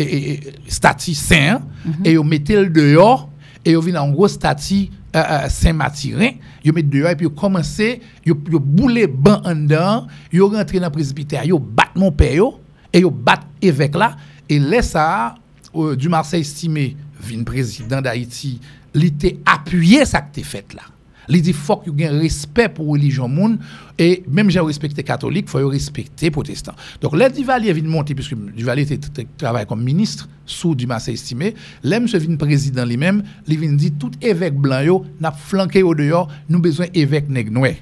stati, 0.00 0.14
et, 0.16 0.30
et, 0.30 0.32
et- 0.48 0.52
stati 0.68 1.14
saint, 1.14 1.62
et 2.04 2.12
il 2.12 2.24
mettait 2.24 2.60
le 2.62 2.68
dehors, 2.68 3.28
et 3.64 3.72
il 3.72 3.80
vient 3.80 4.02
en 4.02 4.10
gros 4.10 4.28
stati 4.28 4.90
euh, 5.16 5.22
euh, 5.28 5.48
Saint-Mathurin, 5.48 6.30
il 6.64 6.72
met 6.72 6.82
dehors, 6.82 7.10
et 7.10 7.16
puis 7.16 7.26
il 7.26 7.34
commencé, 7.34 8.00
il 8.24 8.32
boulé 8.34 9.06
ban 9.06 9.40
en 9.44 9.54
dedans, 9.54 10.06
il 10.32 10.40
rentré 10.42 10.78
dans 10.78 10.86
le 10.86 10.92
presbytère, 10.92 11.44
il 11.44 11.52
bat 11.52 11.88
mon 11.96 12.12
père, 12.12 12.44
et 12.92 13.00
il 13.00 13.06
bat 13.10 13.40
évêque 13.60 13.96
là, 13.96 14.16
et 14.48 14.58
laisse 14.58 14.90
ça, 14.90 15.34
euh, 15.74 15.96
du 15.96 16.08
Marseille 16.08 16.42
estimé, 16.42 16.96
vin 17.20 17.42
président 17.42 18.00
d'Haïti, 18.00 18.60
il 18.94 19.04
était 19.04 19.38
appuyé 19.46 20.04
ça 20.04 20.20
que 20.20 20.42
fait 20.42 20.72
là. 20.74 20.82
Il 21.28 21.42
dit 21.42 21.52
faut 21.52 21.76
que 21.76 21.90
y 21.90 22.02
ait 22.02 22.06
un 22.08 22.18
respect 22.18 22.68
pour 22.68 22.88
religion 22.88 23.28
monde 23.28 23.58
et 23.98 24.22
même 24.28 24.50
j'ai 24.50 24.60
respecté 24.60 25.02
catholique, 25.02 25.48
faut 25.48 25.60
y 25.60 25.64
respecter 25.64 26.30
protestant. 26.30 26.72
Donc 27.00 27.16
là 27.16 27.28
Duvalier 27.28 27.72
vient 27.72 27.84
monter 27.88 28.14
puisque 28.14 28.34
Duvalier 28.34 28.82
était 28.82 28.98
t- 28.98 29.10
t- 29.10 29.28
travaille 29.36 29.66
comme 29.66 29.82
ministre 29.82 30.28
sous 30.46 30.74
du 30.74 30.86
Marseille 30.86 31.14
estimé, 31.14 31.54
là 31.82 32.00
monsieur 32.00 32.18
vient 32.18 32.36
président 32.36 32.84
lui-même, 32.84 33.22
il 33.46 33.58
vient 33.58 33.72
dit 33.72 33.92
tout 33.92 34.10
évêque 34.20 34.54
blanc 34.54 34.80
yo 34.80 35.04
n'a 35.20 35.30
flanqué 35.30 35.82
au 35.82 35.94
dehors, 35.94 36.28
nous 36.48 36.60
besoin 36.60 36.86
évêque 36.94 37.28
nèg 37.28 37.50
noir. 37.52 37.72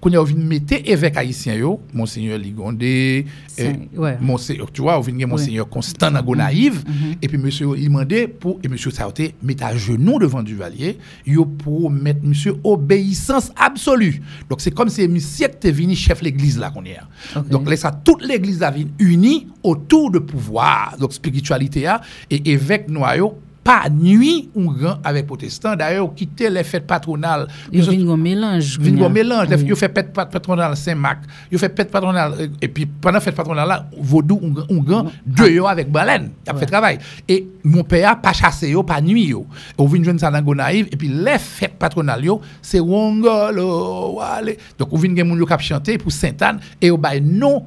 Quand 0.00 0.10
y 0.10 0.16
a 0.16 0.24
mettre 0.36 0.74
évêque 0.84 1.16
haïtien 1.16 1.54
yo, 1.54 1.80
monseigneur 1.92 2.38
Ligondé, 2.38 3.26
eh, 3.58 3.72
ouais. 3.96 4.18
monseigneur, 4.20 4.70
tu 4.72 4.82
vois, 4.82 4.98
on 4.98 5.00
vient 5.00 5.26
monseigneur 5.26 5.68
Constant 5.68 6.10
dans 6.10 6.22
Gonaïve 6.22 6.82
et 7.20 7.28
puis 7.28 7.38
monsieur 7.38 7.68
il 7.76 7.84
demandait 7.84 8.26
pour 8.28 8.58
et 8.62 8.68
monsieur 8.68 8.90
Sauté 8.90 9.34
mettre 9.42 9.64
à 9.64 9.76
genoux 9.76 10.18
devant 10.18 10.42
Duvalier, 10.42 10.98
yo 11.26 11.44
pour 11.44 11.90
mettre 11.90 12.20
monsieur 12.22 12.56
obéissance 12.64 13.52
absolue. 13.56 14.22
Donc 14.48 14.60
c'est 14.60 14.70
comme 14.70 14.88
si 14.88 15.06
monsieur 15.06 15.46
était 15.46 15.72
venu 15.72 15.94
chef 15.94 16.22
l'église 16.22 16.58
là 16.58 16.70
qu'on 16.70 16.84
est. 16.84 16.98
Ok. 17.36 17.48
Donc 17.48 17.68
là 17.68 17.76
ça 17.76 17.92
toute 17.92 18.24
l'église 18.24 18.62
a 18.62 18.72
unie 18.98 19.48
autour 19.62 20.10
de 20.10 20.18
pouvoir, 20.18 20.96
donc 20.98 21.12
spiritualité 21.12 21.86
a 21.86 22.00
et 22.30 22.50
évêque 22.50 22.88
noyau 22.88 23.34
pas 23.62 23.88
nuit 23.90 24.48
ou 24.54 24.70
grand 24.72 24.96
avec 25.04 25.26
protestant 25.26 25.76
d'ailleurs 25.76 26.12
quitter 26.14 26.48
les 26.48 26.64
fêtes 26.64 26.86
patronales 26.86 27.46
Il 27.70 27.80
que 27.80 27.86
ce- 27.86 27.90
y 27.92 28.08
a 28.08 28.12
un 28.12 28.16
mélange. 28.16 28.78
Vin 28.78 28.84
kounya. 28.90 29.02
gon 29.02 29.10
mélange, 29.10 29.48
Oui. 29.50 29.64
il 29.68 29.76
fait 29.76 29.94
fête 29.94 30.12
pat- 30.14 30.30
patronale 30.32 30.74
Saint-Marc, 30.76 31.24
il 31.52 31.58
fait 31.58 31.76
fête 31.76 31.90
patronale 31.90 32.32
euh, 32.40 32.48
et 32.60 32.68
puis 32.68 32.86
pendant 32.86 33.20
fête 33.20 33.34
patronale 33.34 33.68
là, 33.68 33.86
vaudou 34.00 34.40
on 34.42 34.54
on 34.74 34.80
grand 34.82 35.06
deux 35.26 35.62
avec 35.64 35.90
baleine, 35.92 36.30
il 36.46 36.50
a 36.50 36.54
fait 36.54 36.66
travail 36.66 36.98
et 37.28 37.46
mon 37.62 37.84
père 37.84 38.18
pas 38.20 38.32
chassé 38.32 38.74
pas 38.86 39.00
nuit. 39.00 39.34
On 39.76 39.86
vient 39.86 40.02
joindre 40.02 40.20
ça 40.20 40.30
dans 40.30 40.40
Gonaïve 40.42 40.88
et 40.90 40.96
puis 40.96 41.08
les 41.08 41.38
fêtes 41.38 41.78
patronales 41.78 42.24
c'est 42.62 42.80
Wongolo 42.80 44.14
wale. 44.16 44.56
Donc 44.78 44.88
on 44.92 44.96
vient 44.96 45.14
gen 45.14 45.26
moun 45.28 45.38
yo 45.38 45.46
k'ap 45.46 45.60
chanter 45.60 45.98
pour 45.98 46.12
Sainte-Anne 46.12 46.60
et 46.80 46.90
au 46.90 46.96
bay 46.98 47.20
non 47.20 47.64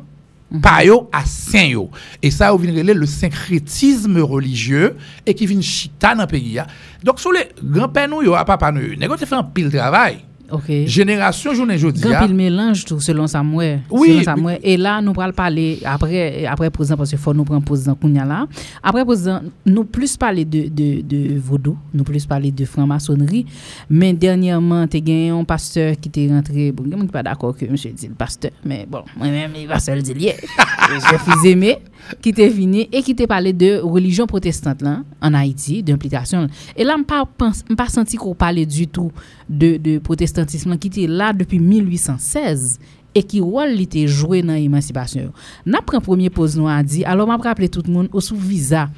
pas 0.61 0.83
yo 0.83 1.09
à 1.11 1.25
saint. 1.25 1.87
Et 2.21 2.31
ça, 2.31 2.55
vient 2.55 2.73
relais 2.73 2.93
le 2.93 3.05
syncrétisme 3.05 4.19
religieux 4.19 4.95
et 5.25 5.33
qui 5.33 5.45
vient 5.45 5.61
chita 5.61 6.15
dans 6.15 6.21
le 6.21 6.27
pays. 6.27 6.53
ya. 6.53 6.67
Donc, 7.03 7.19
sur 7.19 7.31
les 7.31 7.49
grands-pères 7.63 8.09
nous, 8.09 8.33
à 8.33 8.45
papa 8.45 8.71
nous, 8.71 8.95
nègre 8.95 9.17
te 9.17 9.25
fait 9.25 9.35
un 9.35 9.43
pile 9.43 9.71
travail. 9.71 10.19
Ok. 10.51 10.69
Génération 10.85 11.53
journée 11.53 11.77
jodi. 11.77 12.01
Grand 12.01 12.25
pile 12.25 12.35
mélange 12.35 12.85
tout 12.85 12.99
selon 12.99 13.27
ça 13.27 13.41
moi. 13.41 13.63
Oui, 13.89 14.23
Selon. 14.23 14.49
Et 14.61 14.77
là 14.77 15.01
nous 15.01 15.13
pral 15.13 15.33
parler 15.33 15.79
après 15.85 16.45
après 16.45 16.69
président 16.69 16.97
parce 16.97 17.11
que 17.11 17.17
faut 17.17 17.33
nous 17.33 17.43
prendre 17.43 17.63
président 17.63 17.95
kounya 17.95 18.25
là. 18.25 18.47
Après 18.81 19.05
président 19.05 19.41
nous 19.65 19.85
plus 19.85 20.17
parler 20.17 20.45
de 20.45 20.67
de 20.69 21.01
de 21.01 21.37
vaudou, 21.39 21.77
nous 21.93 22.03
plus 22.03 22.25
parler 22.25 22.51
de 22.51 22.65
franc-maçonnerie, 22.65 23.45
mais 23.89 24.13
dernièrement 24.13 24.87
tu 24.87 25.01
gagné 25.01 25.29
un 25.29 25.43
pasteur 25.43 25.95
qui 25.99 26.09
était 26.09 26.27
rentré, 26.29 26.71
bon, 26.71 26.83
il 26.85 27.07
pas 27.07 27.23
d'accord 27.23 27.55
que 27.55 27.65
monsieur 27.65 27.91
dit 27.91 28.07
le 28.07 28.13
pasteur, 28.13 28.51
mais 28.65 28.85
bon, 28.89 29.03
moi-même 29.17 29.51
il 29.55 29.67
va 29.67 29.79
se 29.79 29.91
le 29.91 30.01
dire. 30.01 30.33
Je 30.89 31.17
fils 31.17 31.45
aimé 31.45 31.77
qui 32.21 32.29
était 32.29 32.49
venu 32.49 32.85
et 32.91 33.01
qui 33.01 33.11
était 33.11 33.27
parlé 33.27 33.53
de 33.53 33.79
religion 33.79 34.27
protestante 34.27 34.81
là 34.81 35.01
en 35.21 35.33
Haïti, 35.33 35.83
d'implication. 35.83 36.47
Et 36.75 36.83
là, 36.83 36.95
je 36.97 37.03
pas 37.03 37.23
pas 37.77 37.87
senti 37.87 38.17
qu'on 38.17 38.35
parlait 38.35 38.65
du 38.65 38.87
tout 38.87 39.11
de, 39.49 39.77
de 39.77 39.99
protestantisme 40.33 40.77
qui 40.77 40.87
était 40.87 41.07
là 41.07 41.33
depuis 41.33 41.59
1816 41.59 42.79
et 43.15 43.23
qui 43.23 43.39
rôle 43.41 43.79
était 43.79 44.05
e 44.05 44.07
joué 44.07 44.41
dans 44.41 44.53
l'émancipation. 44.53 45.31
N'a 45.65 45.81
pris 45.81 45.99
premier 45.99 46.29
pause 46.29 46.57
nous 46.57 46.67
a 46.67 46.81
dit 46.81 47.05
alors 47.05 47.27
m'a 47.27 47.37
rappelé 47.37 47.69
tout 47.69 47.83
le 47.85 47.93
monde 47.93 48.09
au 48.11 48.19
sous 48.19 48.35
visa 48.35 48.89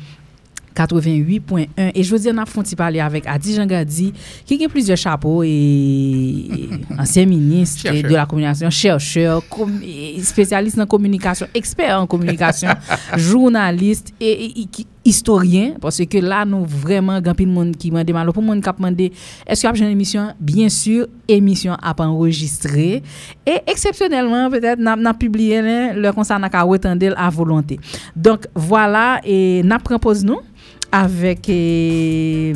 88.1 0.76 1.68
et 1.78 2.04
je 2.04 2.16
dis 2.18 2.28
on 2.34 2.38
a 2.38 2.46
fonti 2.46 2.76
parler 2.76 3.00
avec 3.00 3.26
Adi 3.28 3.56
Jangadi 3.56 4.14
qui 4.46 4.64
a 4.64 4.70
plusieurs 4.70 4.98
chapeaux 4.98 5.42
et 5.44 6.70
ancien 7.00 7.26
ministre 7.26 7.90
de 7.92 8.14
la 8.14 8.26
communication, 8.26 8.70
chercheur, 8.70 9.42
com 9.50 9.82
spécialiste 10.22 10.80
en 10.80 10.86
communication, 10.86 11.48
expert 11.54 12.00
en 12.00 12.08
communication, 12.08 12.70
journaliste 13.18 14.14
et, 14.20 14.32
et, 14.32 14.62
et 14.62 14.66
qui 14.66 14.88
historien, 15.06 15.76
parce 15.80 16.04
que 16.04 16.18
là, 16.18 16.44
nous 16.44 16.66
vraiment, 16.66 17.22
grand 17.22 17.40
monde 17.46 17.78
qui 17.78 17.92
m'a 17.92 18.04
demandé, 18.04 18.32
pour 18.34 18.44
monde 18.44 18.62
qui 18.62 18.68
a 18.68 18.74
demandé, 18.74 19.12
est-ce 19.46 19.62
qu'il 19.62 19.70
y 19.70 19.84
a 19.84 19.86
une 19.86 19.92
émission? 19.92 20.34
Bien 20.40 20.68
sûr, 20.68 21.08
émission 21.28 21.78
à 21.82 21.94
pas 21.94 22.08
enregistrer. 22.08 23.04
Et 23.46 23.60
exceptionnellement, 23.68 24.50
peut-être, 24.50 24.80
n'a, 24.80 24.96
n'a 24.96 25.14
publié 25.14 25.62
le 25.94 26.12
concert 26.12 26.40
n'a 26.40 26.50
qu'à 26.50 26.64
retendre 26.64 27.14
à 27.16 27.30
volonté. 27.30 27.80
Donc, 28.16 28.48
voilà, 28.56 29.22
et 29.24 29.62
n'a 29.64 29.80
propose 29.80 30.26
nous 30.26 30.40
avec 30.92 31.50
eh, 31.50 32.54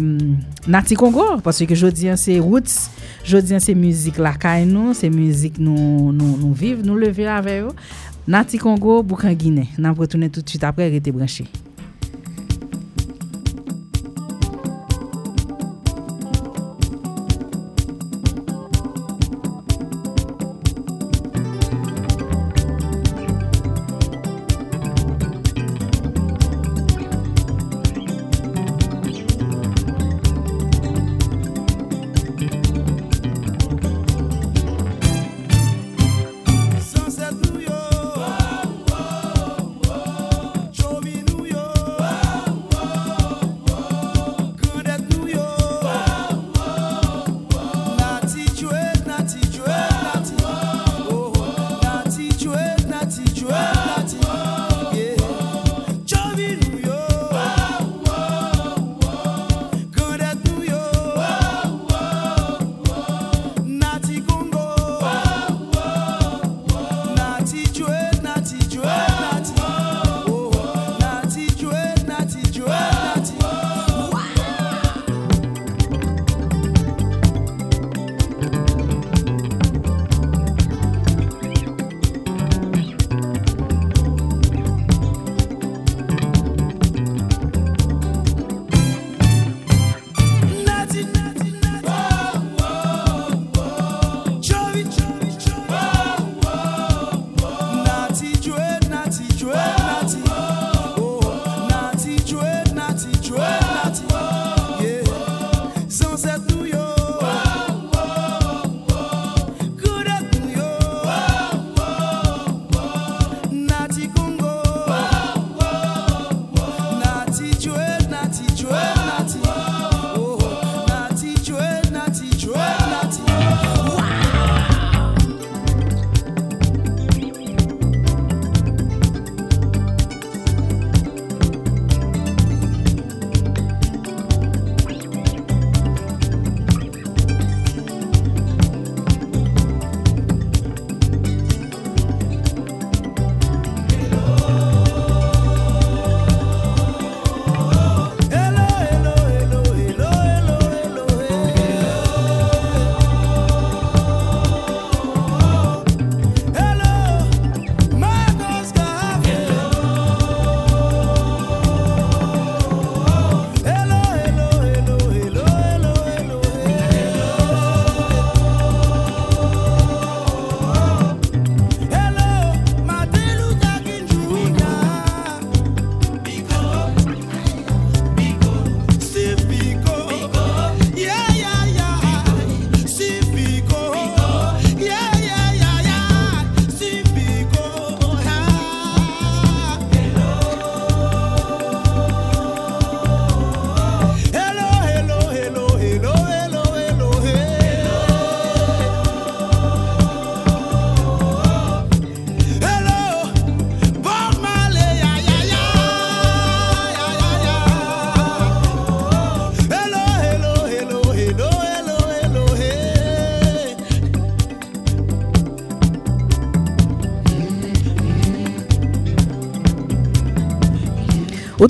Nati 0.67 0.95
Congo, 0.95 1.41
parce 1.43 1.63
que 1.65 1.75
je 1.75 1.87
dis 1.87 2.07
c'est 2.15 2.39
roots, 2.39 2.89
je 3.23 3.37
dis 3.37 3.59
c'est 3.59 3.75
musique 3.75 4.17
la 4.17 4.33
caille 4.33 4.65
nous, 4.65 4.93
c'est 4.93 5.09
musique 5.09 5.59
nous, 5.59 6.13
nous, 6.13 6.37
nous 6.37 6.53
vivre, 6.53 6.81
nous 6.83 6.95
lever 6.95 7.27
avec 7.27 7.63
eux. 7.63 7.73
Nati 8.27 8.57
Congo, 8.57 9.03
Boucan 9.03 9.33
Guinée. 9.33 9.67
N'a 9.77 9.91
retourné 9.91 10.29
tout 10.29 10.41
de 10.41 10.49
suite 10.49 10.63
après, 10.63 10.87
restez 10.87 11.11
branchés. 11.11 11.45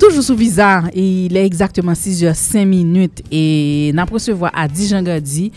toujours 0.00 0.22
sous 0.22 0.34
visa. 0.34 0.84
E 0.96 1.26
il 1.28 1.36
est 1.36 1.44
exactement 1.44 1.92
6h05 1.92 2.64
minutes 2.64 3.22
et 3.30 3.92
n'a 3.92 4.04
recevoir 4.04 4.50
à 4.54 4.66
Dijon 4.66 5.02
Gadi 5.02 5.52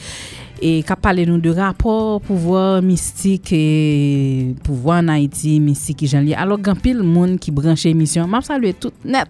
et 0.62 0.84
qui 0.84 0.92
a 0.92 0.96
parlé 0.96 1.26
nous 1.26 1.40
de 1.40 1.50
rapport 1.50 2.22
pouvoir 2.22 2.82
mystique 2.82 3.52
et 3.54 4.54
pouvoir 4.64 5.00
en 5.00 5.08
Haïti 5.08 5.60
mystique 5.60 6.04
et 6.04 6.22
lié 6.22 6.36
alors 6.36 6.60
grand 6.60 6.76
pile 6.76 7.04
monde 7.04 7.40
qui 7.40 7.52
branche 7.52 7.86
émission 7.86 8.28
m'a 8.28 8.42
salué 8.42 8.74
tout 8.74 8.92
net 9.04 9.28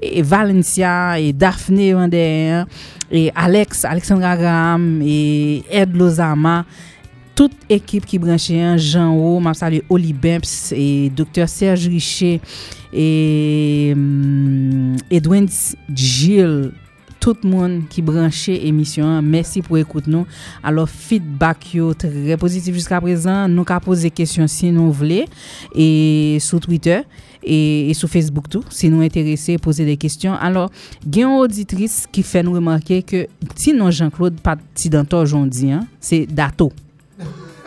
et 0.00 0.22
Valencia 0.22 1.18
et 1.18 1.32
Daphné 1.32 1.94
Wander 1.94 2.64
et 3.10 3.32
Alex 3.34 3.84
Alexandra 3.84 4.36
Graham 4.36 5.02
et 5.02 5.64
Ed 5.70 5.96
Lozama 5.96 6.64
tout 7.40 7.72
ekip 7.72 8.04
ki 8.04 8.18
branche 8.20 8.52
an, 8.60 8.76
Jean 8.76 9.14
O, 9.16 9.38
map 9.40 9.56
salye 9.56 9.80
Oli 9.88 10.12
Bemps, 10.12 10.74
e 10.76 11.08
Dr. 11.16 11.46
Serge 11.48 11.88
Richer, 11.88 12.36
e 12.92 13.94
um, 13.96 14.98
Edwin 15.08 15.46
Gilles, 15.88 16.74
tout 17.20 17.40
moun 17.44 17.78
ki 17.88 18.04
branche 18.04 18.52
emisyon 18.68 19.08
an, 19.16 19.24
mersi 19.24 19.62
pou 19.64 19.80
ekout 19.80 20.04
nou. 20.08 20.28
Alors, 20.60 20.92
feedback 20.92 21.70
yo 21.78 21.94
tre 21.96 22.36
pozitif 22.40 22.76
jiska 22.76 23.00
prezan, 23.00 23.48
nou 23.56 23.64
ka 23.68 23.80
pose 23.80 24.12
kesyon 24.12 24.48
si 24.52 24.68
nou 24.76 24.92
vle, 25.00 25.22
e 25.72 25.88
sou 26.44 26.60
Twitter, 26.60 27.06
e, 27.40 27.88
e 27.88 27.96
sou 27.96 28.12
Facebook 28.12 28.52
tou, 28.52 28.68
si 28.68 28.92
nou 28.92 29.06
enterese, 29.06 29.56
pose 29.64 29.88
de 29.88 29.96
kesyon. 30.00 30.36
Alors, 30.44 30.68
gen 31.06 31.24
yon 31.24 31.40
auditris 31.40 32.02
ki 32.12 32.20
fe 32.20 32.44
nou 32.44 32.60
remarke 32.60 33.00
ke 33.00 33.24
ti 33.56 33.72
non 33.72 33.88
Jean-Claude 33.88 34.44
pati 34.44 34.92
dantor 34.92 35.24
jondi, 35.32 35.72
se 36.04 36.26
dato. 36.28 36.68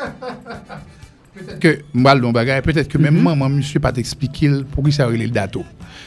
Peut-être 1.34 1.60
que, 1.60 1.80
mbal 1.94 2.22
don 2.22 2.32
bagay, 2.32 2.62
peut-être 2.62 2.88
que 2.88 2.98
même 2.98 3.16
mhm. 3.16 3.24
maman, 3.24 3.50
monsieur 3.50 3.80
pas 3.80 3.92
t'expliquer 3.92 4.52
pour 4.72 4.84
qui 4.84 4.92
ça 4.92 5.08
aurait 5.08 5.18
le 5.18 5.30
dato. 5.30 5.64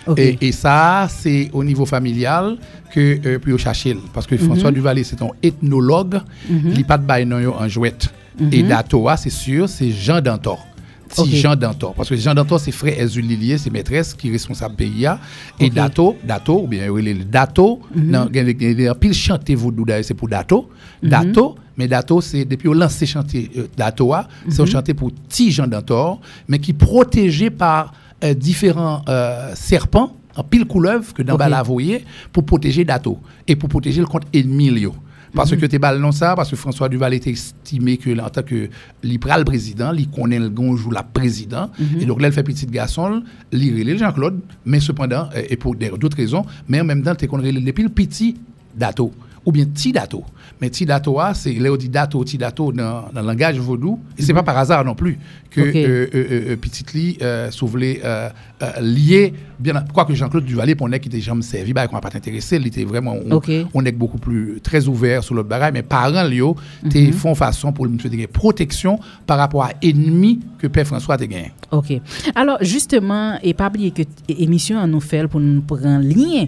Okay. 0.06 0.38
Et, 0.40 0.48
et, 0.48 0.52
ça, 0.52 1.08
c'est 1.10 1.50
au 1.52 1.64
niveau 1.64 1.84
familial 1.84 2.58
que 2.94 3.18
euh, 3.26 3.38
puis 3.40 3.52
au 3.52 3.58
chercher. 3.58 3.96
Parce 4.14 4.26
que 4.26 4.36
François 4.36 4.70
mhm. 4.70 4.76
Duvalier, 4.76 5.04
c'est 5.04 5.20
un 5.22 5.30
ethnologue, 5.42 6.20
mhm. 6.48 6.72
il 6.76 6.84
pas 6.84 6.98
de 6.98 7.04
bail 7.04 7.28
en 7.32 7.68
jouette. 7.68 8.08
Et 8.52 8.62
dato, 8.62 9.08
c'est 9.16 9.30
sûr, 9.30 9.68
c'est 9.68 9.90
Jean 9.90 10.20
Dantor. 10.20 10.64
Si 11.08 11.20
okay. 11.20 11.36
Jean 11.36 11.56
Dantor. 11.56 11.94
Parce 11.94 12.08
que 12.08 12.16
Jean 12.16 12.34
Dantor, 12.34 12.60
c'est 12.60 12.72
frère 12.72 13.00
Ezulilier, 13.00 13.58
c'est 13.58 13.70
maîtresse 13.70 14.12
qui 14.12 14.28
est 14.28 14.32
responsable 14.32 14.74
pays. 14.74 15.06
Okay. 15.08 15.66
Et 15.66 15.70
Dato, 15.70 16.16
Dato, 16.24 16.62
ou 16.64 16.66
bien, 16.66 16.88
Dato, 17.30 17.80
il 17.94 18.10
y 18.10 18.14
a 18.16 18.28
gen, 18.32 18.94
pile 18.98 19.14
chanter 19.14 19.54
vaudou 19.54 19.84
d'ailleurs, 19.84 20.04
c'est 20.04 20.14
pour 20.14 20.28
Dato. 20.28 20.68
Mm 21.02 21.06
-hmm. 21.06 21.10
Dato, 21.10 21.56
mais 21.76 21.88
Dato, 21.88 22.20
c'est 22.20 22.44
depuis 22.44 22.68
qu'on 22.68 22.74
lancé 22.74 23.06
chanter 23.06 23.50
euh, 23.56 23.66
Dato, 23.76 24.12
c'est 24.48 24.60
un 24.60 24.64
mhm. 24.64 24.94
pour 24.94 25.12
petit 25.12 25.50
Jean 25.50 25.66
Dantor, 25.66 26.20
mais 26.48 26.58
qui 26.58 26.70
est 26.70 26.74
protégé 26.74 27.50
par 27.50 27.92
euh, 28.24 28.34
différents 28.34 29.02
euh, 29.08 29.52
serpents 29.54 30.16
en 30.36 30.42
pile 30.42 30.66
couleuvre 30.66 31.12
que 31.14 31.22
dans 31.22 31.36
la 31.36 31.62
voyez 31.62 32.04
pour 32.32 32.44
protéger 32.44 32.84
Dato 32.84 33.18
et 33.46 33.56
pour 33.56 33.68
protéger 33.68 34.00
le 34.00 34.06
compte 34.06 34.24
ennemi. 34.32 34.86
Parce 35.34 35.52
mhm. 35.52 35.58
que 35.58 35.66
tu 35.66 35.76
es 35.76 35.98
non 35.98 36.12
ça, 36.12 36.34
parce 36.34 36.50
que 36.50 36.56
François 36.56 36.88
Duval 36.88 37.12
était 37.12 37.30
estimé 37.30 37.98
que 37.98 38.18
en 38.18 38.30
tant 38.30 38.42
que 38.42 38.70
libéral 39.02 39.44
président, 39.44 39.92
il 39.92 40.08
connaît 40.08 40.38
le 40.38 40.48
gonjou 40.48 40.90
la 40.90 41.02
président. 41.02 41.70
Mhm. 41.78 42.00
Et 42.00 42.06
donc 42.06 42.22
là, 42.22 42.28
il 42.28 42.32
fait 42.32 42.42
petit 42.42 42.64
garçon, 42.66 43.22
il 43.52 43.98
Jean-Claude, 43.98 44.40
mais 44.64 44.80
cependant, 44.80 45.28
et 45.34 45.56
pour 45.56 45.74
d'autres 45.74 46.16
raisons, 46.16 46.44
mais 46.68 46.80
en 46.80 46.84
même 46.84 47.02
temps, 47.02 47.14
tu 47.14 47.26
connais 47.28 47.52
depuis 47.52 47.82
le 47.82 47.90
petit 47.90 48.36
Dato 48.74 49.12
ou 49.46 49.52
bien 49.52 49.64
Tidato. 49.66 50.24
Mais 50.60 50.70
Tidato, 50.70 51.18
c'est 51.34 51.52
dit 51.52 51.88
dato, 51.88 52.24
Tidato 52.24 52.72
dans, 52.72 53.04
dans 53.12 53.20
le 53.20 53.26
langage 53.26 53.58
vaudou. 53.58 54.00
Et 54.18 54.22
c'est 54.22 54.34
pas 54.34 54.42
par 54.42 54.58
hasard 54.58 54.84
non 54.84 54.94
plus 54.94 55.18
que 55.50 55.60
okay. 55.60 55.86
euh, 55.86 56.06
euh, 56.14 56.56
euh, 56.56 56.56
Lee 56.94 57.18
euh, 57.22 58.28
euh, 58.62 58.80
lier, 58.80 59.32
bien, 59.58 59.84
que 60.06 60.14
Jean-Claude 60.14 60.44
Duvalier, 60.44 60.74
pour 60.74 60.88
qui 60.88 60.96
était 61.08 61.20
jamais 61.20 61.42
servi, 61.42 61.72
bah, 61.72 61.86
qu'on 61.86 61.96
n'a 61.96 62.00
pas 62.00 62.10
intéressé, 62.14 62.56
il 62.56 62.66
était 62.66 62.84
vraiment, 62.84 63.14
on, 63.14 63.40
on, 63.72 63.84
est 63.84 63.92
beaucoup 63.92 64.18
plus, 64.18 64.60
très 64.62 64.88
ouvert 64.88 65.22
sur 65.22 65.34
le 65.34 65.42
barrage, 65.42 65.72
mais 65.72 65.82
parents, 65.82 66.24
Lio, 66.24 66.56
mm 66.82 66.88
-hmm. 66.88 67.12
font 67.12 67.34
façon 67.34 67.72
pour 67.72 67.86
monsieur 67.86 68.10
de 68.10 68.26
protection 68.26 68.98
par 69.26 69.38
rapport 69.38 69.64
à 69.64 69.70
ennemi 69.82 70.40
que 70.58 70.66
Père 70.68 70.86
François 70.86 71.14
a 71.14 71.18
gagné. 71.18 71.52
OK. 71.70 72.00
Alors, 72.34 72.58
justement, 72.60 73.38
et 73.42 73.54
pas 73.54 73.68
oublier 73.68 73.90
que 73.92 74.02
l'émission 74.28 74.86
nous 74.86 75.00
fait 75.00 75.28
pour 75.28 75.40
nous 75.40 75.62
prendre 75.62 75.86
un 75.86 76.00
lien 76.00 76.46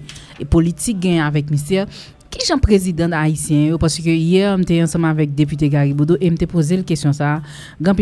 politique 0.51 1.07
avec 1.07 1.51
ministère 1.51 1.86
qui 2.31 2.41
est 2.53 2.61
président 2.61 3.11
haïtien? 3.12 3.76
Parce 3.79 3.99
que 3.99 4.09
hier 4.11 4.57
j'étais 4.59 4.83
ensemble 4.83 5.07
avec 5.07 5.35
député 5.35 5.68
Garibodo 5.68 6.16
et 6.20 6.31
m'était 6.31 6.47
posé 6.47 6.76
la 6.76 6.83
question 6.83 7.12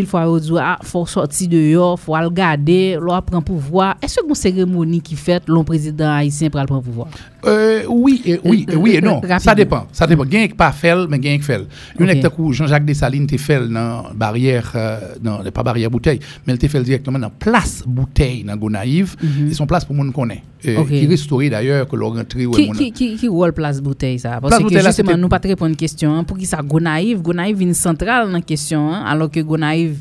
fois 0.06 0.40
il 0.42 0.58
ah 0.58 0.78
faut 0.82 1.06
sortir 1.06 1.48
dehors 1.48 1.98
faut 1.98 2.12
regarder 2.12 2.98
l'on 3.00 3.20
prend 3.22 3.42
pouvoir. 3.42 3.96
Est-ce 4.02 4.16
que 4.20 4.28
une 4.28 4.34
cérémonie 4.34 5.00
qui 5.00 5.14
fait 5.16 5.42
le 5.46 5.62
président 5.62 6.10
haïtien 6.10 6.50
pour 6.50 6.64
prendre 6.64 6.82
pouvoir? 6.82 7.08
Euh, 7.44 7.84
oui 7.88 8.22
et 8.24 8.40
oui 8.44 8.66
et 8.70 8.76
oui 8.76 8.96
et 8.96 9.00
non. 9.00 9.20
Ça 9.38 9.54
dépend 9.54 9.86
ça 9.92 10.06
dépend. 10.06 10.24
Gain 10.24 10.46
pas 10.56 10.72
fait 10.72 10.94
mais 11.08 11.18
gain 11.18 11.38
fait. 11.40 11.62
Une 11.98 12.10
okay. 12.10 12.26
où 12.38 12.52
Jean-Jacques 12.52 12.84
Dessalines 12.84 13.26
t'es 13.26 13.38
fait 13.38 13.68
dans 13.68 14.04
barrière 14.14 14.72
euh, 14.74 14.98
non 15.22 15.38
pas 15.54 15.62
barrière 15.62 15.90
bouteille 15.90 16.20
mais 16.46 16.54
il 16.54 16.68
fait 16.68 16.82
directement 16.82 17.18
dans 17.18 17.30
place 17.30 17.84
bouteille 17.86 18.42
dans 18.44 18.56
Gonaïve. 18.56 19.16
Mm 19.22 19.26
-hmm. 19.26 19.50
et 19.50 19.54
son 19.54 19.66
place 19.66 19.84
pour 19.84 19.94
monde 19.94 20.12
connaît. 20.12 20.42
Euh, 20.66 20.78
okay. 20.78 21.00
qui 21.00 21.06
restauré 21.06 21.50
d'ailleurs 21.50 21.86
que 21.86 21.94
l'on 21.96 22.10
rentré 22.10 22.44
qui, 22.46 22.70
qui, 22.72 22.92
qui, 22.92 23.16
qui 23.16 23.28
place 23.54 23.80
bouteille? 23.80 24.15
bayi 24.16 24.22
sa. 24.22 24.40
Pwase 24.40 24.64
ke 24.64 24.80
justement 24.80 25.20
nou 25.20 25.32
pa 25.32 25.40
te 25.42 25.52
repon 25.52 25.76
kestyon, 25.76 26.24
pou 26.24 26.40
ki 26.40 26.48
sa 26.48 26.62
Gonaiv, 26.64 27.20
Gonaiv 27.24 27.60
vin 27.60 27.76
sentral 27.76 28.32
nan 28.32 28.44
kestyon, 28.44 29.04
alo 29.04 29.28
ke 29.32 29.44
Gonaiv... 29.44 30.00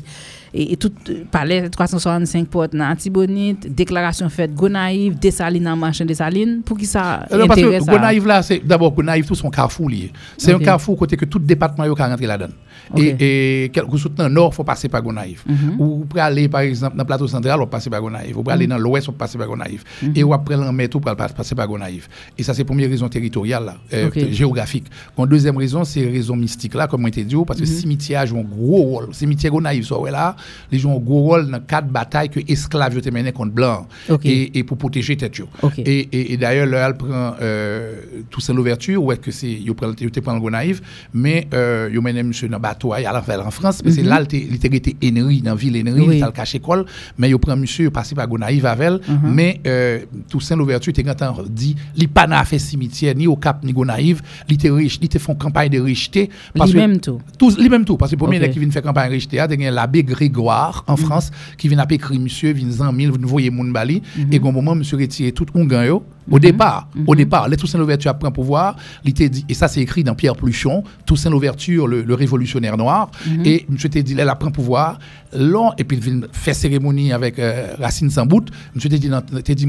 alors 0.56 0.72
et, 0.72 0.76
tout 0.76 0.92
palais 1.30 1.68
365 1.68 2.48
portes 2.48 2.74
dans 2.74 2.84
Antibonite, 2.84 3.74
déclaration 3.74 4.28
faite 4.28 4.54
Gonaïve, 4.54 5.18
Dessaline 5.18 5.68
en 5.68 5.90
Dessaline, 6.04 6.62
pour 6.62 6.78
qui 6.78 6.86
ça 6.86 7.26
euh, 7.32 7.46
Parce 7.46 7.60
que 7.60 7.84
Gonaïve 7.84 8.26
là, 8.26 8.42
c'est 8.42 8.64
d'abord 8.64 8.92
Gonaïve 8.92 9.26
tout 9.26 9.34
son 9.34 9.50
carrefour 9.50 9.88
lié. 9.88 10.12
C'est 10.36 10.52
un 10.52 10.58
carrefour 10.58 10.96
côté 10.96 11.16
que 11.16 11.24
tout 11.24 11.38
département 11.38 11.84
est 11.84 11.88
rentré 11.88 12.26
là-dedans. 12.26 12.52
Et, 12.96 13.64
et 13.64 13.68
quelque 13.70 13.96
chose 13.96 14.12
dans 14.14 14.28
le 14.28 14.34
nord, 14.34 14.50
il 14.52 14.54
faut 14.54 14.64
passer 14.64 14.88
par 14.88 15.02
Gonaïve. 15.02 15.42
Mhm. 15.46 15.80
Ou 15.80 16.04
pour 16.04 16.20
aller, 16.20 16.48
par 16.48 16.60
exemple, 16.60 16.96
dans 16.96 17.02
le 17.02 17.06
plateau 17.06 17.26
central, 17.26 17.60
on 17.60 17.66
passer 17.66 17.90
par 17.90 18.00
Gonaïve. 18.00 18.38
Ou 18.38 18.42
pour 18.42 18.52
aller 18.52 18.66
mhm. 18.66 18.70
dans 18.70 18.78
l'ouest, 18.78 19.08
on 19.08 19.12
passer 19.12 19.38
par 19.38 19.46
Gonaïve. 19.46 19.82
Mhm. 20.02 20.12
Et 20.14 20.22
ou 20.24 20.32
après 20.32 20.56
l'en 20.56 20.72
tout, 20.88 20.98
on 20.98 21.00
peut 21.00 21.16
passer 21.16 21.54
par 21.54 21.66
Gonaïve. 21.66 22.06
Et 22.38 22.42
ça, 22.42 22.54
c'est 22.54 22.62
la 22.62 22.66
première 22.66 22.88
raison 22.88 23.08
territoriale, 23.08 23.64
là, 23.64 23.76
euh, 23.92 24.10
géographique. 24.30 24.86
Une 25.18 25.26
deuxième 25.26 25.56
raison, 25.56 25.84
c'est 25.84 26.04
la 26.04 26.12
raison 26.12 26.36
mystique, 26.36 26.74
là, 26.74 26.86
comme 26.86 27.04
on 27.04 27.10
t'a 27.10 27.22
dit, 27.22 27.34
parce 27.46 27.58
que 27.58 27.64
le 27.64 27.70
cimetière 27.70 28.26
joue 28.26 28.38
un 28.38 28.42
gros 28.42 28.82
rôle. 28.82 29.06
Le 29.08 29.12
cimetière 29.12 29.52
Gonaïve, 29.52 29.84
ça, 29.84 29.96
là, 30.10 30.36
ils 30.72 30.78
jouent 30.78 30.92
un 30.92 30.98
gros 30.98 31.22
rôle 31.22 31.50
dans 31.50 31.60
quatre 31.60 31.88
batailles 31.88 32.28
que 32.28 32.40
esclaves 32.48 32.96
ont 32.96 33.12
menées 33.12 33.32
contre 33.32 33.52
blancs. 33.52 33.86
Et, 34.24 34.58
et, 34.58 34.64
pour 34.64 34.76
protéger 34.78 35.16
tête. 35.16 35.40
Et, 35.78 36.08
et, 36.12 36.32
et 36.32 36.36
d'ailleurs, 36.36 36.66
elle 36.72 36.96
prend 36.96 37.34
euh, 37.40 38.00
tout 38.30 38.40
ça 38.40 38.52
l'ouverture, 38.52 39.02
ou 39.02 39.12
est-ce 39.12 39.20
que 39.20 39.30
c'est, 39.30 39.50
il 39.50 39.74
prend 39.74 39.88
le 40.34 40.40
Gonaïve, 40.40 40.80
mais 41.14 41.46
euh, 41.54 41.90
il 41.92 42.00
mène 42.00 42.26
monsieur 42.26 42.48
dans 42.48 42.60
bateau 42.60 42.92
à 42.92 42.98
en 43.44 43.50
France, 43.50 43.82
mais 43.84 43.90
c'est 43.90 44.02
mhm. 44.02 44.08
là 44.08 44.22
il 44.32 44.54
était 44.54 44.96
Henry, 45.04 45.40
dans 45.42 45.50
la 45.50 45.56
ville 45.56 45.76
Henry, 45.88 46.18
il 46.18 46.24
le 46.24 46.30
caché 46.30 46.58
école, 46.58 46.84
mais 47.18 47.30
il 47.30 47.38
prend 47.38 47.56
monsieur, 47.56 47.86
il 47.86 47.90
passé 47.90 48.14
par 48.14 48.28
Gonaïve 48.28 48.66
avec 48.66 48.86
elle, 48.86 49.00
mhm. 49.08 49.32
mais 49.32 49.60
euh, 49.66 50.00
Toussaint 50.28 50.56
l'ouverture, 50.56 50.92
il 50.96 51.00
était 51.00 51.10
dit, 51.48 51.76
il 51.96 52.02
n'a 52.04 52.26
pas 52.26 52.44
fait 52.44 52.58
cimetière, 52.58 53.14
ni 53.14 53.26
au 53.26 53.36
Cap, 53.36 53.64
ni 53.64 53.72
Gonaïve, 53.72 54.22
il 54.48 54.54
était 54.54 54.70
riche, 54.70 54.98
il 55.00 55.10
fait 55.10 55.36
campagne 55.38 55.70
de 55.70 55.80
richté. 55.80 56.30
Lui-même 56.54 57.00
tout. 57.00 57.20
Lui-même 57.58 57.84
tout, 57.84 57.96
parce 57.96 58.10
que 58.10 58.16
le 58.16 58.20
premier 58.20 58.50
qui 58.50 58.58
vient 58.58 58.70
faire 58.70 58.82
campagne 58.82 59.08
de 59.08 59.14
richté, 59.14 59.36
il 59.36 59.60
y 59.62 59.66
a 59.66 59.70
l'abbé 59.70 60.02
Grégoire 60.28 60.84
en 60.86 60.92
mhm. 60.96 60.98
France, 60.98 61.30
qui 61.56 61.68
vient 61.68 61.78
appeler 61.78 62.00
monsieur, 62.18 62.52
vient 62.52 62.86
en 62.86 62.92
mille, 62.92 63.10
vous 63.10 63.28
voyez 63.28 63.50
mon 63.50 63.64
bali, 63.64 64.02
et 64.30 64.38
au 64.38 64.52
moment, 64.52 64.74
monsieur 64.74 64.96
retiré 64.96 65.32
tout 65.32 65.46
un 65.54 65.64
gagnant, 65.64 66.02
au 66.30 66.38
départ, 66.38 66.88
au 67.06 67.14
départ, 67.14 67.48
les 67.48 67.56
Toussaint 67.56 67.78
l'ouverture 67.78 68.10
après 68.10 68.30
pouvoir, 68.32 68.76
il 69.04 69.10
était 69.10 69.28
dit, 69.28 69.44
et 69.48 69.54
ça 69.54 69.68
c'est 69.68 69.80
écrit 69.80 70.02
dans 70.02 70.14
Pierre 70.14 70.36
Pluchon, 70.36 70.82
Toussaint 71.04 71.30
l'ouverture, 71.30 71.86
le, 71.86 72.02
le 72.02 72.14
révolutionnaire 72.14 72.76
noir, 72.76 73.10
Mhm. 73.26 73.42
Et 73.44 73.66
M. 73.68 73.76
te 73.76 73.98
dit, 73.98 74.16
elle 74.18 74.32
prend 74.38 74.50
pouvoir, 74.50 74.98
long, 75.32 75.72
et 75.78 75.84
puis 75.84 75.98
il 75.98 76.26
fait 76.32 76.54
cérémonie 76.54 77.12
avec 77.12 77.38
euh, 77.38 77.74
Racine 77.78 78.10
Sambout. 78.10 78.46
M. 78.74 78.80
te 78.80 78.88
dit, 78.88 79.10
te 79.10 79.52
dit, 79.52 79.66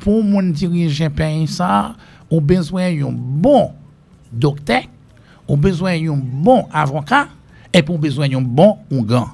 pour 0.00 0.22
mon 0.22 0.42
dirigeant 0.42 1.10
pays, 1.10 1.46
ça, 1.46 1.94
on 2.30 2.40
besoin 2.40 2.92
d'un 2.92 3.12
bon 3.12 3.70
docteur, 4.32 4.82
on 5.48 5.54
a 5.54 5.56
besoin 5.56 6.00
d'un 6.00 6.16
bon 6.22 6.66
avocat, 6.72 7.28
et 7.72 7.82
pour 7.82 7.98
besoin 7.98 8.28
d'un 8.28 8.40
bon 8.40 8.78
gant. 8.90 9.28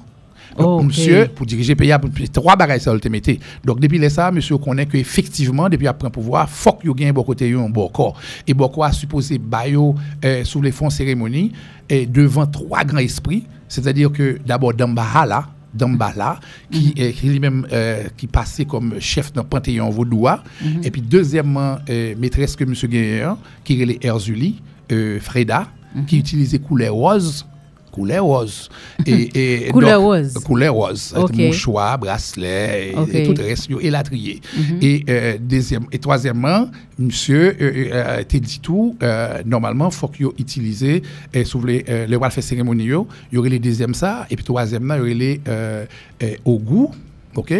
Monsieur, 0.59 1.27
pour 1.33 1.45
diriger 1.45 1.75
pays, 1.75 1.93
trois 2.31 2.55
bagages 2.55 2.81
ça 2.81 2.93
le 2.93 3.09
mettre. 3.09 3.31
Donc, 3.63 3.79
depuis 3.79 4.09
ça, 4.09 4.31
monsieur 4.31 4.57
connaît 4.57 4.85
que 4.85 4.97
effectivement, 4.97 5.69
depuis 5.69 5.87
après 5.87 6.09
pouvoir, 6.09 6.49
faut 6.49 6.73
qu'il 6.73 6.91
y 6.99 7.03
ait 7.03 7.09
un 7.09 7.13
bon 7.13 7.23
côté, 7.23 7.51
un 7.53 7.69
bon 7.69 7.87
corps. 7.89 8.19
Et 8.47 8.53
bon 8.53 8.67
corps 8.69 8.85
a 8.85 8.91
supposé 8.91 9.37
bayo 9.37 9.95
euh, 10.23 10.43
sous 10.43 10.61
les 10.61 10.71
fonds 10.71 10.89
cérémonie 10.89 11.51
et 11.89 12.05
devant 12.05 12.45
trois 12.45 12.83
grands 12.83 12.99
esprits, 12.99 13.43
c'est-à-dire 13.67 14.11
que 14.11 14.37
d'abord 14.45 14.73
Dambahala, 14.73 15.47
Dambala, 15.73 16.39
qui, 16.71 16.93
mm 16.97 17.11
qui 17.13 17.27
lui-même 17.27 17.67
euh, 17.71 18.03
qui 18.15 18.27
passait 18.27 18.65
comme 18.65 18.99
chef 18.99 19.33
d'un 19.33 19.43
panthéon 19.43 19.89
vaudois, 19.89 20.43
mhm. 20.61 20.81
et 20.83 20.91
puis 20.91 21.01
deuxièmement, 21.01 21.77
euh, 21.89 22.13
maîtresse 22.17 22.55
que 22.55 22.63
monsieur 22.63 22.87
Guérin, 22.87 23.37
qui 23.63 23.81
est 23.81 24.05
Erzuli, 24.05 24.61
euh, 24.91 25.19
Freda, 25.19 25.67
mhm. 25.95 26.05
qui 26.05 26.19
utilisait 26.19 26.59
couleur 26.59 26.93
rose, 26.93 27.45
couleur 27.93 28.25
rose. 28.25 28.69
et, 29.05 29.67
et 29.67 29.71
couleur 29.71 30.01
rose. 30.01 30.33
Couleur 30.43 30.73
rose. 30.73 31.13
Okay. 31.15 31.47
Mouchoir, 31.47 31.97
bracelet, 31.99 32.93
Okay. 32.97 33.21
et 33.21 33.23
tout 33.27 33.33
le 33.33 33.43
reste, 33.43 33.69
élatrié. 33.81 34.41
Et 34.81 35.05
euh, 35.09 35.37
deuxième, 35.39 35.85
et 35.91 35.99
troisièmement, 35.99 36.69
monsieur, 36.97 37.55
euh, 37.61 37.89
euh, 37.93 38.23
t'es 38.27 38.39
dit 38.39 38.59
tout, 38.61 38.95
euh, 39.03 39.41
normalement, 39.45 39.89
faut 39.91 40.07
qu'il 40.07 40.25
utilise, 40.37 40.83
euh, 40.83 40.99
si 41.33 41.51
vous 41.53 41.59
voulez, 41.59 41.85
euh, 41.87 42.07
le 42.07 42.17
roi 42.17 42.29
fait 42.29 42.41
cérémonie, 42.41 42.83
il 42.85 42.89
y 43.35 43.37
aurait 43.37 43.49
les 43.49 43.59
deuxièmes 43.59 43.93
ça, 43.93 44.25
et 44.29 44.35
puis 44.35 44.43
troisième, 44.43 44.83
il 44.95 44.97
y 44.97 45.01
aurait 45.01 45.13
les 45.13 45.41
euh, 45.47 45.85
euh, 46.23 46.35
au 46.45 46.57
goût, 46.59 46.91
ok, 47.35 47.53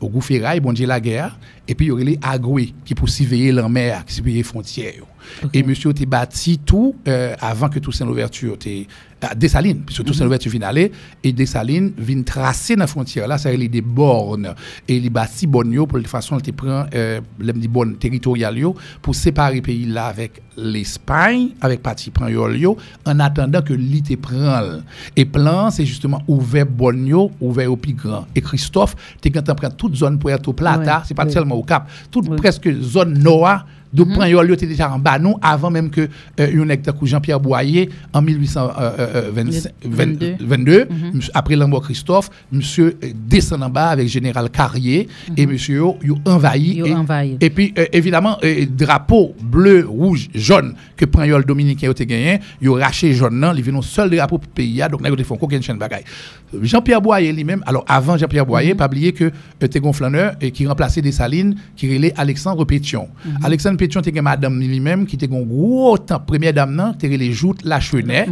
au 0.00 0.08
goût 0.08 0.20
ferraille, 0.20 0.60
bon 0.60 0.72
Dieu 0.72 0.86
la 0.86 1.00
guerre, 1.00 1.38
et 1.66 1.74
puis 1.74 1.86
il 1.86 1.88
y 1.88 1.92
aurait 1.92 2.04
les 2.04 2.18
agoués, 2.22 2.74
qui 2.84 2.94
pour 2.94 3.08
surveiller 3.08 3.52
la 3.52 3.68
mer, 3.68 4.04
qui 4.06 4.14
surveiller 4.14 4.38
les 4.38 4.42
frontières, 4.42 4.92
Et 5.52 5.62
monsieur 5.62 5.92
t'es 5.92 6.06
bâti 6.06 6.58
tout 6.58 6.94
euh, 7.06 7.34
avant 7.40 7.68
que 7.68 7.78
tout 7.78 7.92
ça 7.92 8.04
l'ouverture 8.04 8.58
t'es 8.58 8.86
à 9.20 9.34
Dessalines 9.34 9.80
puisque 9.80 10.04
tout 10.04 10.12
ça 10.12 10.24
l'ouverture 10.24 10.50
finale 10.52 10.90
et 11.24 11.32
Dessalines 11.32 11.92
vient 11.98 12.22
tracer 12.22 12.76
dans 12.76 12.80
la 12.80 12.86
frontière 12.86 13.26
là 13.26 13.36
il 13.52 13.68
des 13.68 13.80
bornes 13.80 14.54
et 14.86 14.96
il 14.96 15.10
bâti 15.10 15.46
bonne 15.46 15.72
yo 15.72 15.86
pour 15.86 15.98
de 15.98 16.06
façon 16.06 16.38
il 16.38 16.52
prend 16.52 16.86
euh, 16.94 17.20
l'aime 17.40 17.58
dit 17.58 17.68
bonne 17.68 17.96
territoriale 17.96 18.58
yo 18.58 18.76
pour 19.02 19.14
séparer 19.14 19.60
pays 19.60 19.86
là 19.86 20.06
avec 20.06 20.42
l'Espagne 20.56 21.50
avec 21.60 21.82
parti 21.82 22.10
prend 22.10 22.26
en 22.26 23.20
attendant 23.20 23.62
que 23.62 23.72
l'île 23.72 24.02
te 24.02 24.14
prend 24.14 24.60
et 25.16 25.24
plan 25.24 25.70
c'est 25.70 25.84
justement 25.86 26.22
ouvert 26.28 26.66
bonne 26.66 27.06
yo 27.06 27.30
ouvert 27.40 27.72
au 27.72 27.76
plus 27.76 27.94
grand. 27.94 28.26
Et 28.34 28.40
Christophe 28.40 28.94
t'es 29.20 29.30
quand 29.30 29.54
prend 29.54 29.70
toute 29.70 29.96
zone 29.96 30.18
Puerto 30.18 30.52
Plata 30.52 30.78
Ouais, 30.78 31.04
c'est 31.06 31.14
pas 31.14 31.28
seulement 31.28 31.54
au 31.54 31.62
Cap 31.62 31.88
toute 32.10 32.34
presque 32.36 32.70
zone 32.80 33.18
Noah 33.18 33.64
de 33.92 34.04
yo 34.28 34.42
yo 34.44 34.54
était 34.54 34.66
déjà 34.66 34.90
en 34.92 34.98
bas 34.98 35.18
nous 35.18 35.36
avant 35.42 35.70
même 35.70 35.90
que 35.90 36.08
euh, 36.40 36.46
Jean-Pierre 37.02 37.40
Boyer 37.40 37.88
en 38.12 38.20
1822 38.22 39.76
22. 39.84 40.36
22 40.40 40.88
monsieur- 41.14 41.32
après 41.34 41.56
mort 41.56 41.82
Christophe 41.82 42.30
monsieur 42.52 42.96
euh, 43.02 43.08
descend 43.14 43.62
en 43.62 43.70
bas 43.70 43.88
avec 43.88 44.08
général 44.08 44.50
Carrier 44.50 45.08
et 45.36 45.46
monsieur 45.46 45.76
yo, 46.02 46.18
envahi 46.26 46.80
et, 46.84 46.94
envahi. 46.94 47.36
et 47.40 47.50
puis 47.50 47.72
euh, 47.78 47.86
évidemment 47.92 48.38
euh, 48.44 48.66
drapeau 48.68 49.34
bleu 49.42 49.86
rouge 49.88 50.28
jaune 50.34 50.74
que 50.96 51.04
prend 51.04 51.24
yo 51.24 51.40
dominicain 51.42 51.92
te 51.92 52.02
gagné 52.02 52.40
yo 52.60 52.74
raché 52.74 53.12
jaune 53.14 53.38
nan 53.40 53.54
li 53.56 53.62
vinn 53.62 53.80
seul 53.82 54.10
drapeau 54.10 54.38
pour 54.38 54.50
pays 54.50 54.82
a 54.82 54.88
donc 54.88 55.02
te 55.02 55.22
font 55.22 55.38
aucun 55.40 55.60
chaîne 55.60 55.78
bagaille. 55.78 56.04
Jean-Pierre 56.62 57.00
Boyer 57.00 57.32
lui-même 57.32 57.62
alors 57.66 57.84
avant 57.88 58.16
Jean-Pierre 58.16 58.46
Boyer 58.46 58.74
pas 58.74 58.86
oublier 58.86 59.12
que 59.12 59.30
euh, 59.62 60.30
et 60.40 60.50
qui 60.50 60.66
remplaçait 60.66 61.02
Dessalines 61.02 61.54
qui 61.76 61.92
relait 61.92 62.12
Alexandre 62.16 62.64
Pétion. 62.64 63.08
Alexandre 63.42 63.77
Pétion 63.78 64.02
te 64.02 64.10
gen 64.14 64.22
madame 64.22 64.58
lui-même 64.60 65.06
qui 65.06 65.16
te 65.16 65.24
gon 65.26 65.42
gros 65.46 65.96
temps. 65.96 66.20
Première 66.20 66.52
dame 66.52 66.74
nan 66.74 66.94
te 66.98 67.06
relait 67.06 67.32
joute 67.32 67.60
la 67.64 67.80
chenet. 67.80 68.26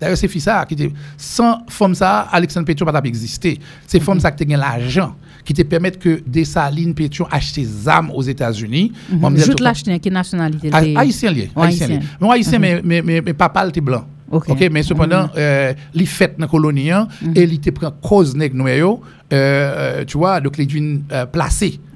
D'ailleurs 0.00 0.16
c'est 0.16 0.28
fille 0.28 0.40
ça 0.40 0.64
qui 0.66 0.76
te 0.76 0.84
sans 1.18 1.58
femme 1.68 1.94
ça 1.94 2.20
Alexandre 2.32 2.64
Pétion 2.66 2.86
pas 2.86 3.00
exister 3.04 3.58
c'est 3.86 4.00
femme 4.00 4.20
ça 4.20 4.30
qui 4.32 4.44
te 4.44 4.50
gen 4.50 4.58
l'argent 4.58 5.14
qui 5.44 5.52
te 5.54 5.62
permettent 5.62 5.98
que 5.98 6.22
Dessalines 6.26 6.94
Pétion 6.94 7.26
achète 7.30 7.56
des 7.64 7.88
armes 7.88 8.12
aux 8.14 8.22
États-Unis. 8.22 8.92
Moi, 9.10 9.28
me 9.28 9.34
disais 9.34 9.46
Joute 9.48 9.56
tout- 9.58 9.64
Lachenay, 9.64 9.98
qui 9.98 10.08
nationalité 10.08 10.70
Ha- 10.72 10.80
était- 10.84 10.96
Haïtien 10.96 11.32
lié. 11.32 11.50
Ouais, 11.56 11.66
Haïtien 11.66 11.86
lié. 11.88 11.94
haïtien. 11.94 12.08
Non, 12.20 12.30
haïtien, 12.30 12.58
mais, 12.60 12.80
mais, 12.84 13.02
mais, 13.02 13.20
mais 13.20 13.32
papa, 13.34 13.64
il 13.64 13.70
était 13.70 13.80
blanc. 13.80 14.04
Ok. 14.30 14.44
OK, 14.50 14.68
mais 14.70 14.84
cependant, 14.84 15.28
euh, 15.36 15.72
il 15.94 16.06
fait 16.06 16.36
dans 16.38 16.44
la 16.44 16.48
colonie, 16.48 16.92
hein, 16.92 17.08
et 17.34 17.42
il 17.42 17.58
te 17.58 17.70
prend 17.70 17.90
cause 18.00 18.36
nèg 18.36 18.54
noir 18.54 18.74
yo, 18.76 19.00
euh, 19.32 19.36
euh, 19.36 20.04
tu 20.06 20.16
vois, 20.16 20.40
donc 20.40 20.54
il 20.58 20.62
est 20.76 21.02
euh, 21.12 21.26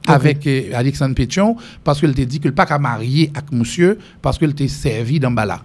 avec 0.06 0.46
euh, 0.46 0.70
Alexandre 0.74 1.14
Pétion, 1.14 1.56
parce 1.84 2.00
qu'il 2.00 2.14
te 2.14 2.22
dit 2.22 2.40
que 2.40 2.48
le 2.48 2.54
pas 2.54 2.66
qu'à 2.66 2.78
marier 2.78 3.30
avec 3.34 3.52
monsieur, 3.52 3.98
parce 4.22 4.38
qu'il 4.38 4.50
était 4.50 4.68
servi 4.68 5.20
dans 5.20 5.30
Bala. 5.30 5.62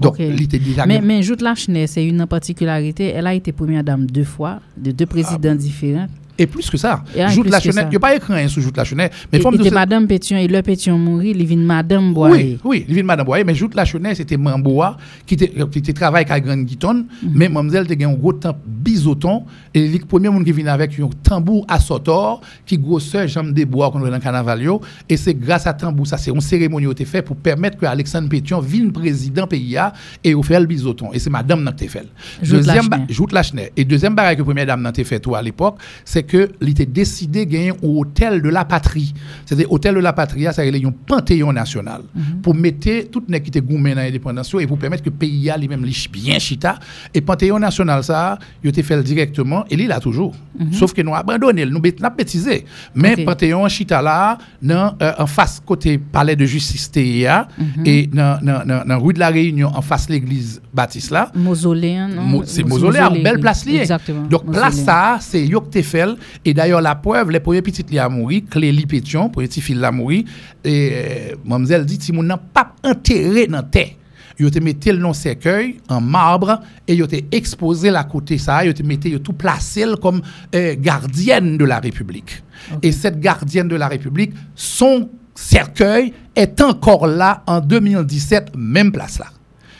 Donc, 0.00 0.14
Ok. 0.14 0.20
il 0.20 0.42
était 0.42 0.58
déjà... 0.58 0.86
Mais, 0.86 1.00
mais 1.00 1.22
Joute 1.22 1.42
Lachenay, 1.42 1.86
c'est 1.88 2.04
une 2.06 2.24
particularité. 2.26 3.08
Elle 3.08 3.26
a 3.26 3.34
été 3.34 3.50
première 3.52 3.82
dame 3.82 4.06
deux 4.06 4.24
fois, 4.24 4.60
de 4.76 4.92
deux 4.92 5.06
présidents 5.06 5.54
différents. 5.56 6.06
Et 6.38 6.46
plus 6.46 6.70
que 6.70 6.76
ça, 6.76 7.02
Joute 7.30 7.50
la 7.50 7.58
que 7.58 7.64
Chenet, 7.64 7.74
ça. 7.74 7.82
il 7.86 7.90
n'y 7.90 7.96
a 7.96 8.00
pas 8.00 8.14
écrit 8.14 8.32
rien 8.32 8.46
sur 8.46 8.62
Joute 8.62 8.76
la 8.76 8.84
Chenet, 8.84 9.10
mais 9.32 9.40
forme 9.40 9.56
de 9.58 9.70
Madame 9.70 10.06
Pétion, 10.06 10.36
et 10.36 10.46
le 10.46 10.62
Pétion 10.62 10.96
mourit, 10.96 11.30
il 11.36 11.44
vient 11.46 11.56
Madame 11.58 12.08
Oui, 12.08 12.14
Boyer. 12.14 12.58
oui, 12.64 12.84
il 12.88 12.94
vient 12.94 13.02
Madame 13.02 13.26
Boyer, 13.26 13.42
mais 13.44 13.54
Joute 13.56 13.74
la 13.74 13.84
Chenet, 13.84 14.14
c'était 14.14 14.36
Mamboa, 14.36 14.96
qui 15.26 15.34
était, 15.34 15.92
travaillé 15.92 16.30
avec 16.30 16.44
Grande 16.44 16.64
Guitonne, 16.64 17.06
Mhm. 17.22 17.30
mais 17.34 17.48
Mamzelle 17.48 17.90
était 17.90 18.04
un 18.04 18.12
gros 18.14 18.32
temps 18.34 18.56
bisoton, 18.66 19.44
et 19.74 19.88
le 19.88 19.98
premier 20.04 20.28
monde 20.28 20.44
qui 20.44 20.52
vient 20.52 20.66
avec 20.68 20.98
un 21.00 21.08
tambour 21.22 21.64
à 21.68 21.80
sotor, 21.80 22.40
qui 22.64 22.78
grosseur 22.78 23.26
jambe 23.26 23.52
de 23.52 23.64
bois 23.64 23.90
qu'on 23.90 24.02
a 24.04 24.08
dans 24.08 24.14
le 24.14 24.20
carnaval, 24.20 24.62
et 25.08 25.16
c'est 25.16 25.34
grâce 25.34 25.66
à 25.66 25.72
tambour, 25.74 26.06
ça 26.06 26.18
c'est 26.18 26.30
une 26.30 26.40
cérémonie 26.40 26.84
qui 26.86 26.88
a 26.88 26.92
été 26.92 27.04
faite 27.04 27.24
pour 27.24 27.36
permettre 27.36 27.76
que 27.78 27.86
Alexandre 27.86 28.28
Pétion 28.28 28.60
vienne 28.60 28.92
président 28.92 29.46
pays 29.46 29.76
a, 29.76 29.92
et 30.22 30.34
au 30.34 30.42
fait 30.42 30.60
le 30.60 30.66
bisoton, 30.66 31.10
et 31.12 31.18
c'est 31.18 31.30
Madame 31.30 31.68
qui 31.76 31.84
a 31.86 31.88
fait. 31.88 32.06
Joute 32.42 32.64
Joute 33.08 33.32
Lachenay. 33.32 33.72
Et 33.76 33.84
deuxième 33.84 34.14
bagaille 34.14 34.36
que 34.36 34.42
première 34.42 34.66
dame 34.66 34.82
n'a 34.82 34.92
fait 34.92 35.18
tout 35.20 35.34
à 35.34 35.42
l'époque, 35.42 35.76
c'est 36.04 36.27
que 36.28 36.48
il 36.60 36.68
était 36.68 36.86
décidé 36.86 37.44
de 37.46 37.50
gagner 37.50 37.72
au 37.82 38.00
hôtel 38.00 38.40
de 38.42 38.48
la 38.48 38.64
patrie. 38.64 39.12
C'est-à-dire 39.44 39.70
hôtel 39.72 39.94
de 39.96 40.00
la 40.00 40.12
patrie, 40.12 40.44
ça 40.44 40.52
c'est 40.52 40.68
un 40.84 40.92
panthéon 41.06 41.52
national 41.52 42.02
pour 42.42 42.54
mettre 42.54 43.08
tout 43.10 43.22
nèg 43.28 43.42
qui 43.42 43.48
était 43.48 43.60
gourmand 43.60 43.90
dans 43.90 43.96
l'indépendance 44.02 44.54
et 44.60 44.66
pour 44.66 44.78
permettre 44.78 45.02
que 45.02 45.10
le 45.10 45.16
pays 45.16 45.50
a 45.50 45.56
lui-même 45.56 45.84
bien 46.12 46.38
chita 46.38 46.78
et 47.12 47.20
panthéon 47.20 47.58
national 47.58 48.04
ça, 48.04 48.38
il 48.62 48.70
était 48.70 48.82
fait 48.82 49.02
directement 49.02 49.64
et 49.70 49.74
il 49.74 49.90
a 49.90 49.98
toujours. 50.00 50.34
Sauf 50.72 50.92
que 50.92 51.02
nous 51.02 51.14
abandonné, 51.14 51.64
nous 51.66 51.80
n'a 52.00 52.10
bêtisé. 52.10 52.64
Mais 52.94 53.14
Ok. 53.18 53.24
panthéon 53.24 53.68
chita 53.68 54.02
là 54.02 54.38
dans, 54.62 54.94
euh, 55.02 55.12
en 55.18 55.26
face 55.26 55.60
côté 55.64 55.98
palais 55.98 56.36
de 56.36 56.44
justice 56.44 56.90
TIA 56.90 57.48
et 57.84 58.06
dans 58.06 58.38
dans- 58.42 58.64
dans 58.66 58.84
dans 58.86 58.98
rue 59.00 59.14
de 59.14 59.18
la 59.20 59.28
Réunion 59.30 59.68
en 59.74 59.82
face 59.82 60.08
l'église 60.08 60.60
Baptiste 60.74 61.10
là. 61.10 61.30
Mausolée, 61.34 61.96
non? 62.14 62.22
Mo- 62.22 62.42
c'est 62.44 62.62
mausolée, 62.62 62.98
une 63.00 63.22
belle 63.22 63.40
place 63.40 63.64
liée. 63.64 63.78
Exactement. 63.78 64.26
Donc, 64.28 64.50
place 64.52 64.76
ça, 64.84 65.16
c'est 65.20 65.44
Yok 65.46 65.70
Tefel. 65.70 66.16
Et 66.44 66.54
d'ailleurs, 66.54 66.80
la 66.80 66.94
preuve, 66.94 67.30
les 67.30 67.40
premiers 67.40 67.62
petits 67.62 67.84
li 67.88 67.98
a 67.98 68.08
mouru, 68.08 68.42
Clélie 68.42 68.86
Pétion, 68.86 69.28
premier 69.28 69.48
petit 69.48 69.60
fil 69.60 69.84
a 69.84 69.90
mouru. 69.90 70.24
Et 70.64 70.90
euh, 70.92 71.34
mademoiselle 71.44 71.84
dit, 71.84 71.98
si 72.00 72.12
mon 72.12 72.22
n'a 72.22 72.36
pas 72.36 72.74
enterré 72.84 73.46
dans 73.46 73.58
la 73.58 73.62
terre. 73.62 73.90
Yo 74.38 74.50
te 74.50 74.60
mette 74.60 74.86
le 74.86 75.12
cercueil 75.14 75.78
en 75.88 76.00
marbre 76.00 76.60
et 76.86 76.94
yo 76.94 77.08
te 77.08 77.16
exposé 77.32 77.90
la 77.90 78.04
côté 78.04 78.38
ça, 78.38 78.60
te 78.72 78.82
mette 78.84 79.06
yo 79.06 79.18
tout 79.18 79.32
placé 79.32 79.84
comme 80.00 80.22
euh, 80.54 80.76
gardienne 80.78 81.58
de 81.58 81.64
la 81.64 81.80
République. 81.80 82.44
Et 82.82 82.92
cette 82.92 83.18
gardienne 83.18 83.66
de 83.66 83.74
la 83.74 83.88
République, 83.88 84.32
son 84.54 85.08
cercueil 85.34 86.12
est 86.36 86.60
encore 86.60 87.08
là 87.08 87.42
en 87.48 87.60
2017, 87.60 88.52
même 88.56 88.92
place 88.92 89.18
là. 89.18 89.26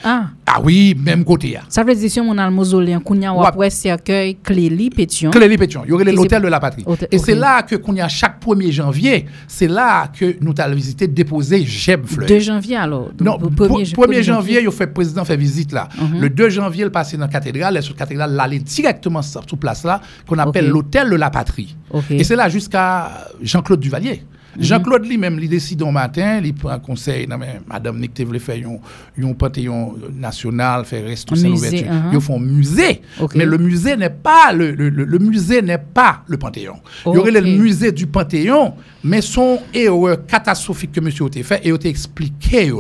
Ah, 0.05 0.27
Ah 0.47 0.61
oui, 0.63 0.97
même 0.99 1.25
côté 1.25 1.53
là. 1.53 1.61
ça 1.69 1.83
veut 1.83 1.95
dire 1.95 2.11
si 2.11 2.21
on 2.21 2.37
a 2.39 2.49
le 2.49 2.55
mausolée, 2.55 2.97
qu'on 3.05 3.21
a 3.23 3.47
après 3.49 3.71
cercueil, 3.71 4.37
Clélie 4.43 4.91
Pétion. 4.91 5.31
Clélie 5.31 5.57
Pétion. 5.59 5.83
Il 5.85 5.91
y 5.91 5.93
aurait 5.93 6.05
l'hôtel 6.05 6.43
de 6.43 6.49
la 6.49 6.61
patrie. 6.61 6.85
Hôtel- 6.87 7.09
Et 7.11 7.19
c'est 7.19 7.35
là 7.35 7.63
que, 7.63 7.77
qu'on 7.77 7.95
y 7.95 8.01
a 8.01 8.09
chaque 8.09 8.41
1er 8.41 8.71
janvier, 8.73 9.27
c'est 9.47 9.67
là 9.69 10.07
que 10.09 10.37
nous 10.41 10.55
allons 10.59 10.75
visiter, 10.77 11.07
déposer 11.09 11.65
Jeb 11.65 12.07
Fleur. 12.07 12.29
2 12.29 12.39
janvier 12.39 12.77
alors. 12.77 13.11
Non, 13.21 13.37
Donc, 13.39 13.55
premier, 13.57 13.85
j- 13.85 13.95
1er 13.95 14.23
janvier, 14.23 14.63
il 14.63 14.71
fait 14.71 14.87
président 14.87 15.25
fait 15.25 15.37
visite 15.37 15.73
là. 15.73 15.89
Mhm. 16.01 16.21
Le 16.21 16.31
2 16.31 16.49
janvier, 16.49 16.85
il 16.85 16.91
passe 16.91 17.15
dans 17.15 17.21
la 17.23 17.29
cathédrale, 17.29 17.77
et 17.77 17.83
sur 17.83 17.95
la 17.95 17.99
cathédrale, 17.99 18.31
il 18.33 18.41
allait 18.41 18.59
directement 18.61 19.23
sur 19.23 19.45
place 19.59 19.85
là, 19.85 20.01
qu'on 20.27 20.39
appelle 20.39 20.69
l'hôtel 20.69 21.11
de 21.11 21.17
la 21.17 21.31
patrie. 21.31 21.77
Et 22.11 22.25
c'est 22.25 22.37
là 22.37 22.49
jusqu'à 22.49 23.27
Jean-Claude 23.43 23.81
Duvalier. 23.81 24.23
Mhm. 24.57 24.63
Jean-Claude 24.65 25.07
lui-même, 25.07 25.39
il 25.41 25.49
décide 25.49 25.83
au 25.83 25.91
matin, 25.91 26.41
il 26.43 26.55
prend 26.55 26.71
un 26.71 26.79
conseil, 26.79 27.27
non 27.29 27.37
mais 27.39 27.61
madame 27.69 27.99
Nick 28.01 28.15
te 28.15 28.23
voulait 28.23 28.39
faire 28.39 28.57
un, 28.67 29.23
un 29.25 29.33
panthéon 29.35 29.95
national, 30.17 30.85
faire 30.85 31.05
reste 31.05 31.29
Un 31.31 31.35
tout 31.35 31.41
ça 31.41 31.49
l'ouverture. 31.49 31.87
uh-huh. 31.87 32.15
Ils 32.15 32.21
font 32.21 32.37
un 32.37 32.45
musée. 32.45 33.03
Mais 33.35 33.45
le 33.45 33.59
musée 33.59 33.97
n'est 33.97 34.11
pas 34.11 34.53
le, 34.53 34.73
le, 34.73 34.89
le- 34.89 35.05
le 35.05 35.19
musée 35.19 35.61
n'est 35.63 35.79
pas 35.79 36.23
le 36.27 36.37
panthéon. 36.39 36.77
Il 37.07 37.13
y 37.15 37.17
aurait 37.19 37.31
le 37.31 37.43
musée 37.43 37.93
du 37.93 38.07
panthéon, 38.07 38.75
mais 39.05 39.21
son 39.21 39.59
erreur 39.75 40.25
catastrophique 40.27 40.93
que 40.93 41.01
monsieur 41.01 41.27
a 41.27 41.43
fait 41.43 41.61
et 41.65 41.69
il 41.69 41.75
a 41.75 41.89
expliqué. 41.89 42.71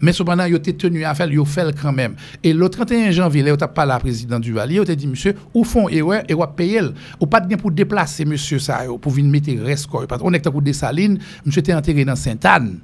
Mais 0.00 0.12
cependant, 0.12 0.44
il 0.44 0.54
a 0.54 0.58
tenu 0.58 1.04
à 1.04 1.14
faire, 1.14 1.30
il 1.30 1.38
a 1.38 1.44
fait 1.44 1.74
quand 1.80 1.92
même. 1.92 2.14
Et 2.42 2.52
le 2.52 2.68
31 2.68 3.10
janvier, 3.10 3.42
il 3.42 3.48
a 3.48 3.56
pas 3.68 3.86
la 3.86 3.98
président 3.98 4.38
du 4.40 4.52
Valier, 4.52 4.80
il 4.84 4.90
a 4.90 4.94
dit 4.94 5.06
monsieur, 5.06 5.34
où 5.54 5.64
font 5.64 5.88
erreur 5.88 6.22
et 6.28 6.34
on 6.34 6.46
payer. 6.46 6.80
Ou 7.20 7.26
pas 7.26 7.40
de 7.40 7.48
gain 7.48 7.56
pour 7.56 7.70
déplacer 7.70 8.24
monsieur 8.24 8.58
ça 8.58 8.80
pour 9.00 9.12
venir 9.12 9.30
mettre 9.30 9.50
reste 9.64 9.86
quoi. 9.86 10.06
Parce 10.06 10.20
qu'on 10.22 10.32
est 10.32 10.46
à 10.46 10.50
coup 10.50 10.60
des 10.60 10.72
salines, 10.72 11.09
était 11.58 11.74
enterré 11.74 12.04
dans 12.04 12.16
Sainte-Anne. 12.16 12.78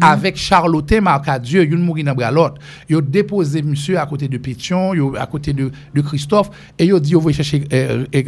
Avec 0.00 0.36
Charlotte 0.36 0.92
Marcadieu, 1.00 1.64
il 1.64 1.76
mourit 1.76 2.04
dans 2.04 2.14
bras 2.14 2.30
l'autre. 2.30 2.56
Il 2.88 2.96
a 2.96 3.00
déposé 3.00 3.62
monsieur 3.62 3.98
à 3.98 4.06
côté 4.06 4.28
de 4.28 4.38
Pétion, 4.38 4.92
à 5.16 5.26
côté 5.26 5.52
de, 5.52 5.70
de 5.94 6.00
Christophe, 6.00 6.50
et 6.78 6.86
il 6.86 6.94
a 6.94 7.00
dit, 7.00 7.16
on 7.16 7.20
va 7.20 7.32
chercher 7.32 7.64
euh, 7.72 8.04
euh, 8.14 8.22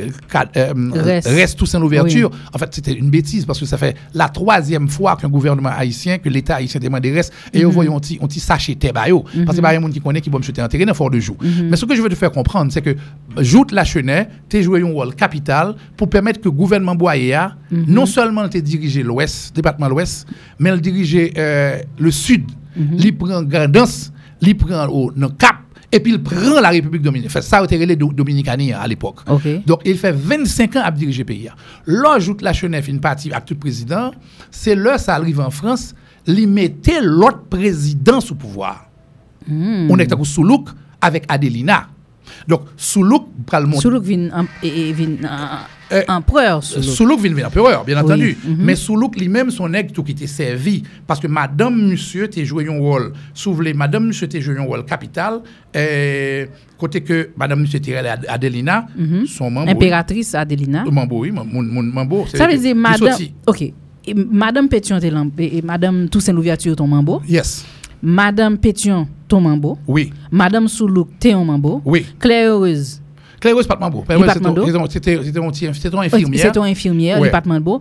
euh, 0.57 0.75
Reste. 0.93 1.29
reste 1.29 1.59
tout 1.59 1.67
sans 1.67 1.81
l'ouverture. 1.81 2.31
En 2.53 2.59
fait, 2.59 2.69
c'était 2.75 2.93
une 2.93 3.11
bêtise 3.11 3.45
parce 3.45 3.59
que 3.59 3.67
ça 3.67 3.77
fait 3.77 3.97
la 4.15 4.29
troisième 4.29 4.89
fois 4.89 5.17
qu'un 5.17 5.29
gouvernement 5.29 5.71
haïtien, 5.77 6.19
que 6.19 6.29
l'État 6.29 6.57
haïtien 6.57 6.81
demande 6.81 7.03
des 7.03 7.13
restes, 7.13 7.33
et 7.53 7.65
on 7.65 7.71
voit 7.71 7.85
un 7.85 7.99
petit, 7.99 8.19
un 8.23 8.27
petit 8.27 8.41
sachet 8.41 8.75
de 8.75 8.91
ba 8.93 9.09
yo. 9.09 9.25
Parce 9.45 9.57
que 9.57 9.63
pas 9.63 9.75
un 9.75 9.81
monde 9.81 9.93
qui 9.93 10.01
connaît 10.01 10.21
qui 10.21 10.31
va 10.31 10.39
me 10.39 10.43
jeter 10.43 10.63
enterré 10.63 10.85
dans 10.85 10.95
fort 10.95 11.11
de 11.11 11.21
jour. 11.21 11.37
Mais 11.43 11.77
ce 11.77 11.85
que 11.85 11.95
je 11.95 12.03
veux 12.03 12.09
te 12.09 12.15
faire 12.15 12.31
comprendre, 12.31 12.73
c'est 12.73 12.83
que 12.83 12.97
Joute 13.39 13.73
la 13.73 13.85
Chenet, 13.85 14.29
t'es 14.49 14.63
joué 14.63 14.83
un 14.83 14.93
rôle 14.93 15.15
capital 15.15 15.75
pour 15.97 16.11
permettre 16.11 16.41
que 16.41 16.47
le 16.47 16.53
gouvernement 16.53 16.95
Boyer, 16.95 17.47
non 17.71 18.07
seulement 18.07 18.49
t'es 18.49 18.63
dirigé 18.63 19.03
l'Ouest, 19.03 19.55
département 19.55 19.89
l'Ouest, 19.89 20.27
mais 20.59 20.71
il 20.71 20.81
dirigeait 20.81 21.33
euh, 21.41 21.79
le 21.99 22.11
Sud. 22.11 22.45
Il 22.99 23.17
prend 23.17 23.43
Grandance, 23.43 24.13
il 24.41 24.57
prend 24.57 24.87
au, 24.87 25.11
dans 25.11 25.29
Cap, 25.31 25.57
Et 25.93 25.99
puis 26.01 26.13
il 26.13 26.23
prend 26.23 26.61
la 26.61 26.69
République 26.71 27.03
dominicaine. 27.03 27.31
Fait, 27.31 27.43
ça 27.43 27.59
a 27.59 27.65
été 27.65 27.85
les 27.85 27.97
Dominicains 27.97 28.57
à 28.81 28.87
l'époque. 28.87 29.19
Donc 29.67 29.81
il 29.85 29.97
fait 29.99 30.13
25 30.13 30.77
ans 30.77 30.83
à 30.85 30.91
diriger 30.93 31.23
le 31.23 31.27
pays. 31.27 31.49
L'ajoute 31.87 32.43
la 32.43 32.53
Chenef, 32.53 32.87
une 32.89 33.01
partie 33.01 33.31
avec 33.33 33.45
tout 33.47 33.57
président, 33.57 34.13
c'est 34.51 34.77
là 34.77 34.99
ça 34.99 35.17
arrive 35.17 35.41
en 35.41 35.51
France, 35.51 35.95
il 36.27 36.47
mettait 36.49 37.01
l'autre 37.03 37.43
président 37.51 38.21
sous 38.21 38.37
pouvoir. 38.37 38.87
On 39.91 39.99
est 39.99 40.13
à 40.13 40.17
Soulouk 40.23 40.69
avec 41.01 41.25
Adelina. 41.29 41.89
Donc 42.47 42.63
Soulouk 42.77 43.27
pral. 43.45 43.67
Soulouk 43.81 44.05
vin 44.05 44.29
em- 44.31 44.47
et- 44.63 44.91
et 44.91 44.93
vin, 44.93 45.17
euh, 45.25 45.57
Euh, 45.93 46.03
empereur 46.09 46.63
Soulouk. 46.63 47.21
Vient 47.21 47.47
empereur, 47.47 47.85
bien 47.85 47.97
Oui, 47.97 48.03
entendu. 48.05 48.39
mhm. 48.45 48.57
Mais 48.61 48.77
Soulouk 48.77 49.17
lui-même, 49.17 49.51
son 49.51 49.69
nègre 49.69 49.93
tout 49.93 50.03
qui 50.03 50.13
était 50.13 50.27
servi. 50.27 50.83
Parce 51.07 51.19
que 51.21 51.27
madame, 51.27 51.89
monsieur, 51.91 52.29
t'es 52.29 52.45
joué 52.45 52.69
un 52.69 52.79
rôle. 52.79 53.13
Souvenez, 53.35 53.75
madame, 53.75 54.07
monsieur, 54.07 54.29
t'es 54.29 54.41
joué 54.41 54.57
un 54.59 54.63
rôle 54.63 54.85
capital. 54.85 55.41
Euh, 55.77 56.47
côté 56.79 57.01
que 57.03 57.31
madame, 57.37 57.61
monsieur, 57.63 57.81
t'es 57.81 57.97
Adelina, 57.97 58.87
son 59.27 59.51
membre. 59.51 59.71
Impératrice 59.71 60.35
Adelina. 60.35 60.85
Mambo, 60.91 61.21
oui, 61.21 61.31
mon, 61.31 61.45
mon, 61.45 62.27
Ça 62.27 62.47
veut 62.47 62.57
dire 62.59 62.75
madame. 62.77 63.15
Ok. 63.47 63.63
Et 64.07 64.15
madame 64.15 64.69
Pétion 64.69 64.99
et 64.99 65.63
madame 65.63 66.09
Toussaint 66.09 66.33
Louverture 66.33 66.75
ton 66.75 66.87
mambo? 66.87 67.21
Yes. 67.29 67.67
Madame 68.03 68.57
Pétion 68.59 69.07
ton 69.29 69.41
mambo? 69.41 69.79
Oui. 69.87 70.13
Madame 70.31 70.69
Soulouk 70.69 71.09
t'es 71.19 71.33
un 71.33 71.45
mambo? 71.45 71.83
Oui. 71.85 72.07
Claire 72.19 72.53
Heureuse. 72.53 73.00
Claire 73.41 73.55
Rose, 73.57 73.67
mambo? 73.81 74.03
c'était 74.91 75.17
un- 75.19 75.23
c'était 75.25 75.39
un 75.41 75.49
petit- 75.51 75.69
c'était 75.75 75.95
un 75.97 76.01
infirmière. 76.01 76.53
Ton 76.53 76.63
infirmière, 76.65 77.19
Ouais. 77.21 77.29
beau. 77.61 77.81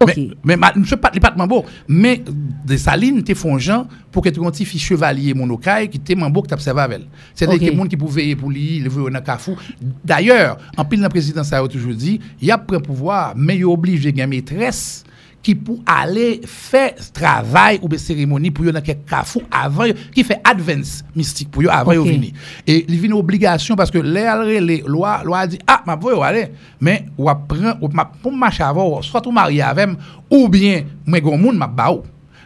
Ok. 0.00 0.12
Mais, 0.16 0.28
mais 0.44 0.56
ma- 0.56 0.72
monsieur 0.74 0.96
de 1.30 1.38
mambo, 1.38 1.64
mais 1.86 2.22
des 2.66 2.76
salines 2.78 3.22
t'es 3.22 3.34
fongeant 3.34 3.86
pour 4.10 4.22
que 4.24 4.28
tu 4.28 4.40
un 4.48 4.50
petit 4.50 4.64
chevalier 4.78 5.32
mon 5.34 5.48
ocaille 5.50 5.88
qui 5.88 6.00
t'es 6.00 6.16
mambo 6.16 6.42
que 6.42 6.48
t'observes 6.48 6.78
avec 6.80 6.98
elle. 6.98 7.06
C'est 7.34 7.46
Ok. 7.46 7.60
des 7.60 7.74
gens 7.74 7.86
qui 7.86 7.96
pouvaient 7.96 8.22
veiller 8.22 8.36
pour 8.36 8.50
lui, 8.50 8.80
le 8.80 8.90
veut 8.90 9.08
dans 9.08 9.20
cafou. 9.20 9.56
D'ailleurs, 10.04 10.58
en 10.76 10.84
pile 10.84 10.98
dans 10.98 11.04
la 11.04 11.08
présidence 11.10 11.46
ça 11.48 11.58
a 11.62 11.68
toujours 11.68 11.94
dit, 11.94 12.18
il 12.42 12.48
y 12.48 12.50
a 12.50 12.58
pris 12.58 12.80
pouvoir, 12.80 13.34
mais 13.36 13.54
il 13.54 13.60
est 13.60 13.64
obligé 13.64 14.10
de 14.10 14.18
maîtresse 14.26 15.04
qui 15.44 15.54
pour 15.54 15.78
aller 15.86 16.40
faire 16.44 16.94
travail 17.12 17.78
ou 17.82 17.88
des 17.88 17.98
cérémonies 17.98 18.50
pour 18.50 18.64
yo 18.64 18.72
dans 18.72 18.80
quelques 18.80 19.04
cafou 19.04 19.42
avant 19.50 19.84
qui 20.12 20.24
fait 20.24 20.40
advance 20.42 21.04
mystique 21.14 21.50
pour 21.50 21.62
yo 21.62 21.68
avant 21.70 21.90
Ok. 21.90 21.96
yo 21.96 22.04
venir. 22.04 22.32
Et 22.66 22.84
il 22.88 22.96
vient 22.96 23.10
une 23.10 23.12
obligation 23.12 23.76
parce 23.76 23.90
que 23.90 23.98
les 23.98 24.82
loi 24.86 25.22
loi 25.22 25.46
dit 25.46 25.58
ah 25.66 25.82
m'a 25.86 25.96
voye 25.96 26.24
aller 26.24 26.48
mais 26.80 27.04
ou 27.18 27.26
prend 27.46 27.74
ou 27.80 27.88
m'a 27.88 28.06
pour 28.06 28.32
marcher 28.32 28.62
avant 28.62 29.02
soit 29.02 29.20
tout 29.20 29.30
marié 29.30 29.60
avec 29.62 29.90
ou 30.30 30.48
bien 30.48 30.82
moi 31.06 31.20
gon 31.20 31.36
monde 31.36 31.56
m'a 31.58 31.66
ba 31.66 31.92
ou. 31.92 32.02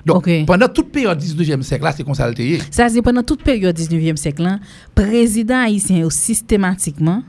Donc 0.08 0.26
Ok. 0.26 0.44
pendant 0.46 0.68
toute 0.68 0.90
période 0.90 1.20
19e 1.20 1.62
siècle 1.62 1.84
là 1.84 1.92
c'est 1.96 2.02
comme 2.04 2.14
ça. 2.14 2.30
Ça, 2.70 2.88
c'est 2.88 3.02
pendant 3.02 3.22
toute 3.22 3.42
période 3.42 3.76
19e 3.78 4.16
siècle, 4.16 4.42
là, 4.42 4.58
président 4.94 5.60
haïtien 5.64 6.08
systématiquement, 6.10 7.22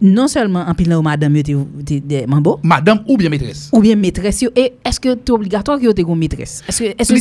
non 0.00 0.28
seulement 0.28 0.64
en 0.66 0.74
pilant 0.74 1.02
madame 1.02 1.36
yo 1.36 1.42
te, 1.42 1.82
te, 1.82 1.94
de 2.06 2.26
mambo, 2.26 2.60
Madame 2.62 3.00
ou 3.08 3.16
bien 3.16 3.28
maîtresse. 3.28 3.70
ou 3.72 3.80
bien 3.80 3.96
maîtresse 3.96 4.42
et 4.54 4.72
est-ce 4.84 5.00
que 5.00 5.08
c'est 5.10 5.30
obligatoire 5.30 5.78
que 5.80 5.90
te 5.92 6.02
gon 6.02 6.14
maîtresse? 6.14 6.62
Est-ce 6.68 7.12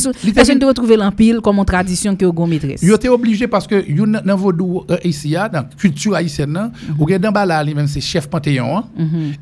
que 0.52 0.58
tu 0.60 0.66
retrouves 0.66 0.94
l'empile 0.96 1.40
comme 1.42 1.58
une 1.58 1.66
tradition 1.66 2.16
que 2.16 2.24
yo 2.26 2.32
gon 2.34 2.48
maîtresse? 2.48 2.82
Yo 2.84 2.96
été 2.96 3.10
obligé 3.10 3.48
parce 3.48 3.66
que 3.68 3.84
yo 3.88 4.06
nan 4.06 4.22
nan 4.26 4.38
vodou 4.38 4.84
euh, 4.90 4.98
ici 5.04 5.32
dans 5.52 5.64
culture 5.78 6.16
haïtienne 6.16 6.52
nan, 6.52 6.72
ou 7.00 7.08
gen 7.10 7.20
dans 7.20 7.32
bala 7.32 7.64
li 7.64 7.74
même 7.74 7.88
c'est 7.88 8.02
chef 8.02 8.28
Panthéon 8.28 8.78
hein, 8.78 8.84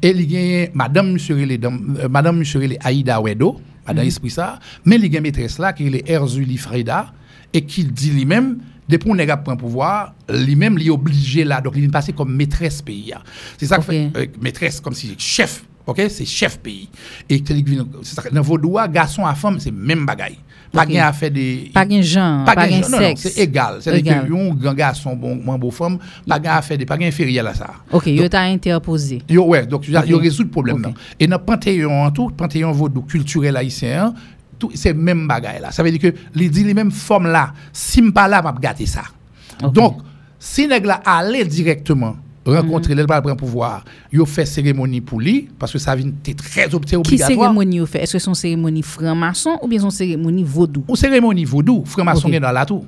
et 0.01 0.13
li 0.13 0.29
gen 0.29 0.69
madame 0.73 1.11
monsieur 1.13 1.35
madame 2.09 2.37
monsieur 2.37 2.61
Aïda 2.81 3.19
Wedo, 3.21 3.57
madame 3.87 4.05
esprit 4.05 4.29
ça, 4.29 4.59
mais 4.85 4.97
li 4.97 5.11
gen 5.11 5.23
maîtresse 5.23 5.59
là 5.59 5.73
qui 5.73 5.87
est 5.87 6.09
Erzuli 6.09 6.57
Freda 6.57 7.13
et 7.53 7.65
qui 7.65 7.83
dit 7.85 8.11
lui-même 8.11 8.59
depuis 8.87 9.09
on 9.09 9.17
est 9.17 9.27
prend 9.27 9.55
pouvoir, 9.55 10.13
lui-même 10.29 10.77
li 10.77 10.89
obligé 10.89 11.43
là 11.43 11.61
donc 11.61 11.73
il 11.75 11.85
est 11.85 11.89
passé 11.89 12.13
comme 12.13 12.35
maîtresse 12.35 12.81
pays. 12.81 13.13
a. 13.13 13.21
C'est 13.57 13.65
ça 13.65 13.77
que 13.77 13.83
fait 13.83 14.11
euh, 14.15 14.25
maîtresse 14.41 14.79
comme 14.79 14.93
si 14.93 15.15
chef 15.17 15.63
OK, 15.85 16.01
c'est 16.09 16.25
chef 16.25 16.59
pays. 16.59 16.89
Et 17.29 17.43
c'est 18.03 18.15
ça 18.15 18.23
dans 18.31 18.41
vodou 18.41 18.77
garçon 18.91 19.25
à 19.25 19.33
femme 19.35 19.59
c'est 19.59 19.71
même 19.71 20.05
bagaille. 20.05 20.37
Pas 20.71 20.83
Ok. 20.83 20.89
gain 20.89 21.05
à 21.05 21.11
faire 21.11 21.31
des 21.31 21.69
Pas 21.73 21.87
gen 21.87 22.01
genre, 22.01 22.45
pas 22.45 22.55
gain- 22.55 22.81
sexe. 22.81 23.21
c'est 23.33 23.41
égal. 23.43 23.75
C'est-à-dire 23.81 24.23
que 24.23 24.29
yon 24.29 24.53
grand 24.53 24.73
garçon, 24.73 25.15
bon, 25.17 25.35
bon 25.35 25.57
beau 25.57 25.69
femme, 25.69 25.97
pas 26.25 26.39
gain 26.39 26.53
à 26.53 26.61
faire 26.61 26.77
des, 26.77 26.85
pas 26.85 26.97
gain 26.97 27.07
inférieur 27.07 27.45
à 27.47 27.53
ça. 27.53 27.67
Ok, 27.91 28.07
yo 28.07 28.27
t'a 28.29 28.43
interposé. 28.43 29.21
Yo, 29.29 29.43
ouais, 29.47 29.65
donc, 29.65 29.87
il 29.89 29.97
Ok. 29.97 30.07
y 30.07 30.13
a 30.13 30.17
résout 30.17 30.43
le 30.43 30.49
problème. 30.49 30.93
Et 31.19 31.27
dans 31.27 31.39
Panthéon, 31.39 32.05
en 32.05 32.11
tout, 32.11 32.29
Panthéon 32.29 32.71
vaudou 32.71 33.01
culturel 33.01 33.57
haïtien, 33.57 34.13
tout, 34.57 34.71
c'est 34.73 34.93
même 34.93 35.27
bagaille 35.27 35.59
là. 35.59 35.71
Ça 35.71 35.83
veut 35.83 35.91
dire 35.91 35.99
que, 35.99 36.17
les 36.35 36.47
dit 36.47 36.63
les 36.63 36.73
mêmes 36.73 36.91
formes 36.91 37.27
là, 37.27 37.51
si 37.73 38.01
m'pas 38.01 38.27
là, 38.29 38.41
m'a 38.41 38.53
gâté 38.53 38.85
ça. 38.85 39.01
Donc, 39.73 39.97
si 40.39 40.67
nèg 40.67 40.85
là 40.85 41.01
aller 41.05 41.43
directement, 41.43 42.15
rencontrer 42.45 42.93
Mhm. 42.95 43.01
le 43.01 43.05
prendre 43.07 43.35
pouvoir, 43.35 43.83
yo 44.11 44.25
fait 44.25 44.45
cérémonie 44.45 45.01
pour 45.01 45.19
lui, 45.19 45.49
parce 45.59 45.71
que 45.71 45.77
ça 45.77 45.95
vient 45.95 46.11
très 46.35 46.73
ob- 46.73 46.83
c'est 46.85 46.91
Qui 46.91 46.95
obligatoire. 46.97 47.27
cérémonie 47.53 47.85
fait? 47.87 48.03
Est-ce 48.03 48.13
que 48.13 48.19
son 48.19 48.33
cérémonie 48.33 48.81
franc-maçon 48.81 49.57
ou 49.61 49.67
bien 49.67 49.79
son 49.79 49.89
cérémonie 49.91 50.43
vaudou? 50.43 50.83
Ou 50.87 50.95
cérémonie 50.95 51.45
vaudou, 51.45 51.83
franc-maçon 51.85 52.29
est 52.31 52.39
dans 52.39 52.51
la 52.51 52.65
tout. 52.65 52.83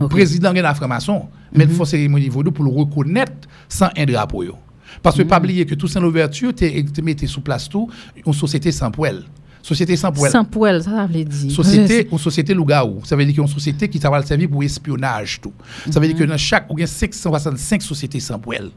Ok. 0.00 0.10
Président 0.10 0.52
est 0.54 0.62
dans 0.62 0.68
la 0.68 0.74
franc-maçon, 0.74 1.22
mais 1.54 1.64
il 1.64 1.70
faut 1.70 1.84
cérémonie 1.84 2.28
vaudou 2.28 2.52
pour 2.52 2.64
le 2.64 2.70
reconnaître 2.70 3.32
sans 3.68 3.88
un 3.96 4.04
drapeau. 4.04 4.44
Parce 5.02 5.16
que 5.16 5.22
pas 5.24 5.38
oublier 5.38 5.66
que 5.66 5.74
tout 5.74 5.88
ça 5.88 6.00
l'ouverture, 6.00 6.54
tu 6.54 7.02
mettais 7.02 7.26
sous 7.26 7.40
place 7.42 7.68
tout, 7.68 7.88
une 8.26 8.32
société 8.32 8.72
sans 8.72 8.90
poêle. 8.90 9.24
Société 9.66 9.96
sans 9.96 10.12
poêle. 10.12 10.30
Sans 10.30 10.44
poêle, 10.44 10.80
ça 10.80 10.92
ça 10.92 11.06
veut 11.06 11.24
dire. 11.24 11.50
Société, 11.50 12.08
une 12.12 12.18
société 12.18 12.54
lougaou. 12.54 13.00
Ça 13.02 13.16
veut 13.16 13.24
dire 13.24 13.34
qu'une 13.34 13.48
société 13.48 13.88
qui 13.88 13.98
ça 13.98 14.08
va 14.08 14.20
le 14.20 14.24
servir 14.24 14.48
pour 14.48 14.62
espionnage 14.62 15.40
tout. 15.40 15.52
Ça 15.90 15.98
veut 15.98 16.06
dire 16.06 16.16
que 16.16 16.22
dans 16.22 16.36
chaque, 16.36 16.70
ou 16.70 16.74
bien 16.74 16.86
565 16.86 17.82
sociétés 17.82 18.20
sans 18.20 18.38
poêle. 18.38 18.70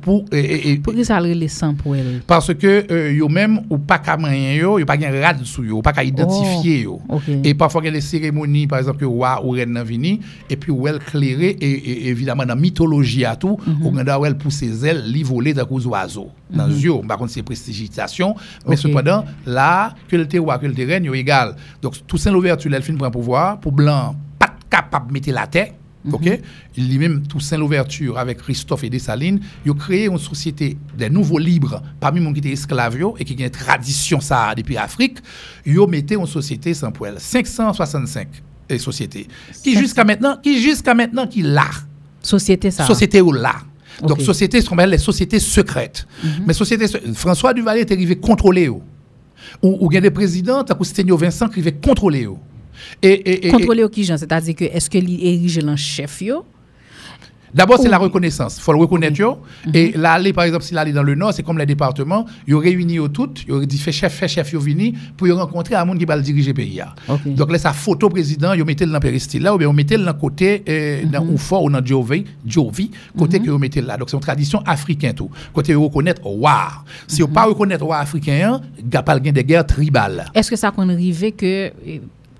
Pour, 0.00 0.24
et- 0.32 0.72
et- 0.72 0.76
Pour 0.78 0.94
que 0.94 1.02
ça 1.04 1.20
les 1.20 1.48
sans 1.48 1.74
poêle? 1.74 2.22
parce 2.26 2.52
que 2.54 2.86
euh, 2.90 3.12
yo 3.12 3.28
même 3.28 3.60
ou 3.70 3.78
pas 3.78 3.98
qu'à 3.98 4.16
moyen 4.16 4.54
yo, 4.54 4.78
yo 4.78 4.84
pas 4.86 4.98
gen 4.98 5.14
rad 5.22 5.44
sou 5.44 5.64
yo, 5.64 5.80
pas 5.82 5.92
qu'à 5.92 6.04
identifier 6.04 6.82
yo. 6.82 7.00
ok. 7.08 7.22
Et 7.44 7.54
parfois 7.54 7.80
il 7.82 7.86
y 7.86 7.88
a 7.88 7.92
des 7.92 8.00
cérémonies 8.00 8.66
par 8.66 8.78
exemple 8.78 8.98
que 8.98 9.04
roi 9.04 9.40
ou 9.44 9.50
reine 9.50 9.82
vini 9.82 10.20
et 10.48 10.56
puis 10.56 10.70
ou 10.72 10.86
elle 10.88 10.98
clairé 10.98 11.56
et, 11.60 11.70
et- 11.70 12.08
évidemment 12.08 12.44
dans 12.44 12.56
mythologie 12.56 13.24
à 13.24 13.36
tout, 13.36 13.56
ou 13.82 13.90
ganda 13.90 14.18
ou 14.18 14.24
elle 14.26 14.36
pousse 14.36 14.54
ses 14.56 14.84
ailes, 14.86 15.02
li 15.06 15.22
voler 15.22 15.54
dans 15.54 15.64
cous 15.66 15.86
oiseaux. 15.86 16.30
Dans 16.50 16.66
yeux, 16.68 16.94
par 17.06 17.16
contre 17.18 17.30
c'est 17.32 17.42
prestigitation, 17.42 18.34
mais 18.68 18.76
cependant 18.76 19.24
là 19.46 19.94
que 20.08 20.16
le 20.16 20.26
roi 20.40 20.58
que 20.58 20.66
le 20.66 20.86
reine 20.86 21.04
yo 21.04 21.14
égal. 21.14 21.54
Donc 21.80 21.94
tout 22.06 22.16
ça 22.16 22.30
l'ouverture 22.30 22.70
elle 22.74 22.82
fin 22.82 22.94
prend 22.96 23.10
pouvoir 23.10 23.58
pour 23.60 23.72
blanc 23.72 24.14
pas 24.38 24.50
capable 24.68 25.08
de 25.08 25.12
mettre 25.12 25.30
la 25.32 25.46
tête 25.46 25.74
OK? 26.10 26.40
Il 26.76 26.88
lui-même 26.88 27.26
Toussaint 27.26 27.58
l'ouverture 27.58 28.18
avec 28.18 28.38
Christophe 28.38 28.84
et 28.84 28.90
Dessalines, 28.90 29.40
ils 29.64 29.70
ont 29.70 29.74
créé 29.74 30.06
une 30.06 30.18
société 30.18 30.76
des 30.96 31.10
nouveaux 31.10 31.38
libres 31.38 31.82
parmi 31.98 32.20
les 32.20 32.32
qui 32.32 32.38
étaient 32.38 32.52
esclaves 32.52 32.96
et 33.18 33.24
qui 33.24 33.34
ont 33.34 33.44
une 33.44 33.50
tradition 33.50 34.20
ça 34.20 34.54
depuis 34.56 34.74
l'Afrique, 34.74 35.18
ils 35.66 35.78
ont 35.78 35.86
mis 35.86 36.00
une 36.00 36.26
société 36.26 36.74
sans 36.74 36.90
poêle, 36.90 37.16
565 37.18 38.28
eh, 38.68 38.78
sociétés 38.78 39.26
qui 39.62 39.76
jusqu'à 39.76 40.04
maintenant 40.04 40.36
qui 40.42 40.60
jusqu'à 40.60 40.94
maintenant 40.94 41.26
qui 41.26 41.42
là 41.42 41.66
Société 42.22 42.70
ça. 42.70 42.86
société 42.86 43.20
ou 43.20 43.32
là. 43.32 43.54
Donc. 44.02 44.18
Mhm. 44.18 44.24
société, 44.24 44.60
ce 44.60 44.68
qu'on 44.68 44.76
appelle 44.76 44.90
les 44.90 44.98
sociétés 44.98 45.40
secrètes. 45.40 46.06
Mais 46.46 46.52
société, 46.52 46.86
François 47.14 47.54
Duvalier 47.54 47.80
est 47.80 47.92
arrivé 47.92 48.16
contrôler. 48.16 48.68
Ou, 48.68 48.82
ou 49.62 49.88
il 49.90 49.94
y 49.94 49.98
a 49.98 50.00
des 50.00 50.10
présidents, 50.10 50.64
Sténio 50.82 51.16
Vincent, 51.16 51.48
qui 51.48 51.54
arrivaient 51.54 51.72
contrôler. 51.72 52.26
ou. 52.26 52.38
Et, 53.02 53.46
et, 53.46 53.50
Contrôler 53.50 53.84
au 53.84 53.88
qui 53.88 54.04
c'est-à-dire 54.04 54.54
que 54.54 54.64
est-ce 54.64 54.90
que 54.90 54.98
li 54.98 55.26
érige 55.26 55.58
en 55.64 55.76
chef 55.76 56.22
yo? 56.22 56.44
D'abord, 57.52 57.78
c'est 57.80 57.88
la 57.88 57.98
reconnaissance. 57.98 58.56
Il 58.58 58.62
faut 58.62 58.72
le 58.72 58.78
reconnaître. 58.78 59.18
yo. 59.18 59.38
Et 59.74 59.92
là, 59.96 60.12
aller, 60.12 60.32
par 60.32 60.44
exemple, 60.44 60.64
s'il 60.64 60.78
allait 60.78 60.92
dans 60.92 61.02
le 61.02 61.14
Nord, 61.14 61.32
c'est 61.32 61.42
comme 61.42 61.58
les 61.58 61.66
départements. 61.66 62.26
Ils 62.46 62.54
ont 62.54 62.58
réuni 62.60 62.98
au 62.98 63.08
tout. 63.08 63.30
Ils 63.48 63.66
dit, 63.66 63.78
fait 63.78 63.92
chef, 63.92 64.14
fait 64.14 64.28
chef, 64.28 64.52
ils 64.52 64.58
venu 64.58 64.94
pour 65.16 65.26
y 65.26 65.32
rencontrer 65.32 65.74
un 65.74 65.84
monde 65.84 65.98
qui 65.98 66.04
va 66.04 66.16
le 66.16 66.22
diriger 66.22 66.50
le 66.50 66.54
pays. 66.54 66.82
Donc 67.26 67.50
là, 67.50 67.58
sa 67.58 67.72
photo 67.72 68.08
président, 68.08 68.52
ils 68.52 68.64
mettez 68.64 68.86
le 68.86 68.92
dans 68.92 69.00
péristyle 69.00 69.42
là, 69.42 69.54
ou 69.54 69.58
bien 69.58 69.68
ils 69.68 69.74
mettez 69.74 69.96
le 69.96 70.04
dans 70.04 70.14
côté, 70.14 70.62
euh, 70.68 71.04
dans 71.06 71.26
Oufort 71.26 71.64
ou 71.64 71.70
dans 71.70 71.84
Jovi, 71.84 72.24
Jovi, 72.46 72.90
côté 73.18 73.40
que 73.40 73.46
ils 73.46 73.58
mettez 73.58 73.80
là. 73.80 73.96
Donc 73.96 74.10
c'est 74.10 74.16
une 74.16 74.22
tradition 74.22 74.62
africaine 74.64 75.14
tout. 75.14 75.30
Côté 75.52 75.72
ils 75.72 75.76
reconnaître, 75.76 76.24
waouh. 76.24 76.54
Si 77.06 77.22
vous 77.22 77.28
pas 77.28 77.44
reconnaître 77.44 77.84
roi 77.84 77.98
africain, 77.98 78.60
il 78.78 78.86
n'y 78.86 78.96
a 78.96 79.02
pas 79.02 79.18
de 79.18 79.40
guerre 79.42 79.66
tribale. 79.66 80.26
Est-ce 80.34 80.50
que 80.50 80.56
ça 80.56 80.70
qu'on 80.70 80.88
arrive 80.88 81.32
que 81.32 81.72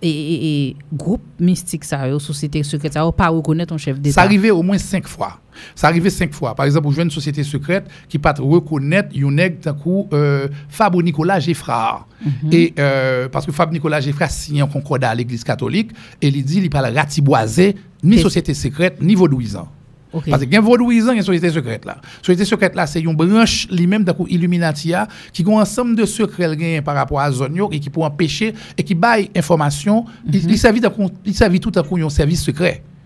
et, 0.03 0.77
groupe 0.93 1.23
mystique 1.39 1.85
ça 1.85 2.09
yo, 2.09 2.19
société 2.19 2.63
secrète 2.63 2.95
ça 2.95 3.11
pas 3.13 3.29
reconnaître 3.29 3.73
un 3.73 3.79
chef 3.79 3.97
Ça 3.97 4.03
d'état? 4.03 4.23
arrivait 4.23 4.51
au 4.51 4.63
moins 4.63 4.79
cinq 4.79 5.07
fois. 5.07 5.41
Ça 5.75 5.89
arrivait 5.89 6.11
cinq 6.11 6.33
fois. 6.33 6.55
Par 6.55 6.67
exemple, 6.67 6.89
vous 6.89 7.01
une 7.01 7.11
société 7.11 7.43
secrète 7.43 7.87
qui 8.09 8.19
pas 8.19 8.35
reconnaître 8.39 9.09
un 9.17 9.31
nègre 9.31 9.61
d'un 9.61 9.75
coup 9.75 10.09
euh, 10.13 10.49
Fabo 10.69 11.03
Nicolas 11.03 11.41
Geffrard. 11.41 12.07
Et 12.51 12.73
euh, 12.79 13.29
parce 13.29 13.47
que 13.47 13.53
Fab 13.53 13.73
Nicolas 13.73 14.01
Geffrard 14.01 14.31
signe 14.31 14.63
un 14.63 14.67
concordat 14.67 15.11
à 15.11 15.15
l'église 15.15 15.45
catholique 15.45 15.91
et 16.21 16.29
il 16.29 16.45
dit 16.45 16.59
il 16.59 16.71
parle 16.71 16.95
ratiboisé 16.95 17.77
ni 18.03 18.19
société 18.19 18.55
secrète 18.55 19.03
ni 19.03 19.15
vaudouisant. 19.15 19.69
OK. 20.13 20.29
Parce 20.29 20.45
que 20.45 20.51
gen 20.51 20.61
vaudouisant, 20.61 21.15
gen 21.15 21.23
société 21.23 21.51
secrète 21.51 21.85
là. 21.85 21.99
Société 22.23 22.45
secrète 22.45 22.75
là, 22.75 22.87
c'est 22.87 23.01
une 23.01 23.15
branche 23.15 23.69
lui-même 23.71 24.05
d'un 24.05 24.13
coup 24.13 24.27
Illuminati 24.29 24.93
a, 24.93 25.07
qui 25.33 25.47
ont 25.47 25.59
un 25.59 25.63
ensemble 25.63 25.97
de 25.97 26.05
secrets 26.05 26.59
gen 26.59 26.83
par 26.83 26.95
rapport 26.95 27.21
à 27.21 27.31
zone 27.31 27.55
yo, 27.57 27.69
et 27.73 27.79
qui 27.81 27.91
pour 27.91 28.05
empêcher 28.05 28.55
et 28.77 28.83
qui 28.83 28.95
baille 28.95 29.31
information, 29.37 30.05
il, 30.27 30.51
il 30.51 30.59
servit 30.59 30.81
d'un 30.81 30.91
coup- 30.91 31.11
il 31.25 31.35
servit 31.35 31.61
tout 31.61 31.73
à 31.77 31.83
coup 31.83 31.97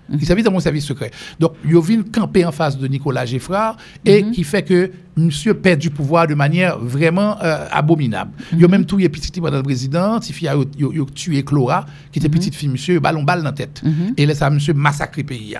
secret. 0.08 0.18
Il 0.20 0.26
servait 0.26 0.42
dans 0.42 0.52
mon 0.52 0.60
service 0.60 0.84
secret. 0.84 1.10
Donc, 1.38 1.52
il 1.64 1.78
vient 1.80 2.02
camper 2.02 2.44
en 2.44 2.52
face 2.52 2.78
de 2.78 2.86
Nicolas 2.86 3.26
Geffrard 3.26 3.76
et 4.04 4.24
qui 4.30 4.44
fait 4.44 4.62
que 4.62 4.90
monsieur 5.16 5.54
perd 5.54 5.80
du 5.80 5.90
pouvoir 5.90 6.26
de 6.26 6.34
manière 6.34 6.78
vraiment 6.78 7.36
euh, 7.42 7.66
abominable. 7.70 8.32
Il 8.56 8.64
a 8.64 8.68
même 8.68 8.84
tué 8.84 9.08
petit 9.08 9.40
pendant 9.40 9.56
le 9.56 9.62
président, 9.62 10.18
il 10.20 10.48
a 10.48 10.54
tué 11.14 11.42
Clora, 11.42 11.86
qui 12.12 12.18
était 12.18 12.28
petite 12.28 12.54
fille, 12.54 12.68
monsieur, 12.68 13.00
ballon 13.00 13.22
balle 13.22 13.38
dans 13.38 13.44
la 13.46 13.52
tête. 13.52 13.82
Et 14.16 14.26
là, 14.26 14.34
ça, 14.34 14.50
monsieur 14.50 14.74
massacré 14.74 15.22
le 15.22 15.26
pays. 15.26 15.56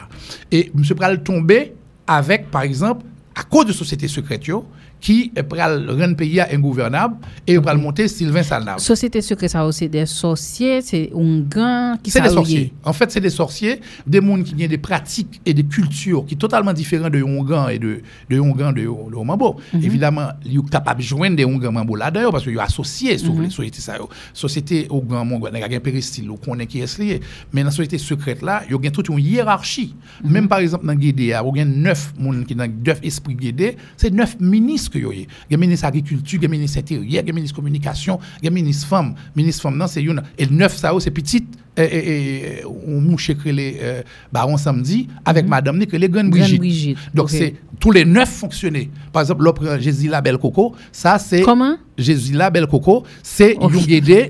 Et 0.51 0.70
monsieur 0.74 0.95
Pral 0.95 1.22
tombé 1.22 1.72
avec, 2.07 2.51
par 2.51 2.62
exemple, 2.62 3.05
à 3.34 3.42
cause 3.42 3.66
de 3.66 3.72
société 3.72 4.09
secrète, 4.09 4.47
yo, 4.47 4.66
qui 5.05 5.30
pral 5.50 5.90
rendre 5.90 6.16
pays 6.16 6.40
ingouvernable 6.40 7.16
et 7.46 7.61
pral 7.61 7.76
monter 7.76 8.09
Sylvain 8.09 8.42
Salnave. 8.42 8.78
Société 8.78 9.20
secrète, 9.20 9.50
ça 9.50 9.68
c'est 9.70 9.88
des 9.88 10.07
sorciers, 10.07 10.80
c'est 10.80 11.11
un 11.14 11.40
gang 11.40 11.98
qui 12.02 12.11
C'est 12.11 12.22
des 12.22 12.30
sorciers. 12.30 12.72
En 12.82 12.94
fait, 12.94 13.11
c'est 13.11 13.20
des 13.20 13.28
sorciers, 13.28 13.82
des 14.07 14.22
gens 14.22 14.42
qui 14.42 14.55
ont 14.55 14.66
des 14.66 14.78
pratiques 14.78 15.42
et 15.44 15.52
des 15.52 15.62
cultures 15.64 16.24
qui 16.24 16.32
sont 16.32 16.38
totalement 16.38 16.72
différentes 16.72 17.12
de 17.12 17.22
Hongan 17.22 17.68
et 17.68 17.78
de, 17.78 18.00
de 18.30 18.40
Hongan 18.40 18.72
de, 18.72 18.80
de 18.80 19.24
Mambo. 19.24 19.57
Évidemment, 19.74 20.28
ils 20.46 20.57
sont 20.57 20.62
capables 20.62 21.00
de 21.00 21.05
joindre 21.05 21.36
des 21.36 21.44
Hongan 21.44 21.70
Mambo 21.70 21.96
là 21.96 22.11
d'ailleurs 22.11 22.32
parce 22.32 22.44
qu'ils 22.44 22.55
sont 22.55 22.61
associés 22.61 23.18
sur 23.18 23.38
les 23.38 23.50
sociétés. 23.50 23.82
Ça, 23.82 23.98
société 24.32 24.86
Hongan 24.88 25.26
Mambo, 25.26 25.48
il 25.52 25.59
y 25.59 25.62
a 25.62 25.66
un 25.66 25.80
péristyle, 25.80 26.30
on 26.30 26.36
connaît 26.36 26.66
qui 26.66 26.80
est 26.80 26.98
lié. 26.98 27.20
Mais 27.52 27.61
dans 27.61 27.66
la 27.66 27.72
société 27.72 27.98
secrète 27.98 28.40
là, 28.40 28.62
il 28.70 28.82
y 28.82 28.88
a 28.88 28.90
toute 28.90 29.11
une 29.11 29.18
hiérarchie. 29.18 29.94
Même 30.24 30.48
par 30.48 30.61
exemple, 30.61 30.86
dans 30.86 30.94
Guédé, 30.94 31.24
il 31.24 31.28
y 31.28 31.32
a 31.34 31.64
neuf 31.66 32.14
personnes 32.14 32.46
qui 32.46 32.55
ont 32.55 32.72
neuf 32.86 33.00
esprits 33.02 33.34
Guédé, 33.34 33.76
c'est 33.98 34.11
neuf 34.11 34.40
ministres 34.40 34.93
que 35.01 35.14
il 35.14 35.26
y 35.51 35.55
a 35.55 35.57
ministre 35.57 35.86
agriculture, 35.86 36.40
a 36.45 36.49
ministre 36.49 36.78
intérieur, 36.78 37.24
a 37.26 37.32
ministre 37.32 37.57
communication, 37.57 38.18
a 38.45 38.51
ministre 38.51 38.86
femme, 38.86 39.14
ministre 39.34 39.62
femme 39.62 39.76
non 39.76 39.86
c'est 39.86 40.03
une. 40.03 40.22
Et 40.38 40.47
neuf 40.47 40.76
ça 40.76 40.92
c'est 41.01 41.11
petite 41.11 41.59
et, 41.76 42.62
on 42.86 43.00
mouche 43.00 43.30
les 43.44 43.78
euh, 43.82 44.02
baron 44.32 44.56
samedi 44.56 45.08
avec 45.24 45.46
madame 45.48 45.78
ni 45.78 45.86
que 45.86 45.96
les 45.96 46.08
grandes 46.08 46.30
Brigitte. 46.30 46.58
Brigitte. 46.58 46.98
Donc 47.12 47.30
c'est 47.30 47.54
tous 47.80 47.90
les 47.90 48.04
neuf 48.04 48.28
fonctionnaient. 48.28 48.88
Par 49.12 49.22
exemple, 49.22 49.42
l'opéra 49.42 49.78
Jésus 49.78 50.08
la 50.08 50.20
belle 50.20 50.38
coco, 50.38 50.74
ça 50.92 51.18
c'est 51.18 51.42
Comment? 51.42 51.76
Jésus 51.96 52.32
la 52.32 52.50
belle 52.50 52.66
coco, 52.66 53.04
c'est 53.22 53.56
un 53.60 53.68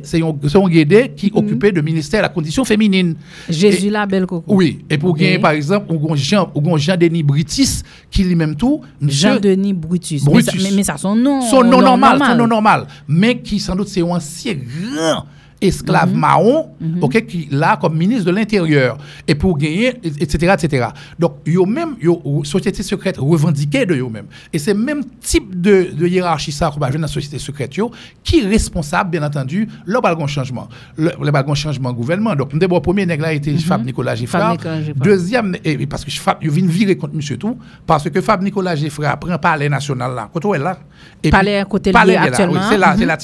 c'est 0.02 0.22
un 0.22 0.68
guédé 0.68 1.12
qui 1.16 1.30
occupait 1.34 1.70
le 1.70 1.82
ministère 1.82 2.20
de 2.20 2.22
la 2.24 2.28
condition 2.28 2.64
féminine. 2.64 3.14
Jésus 3.48 3.90
la 3.90 4.06
belle 4.06 4.26
coco. 4.26 4.54
Oui, 4.54 4.84
et 4.88 4.98
pour 4.98 5.16
gagner 5.16 5.38
par 5.38 5.52
exemple, 5.52 5.86
on 5.90 6.14
Jean 6.14 6.50
ou 6.54 6.78
Jean 6.78 6.96
Denis 6.96 7.22
Brutus 7.22 7.82
qui 8.10 8.24
lui-même 8.24 8.56
tout, 8.56 8.80
Jean 9.02 9.38
Denis 9.38 9.72
Brutus. 9.72 10.24
Brutus. 10.24 10.62
Mais, 10.62 10.76
mais, 10.76 10.84
ça 10.84 10.96
son 10.96 11.14
nom 11.14 11.40
son 11.42 11.62
nom 11.62 11.80
normal, 11.80 12.18
son 12.26 12.36
nom 12.36 12.46
normal, 12.46 12.86
mais 13.06 13.38
qui 13.38 13.60
sans 13.60 13.76
doute 13.76 13.88
c'est 13.88 14.02
un 14.02 14.06
ancien 14.06 14.54
grand 14.54 15.24
esclave 15.66 16.12
Mhm. 16.12 16.18
marron, 16.18 16.66
ok, 17.00 17.26
qui 17.26 17.48
là 17.50 17.76
comme 17.80 17.96
ministre 17.96 18.26
de 18.26 18.30
l'Intérieur, 18.36 18.98
et 19.26 19.34
pour 19.34 19.56
gagner, 19.58 19.94
etc., 20.02 20.54
etc. 20.62 20.86
Donc, 21.18 21.36
yo 21.46 21.64
même, 21.66 21.96
yo, 22.00 22.20
société 22.44 22.82
secrète 22.82 23.16
revendiquée 23.18 23.86
de 23.86 23.94
yo 23.94 24.08
même. 24.08 24.26
Et 24.52 24.58
c'est 24.58 24.74
même 24.74 25.02
type 25.20 25.60
de, 25.60 25.88
de 25.96 26.06
hiérarchie 26.06 26.52
ça 26.52 26.70
qu'on 26.72 26.80
va 26.80 26.90
dans 26.90 27.00
la 27.00 27.08
société 27.08 27.38
secrète 27.38 27.74
yo, 27.76 27.90
qui 28.22 28.40
est 28.40 28.46
responsable, 28.46 29.10
bien 29.10 29.22
entendu, 29.22 29.68
le 29.86 30.00
balgon 30.00 30.26
changement. 30.26 30.68
Le, 30.96 31.10
le 31.22 31.30
balgon 31.30 31.54
changement 31.54 31.92
gouvernement. 31.92 32.34
Donc, 32.36 32.56
d'abord, 32.56 32.82
premier 32.82 33.06
nègre 33.06 33.22
là 33.22 33.32
était 33.32 33.56
Fab 33.56 33.84
Nicolas 33.84 34.14
Giffard. 34.14 34.46
Mhm. 34.46 34.52
Nicolas 34.58 34.82
Giffard. 34.82 34.94
Deuxième, 35.02 35.56
et, 35.64 35.86
parce 35.86 36.04
que 36.04 36.10
Fab, 36.10 36.38
il 36.42 36.50
vient 36.50 36.66
virer 36.66 36.96
contre 36.96 37.14
monsieur 37.14 37.36
tout, 37.36 37.56
parce 37.86 38.08
que 38.10 38.20
Fab 38.20 38.42
Nicolas 38.42 38.76
Giffard 38.76 39.18
prend 39.18 39.38
palais 39.38 39.68
national 39.68 40.14
là, 40.14 40.30
est 40.54 40.58
là? 40.58 40.78
Et 41.22 41.30
Palais 41.30 41.58
à 41.58 41.64
côté 41.64 41.90
de 41.90 41.94
palais 41.94 42.16
actuellement. 42.16 42.60
c'est 42.68 42.78
là, 42.78 42.92
Mhm. 42.92 42.98
c'est 42.98 43.06
là 43.06 43.16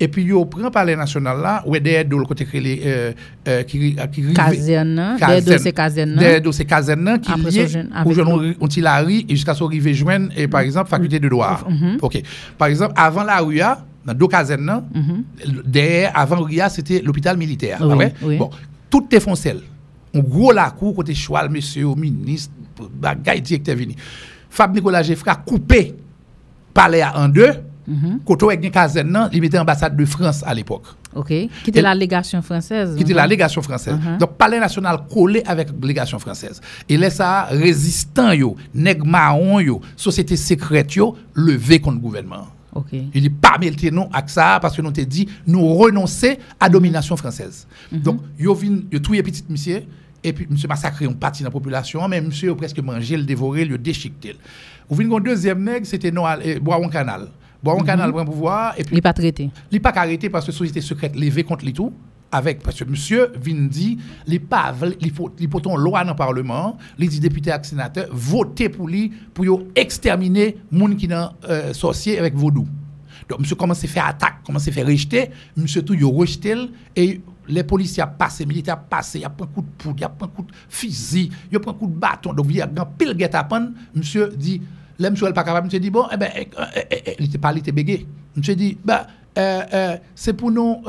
et 0.00 0.08
puis 0.08 0.24
yo 0.24 0.44
prend 0.44 0.70
palais 0.70 0.96
national 0.96 1.37
là, 1.38 1.62
ou 1.66 1.72
derrière 1.78 2.04
de 2.04 2.14
côté 2.24 2.44
que 2.44 2.58
les 2.58 2.82
euh, 2.84 3.12
euh, 3.48 3.62
qui 3.62 3.96
qui 4.12 4.22
rive- 4.22 4.34
Caserne, 4.34 4.98
hein? 4.98 5.16
Caserne. 6.64 7.08
Hein? 7.08 7.18
Qui 7.18 7.32
Après 7.32 7.50
lié 7.50 7.66
son 7.66 7.72
jeune- 7.72 7.86
au 7.86 7.94
avec 7.94 8.12
jeune 8.14 8.28
on 8.60 8.68
Tilari 8.68 9.26
et 9.28 9.34
jusqu'à 9.34 9.54
ce 9.54 9.64
arriver 9.64 9.94
joindre 9.94 10.28
et 10.36 10.46
par 10.48 10.60
exemple 10.60 10.90
faculté 10.90 11.18
de 11.20 11.28
droit. 11.28 11.60
OK. 12.02 12.22
Par 12.56 12.68
exemple 12.68 12.92
avant 12.96 13.24
la 13.24 13.38
RUA 13.38 13.84
dans 14.06 14.14
deux 14.14 14.28
casernes 14.28 14.84
derrière 15.64 16.12
avant 16.14 16.36
RUA 16.42 16.68
c'était 16.68 17.00
l'hôpital 17.04 17.36
militaire, 17.36 17.78
ah. 17.80 17.84
Bon, 18.38 18.50
tout 18.90 19.06
est 19.12 19.20
foncel. 19.20 19.60
On 20.14 20.20
gros 20.20 20.52
la 20.52 20.70
cour 20.70 20.94
côté 20.94 21.14
Choual 21.14 21.50
monsieur 21.50 21.84
au 21.86 21.94
ministre 21.96 22.52
bagay 22.94 23.40
directeur 23.40 23.76
vini. 23.76 23.94
Fab 24.50 24.74
Nicolas 24.74 25.02
Geffra 25.02 25.36
coupé 25.36 25.94
palais 26.72 27.04
en 27.04 27.28
deux. 27.28 27.52
Caserne 28.70 29.12
là, 29.12 29.30
il 29.32 29.40
mettait 29.40 29.58
ambassade 29.58 29.96
de 29.96 30.04
France 30.04 30.42
à 30.46 30.52
l'époque 30.54 30.84
OK. 31.14 31.28
Qui 31.28 31.48
était 31.68 31.82
la 31.82 31.94
légation 31.94 32.42
française. 32.42 32.94
qui 32.96 33.02
était 33.02 33.14
la 33.14 33.26
légation 33.26 33.62
française. 33.62 33.94
Mhm. 33.94 34.18
Donc, 34.18 34.36
palais 34.36 34.60
national 34.60 34.98
collé 35.12 35.42
avec 35.46 35.68
légation 35.82 36.18
française. 36.18 36.60
Et 36.88 36.96
là, 36.96 37.10
ça, 37.10 37.44
résistant, 37.44 38.32
yo, 38.32 38.56
nèg 38.74 39.04
marron, 39.04 39.60
yo, 39.60 39.80
société 39.96 40.36
secrète, 40.36 40.94
yo, 40.94 41.16
levé 41.34 41.80
contre 41.80 41.96
le 41.96 42.02
gouvernement. 42.02 42.48
OK. 42.74 42.92
Il 43.14 43.22
dit 43.22 43.30
pas 43.30 43.58
mettre 43.58 43.84
nous 43.90 44.06
avec 44.12 44.30
ça 44.30 44.58
parce 44.60 44.76
que 44.76 44.82
nous 44.82 44.90
te 44.92 45.00
dit 45.00 45.28
nous 45.46 45.74
renoncer 45.74 46.38
à 46.60 46.68
domination 46.68 47.16
française. 47.16 47.66
Donc 47.90 48.20
yo 48.38 48.54
vinn 48.54 48.84
yo 48.92 48.98
touye 49.00 49.22
petit 49.22 49.42
monsieur 49.48 49.82
et 50.22 50.32
puis 50.32 50.46
monsieur 50.48 50.68
massacré 50.68 51.06
une 51.06 51.14
partie 51.16 51.42
de 51.42 51.46
la 51.46 51.50
population 51.50 52.06
mais 52.08 52.20
monsieur 52.20 52.52
a 52.52 52.54
presque 52.54 52.78
mangé 52.80 53.16
le 53.16 53.24
dévoré 53.24 53.64
le 53.64 53.78
déchiqueté. 53.78 54.36
Ou 54.90 54.94
vinn 54.94 55.12
un 55.12 55.20
deuxième 55.20 55.62
nègre 55.64 55.86
c'était 55.86 56.10
Noël 56.10 56.40
et 56.44 56.60
Boiron 56.60 56.88
Canal. 56.88 57.28
Boiron 57.62 57.82
Canal 57.82 58.12
prend 58.12 58.24
pouvoir 58.24 58.78
et 58.78 58.84
Il 58.88 58.94
n'est 58.94 59.00
pas 59.00 59.12
traité. 59.12 59.50
il 59.70 59.74
n'est 59.74 59.80
pas 59.80 59.92
arrêté 59.96 60.30
parce 60.30 60.46
que 60.46 60.52
société 60.52 60.80
secrète 60.80 61.16
levé 61.16 61.42
contre 61.44 61.64
les 61.64 61.72
tout 61.72 61.92
avec 62.30 62.62
parce 62.62 62.78
que 62.78 62.84
monsieur 62.84 63.32
vient 63.42 63.66
dit 63.66 63.98
les 64.26 64.38
pas 64.38 64.74
il 65.00 65.10
faut 65.10 65.32
il 65.38 65.48
loi 65.48 66.04
dans 66.04 66.10
le 66.10 66.16
parlement 66.16 66.76
les 66.98 67.08
dit 67.08 67.20
députés 67.20 67.50
et 67.50 67.64
sénateurs 67.64 68.08
voter 68.12 68.68
pour 68.68 68.86
lui 68.86 69.10
pour 69.32 69.62
exterminer 69.74 70.58
moun 70.70 70.94
qui 70.96 71.08
dans 71.08 71.32
euh, 71.48 71.72
sorcier 71.72 72.18
avec 72.18 72.34
vaudou 72.34 72.68
donc 73.30 73.40
monsieur 73.40 73.56
commence 73.56 73.82
à 73.82 73.88
faire 73.88 74.06
attaque 74.06 74.42
commence 74.44 74.68
à 74.68 74.72
faire 74.72 74.86
rejeter 74.86 75.30
monsieur 75.56 75.80
tout 75.80 75.94
yo 75.94 76.10
rejeté 76.10 76.54
et 76.94 77.22
les 77.48 77.64
policiers 77.64 78.04
passé, 78.18 78.44
les 78.44 78.48
militaires 78.48 78.76
ont 78.76 78.88
passé, 78.88 79.20
ils 79.20 79.28
pris 79.28 79.44
un 79.44 79.46
coup 79.46 79.62
de 79.62 79.66
poudre, 79.78 79.96
ils 79.98 80.06
pris 80.06 80.24
un 80.24 80.28
coup 80.28 80.42
de 80.42 80.52
fusil, 80.68 81.30
ils 81.50 81.58
pris 81.58 81.70
un 81.70 81.74
coup 81.74 81.86
de 81.86 81.94
bâton. 81.94 82.32
Donc, 82.32 82.46
il 82.50 82.56
y 82.56 82.60
a 82.60 82.66
un 82.66 82.84
pile 82.84 83.14
guet 83.14 83.34
à 83.34 83.44
prendre. 83.44 83.70
Monsieur 83.94 84.28
dit, 84.36 84.60
là, 84.98 85.10
monsieur 85.10 85.26
n'est 85.26 85.32
pas 85.32 85.44
capable. 85.44 85.66
Monsieur 85.66 85.80
dit, 85.80 85.90
bon, 85.90 86.06
eh 86.12 86.16
ben, 86.16 86.30
il 87.18 87.26
était 87.26 87.38
pas, 87.38 87.52
il 87.52 87.58
était 87.58 87.72
bégé. 87.72 88.06
Monsieur 88.36 88.54
dit, 88.54 88.78
bah, 88.84 89.06
c'est 90.14 90.32
pour 90.34 90.50
nous 90.50 90.82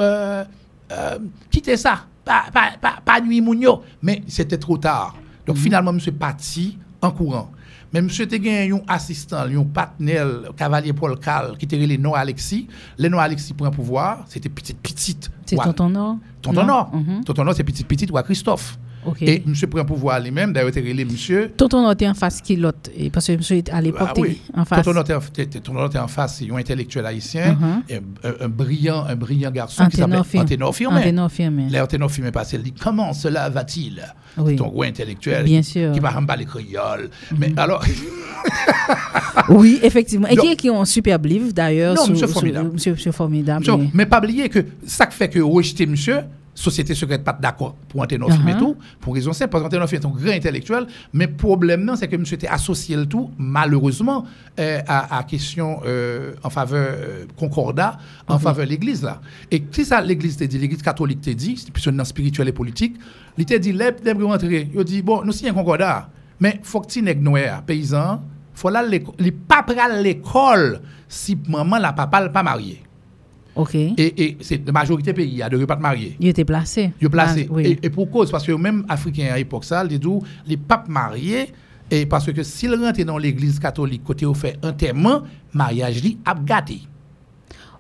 quitter 1.49 1.78
ça, 1.78 2.05
pas, 2.26 3.22
nuit 3.22 3.41
mounio. 3.41 3.84
Mais 4.01 4.22
c'était 4.28 4.57
trop 4.57 4.78
tard. 4.78 5.16
Donc, 5.45 5.57
finalement, 5.57 5.93
monsieur 5.93 6.12
parti 6.12 6.78
en 7.01 7.12
courant. 7.12 7.51
Mais 7.91 8.03
monsieur 8.03 8.30
gen 8.30 8.72
un 8.74 8.82
assistant, 8.88 9.38
un 9.39 9.64
partenaire, 9.64 10.28
cavalier 10.55 10.93
Paul 10.93 11.18
Cal, 11.18 11.57
qui 11.57 11.66
était 11.66 11.76
les 11.76 11.97
Noah 11.97 12.20
Alexis. 12.20 12.68
Les 12.99 13.10
Noah 13.10 13.24
Alexis 13.24 13.51
prend 13.53 13.72
pouvoir, 13.72 14.26
c'était 14.28 14.49
petite, 14.49 14.78
petite. 14.80 15.32
C'est 15.47 15.55
tonton 15.55 15.89
Nord? 15.89 16.18
Tonton 16.39 16.62
Non? 16.62 16.68
Nord. 16.68 16.95
Mhm. 16.95 17.24
Tonton 17.24 17.43
Nord, 17.43 17.55
c'est 17.55 17.64
petit, 17.64 17.84
petit, 17.84 18.07
ou 18.12 18.18
à 18.18 18.22
Christophe. 18.22 18.78
OK. 19.06 19.22
Et 19.22 19.41
monsieur 19.45 19.68
prend 19.68 19.86
pouvoir 19.86 20.20
lui-même, 20.20 20.52
d'ailleurs, 20.54 20.72
il 20.76 20.88
relé 20.89 21.06
monsieur. 21.06 21.52
Tonton 21.56 21.89
était 21.91 22.08
en 22.08 22.14
face 22.14 22.41
qui 22.41 22.56
l'autre? 22.58 22.89
Parce 23.14 23.28
que 23.28 23.34
monsieur 23.38 23.58
était 23.58 23.72
à 23.72 23.80
l'époque 23.82 24.02
Ah 24.08 24.12
était 24.12 24.22
oui. 24.22 24.41
en 24.56 24.66
face. 24.66 24.84
Tonton 24.84 25.02
était 25.02 25.14
en- 25.14 25.20
était 25.45 25.97
face, 26.08 26.38
c'est 26.39 26.52
un 26.52 26.56
intellectuel 26.58 27.06
haïtien, 27.06 27.54
Mhm. 27.60 27.84
et 27.89 27.95
un, 27.95 28.45
un 28.45 28.50
brillant, 28.50 29.06
un 29.08 29.16
brillant 29.16 29.52
garçon 29.52 29.86
qui 29.88 29.97
s'appelait 29.97 30.18
Anténor. 30.18 30.41
Anténor 30.41 30.76
Firmin. 30.76 30.97
Anténor 31.00 31.32
firme. 31.32 31.68
L'Anténor 31.72 32.12
Firmin 32.12 32.32
passé, 32.32 32.58
il 32.58 32.64
dit 32.64 32.74
Comment 32.74 33.14
cela 33.14 33.50
va-t-il? 33.50 34.02
Oui. 34.38 34.56
Ton 34.56 34.68
gros 34.68 34.84
intellectuel 34.84 35.43
Bien 35.45 35.62
qui, 35.62 35.70
sûr. 35.70 35.91
Qui 35.93 36.00
va 36.00 36.10
rembler 36.12 36.36
les 36.39 36.45
créoles. 36.45 37.10
Mais 37.38 37.54
alors, 37.58 37.84
Oui, 39.50 39.80
effectivement. 39.84 40.28
Et 40.28 40.36
Donc- 40.36 40.45
qui 40.45 40.56
qui 40.56 40.70
ont 40.70 40.82
un 40.82 40.86
superbe 40.86 41.26
livre 41.26 41.52
d'ailleurs. 41.54 41.95
Non, 41.95 42.04
sur- 42.04 42.12
monsieur 42.14 42.28
sur- 42.28 42.34
formidable. 42.36 42.70
Monsieur, 42.74 42.91
monsieur 42.91 43.12
formidable. 43.12 43.66
So, 43.66 43.76
oui. 43.78 43.89
mais 43.93 44.06
pas 44.06 44.20
oublier 44.20 44.50
que 44.50 44.60
ça 44.86 45.08
fait 45.10 45.30
que 45.30 45.39
rejeter 45.39 45.86
monsieur, 45.86 46.20
société 46.54 46.93
secrète 46.95 47.24
pas 47.24 47.34
d'accord 47.39 47.76
pour 47.88 48.06
Firmin 48.10 48.28
et 48.28 48.54
Uh-huh. 48.54 48.58
tout, 48.60 48.76
pour 49.00 49.14
raison 49.14 49.32
simple, 49.34 49.52
parce 49.52 49.64
Firmin 49.70 49.88
est 49.88 50.06
un 50.06 50.10
grand 50.10 50.32
intellectuel, 50.36 50.88
mais 51.14 51.28
problème 51.28 51.84
non, 51.86 51.95
c'est 51.95 52.08
que 52.08 52.16
monsieur 52.18 52.36
était 52.36 52.47
associé 52.47 52.95
le 52.97 53.06
tout, 53.06 53.32
malheureusement, 53.38 54.26
euh, 54.60 54.80
à, 54.88 55.18
à 55.20 55.24
question 55.24 55.82
euh, 55.86 56.34
en 56.43 56.50
faveur 56.50 56.95
euh, 56.97 57.26
concordat, 57.38 57.97
en 58.28 58.36
Uh-huh. 58.36 58.39
faveur 58.39 58.66
de 58.66 58.72
l'église 58.72 59.04
là. 59.04 59.22
Et 59.52 59.64
si 59.72 59.86
ça 59.86 60.02
l'église 60.02 60.38
te 60.38 60.43
dit, 60.43 60.58
l'église 60.58 60.82
catholique 60.82 61.22
te 61.22 61.30
dit, 61.30 61.56
c'est 61.58 61.72
plus 61.72 61.88
dans 61.88 62.04
spirituel 62.04 62.47
et 62.47 62.52
politique, 62.54 62.95
il 63.38 63.45
te 63.45 63.54
dit, 63.56 63.72
les 63.72 63.91
les 64.04 64.12
rentrer, 64.14 64.70
il 64.74 64.84
dit, 64.84 65.02
bon, 65.02 65.24
nous 65.24 65.32
signons 65.32 65.52
un 65.52 65.56
concordat, 65.56 66.10
mais 66.39 66.60
faut 66.64 66.82
que 66.82 66.88
tu 66.88 67.02
nèg 67.02 67.22
noir, 67.22 67.62
paysan, 67.64 68.22
faut 68.54 68.70
là, 68.70 68.84
il 68.91 69.34
pas 69.34 69.64
pral 69.64 70.04
l'école 70.04 70.82
si 71.08 71.38
maman, 71.47 71.78
la 71.80 71.93
papa, 71.93 72.22
n'est 72.24 72.30
pas 72.30 72.43
marié. 72.43 72.84
OK. 73.60 73.76
Et, 73.76 73.93
et 73.97 74.38
c'est 74.39 74.66
la 74.66 74.72
majorité 74.72 75.14
pays, 75.14 75.28
il 75.30 75.38
y 75.38 75.41
a 75.43 75.49
de 75.49 75.64
pas 75.66 75.76
de 75.76 75.82
mariés. 75.82 76.16
Il 76.20 76.28
était 76.30 76.45
placé. 76.45 76.93
Ils 77.01 77.03
sont 77.05 77.10
placés. 77.12 77.47
Ah, 77.49 77.53
oui. 77.53 77.64
et, 77.82 77.88
et 77.88 77.89
pour 77.89 78.10
cause, 78.10 78.32
parce 78.32 78.45
que 78.45 78.53
même 78.53 78.86
Africains 78.88 79.30
à 79.34 79.38
l'époque, 79.38 79.66
ça, 79.66 79.84
ils 79.89 79.99
disent, 79.99 80.10
les 80.47 80.55
papes 80.55 80.88
mariés, 80.88 81.51
et 81.91 82.05
parce 82.05 82.32
que 82.32 82.41
s'ils 82.43 82.74
rentrent 82.74 83.03
dans 83.03 83.18
l'église 83.18 83.60
catholique, 83.60 84.03
côté 84.03 84.26
où 84.26 84.34
fait 84.34 84.57
enterrement, 84.64 85.24
mariage 85.53 86.01
li 86.01 86.18
a 86.24 86.36
gâté. 86.36 86.82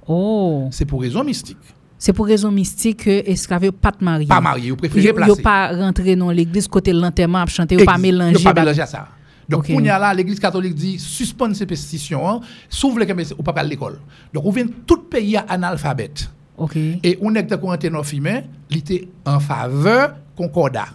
Oh. 0.07 0.67
C'est 0.71 0.85
pour 0.85 1.01
raison 1.01 1.23
mystique. 1.23 1.57
C'est 1.97 2.13
pour 2.13 2.25
raison 2.25 2.51
mystique 2.51 3.03
que 3.03 3.29
esclave 3.29 3.71
pas 3.71 3.91
de 3.91 4.03
marié. 4.03 4.27
Pas 4.27 4.41
marié, 4.41 4.71
vous 4.71 4.77
préférez 4.77 5.13
placer. 5.13 5.29
Yo 5.29 5.35
pas 5.37 5.75
rentrer 5.75 6.15
dans 6.15 6.31
l'église 6.31 6.67
côté 6.67 6.91
l'enterrement, 6.93 7.45
chanter, 7.45 7.81
ou 7.81 7.85
pas 7.85 7.97
mélanger. 7.97 8.33
yo 8.33 8.39
pas 8.43 8.53
ba- 8.53 8.61
mélanger 8.61 8.85
ça. 8.85 9.07
Donc, 9.49 9.61
Ok. 9.61 9.71
on 9.75 9.83
y 9.83 9.89
a 9.89 9.97
là, 9.97 10.13
l'église 10.13 10.39
catholique 10.39 10.75
dit, 10.75 10.99
suspendre 10.99 11.55
ces 11.55 11.65
pétitions, 11.65 12.29
hein, 12.29 12.39
s'ouvre 12.69 12.99
les 12.99 13.33
ou 13.33 13.41
pas 13.43 13.51
à 13.59 13.63
l'école. 13.63 13.99
Donc, 14.33 14.45
on 14.45 14.51
vient 14.51 14.67
tout 14.85 15.01
pays 15.09 15.35
à 15.37 15.41
analphabète. 15.49 16.29
Ok. 16.57 16.75
Et 16.75 17.17
on 17.21 17.33
est 17.35 17.43
de 17.43 17.55
Corentin 17.55 17.89
Nofime, 17.89 18.43
il 18.69 18.77
était 18.77 19.07
en 19.25 19.39
faveur 19.39 20.15
concordat. 20.35 20.85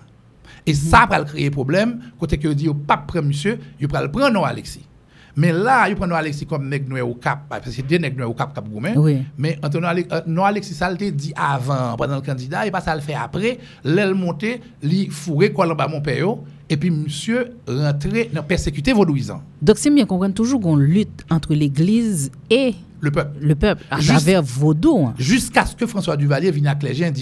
Et 0.67 0.73
ça 0.73 1.07
va 1.11 1.23
créer 1.25 1.51
problème, 1.51 2.01
côté 2.19 2.39
que 2.39 2.49
dit, 2.49 2.69
pas 2.87 2.97
prendre 2.99 3.27
monsieur, 3.27 3.59
il 3.81 3.89
va 3.89 4.01
le 4.03 4.11
prendre 4.11 4.31
non 4.31 4.45
Alexis. 4.45 4.85
Mais 5.37 5.53
là, 5.53 5.89
il 5.89 5.97
prend 5.97 6.07
non 6.07 6.15
Alexis 6.15 6.47
comme 6.47 6.69
nèg 6.69 6.89
noir 6.89 7.09
au 7.09 7.15
cap, 7.17 7.41
parce 7.49 7.65
que 7.65 7.71
c'est 7.73 7.83
deux 7.83 7.99
nèg 7.99 8.19
au 8.23 8.35
cap 8.35 8.55
cap 8.55 8.69
gourmet. 8.69 8.97
Oui. 8.97 9.25
Mais 9.37 9.59
Antonio 9.65 9.89
Ale- 9.89 10.07
euh, 10.13 10.21
non 10.29 10.45
Alexis 10.45 10.75
ça 10.75 10.89
le 10.89 10.97
dit 10.97 11.33
avant, 11.35 11.97
pendant 11.97 12.15
le 12.15 12.21
candidat, 12.21 12.67
et 12.67 12.71
pas 12.71 12.81
ça 12.81 12.95
le 12.95 13.01
fait 13.01 13.15
après, 13.15 13.59
l'aile 13.83 14.15
monté, 14.15 14.61
li 14.83 15.09
fourré 15.11 15.53
quoi 15.53 15.69
en 15.69 15.75
bas 15.75 15.89
mon 15.89 16.01
père, 16.01 16.37
et 16.69 16.77
puis 16.77 16.91
monsieur 16.91 17.53
rentrer 17.67 18.31
dans 18.33 18.43
persécuter 18.43 18.93
vaudouisant, 18.93 19.43
Donc, 19.63 19.79
c'est 19.79 19.91
bien 19.91 20.07
comprendre 20.07 20.35
toujours 20.35 20.61
qu'on 20.61 20.77
lutte 20.77 21.25
entre 21.31 21.55
l'église 21.55 22.31
et 22.51 22.75
le 23.01 23.11
peuple. 23.11 23.37
le 23.41 23.55
peuple 23.55 23.85
à 23.91 23.99
travers 23.99 24.43
vaudou. 24.43 25.11
Jusqu'à 25.19 25.67
ce 25.67 25.77
que 25.77 25.87
François 25.87 26.17
Duvalier 26.17 26.51
vienne 26.51 26.67
avec 26.69 26.83
les 26.83 26.95
gens 26.95 27.13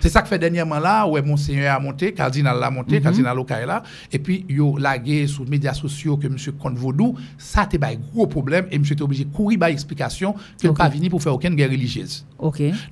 C'est 0.00 0.08
ça 0.08 0.22
que 0.22 0.28
fait 0.28 0.38
dernièrement 0.38 0.78
là, 0.78 1.06
où 1.06 1.16
Monseigneur 1.22 1.74
a 1.76 1.80
monté, 1.80 2.12
Cardinal 2.12 2.58
l'a 2.58 2.70
monté, 2.70 2.96
Mhm. 2.96 3.02
Cardinal 3.02 3.36
Loka 3.36 3.60
est 3.60 3.66
là, 3.66 3.82
et 4.12 4.18
puis 4.18 4.44
yo 4.48 4.76
lagué 4.78 5.26
sur 5.26 5.44
les 5.44 5.50
médias 5.50 5.74
sociaux 5.74 6.16
que 6.16 6.28
monsieur 6.28 6.52
compte 6.52 6.76
vaudou, 6.76 7.14
ça 7.38 7.66
te 7.66 7.76
un 7.76 7.94
gros 8.14 8.26
problème 8.26 8.66
et 8.70 8.78
monsieur 8.78 8.94
était 8.94 9.02
obligé 9.02 9.24
de 9.24 9.32
courir 9.32 9.58
par 9.58 9.68
explication 9.68 10.34
que 10.60 10.68
Ok. 10.68 10.76
pas 10.78 10.88
venu 10.88 11.08
pour 11.10 11.22
faire 11.22 11.34
aucune 11.34 11.54
guerre 11.54 11.70
religieuse. 11.70 12.24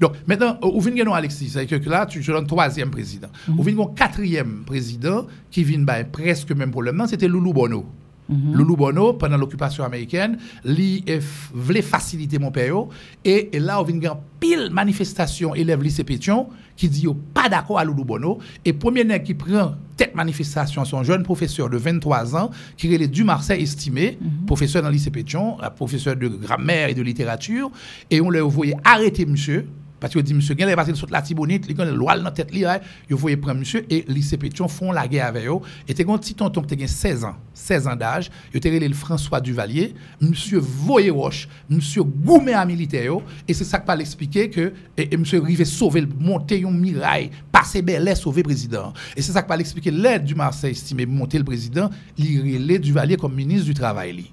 Donc 0.00 0.12
maintenant, 0.26 0.58
euh, 0.62 0.68
ou 0.72 0.80
vient 0.80 0.94
gagner 0.94 1.12
Alexis, 1.14 1.48
c'est-à-dire 1.50 1.80
que 1.80 1.88
là, 1.90 2.06
tu 2.06 2.22
je 2.22 2.32
donne 2.32 2.46
troisième 2.46 2.90
président. 2.90 3.28
Ou 3.48 3.62
vient 3.62 3.86
quatrième 3.94 4.62
président 4.66 5.26
qui 5.50 5.64
vient 5.64 5.78
ben, 5.80 6.04
presque 6.10 6.52
même 6.52 6.70
problème, 6.70 6.96
non, 6.96 7.06
c'était 7.06 7.28
Loulou 7.28 7.52
Bono. 7.52 7.86
Loulou 8.28 8.76
Bono, 8.76 9.14
pendant 9.14 9.38
l'occupation 9.38 9.84
américaine, 9.84 10.36
li 10.64 11.02
f- 11.06 11.22
voulait 11.54 11.80
faciliter 11.82 12.38
mon 12.38 12.50
père. 12.50 12.68
yo, 12.68 12.88
Et, 13.24 13.56
et 13.56 13.58
là, 13.58 13.80
on 13.80 13.84
vient 13.84 14.18
pile 14.38 14.68
manifestation 14.70 15.54
élève 15.54 15.82
lycée 15.82 16.04
Pétion 16.04 16.48
qui 16.76 16.88
dit 16.88 17.06
pas 17.34 17.48
d'accord 17.48 17.78
à 17.78 17.84
Loulou 17.84 18.04
Bono. 18.04 18.38
Et 18.64 18.72
premier 18.72 19.02
nèg 19.04 19.22
qui 19.24 19.34
prend 19.34 19.74
tête 19.96 20.14
manifestation, 20.14 20.84
son 20.84 21.02
jeune 21.02 21.22
professeur 21.22 21.68
de 21.70 21.76
23 21.76 22.36
ans, 22.36 22.50
qui 22.76 22.92
est 22.94 23.08
du 23.08 23.24
Marseille 23.24 23.62
estimé, 23.62 24.18
professeur 24.46 24.82
dans 24.82 24.88
le 24.88 24.94
lycée 24.94 25.10
Pétion, 25.10 25.60
un 25.62 25.70
professeur 25.70 26.14
de 26.14 26.28
grammaire 26.28 26.88
et 26.90 26.94
de 26.94 27.02
littérature. 27.02 27.70
Et 28.10 28.20
on 28.20 28.30
l'a 28.30 28.44
envoyé 28.44 28.74
arrêter 28.84 29.24
monsieur. 29.26 29.66
Parce 30.00 30.14
que 30.14 30.18
dit 30.20 30.34
monsieur, 30.34 30.54
il 30.58 30.74
parce 30.74 30.88
qu'il 30.88 30.96
saute 30.96 31.10
la 31.10 31.22
tibonite, 31.22 31.66
il 31.68 31.80
a 31.80 31.84
le 31.84 31.94
loi 31.94 32.16
dans 32.16 32.24
la 32.24 32.30
tête, 32.30 32.50
il 32.52 33.16
voyez 33.16 33.36
prendre 33.36 33.58
monsieur 33.58 33.84
et 33.90 34.04
lycée 34.08 34.36
Pétion 34.36 34.68
font 34.68 34.92
la 34.92 35.08
guerre 35.08 35.26
avec 35.26 35.46
eux. 35.46 35.58
Et 35.86 35.94
t'es 35.94 36.08
un 36.08 36.18
petit 36.18 36.34
tonton 36.34 36.62
qui 36.62 36.82
a 36.82 36.86
16 36.86 37.24
ans, 37.24 37.36
16 37.54 37.86
ans 37.88 37.96
d'âge, 37.96 38.30
il 38.52 38.58
était 38.58 38.78
le 38.78 38.94
François 38.94 39.40
Duvalier, 39.40 39.94
monsieur 40.20 40.58
voyé 40.58 41.10
roche, 41.10 41.48
monsieur 41.68 42.02
goumé 42.02 42.52
à 42.52 42.64
militaire 42.64 42.98
et 43.46 43.54
c'est 43.54 43.64
ça 43.64 43.78
que 43.78 43.86
pas 43.86 43.96
l'expliquer 43.96 44.50
que 44.50 44.72
et, 44.96 45.12
et 45.12 45.16
monsieur 45.16 45.40
rivé 45.40 45.64
sauver 45.64 46.06
monter 46.18 46.64
un 46.64 46.70
mirail, 46.70 47.30
passer 47.50 47.82
belé 47.82 48.14
sauver 48.14 48.42
président. 48.42 48.92
Et 49.16 49.22
c'est 49.22 49.32
ça 49.32 49.42
que 49.42 49.48
pas 49.48 49.56
l'expliquer 49.56 49.90
l'aide 49.90 50.24
du 50.24 50.34
Marseille 50.34 50.72
estimé 50.72 51.06
monter 51.06 51.38
le 51.38 51.44
président, 51.44 51.90
il 52.16 52.78
Duvalier 52.78 53.16
comme 53.16 53.34
ministre 53.34 53.66
du 53.66 53.74
travail 53.74 54.30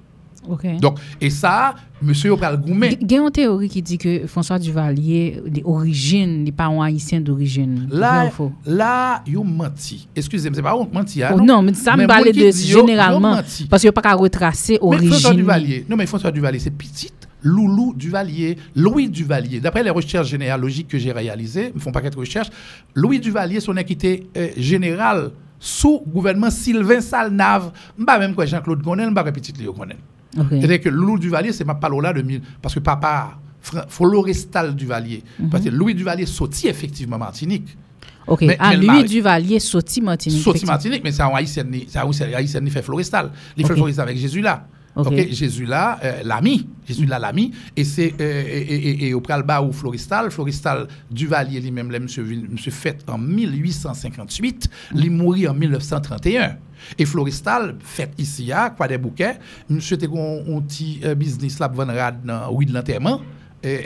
Donc 0.81 0.99
et 1.21 1.29
ça 1.29 1.75
monsieur 2.01 2.29
yo 2.29 2.37
pral 2.37 2.57
goumé 2.61 2.97
Il 3.01 3.11
y 3.11 3.15
a 3.17 3.21
une 3.21 3.31
théorie 3.31 3.69
qui 3.69 3.81
dit 3.81 3.97
que 3.97 4.27
François 4.27 4.59
Duvalier, 4.59 5.41
d'origine, 5.47 6.43
n'est 6.43 6.51
pas 6.51 6.65
un 6.65 6.81
haïtien 6.81 7.21
d'origine. 7.21 7.87
Là, 7.91 8.29
là, 8.65 9.23
yo 9.25 9.43
menti. 9.43 10.07
Excusez-moi, 10.15 10.55
c'est 10.55 10.61
pas 10.61 10.75
honte 10.75 10.93
menti. 10.93 11.23
hein, 11.23 11.31
Oh, 11.33 11.41
non, 11.41 11.61
mais 11.61 11.73
ça 11.73 11.95
me 11.95 12.05
qui 12.31 12.39
de 12.39 12.51
généralement. 12.51 13.35
Parce 13.69 13.81
qu'il 13.81 13.87
n'y 13.87 13.89
a 13.89 13.93
pas 13.93 14.01
qu'à 14.01 14.13
retracer 14.13 14.79
Mais 14.81 15.05
François. 15.07 15.33
Duvalier, 15.33 15.85
non 15.89 15.95
mais 15.95 16.05
François 16.05 16.31
Duvalier, 16.31 16.59
c'est 16.59 16.71
petit 16.71 17.09
Loulou 17.45 17.93
Duvalier, 17.95 18.57
Louis 18.75 19.07
Duvalier. 19.07 19.59
D'après 19.59 19.83
les 19.83 19.91
recherches 19.91 20.27
généalogiques 20.29 20.87
que 20.87 20.97
j'ai 20.97 21.11
réalisées, 21.11 21.71
ils 21.75 21.79
font 21.81 21.91
pas 21.91 22.01
quelques 22.01 22.15
recherches, 22.15 22.49
Louis 22.95 23.19
Duvalier, 23.19 23.59
son 23.59 23.77
équité 23.77 24.27
euh, 24.35 24.49
général 24.57 25.29
sous 25.59 26.01
gouvernement 26.07 26.49
Sylvain 26.49 27.01
Salnave, 27.01 27.71
pas 28.05 28.17
même 28.19 28.33
quoi 28.33 28.45
Jean-Claude 28.45 28.81
Gonel, 28.81 29.13
pas 29.13 29.23
petit 29.31 29.53
Léo 29.53 29.73
Gonel. 29.73 29.97
C'est-à-dire 30.36 30.81
que 30.81 30.89
Loulou 30.89 31.17
Duvalier, 31.17 31.53
c'est 31.53 31.65
ma 31.65 31.75
parole 31.75 32.03
là 32.03 32.13
de 32.13 32.21
mille, 32.21 32.41
parce 32.61 32.73
que 32.75 32.79
papa 32.79 33.38
Florestal 33.89 34.75
Duvalier, 34.75 35.23
Mhm. 35.39 35.49
parce 35.49 35.63
que 35.63 35.69
Louis 35.69 35.95
Duvalier 35.95 36.25
sorti 36.25 36.67
effectivement 36.67 37.17
Martinique. 37.17 37.75
Ok. 38.27 38.41
Mais- 38.41 38.57
ah, 38.59 38.75
mais 38.77 38.86
mari- 38.86 39.03
Duvalier, 39.05 39.59
sorti 39.59 40.01
Martinique. 40.01 40.38
Sorti 40.39 40.49
effectivement. 40.57 40.73
Martinique, 40.73 41.01
mais 41.03 41.11
c'est 41.11 41.21
un 41.21 41.29
haïtien, 41.33 42.61
qui 42.63 42.69
fait 42.71 42.81
florestal. 42.81 43.31
Il 43.57 43.65
fait 43.65 43.73
florestal 43.75 44.07
avec 44.07 44.17
Jésus 44.17 44.41
là. 44.41 44.67
Ok. 44.95 45.13
Jésus 45.29 45.65
là, 45.65 45.99
euh, 46.05 46.21
l'ami, 46.23 46.69
Jésus 46.88 47.05
là, 47.05 47.19
l'ami, 47.19 47.51
et 47.75 47.83
c'est 47.83 48.13
euh, 48.19 48.43
et, 48.47 49.07
et, 49.09 49.13
au 49.13 49.19
Pralba 49.19 49.61
ou 49.61 49.73
Florestal, 49.73 50.31
Florestal 50.31 50.88
Duvalier 51.11 51.60
lui-même, 51.60 51.91
là, 51.91 51.99
monsieur, 51.99 52.23
vin- 52.23 52.47
monsieur 52.49 52.72
fait 52.72 53.03
en 53.10 53.18
1858, 53.18 54.69
il 54.95 55.11
mourit 55.11 55.47
en 55.49 55.53
1931. 55.53 56.55
Et 56.97 57.06
Florestal, 57.06 57.76
fait 57.80 58.11
ici, 58.18 58.52
à 58.52 58.69
quoi 58.69 58.88
des 58.88 58.97
bouquets, 58.97 59.38
monsieur 59.69 59.95
était 59.95 60.07
un 60.07 60.61
petit 60.61 60.99
euh, 61.03 61.15
business 61.15 61.60
là, 61.60 61.69
pour 61.69 61.85
rad 61.85 62.23
dans 62.23 62.52
oui 62.52 62.65
l'enterrement. 62.65 63.22
Et, 63.64 63.85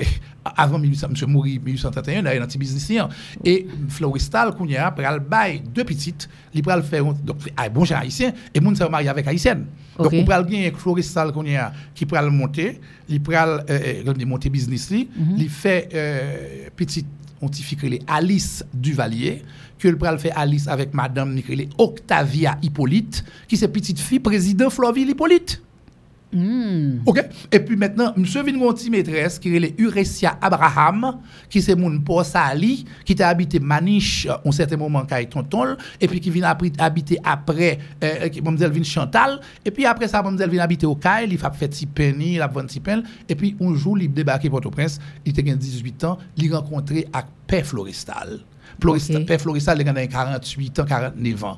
avant 0.58 0.78
1800, 0.80 1.08
monsieur 1.12 1.26
mourit 1.28 1.58
1831, 1.60 2.20
il 2.20 2.28
a 2.28 2.44
un 2.44 2.46
petit 2.48 2.58
business 2.58 2.90
là. 2.90 3.08
Et 3.46 3.66
Florestal, 3.88 4.54
qu'on 4.54 4.66
y 4.66 4.76
a, 4.76 4.92
pral 4.92 5.20
bail 5.22 5.62
deux 5.74 5.86
petites, 5.86 6.28
il 6.54 6.62
pral 6.62 6.84
un- 6.92 7.14
donc, 7.24 7.38
bon, 7.74 7.86
j'ai 7.86 7.94
haïtien, 7.96 8.34
et 8.54 8.60
moun 8.60 8.76
s'est 8.76 8.90
marié 8.90 9.08
avec 9.08 9.26
haïtienne. 9.28 9.66
Donc, 9.98 10.12
on 10.14 10.26
pral 10.26 10.46
bien 10.46 10.70
Florestal 10.76 11.32
qu'on 11.32 11.46
y 11.46 11.56
a, 11.56 11.72
qui 11.96 12.06
pral 12.06 12.30
monter, 12.30 12.82
il 13.08 13.22
pral, 13.22 13.64
euh, 13.70 14.02
euh, 14.06 14.26
monter 14.26 14.50
business 14.50 14.90
li, 14.90 15.08
il 15.38 15.50
fait, 15.50 15.88
euh, 15.94 16.68
petite, 16.76 17.08
on 17.42 17.52
ti 17.54 17.64
fikrele 17.66 18.02
Alice 18.08 18.66
Duvalier, 18.74 19.42
ke 19.80 19.92
l 19.92 19.98
pral 20.00 20.20
fe 20.22 20.34
Alice 20.36 20.70
avek 20.72 20.94
madame 20.98 21.38
nikrele 21.38 21.70
Octavia 21.80 22.58
Hippolyte, 22.64 23.24
ki 23.48 23.60
se 23.60 23.70
pitit 23.72 24.02
fi 24.04 24.20
prezident 24.24 24.74
Florville 24.74 25.16
Hippolyte. 25.16 25.62
Hmm. 26.32 27.00
OK? 27.08 27.26
Et 27.52 27.60
puis 27.60 27.76
maintenant, 27.76 28.14
monsieur 28.16 28.44
vient 28.44 28.54
une 28.54 28.60
petite 28.60 28.92
maîtresse 28.92 29.40
qui 29.40 29.56
est 29.56 29.60
le 29.60 29.82
Uresia 29.82 30.38
Abraham, 30.40 31.22
qui 31.50 31.60
c'est 31.60 31.76
mon 31.76 32.00
poste 32.00 32.36
Ali, 32.36 32.86
qui 33.04 33.16
t'a 33.16 33.30
habité 33.30 33.60
Maniche 33.60 34.28
euh, 34.28 34.36
un 34.46 34.52
certain 34.52 34.78
moment 34.78 35.04
quand 35.10 35.24
tonton, 35.26 35.76
et 36.00 36.08
puis 36.08 36.20
qui 36.20 36.30
vient 36.30 36.56
habiter 36.78 37.18
après, 37.24 37.80
euh, 38.04 38.30
qui 38.30 38.42
mademoiselle 38.42 38.72
vient 38.72 38.84
Chantal, 38.84 39.40
et 39.66 39.72
puis 39.72 39.88
après 39.88 40.08
ça, 40.08 40.22
mademoiselle 40.22 40.52
vient 40.52 40.64
habiter 40.64 40.86
au 40.86 40.96
Caille, 40.96 41.30
il 41.32 41.38
fait 41.40 41.48
fait 41.54 41.68
petit 41.68 41.88
penny, 41.88 42.36
il 42.36 42.42
a 42.42 42.48
petit 42.48 42.82
et 43.28 43.36
puis 43.36 43.56
un 43.60 43.74
jour, 43.74 43.98
il 43.98 44.14
débarqué 44.14 44.50
Port-au-Prince, 44.52 45.00
il 45.26 45.32
était 45.32 45.44
18 45.56 46.04
ans, 46.04 46.20
il 46.38 46.54
rencontré 46.54 47.08
avec 47.12 47.26
Père 47.48 47.66
Florestal. 47.66 48.40
Père 49.26 49.42
Florestal, 49.42 49.82
il 49.82 49.90
a 49.90 50.08
48 50.08 50.80
ans, 50.80 50.86
49 50.86 51.44
ans. 51.44 51.58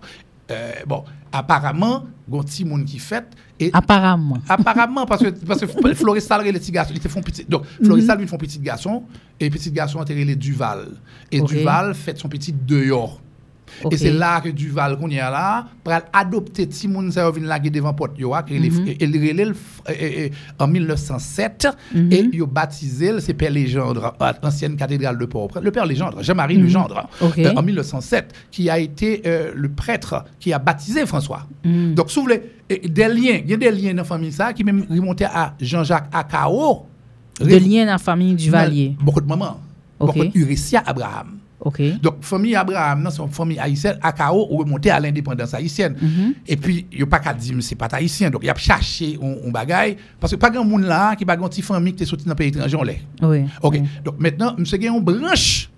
Euh, 0.52 0.72
bon, 0.86 1.04
apparemment, 1.32 2.06
il 2.28 2.34
y 2.34 2.38
a 2.38 2.40
un 2.40 2.44
petit 2.44 2.66
monde 2.66 2.86
qui 2.86 3.00
fait, 3.00 3.26
et 3.62 3.70
Apparemment. 3.74 4.40
Apparemment, 4.50 5.06
parce 5.06 5.22
que, 5.24 5.30
parce 5.30 5.62
que 5.62 5.66
Florestal, 5.94 6.44
les 6.44 6.54
petits 6.54 6.72
garçons, 6.72 6.94
ils 6.96 7.00
te 7.00 7.08
font 7.08 7.22
petit. 7.22 7.46
Donc, 7.48 7.66
Florestal, 7.84 8.18
lui, 8.18 8.26
ils 8.26 8.28
font 8.28 8.38
petit 8.38 8.60
garçon, 8.60 9.04
et 9.40 9.50
petit 9.50 9.72
garçon, 9.72 10.00
enterré 10.00 10.26
les 10.26 10.36
Duval. 10.36 10.88
Et. 11.32 11.42
Duval 11.42 11.94
fait 11.94 12.18
son 12.18 12.28
petit 12.28 12.54
dehors. 12.54 13.22
Et 13.92 13.98
c'est 13.98 14.12
là 14.12 14.42
que 14.42 14.50
Duval, 14.50 14.98
qu'on 14.98 15.10
y 15.10 15.20
a 15.20 15.30
là, 15.30 15.66
pour 15.84 15.94
adopter 16.14 16.68
Timoun 16.68 17.12
Zervin 17.12 17.42
lagué 17.42 17.70
devant 17.70 17.94
Porte 17.94 18.18
Yoa, 18.20 18.44
qu'il 18.44 18.62
Mhm. 18.62 18.88
il 19.00 19.30
relève 19.30 19.56
en 20.60 20.68
1907, 20.68 21.68
et 22.12 22.26
il 22.32 22.42
a 22.42 22.46
baptisé, 22.46 23.20
c'est 23.20 23.34
Père 23.34 23.52
Légendre, 23.52 24.14
ancienne 24.44 24.76
cathédrale 24.76 25.18
de 25.18 25.26
Port-au-Prince, 25.26 25.64
le 25.64 25.72
Père 25.72 25.86
Légendre, 25.86 26.22
Jean-Marie 26.24 26.58
Legendre, 26.58 27.08
Mhm. 27.22 27.28
Ok. 27.28 27.38
euh, 27.40 27.54
en 27.56 27.62
1907, 27.62 28.34
qui 28.52 28.70
a 28.70 28.78
été 28.80 29.22
euh, 29.26 29.52
le 29.56 29.70
prêtre 29.70 30.24
qui 30.40 30.54
a 30.54 30.60
baptisé 30.60 31.06
François. 31.06 31.48
Mhm. 31.64 31.96
Donc, 31.96 32.10
si 32.12 32.16
vous 32.20 32.24
voulez, 32.24 32.42
des 32.70 33.08
liens, 33.08 33.40
il 33.44 33.50
y 33.50 33.54
a 33.54 33.58
des 33.58 33.72
liens 33.72 33.92
dans 33.92 33.98
la 33.98 34.04
famille 34.04 34.32
ça 34.32 34.54
qui 34.54 34.64
même 34.64 34.86
remontaient 34.90 35.26
à 35.26 35.54
Jean-Jacques 35.60 36.10
Akao. 36.14 36.86
De 37.40 37.46
lien 37.58 37.86
dans 37.86 37.92
la 37.94 37.98
famille 37.98 38.36
Duvalier. 38.36 38.96
Beaucoup 39.02 39.22
de 39.22 39.28
mamans. 39.28 39.60
Beaucoup 40.00 40.26
d'Uressia 40.26 40.84
Abraham. 40.86 41.38
Ok. 41.64 41.82
Donc, 42.02 42.16
famille 42.22 42.56
Abraham, 42.56 43.08
c'est 43.12 43.22
une 43.22 43.30
famille 43.30 43.60
haïtienne, 43.60 43.98
Akao, 44.02 44.46
remonté 44.46 44.90
à 44.90 45.00
l'indépendance 45.00 45.54
haïtienne. 45.54 45.96
Mhm. 46.02 46.34
Et 46.48 46.58
puis, 46.58 46.88
il 46.92 46.98
n'y 46.98 47.04
a 47.04 47.06
pas 47.06 47.20
qu'à 47.20 47.34
dire, 47.34 47.54
mais 47.56 47.62
c'est 47.62 47.76
pas 47.76 47.88
haïtien. 47.92 48.30
Donc, 48.32 48.42
il 48.44 48.50
a 48.50 48.56
cherché 48.56 49.20
un, 49.22 49.48
un 49.48 49.52
bagaille. 49.52 49.96
Parce 50.20 50.34
que 50.34 50.38
pas 50.38 50.50
grand 50.50 50.66
monde 50.66 50.84
là 50.84 51.16
qui 51.16 51.24
pas 51.24 51.38
grand 51.38 51.50
petite 51.50 51.64
famille 51.66 51.94
qui 51.94 52.02
est 52.04 52.06
sorti 52.08 52.26
dans 52.26 52.32
le 52.32 52.36
pays 52.36 52.48
étranger, 52.48 52.76
on 52.76 52.84
l'est. 52.84 53.02
Oui. 53.22 53.44
OK. 53.62 53.74
oui. 53.80 53.84
Donc 54.04 54.16
maintenant, 54.20 54.56
M. 54.58 54.64
Gayon 54.66 55.00
branche 55.02 55.70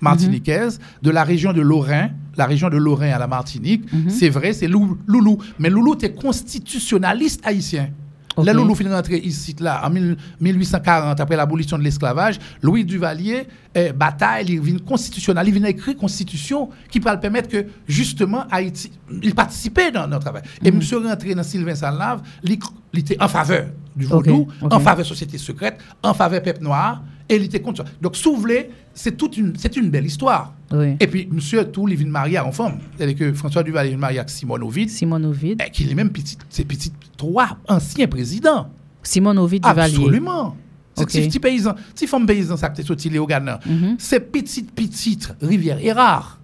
martiniquaise 0.00 0.78
de 1.02 1.10
la 1.10 1.24
région 1.24 1.52
de 1.52 1.60
Lorrain, 1.60 2.10
la 2.36 2.46
région 2.46 2.68
de 2.70 2.76
Lorrain 2.76 3.10
à 3.12 3.18
la 3.18 3.26
Martinique. 3.26 3.84
C'est 4.08 4.28
vrai, 4.30 4.52
c'est 4.52 4.66
Lou- 4.68 4.98
Loulou. 5.06 5.38
Mais 5.58 5.68
Loulou 5.70 5.94
était 5.94 6.12
constitutionnaliste 6.12 7.40
haïtien. 7.46 7.90
Ok. 8.36 8.46
Là, 8.46 8.54
nous 8.54 8.74
finit 8.74 8.90
rentrer 8.90 9.18
ici, 9.18 9.56
là, 9.58 9.82
en 9.84 9.90
1000 9.90 10.16
1840, 10.40 11.20
après 11.20 11.36
l'abolition 11.36 11.76
de 11.76 11.82
l'esclavage, 11.82 12.38
Louis 12.62 12.84
Duvalier, 12.84 13.46
eh, 13.74 13.92
bataille, 13.92 14.46
il 14.48 14.60
vient 14.60 14.78
constitutionnel, 14.78 15.48
il 15.48 15.54
vient 15.54 15.68
écrire 15.68 15.96
constitution 15.96 16.70
qui 16.90 17.00
le 17.00 17.20
permettre 17.20 17.48
que, 17.48 17.66
justement, 17.88 18.44
Haïti, 18.50 18.92
il 19.22 19.34
participait 19.34 19.90
dans 19.90 20.06
notre 20.06 20.24
travail. 20.24 20.42
Et 20.64 20.70
monsieur 20.70 20.98
rentré 20.98 21.34
dans 21.34 21.42
Sylvain 21.42 21.74
Salnave, 21.74 22.22
il, 22.44 22.58
était 22.94 23.20
en 23.20 23.28
faveur 23.28 23.66
du 23.96 24.06
vaudou, 24.06 24.46
en 24.62 24.80
faveur 24.80 25.04
société 25.04 25.36
secrète, 25.38 25.78
en 26.02 26.14
faveur 26.14 26.42
peuple 26.42 26.62
noir, 26.62 27.02
et 27.30 27.36
il 27.36 27.44
était 27.44 27.60
contre 27.60 27.84
ça. 27.84 27.90
Donc, 28.02 28.16
si 28.16 28.24
vous 28.24 28.36
voulez, 28.36 28.70
c'est 28.92 29.16
toute 29.16 29.36
une, 29.36 29.54
c'est 29.56 29.76
une 29.76 29.88
belle 29.88 30.04
histoire. 30.04 30.52
Oui. 30.72 30.96
Et 30.98 31.06
puis, 31.06 31.28
monsieur 31.30 31.64
tout, 31.64 31.88
il 31.88 31.96
vient 31.96 32.08
marier 32.08 32.40
en 32.40 32.50
femme. 32.50 32.78
C'est-à-dire 32.96 33.16
que 33.16 33.32
François 33.32 33.62
Duvalier 33.62 33.90
vient 33.90 33.98
marier 33.98 34.18
avec 34.18 34.30
Simone 34.30 34.62
Ovid, 34.64 34.90
Simon 34.90 35.22
Ovid. 35.24 35.62
eh, 35.64 35.70
qui 35.70 35.88
est 35.88 35.94
même 35.94 36.10
petit, 36.10 36.36
c'est 36.48 36.64
petit, 36.64 36.92
trois 37.16 37.56
anciens 37.68 38.08
présidents. 38.08 38.68
Simon 39.02 39.36
Ovid 39.36 39.62
Duvalier. 39.62 39.94
Absolument. 39.96 40.56
C'est 40.96 41.06
petit, 41.06 41.28
petit 41.28 41.38
paysan, 41.38 41.74
petit 41.94 42.06
femme 42.06 42.26
paysan, 42.26 42.56
ça 42.56 42.68
peut 42.68 42.82
sorti 42.82 43.16
au 43.16 43.26
Ghana. 43.26 43.60
Mhm. 43.64 43.94
C'est 43.98 44.20
petite, 44.20 44.72
petite 44.72 45.32
rivière 45.40 45.78
est 45.82 45.92
rare. 45.92 46.40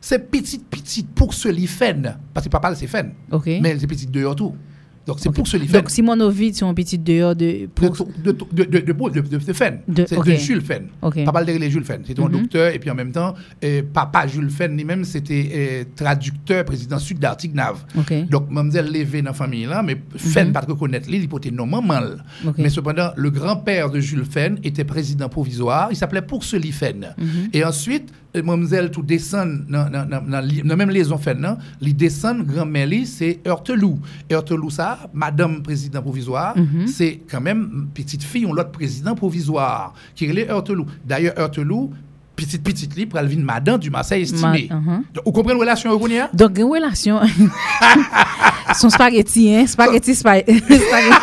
C'est 0.00 0.30
petite, 0.30 0.66
petite 0.66 1.08
pour 1.14 1.34
ce 1.34 1.48
lifen. 1.48 2.16
Parce 2.34 2.46
que 2.46 2.50
papa, 2.50 2.74
c'est 2.74 2.88
fen. 2.88 3.12
Ok. 3.30 3.46
Mais 3.60 3.78
c'est 3.78 3.86
petite 3.86 4.10
dehors 4.10 4.34
tout. 4.34 4.56
Donc, 5.06 5.18
c'est 5.18 5.30
pour 5.32 5.46
ce 5.48 5.56
lifen. 5.56 5.80
Donc, 5.80 5.90
Simon 5.90 6.18
Ovid, 6.20 6.54
c'est 6.54 6.64
un 6.64 6.74
petit 6.74 6.96
dehors 6.98 7.34
de. 7.34 7.44
de, 7.62 7.66
Pour... 7.74 7.90
de, 7.90 8.30
de, 8.32 8.64
de, 8.64 8.64
de, 8.64 8.92
de, 8.92 9.20
de, 9.20 9.36
de 9.38 9.52
Fenn. 9.52 9.80
De- 9.88 10.04
c'est 10.08 10.16
de 10.16 10.32
Jules 10.34 10.60
Fenn. 10.62 10.86
Ok. 11.02 11.24
Papa 11.24 11.42
le 11.42 11.56
les 11.58 11.70
Jules 11.70 11.84
Fenn. 11.84 12.02
C'était 12.06 12.22
un 12.22 12.26
Mhm. 12.26 12.32
docteur 12.32 12.72
et 12.74 12.78
puis 12.78 12.88
en 12.90 12.94
même 12.94 13.10
temps, 13.12 13.34
papa 13.92 14.26
Jules 14.26 14.50
Fenn 14.50 14.76
lui-même, 14.76 15.04
c'était 15.04 15.50
euh, 15.54 15.84
traducteur, 15.96 16.64
président 16.64 16.98
sud 16.98 17.18
d'Artignave. 17.18 17.84
Ok. 17.98 18.28
Donc, 18.28 18.50
mademoiselle 18.50 18.92
levé 18.92 19.22
dans 19.22 19.30
la 19.30 19.34
famille 19.34 19.64
là, 19.66 19.82
mais 19.82 19.96
Fenn 20.16 20.52
pas 20.52 20.60
reconnaître 20.60 21.08
lui, 21.10 21.16
il 21.18 21.24
était 21.24 21.50
non 21.50 21.66
maman. 21.66 22.00
Mais 22.58 22.68
cependant, 22.68 23.10
le 23.16 23.30
grand-père 23.30 23.90
de 23.90 23.98
Jules 24.00 24.24
Fenn 24.24 24.58
était 24.62 24.84
président 24.84 25.28
provisoire, 25.28 25.88
il 25.90 25.96
s'appelait 25.96 26.22
Pourcely 26.22 26.70
Fenn. 26.72 27.14
Mhm. 27.18 27.26
Et 27.52 27.64
ensuite, 27.64 28.12
mademoiselle 28.34 28.90
tout 28.90 29.02
descend 29.02 29.66
dans 29.68 29.90
dans- 29.90 30.08
dans- 30.08 30.22
dans 30.26 30.40
li- 30.40 30.62
dans 30.62 30.76
même 30.76 30.90
liaison 30.90 31.18
Fenn, 31.18 31.38
non? 31.40 31.56
il 31.80 31.94
descend 31.96 32.46
grand-mère 32.46 32.86
li. 32.86 33.06
Heurtelou 33.46 34.70
ça, 34.70 34.98
madame 35.12 35.62
président 35.62 36.00
provisoire, 36.00 36.54
c'est 36.86 37.20
quand 37.30 37.40
même 37.40 37.68
une 37.74 37.86
petite 37.88 38.22
fille, 38.22 38.46
on 38.46 38.52
l'autre 38.54 38.70
président 38.70 39.14
provisoire, 39.14 39.92
qui 40.14 40.24
est 40.26 40.48
Heurtelou. 40.50 40.86
D'ailleurs, 41.04 41.34
Heurtelou, 41.38 41.90
petite 42.34 42.62
petite 42.64 42.96
li, 42.96 43.04
pour 43.06 43.18
elle 43.18 43.26
vient 43.26 43.42
madame 43.44 43.78
du 43.78 43.90
Marseille 43.90 44.22
estimé. 44.22 44.68
Ma-. 44.70 44.76
Donc, 45.14 45.24
Vous 45.26 45.32
comprenez 45.32 45.54
la 45.54 45.60
relation 45.60 45.90
européenne? 45.90 46.28
Donc, 46.32 46.56
une 46.58 46.64
relation. 46.64 47.20
Son 48.74 48.88
spaghetti, 48.88 49.54
hein? 49.54 49.66
Spaghetti, 49.66 50.14
spa- 50.14 50.38
spaghetti, 50.40 51.16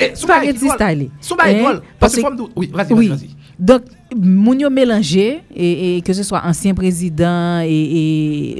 Eh, 0.00 0.12
spaghetti 0.16 0.68
style. 0.68 1.10
Bail 1.38 1.56
Hein? 1.56 1.62
drôle. 1.62 1.82
Parce 2.00 2.16
que 2.16 2.22
Oui, 2.56 2.70
vas-y, 2.74 2.92
vas-y, 2.92 3.08
vas-y. 3.08 3.30
Donc, 3.58 3.82
moun 4.16 4.58
yo 4.60 4.70
mélangé, 4.70 5.42
et, 5.54 5.96
et 5.96 6.02
que 6.02 6.12
ce 6.12 6.22
soit 6.22 6.42
ancien 6.44 6.74
président 6.74 7.60
et, 7.60 7.68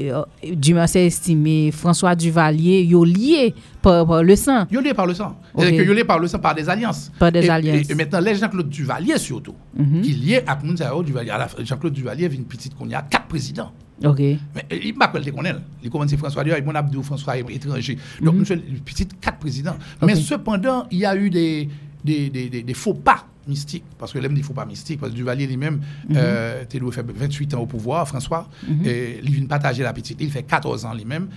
et 0.05 0.11
euh, 0.11 0.21
du 0.55 0.73
Marseille 0.73 1.07
estimé, 1.07 1.71
François 1.71 2.15
Duvalier, 2.15 2.83
yo 2.83 3.03
lié 3.03 3.53
par, 3.81 4.05
par 4.07 4.23
le 4.23 4.35
sang. 4.35 4.65
Yo 4.71 4.79
lié 4.81 4.93
par 4.93 5.05
le 5.07 5.13
sang. 5.13 5.35
Ok. 5.53 5.61
C'est-à-dire 5.63 5.83
que 5.83 5.87
yo 5.87 5.93
lié 5.93 6.03
par 6.03 6.19
le 6.19 6.27
sang 6.27 6.39
par 6.39 6.55
des 6.55 6.69
alliances. 6.69 7.11
Par 7.19 7.31
des 7.31 7.45
Et- 7.45 7.49
alliances. 7.49 7.89
Et, 7.89 7.95
maintenant, 7.95 8.19
les 8.21 8.35
Jean-Claude 8.35 8.69
Duvalier 8.69 9.17
surtout, 9.17 9.55
Mhm. 9.75 10.01
qui 10.01 10.13
lié 10.13 10.41
à 10.47 10.57
Mounzao 10.63 11.03
Duvalier. 11.03 11.31
Jean-Claude 11.63 11.93
Duvalier 11.93 12.27
vient 12.27 12.39
une 12.39 12.45
petite 12.45 12.75
qu'on 12.75 12.87
y 12.87 12.93
a 12.95 13.01
quatre 13.01 13.27
présidents. 13.27 13.71
OK. 14.03 14.19
Mais 14.19 14.39
euh, 14.71 14.79
il 14.83 14.95
m'a 14.97 15.05
appelé 15.05 15.31
qu'on. 15.31 15.43
Il 15.83 15.89
commence 15.89 16.13
François 16.15 16.43
Dior, 16.43 16.57
mon 16.65 16.73
Abdou, 16.75 17.03
François 17.03 17.37
étranger. 17.37 17.97
Donc, 18.21 18.35
monsieur, 18.35 18.55
une 18.67 18.79
petite 18.79 19.19
quatre 19.19 19.37
présidents. 19.37 19.75
Mais 20.01 20.15
cependant, 20.15 20.87
il 20.91 20.99
y 20.99 21.05
a 21.05 21.15
eu 21.15 21.29
des, 21.29 21.69
des, 22.03 22.29
des, 22.29 22.49
des, 22.49 22.63
des 22.63 22.73
faux 22.73 22.93
pas 22.93 23.25
mystiques. 23.47 23.83
Parce 23.97 24.11
que 24.13 24.19
l'aime 24.19 24.33
dit 24.33 24.41
faux 24.43 24.53
pas 24.53 24.65
mystiques. 24.65 24.99
Parce 24.99 25.11
que 25.11 25.17
Duvalier 25.17 25.47
lui-même, 25.47 25.81
Mhm. 26.09 26.15
euh, 26.17 26.63
il 26.73 26.91
fait 26.91 27.05
28 27.05 27.53
ans 27.55 27.59
au 27.61 27.65
pouvoir, 27.65 28.07
François. 28.07 28.47
Et 28.85 29.19
il 29.23 29.31
vient 29.31 29.45
partager 29.45 29.83
la 29.83 29.93
petite. 29.93 30.17
Il 30.21 30.31
fait 30.31 30.43
14 30.43 30.85
ans 30.85 30.93
lui-même. 30.93 31.27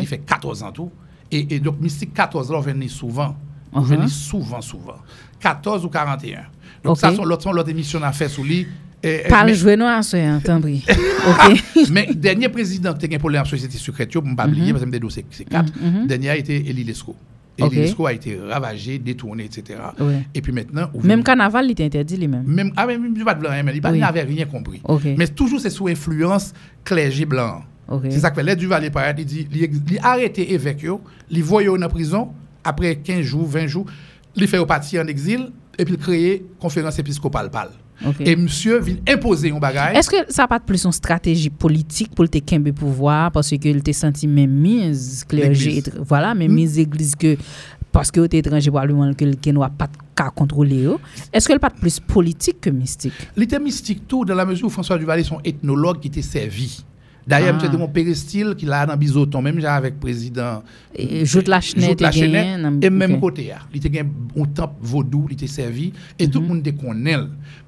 Il 0.00 0.06
fait 0.06 0.18
14 0.18 0.62
ans 0.62 0.72
tout. 0.72 0.90
Et, 1.30 1.54
et 1.56 1.60
donc, 1.60 1.80
mystique 1.80 2.14
14 2.14 2.50
là, 2.52 2.58
on 2.58 2.60
vient 2.60 2.88
souvent. 2.88 3.36
On 3.72 3.80
Mhm. 3.80 3.96
vient 3.96 4.06
souvent, 4.08 4.60
souvent. 4.60 4.96
14 5.40 5.84
ou 5.84 5.88
41. 5.88 6.42
Donc, 6.84 6.92
Ok. 6.92 6.98
ça, 6.98 7.12
sont 7.14 7.24
l'autre 7.52 7.68
émission 7.70 8.00
à 8.02 8.12
faire 8.12 8.30
sous 8.30 8.44
lui. 8.44 8.66
Et- 9.02 9.22
et- 9.26 9.28
Pas 9.28 9.42
le 9.42 9.48
mais- 9.50 9.54
jouer 9.54 9.76
non 9.76 9.86
à 9.88 10.02
ce 10.02 10.16
pis. 10.16 10.84
OK. 11.28 11.62
mais 11.90 12.08
dernier 12.14 12.48
président 12.48 12.94
qui 12.94 13.06
a 13.06 13.14
un 13.16 13.18
problème 13.18 13.42
en 13.42 13.44
société 13.44 13.76
secrète, 13.76 14.10
je 14.12 14.18
ne 14.18 14.34
pas 14.36 14.46
oublier, 14.46 14.72
parce 14.72 14.84
que 14.84 14.90
c'est 15.10 15.26
c'est 15.30 15.44
quatre. 15.44 15.72
Mhm. 15.80 16.06
Dernier 16.06 16.30
a 16.30 16.36
été 16.36 16.56
Elie 16.70 16.84
Lescaut. 16.84 17.16
Ok. 17.60 17.72
Elie 17.72 17.80
Lescaut 17.82 18.06
a 18.06 18.12
été 18.12 18.38
ravagé, 18.38 18.98
détourné, 18.98 19.44
etc. 19.44 19.78
Et 20.34 20.40
puis 20.42 20.52
maintenant... 20.52 20.90
Même 21.02 21.22
carnaval, 21.22 21.66
il 21.66 21.70
était 21.72 21.84
interdit 21.84 22.16
lui-même. 22.16 22.44
même, 22.46 22.72
ah, 22.76 22.86
même 22.86 23.14
pas 23.24 23.34
de 23.34 23.40
blanc, 23.40 23.50
mais 23.64 23.76
il 23.76 23.80
Oui. 23.86 23.98
n'avait 23.98 24.22
rien 24.22 24.46
compris. 24.46 24.82
Mais 25.16 25.28
toujours, 25.28 25.60
c'est 25.60 25.70
sous 25.70 25.88
influence 25.88 26.52
clergé 26.84 27.24
blanc. 27.24 27.62
C'est 28.10 28.18
ça 28.20 28.30
que 28.30 28.36
fait. 28.36 28.42
Les 28.42 28.56
Duvalier, 28.56 28.90
par 28.90 29.04
exemple, 29.04 29.20
il 29.20 29.26
dit, 29.26 29.48
il, 29.52 30.52
évêque, 30.52 30.82
yo, 30.82 31.00
il 31.30 31.42
voyait 31.42 31.68
en 31.68 31.88
prison, 31.88 32.30
après 32.64 32.96
15 32.96 33.22
jours, 33.22 33.46
20 33.46 33.66
jours, 33.68 33.86
il 34.34 34.46
fait 34.48 34.64
partir 34.66 35.02
en 35.02 35.06
exil, 35.06 35.50
et 35.78 35.84
puis 35.84 35.94
il 35.94 36.00
crée 36.00 36.44
conférence 36.58 36.98
épiscopale. 36.98 37.50
pâle. 37.50 37.70
Okay. 37.96 38.28
E 38.28 38.36
msye 38.36 38.80
vin 38.84 38.98
impose 39.08 39.48
yon 39.48 39.60
bagay. 39.62 39.96
Eske 40.00 40.24
sa 40.32 40.44
pat 40.50 40.66
plus 40.68 40.84
yon 40.84 40.94
strategi 40.94 41.48
politik 41.48 42.12
pou 42.16 42.26
lte 42.26 42.42
kembe 42.44 42.74
pouvoar 42.76 43.30
paske 43.34 43.58
ke 43.62 43.72
lte 43.78 43.94
senti 43.96 44.28
men 44.28 44.52
miz 44.52 45.22
klerje, 45.30 45.86
voilà, 46.02 46.34
men 46.36 46.50
hmm. 46.50 46.58
miz 46.60 46.76
eglise 46.82 47.16
ke 47.20 47.36
paske 47.94 48.20
yo 48.20 48.28
te 48.28 48.40
etranje 48.42 48.72
pou 48.72 48.82
alouman 48.82 49.14
ke 49.16 49.28
lke 49.30 49.54
nou 49.56 49.64
a 49.64 49.70
pat 49.72 49.94
ka 50.16 50.28
kontrole 50.36 50.82
yo. 50.82 50.98
Eske 51.34 51.56
l 51.56 51.62
pat 51.62 51.78
plus 51.80 51.96
politik 52.12 52.60
ke 52.66 52.72
mistik? 52.74 53.16
Li 53.36 53.48
te 53.48 53.60
mistik 53.62 54.04
tou, 54.08 54.28
dan 54.28 54.38
la 54.40 54.48
mezou 54.48 54.72
François 54.72 55.00
Duvalier 55.00 55.28
son 55.28 55.40
etnolog 55.46 56.02
ki 56.04 56.12
te 56.18 56.24
servi. 56.24 56.70
D'ailleurs, 57.26 57.50
Ah. 57.50 57.52
monsieur 57.54 57.68
de 57.70 57.76
mon 57.76 57.88
péristyle 57.88 58.54
qu'il 58.56 58.70
a 58.72 58.86
dans 58.86 58.96
Bizoton, 58.96 59.42
même 59.42 59.58
j'ai 59.58 59.66
avec 59.66 59.94
le 59.94 60.00
président. 60.00 60.62
Et 60.94 61.26
Joute 61.26 61.48
Lachenay 61.48 61.86
Joute 61.88 61.98
te 61.98 62.02
Lachenay, 62.04 62.30
gagné 62.56 62.62
dans- 62.62 62.80
Et 62.80 62.90
même 62.90 63.18
côté, 63.18 63.52
il 63.74 63.84
était 63.84 64.00
un 64.00 64.44
temple 64.44 64.74
vaudou, 64.80 65.26
il 65.28 65.32
était 65.34 65.48
servi, 65.48 65.92
et 66.18 66.28
tout 66.30 66.40
le 66.40 66.46
monde 66.46 66.58
était 66.66 66.72
connaît. 66.74 67.16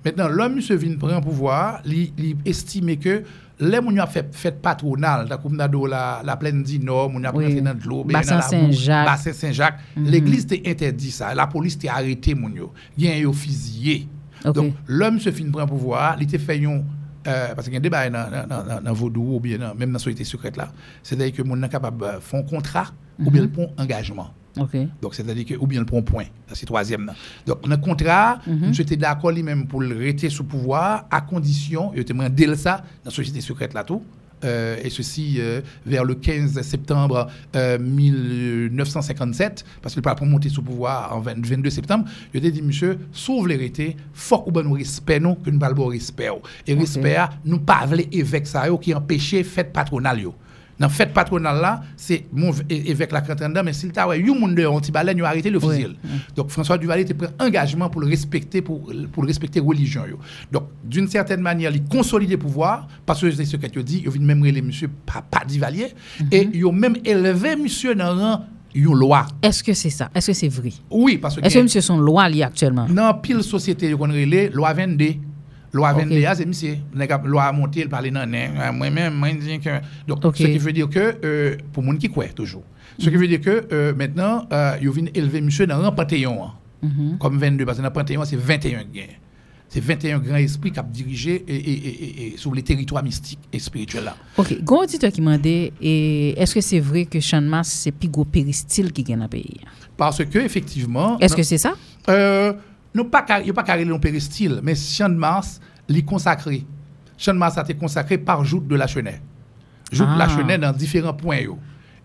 Maintenant, 0.04 0.28
l'homme, 0.28 0.54
monsieur 0.56 0.76
vient 0.76 0.94
prendre 0.96 1.20
pouvoir, 1.20 1.80
il, 1.84 2.36
estimait 2.44 2.96
que 2.98 3.22
les 3.60 3.72
gens 3.72 3.96
a 3.98 4.06
fait 4.06 4.28
fête 4.32 4.62
patronale, 4.62 5.26
la, 5.28 6.22
la 6.24 6.36
plaine 6.36 6.62
du 6.62 6.78
Nord, 6.78 7.10
on 7.12 7.24
a 7.24 7.34
Oui. 7.34 7.60
dans 7.60 7.74
de 7.74 7.82
l'eau, 7.84 8.04
Bassin 8.04 8.36
la 8.36 8.42
boue, 8.42 8.48
Saint-Jacques. 8.50 9.06
Bassin 9.06 9.32
Saint-Jacques. 9.32 9.80
L'église 9.96 10.44
était 10.44 10.62
interdit 10.70 11.10
ça, 11.10 11.34
la 11.34 11.48
police 11.48 11.74
était 11.74 11.88
arrêté, 11.88 12.32
mon 12.36 12.48
yo. 12.48 12.72
Il 12.96 13.04
y 13.06 13.08
a 13.08 13.18
eu 13.18 13.32
fusillé. 13.32 14.06
Ok. 14.44 14.54
Donc, 14.54 14.74
l'homme 14.86 15.18
se 15.18 15.32
fin 15.32 15.50
prend 15.50 15.66
pouvoir, 15.66 16.14
il 16.20 16.22
était 16.22 16.38
fait 16.38 16.64
un 16.64 16.82
euh, 17.26 17.54
parce 17.54 17.64
qu'il 17.66 17.74
y 17.74 17.76
a 17.76 17.78
un 17.78 17.82
débat 17.82 18.08
dans, 18.08 18.30
dans, 18.48 18.64
dans, 18.64 18.80
dans 18.82 18.92
Vaudou 18.92 19.36
ou 19.36 19.40
bien 19.40 19.58
même 19.74 19.90
dans 19.90 19.94
la 19.94 19.98
société 19.98 20.24
secrète 20.24 20.56
là. 20.56 20.72
C'est-à-dire 21.02 21.32
que 21.34 21.42
mon 21.42 21.60
est 21.62 21.68
capable 21.68 22.06
de 22.06 22.20
faire 22.20 22.40
un 22.40 22.42
contrat 22.44 22.86
ou 23.18 23.30
bien 23.30 23.42
le 23.42 23.48
prend 23.50 23.66
engagement. 23.76 24.30
Donc, 25.00 25.14
c'est-à-dire 25.14 25.44
que, 25.44 25.54
ou 25.54 25.66
bien 25.66 25.78
le 25.80 25.86
prend 25.86 26.02
point. 26.02 26.24
C'est 26.52 26.66
troisième. 26.66 27.06
Là. 27.06 27.14
Donc, 27.46 27.62
dans 27.62 27.70
le 27.70 27.76
contrat, 27.76 28.40
monsieur 28.46 28.82
était 28.82 28.96
d'accord 28.96 29.30
lui-même 29.30 29.66
pour 29.66 29.80
le 29.80 29.96
rester 29.96 30.30
sous 30.30 30.44
pouvoir 30.44 31.06
à 31.10 31.20
condition, 31.20 31.92
il 31.94 32.00
était 32.00 32.12
demandé 32.12 32.54
ça 32.56 32.78
dans 32.78 32.84
la 33.06 33.10
société 33.12 33.40
secrète 33.40 33.72
là 33.74 33.84
tout. 33.84 34.02
Euh, 34.44 34.76
et 34.82 34.90
ceci 34.90 35.36
euh, 35.38 35.60
vers 35.84 36.04
le 36.04 36.14
15 36.14 36.60
septembre 36.62 37.28
euh, 37.56 37.78
1957, 37.78 39.64
parce 39.82 39.94
qu'il 39.94 40.02
pas 40.02 40.14
pour 40.14 40.26
monter 40.26 40.48
sous 40.48 40.62
pouvoir 40.62 41.16
en 41.16 41.20
20 41.20 41.44
22 41.44 41.70
septembre, 41.70 42.04
il 42.34 42.44
a 42.46 42.50
dit, 42.50 42.62
monsieur, 42.62 42.98
sauve 43.12 43.48
l'hérité, 43.48 43.96
faut 44.12 44.38
qu'on 44.38 44.62
nous 44.62 44.72
respect, 44.72 45.20
nous, 45.20 45.34
que 45.34 45.50
nous 45.50 45.58
parlons 45.58 45.86
respect. 45.86 46.30
Et 46.66 46.74
respect, 46.74 47.18
nous 47.44 47.58
pas 47.58 47.86
voulons 47.86 48.04
évêque 48.12 48.46
ça, 48.46 48.66
qui 48.80 48.94
empêchait 48.94 49.42
fête 49.42 49.72
patronale. 49.72 50.28
Dans 50.78 50.88
fête 50.88 51.12
patronale 51.12 51.60
là, 51.60 51.80
c'est 51.96 52.26
mon 52.32 52.52
évêque 52.68 53.12
la 53.12 53.20
cantonne 53.20 53.60
mais 53.64 53.72
s'il 53.72 53.90
t'a 53.90 54.16
you 54.16 54.34
monde 54.34 54.54
dehors, 54.54 54.74
anti 54.74 54.92
baleine, 54.92 55.18
il 55.18 55.24
a 55.24 55.28
arrêté 55.28 55.50
le 55.50 55.58
fusil. 55.58 55.96
Donc 56.36 56.50
François 56.50 56.78
Duvalier 56.78 57.02
était 57.02 57.14
pris 57.14 57.28
engagement 57.40 57.90
pour 57.90 58.00
le 58.00 58.06
respecter 58.06 58.62
pour 58.62 58.90
pour 59.12 59.22
le 59.22 59.26
respecter 59.26 59.60
religion. 59.60 60.02
Donc 60.52 60.68
d'une 60.84 61.08
certaine 61.08 61.40
manière, 61.40 61.72
il 61.74 61.84
consolide 61.84 62.30
le 62.30 62.36
pouvoir 62.38 62.86
parce 63.04 63.20
que 63.20 63.30
c'est 63.30 63.44
ce 63.44 63.56
que 63.56 63.66
tu 63.66 63.82
dis, 63.82 64.02
il 64.04 64.10
vient 64.10 64.22
même 64.22 64.44
les 64.44 64.62
monsieur 64.62 64.88
papa 65.04 65.44
Duvalier 65.46 65.88
et 66.30 66.48
il 66.52 66.64
a 66.64 66.72
même 66.72 66.96
élevé 67.04 67.56
monsieur 67.56 67.94
dans 67.94 68.16
rang 68.16 68.44
une 68.74 68.94
loi. 68.94 69.26
Est-ce 69.42 69.64
que 69.64 69.72
c'est 69.72 69.90
ça? 69.90 70.10
Est-ce 70.14 70.28
que 70.28 70.32
c'est 70.32 70.48
vrai? 70.48 70.72
Oui, 70.90 71.18
parce 71.18 71.36
que 71.36 71.40
Est-ce 71.40 71.58
que 71.58 71.62
monsieur 71.62 71.80
son 71.80 71.98
loi 71.98 72.24
actuellement? 72.24 72.86
Dans 72.88 73.14
pile 73.14 73.42
société 73.42 73.90
qu'on 73.92 74.08
relait 74.08 74.50
loi 74.50 74.72
22 74.72 75.14
loi 75.72 75.92
Ok. 75.92 76.00
22 76.02 76.24
ah, 76.26 76.34
c'est 76.34 76.46
monsieur 76.46 76.76
nèg 76.94 77.12
a- 77.12 77.22
loi 77.24 77.52
monter 77.52 77.80
il 77.80 77.88
parler 77.88 78.10
nan 78.10 78.34
moi 78.74 78.90
même 78.90 79.14
moi 79.14 79.30
dis 79.32 79.58
que 79.60 79.70
donc 80.06 80.36
ce 80.36 80.44
qui 80.44 80.58
veut 80.58 80.72
dire 80.72 80.88
que 80.88 81.16
euh, 81.24 81.56
pour 81.72 81.82
monde 81.82 81.98
qui 81.98 82.08
croit 82.08 82.28
toujours 82.28 82.64
ce 82.98 83.10
qui 83.10 83.16
veut 83.16 83.28
dire 83.28 83.40
que 83.40 83.66
euh, 83.72 83.94
maintenant 83.94 84.46
euh, 84.52 84.76
yo 84.80 84.92
vinn 84.92 85.08
élever 85.14 85.40
monsieur 85.40 85.66
dans 85.66 85.80
rang 85.80 85.92
Panthéon 85.92 86.44
hein. 86.44 86.52
Mhm. 86.82 87.18
comme 87.18 87.38
22 87.38 87.64
parce 87.64 87.78
que 87.78 87.82
dans 87.82 87.90
Panthéon 87.90 88.24
c'est 88.24 88.36
21 88.36 88.84
gains 88.92 89.14
C'est 89.70 89.84
21 89.84 90.18
grands 90.20 90.36
esprits 90.36 90.72
qui 90.72 90.80
ont 90.80 90.86
dirigé 90.90 91.44
et, 91.46 92.32
et, 92.32 92.36
sur 92.38 92.54
les 92.54 92.62
territoires 92.62 93.04
mystiques 93.04 93.38
et 93.52 93.58
spirituels 93.58 94.04
là. 94.04 94.16
Ok, 94.38 94.62
gros 94.62 94.82
auditeur 94.84 95.12
qui 95.12 95.20
m'a 95.20 95.36
dit, 95.36 95.70
est-ce 95.82 96.54
que 96.54 96.62
c'est 96.62 96.80
vrai 96.80 97.04
que 97.04 97.20
Sean 97.20 97.42
Mas, 97.42 97.68
c'est 97.68 97.92
gros 98.10 98.24
péristyle 98.24 98.90
qui 98.92 99.02
gagne 99.02 99.18
dans 99.18 99.24
le 99.24 99.28
pays? 99.28 99.60
Parce 99.94 100.24
que, 100.24 100.38
effectivement. 100.38 101.18
Est-ce 101.18 101.36
que 101.36 101.42
c'est 101.42 101.58
ça? 101.58 101.74
Euh, 102.94 102.98
Non, 102.98 103.04
pas, 103.04 103.24
il 103.40 103.44
n'y 103.44 103.50
a 103.50 103.52
pas 103.52 103.62
carré 103.62 103.84
le 103.84 103.98
péristyle, 103.98 104.60
mais 104.62 104.74
Sean 104.74 105.10
Mas, 105.10 105.60
l'est 105.88 106.02
consacré. 106.02 106.64
Sean 107.16 107.34
Mas 107.34 107.56
a 107.58 107.62
été 107.62 107.74
consacré 107.74 108.18
par 108.18 108.44
Joute 108.44 108.66
de 108.68 108.76
la 108.76 108.86
Chenet. 108.86 109.20
Joute 109.92 110.08
de 110.12 110.18
la 110.18 110.24
Ah. 110.24 110.36
Chenet 110.36 110.58
dans 110.58 110.72
différents 110.72 111.14
points. 111.14 111.40
Yo. 111.40 111.58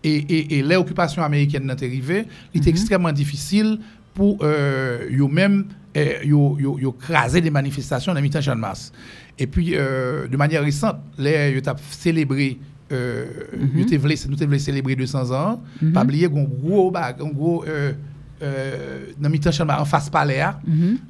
Et, 0.04 0.16
et, 0.16 0.60
et 0.60 0.64
l'occupation 0.64 1.24
américaine 1.24 1.66
dans 1.66 1.74
arrivée, 1.76 2.26
il 2.54 2.60
était 2.62 2.70
extrêmement 2.70 3.12
difficile 3.12 3.80
pour 4.14 4.40
euh, 4.42 5.08
yo 5.10 5.28
même 5.28 5.66
euh, 5.96 6.16
yo, 6.24 6.58
yo, 6.60 6.78
yo 6.80 6.96
manifestations 7.52 8.14
dans 8.14 8.20
le 8.22 8.42
Champ 8.42 8.56
de 8.56 8.60
Mars. 8.60 8.92
Et 9.40 9.48
puis, 9.48 9.72
euh, 9.76 10.28
de 10.28 10.38
manière 10.38 10.62
récente, 10.62 10.98
les 11.18 11.52
yo 11.54 11.62
t'a 11.62 11.76
célébré 11.90 12.60
euh, 12.92 13.26
yo 13.76 13.86
te 13.86 14.46
te 14.46 14.58
célébrer 14.58 14.96
200 14.96 15.32
ans. 15.32 15.62
Pas 15.94 16.04
oublier 16.04 16.28
qu'on 16.30 16.44
gros 16.44 16.92
bag, 16.92 17.22
un 17.22 17.30
gros 17.30 17.64
euh, 18.44 19.08
euh, 19.10 19.12
dans 19.20 19.30
le 19.30 19.52
Champ 19.52 19.64
de 19.64 19.68
Mars 19.68 19.82
en 19.82 19.86
face 19.86 20.10
palais, 20.10 20.42
hein, 20.42 20.58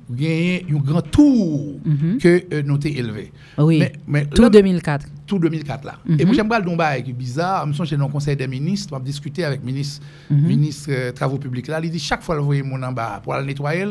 gagné 0.10 0.66
un 0.72 0.76
grand 0.78 1.02
tour 1.02 1.80
que 2.22 2.44
euh, 2.54 2.62
nous 2.64 2.78
t'ai 2.78 2.98
élevé. 2.98 3.32
Oui. 3.58 3.80
Mais, 3.80 3.94
mais 4.08 4.26
Tout 4.28 4.42
là- 4.44 4.50
2004. 4.50 5.08
tout 5.26 5.40
2004 5.40 5.84
là. 5.86 5.96
Et 6.20 6.26
moi 6.26 6.34
j'aimerais 6.36 6.60
le 6.60 6.66
don 6.66 6.76
bail 6.76 7.04
qui 7.04 7.10
est 7.10 7.14
bizarre, 7.14 7.68
je 7.72 7.84
suis 7.84 7.98
dans 7.98 8.06
le 8.08 8.12
conseil 8.12 8.36
des 8.36 8.48
ministres, 8.48 8.94
on 8.94 8.98
va 9.00 9.04
discuter 9.04 9.44
avec 9.44 9.64
ministre 9.64 10.04
ministre 10.30 10.90
euh, 10.92 11.12
travaux 11.12 11.38
publics 11.38 11.68
là, 11.68 11.80
il 11.84 11.90
dit 11.90 12.00
chaque 12.00 12.22
fois 12.24 12.36
le 12.36 12.42
voyez 12.42 12.62
mon 12.64 12.82
en 12.84 12.92
bas 12.92 13.20
pour 13.24 13.34
aller 13.34 13.48
nettoyer, 13.48 13.86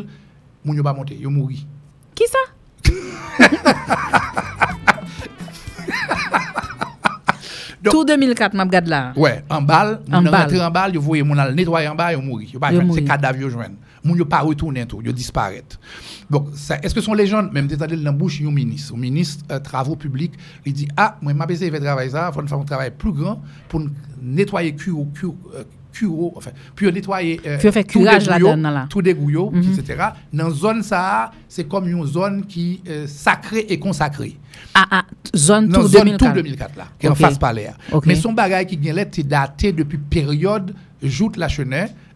mon 0.64 0.74
yo 0.74 0.82
pas 0.82 0.92
monter, 0.92 1.16
yo 1.16 1.30
mourir. 1.30 1.58
Qui 2.14 2.24
ça? 2.26 2.38
Donc- 7.82 7.92
Tout 7.92 8.04
2004, 8.04 8.54
m'a 8.54 8.62
regarde 8.64 8.86
là. 8.86 9.12
Ouais, 9.16 9.42
en 9.50 9.60
balle, 9.60 10.00
En 10.12 10.22
rentrer 10.22 10.60
en 10.62 10.70
balle, 10.70 10.94
yo 10.94 11.00
voyez 11.00 11.22
mon 11.24 11.36
al 11.36 11.54
nettoyer 11.54 11.88
en 11.88 11.94
bas, 11.96 12.12
Yo 12.12 12.20
joindre, 12.20 12.94
c'est 12.94 13.04
cadavre 13.04 13.40
yo 13.40 13.48
joindre. 13.48 13.74
Mon 14.04 14.14
yo 14.14 14.24
pas 14.24 14.40
retourner 14.40 14.86
tout, 14.86 15.00
yo 15.02 15.12
disparaître. 15.12 15.78
Donc 16.30 16.48
est-ce 16.82 16.94
que 16.94 17.00
son 17.00 17.14
légende 17.14 17.52
même 17.52 17.66
t'entendez 17.68 17.96
dans 17.96 18.04
la 18.04 18.12
bouche 18.12 18.38
du 18.38 18.46
ministre, 18.46 18.94
au 18.94 18.96
ministre 18.96 19.44
euh, 19.50 19.58
travaux 19.58 19.96
publics, 19.96 20.32
il 20.64 20.72
dit 20.72 20.88
ah, 20.96 21.16
moi 21.20 21.34
m'a 21.34 21.46
besoin 21.46 21.68
de 21.68 21.72
faire 21.72 21.80
travail 21.82 22.10
ça, 22.10 22.30
faut 22.32 22.46
faire 22.46 22.58
un 22.58 22.64
travail 22.64 22.92
plus 22.96 23.12
grand 23.12 23.42
pour 23.68 23.82
nettoyer 24.20 24.74
cure 24.74 25.04
cure 25.14 25.34
euh, 25.54 25.64
cure 25.92 26.36
enfin 26.36 26.50
puis 26.74 26.90
nettoyer 26.92 27.40
euh, 27.46 27.58
tout 27.58 27.82
curage 28.00 28.26
dégouillot, 28.26 28.56
tout 28.88 29.02
dégouillot, 29.02 29.52
etc. 29.54 30.04
Dans 30.32 30.50
zone 30.50 30.82
ça, 30.82 31.30
c'est 31.48 31.68
comme 31.68 31.88
une 31.88 32.06
zone 32.06 32.46
qui 32.46 32.80
euh, 32.88 33.06
sacrée 33.06 33.66
et 33.68 33.78
consacrée. 33.78 34.36
Ah, 34.74 34.86
ah, 34.90 35.02
zone 35.36 35.68
tout 35.68 35.86
zone 35.86 36.04
2004. 36.04 36.18
tout 36.30 36.34
2004 36.34 36.76
là, 36.76 36.84
qui 36.98 37.06
est 37.06 37.08
en 37.10 37.14
face 37.14 37.38
palais. 37.38 37.70
Ok. 37.92 38.06
Mais 38.06 38.14
son 38.14 38.32
bagage 38.32 38.66
qui 38.66 38.76
vient 38.76 38.94
là, 38.94 39.04
c'est 39.10 39.26
daté 39.26 39.72
depuis 39.72 39.98
période 39.98 40.74
joute 41.02 41.36
la. 41.36 41.48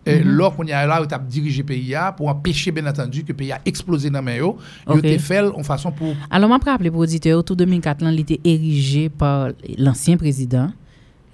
Et 0.08 0.20
Mhm. 0.20 0.30
lors 0.36 0.54
qu'on 0.54 0.64
y 0.64 0.72
a 0.72 0.86
là, 0.86 1.04
tu 1.04 1.14
as 1.14 1.18
dirigé 1.18 1.62
le 1.62 1.66
pays 1.66 1.94
pour 2.16 2.28
empêcher 2.28 2.70
bien 2.70 2.86
entendu 2.86 3.22
que 3.24 3.28
le 3.28 3.34
pays 3.34 3.50
a 3.50 3.60
explosé 3.64 4.08
dans 4.08 4.20
les 4.20 4.24
mains. 4.24 4.36
Yo 4.36 4.56
Ok. 4.86 5.02
te 5.02 5.18
fait 5.18 5.40
en 5.40 5.64
façon 5.64 5.90
pour 5.90 6.14
Alors, 6.30 6.48
je 6.64 6.70
rappeler 6.70 6.90
pour 6.92 7.00
auditeur, 7.00 7.42
tout 7.42 7.56
2004, 7.56 8.02
là, 8.02 8.12
il 8.12 8.20
était 8.20 8.40
érigé 8.44 9.08
par 9.08 9.48
l'ancien 9.76 10.16
président 10.16 10.70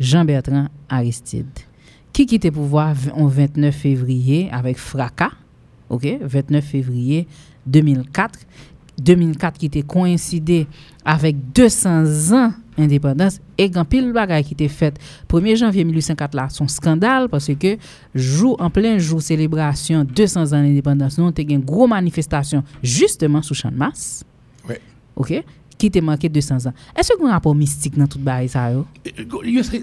Jean-Bertrand 0.01 0.69
Aristide, 0.89 1.47
qui 2.12 2.26
quitte 2.26 2.44
le 2.44 2.51
pouvoir 2.51 2.94
en 3.14 3.26
29 3.26 3.74
février 3.74 4.48
avec 4.52 4.78
fracas, 4.78 5.32
ok, 5.89 6.06
29 6.20 6.64
février 6.64 7.26
2004, 7.66 8.40
2004 9.01 9.59
qui 9.59 9.66
était 9.66 9.82
coïncidé 9.82 10.66
avec 11.05 11.36
200 11.55 12.36
ans 12.36 12.52
indépendance 12.78 13.40
et 13.59 13.68
grand 13.68 13.84
pile 13.84 14.12
bagaille 14.12 14.44
qui 14.44 14.55
était 14.55 14.68
faite 14.68 14.98
1er 15.28 15.56
janvier 15.56 15.84
1804 15.84 16.34
là 16.34 16.48
son 16.48 16.68
scandale 16.68 17.28
parce 17.28 17.51
que 17.55 17.76
jour 18.14 18.56
en 18.60 18.70
plein 18.70 18.98
jour 18.98 19.20
célébration 19.20 20.05
200 20.05 20.40
ans 20.40 20.62
d'indépendance 20.62 21.18
nous 21.18 21.24
avons 21.24 21.34
une 21.36 21.60
grosse 21.60 21.90
manifestation 21.90 22.64
justement 22.82 23.43
sous 23.43 23.55
champ 23.55 23.70
de 23.70 23.76
masse. 23.76 24.24
Ouais. 24.66 24.80
OK 25.16 25.44
qui 25.82 25.86
était 25.88 26.00
marqué 26.00 26.28
200 26.28 26.66
ans? 26.66 26.72
Est-ce 26.96 27.10
y 27.20 27.24
a 27.24 27.28
un 27.28 27.32
rapport 27.32 27.56
mystique 27.56 27.98
dans 27.98 28.06
tout 28.06 28.20
bagay 28.20 28.46
ça 28.46 28.68
Euh, 28.68 28.82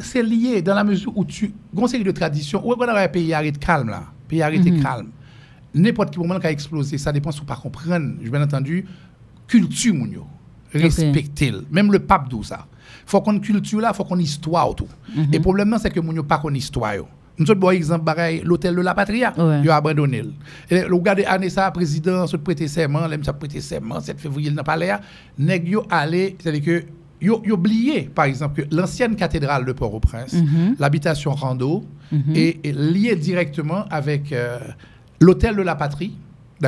c'est- 0.01 0.23
lié 0.23 0.61
dans 0.61 0.73
la 0.73 0.85
mesure 0.85 1.11
où 1.17 1.25
tu 1.25 1.51
une 1.77 1.87
série 1.89 2.05
de 2.05 2.11
traditions 2.11 2.65
où 2.65 2.73
on 2.73 2.81
a 2.81 3.03
un 3.03 3.07
pays 3.09 3.33
arrête 3.33 3.59
calme 3.59 3.89
là. 3.89 4.03
Pays 4.27 4.41
arrêté 4.41 4.71
Mhm. 4.71 4.81
calme. 4.81 5.09
N'importe 5.73 6.11
quel 6.11 6.25
moment 6.25 6.39
qui 6.39 6.47
a 6.47 6.51
explosé 6.51 6.97
ça 6.97 7.11
dépend 7.11 7.31
si 7.31 7.41
on 7.41 7.45
pas 7.45 7.57
comprendre. 7.57 8.13
Bien 8.21 8.41
entendu 8.41 8.85
culture 9.45 9.93
moun 9.93 10.09
yo 10.11 10.25
respecter 10.73 11.51
le. 11.51 11.65
même 11.69 11.91
le 11.91 11.99
pape 11.99 12.29
dit 12.29 12.43
ça. 12.43 12.65
Faut 13.05 13.19
qu'on 13.21 13.37
culture 13.39 13.81
là 13.81 13.91
faut 13.91 14.05
qu'on 14.05 14.19
histoire 14.19 14.73
tout. 14.75 14.87
Mhm. 15.13 15.27
et 15.33 15.37
le 15.37 15.41
problème 15.41 15.75
c'est 15.81 15.89
que 15.91 15.99
moun 15.99 16.15
yo 16.15 16.23
pas 16.23 16.37
qu'on 16.37 16.53
histoire 16.53 16.95
yo 16.95 17.07
nous 17.39 17.49
autres 17.49 17.59
bon 17.59 17.69
exemple 17.71 18.03
pareil 18.05 18.41
l'hôtel 18.43 18.75
de 18.75 18.81
la 18.81 18.93
patria 18.93 19.33
Ouais. 19.37 19.61
yo 19.63 19.71
abandonné 19.71 20.21
le. 20.21 20.31
et 20.69 20.83
regardez 20.83 21.25
année 21.25 21.49
ça 21.49 21.71
président 21.71 22.27
se 22.27 22.37
prêter 22.37 22.67
serment 22.67 23.07
l'aime 23.07 23.23
ça 23.23 23.33
prêter 23.33 23.61
serment 23.61 23.99
7 23.99 24.19
février 24.19 24.49
dans 24.51 24.57
le 24.57 24.63
palais 24.63 24.91
nèg 25.37 25.67
yo 25.67 25.83
allé 25.89 26.35
c'est-à-dire 26.39 26.63
que 26.63 26.83
yo, 27.21 27.41
oublié, 27.51 28.03
par 28.15 28.23
exemple, 28.25 28.63
que 28.63 28.73
l'ancienne 28.73 29.13
cathédrale 29.17 29.65
de 29.65 29.73
Port-au-Prince, 29.73 30.31
Mhm. 30.35 30.75
l'habitation 30.79 31.31
Rando, 31.31 31.83
est, 32.33 32.65
est 32.65 32.71
liée 32.71 33.15
directement 33.17 33.83
avec 33.89 34.31
euh, 34.31 34.57
l'hôtel 35.19 35.57
de 35.57 35.61
la 35.61 35.75
patrie, 35.75 36.13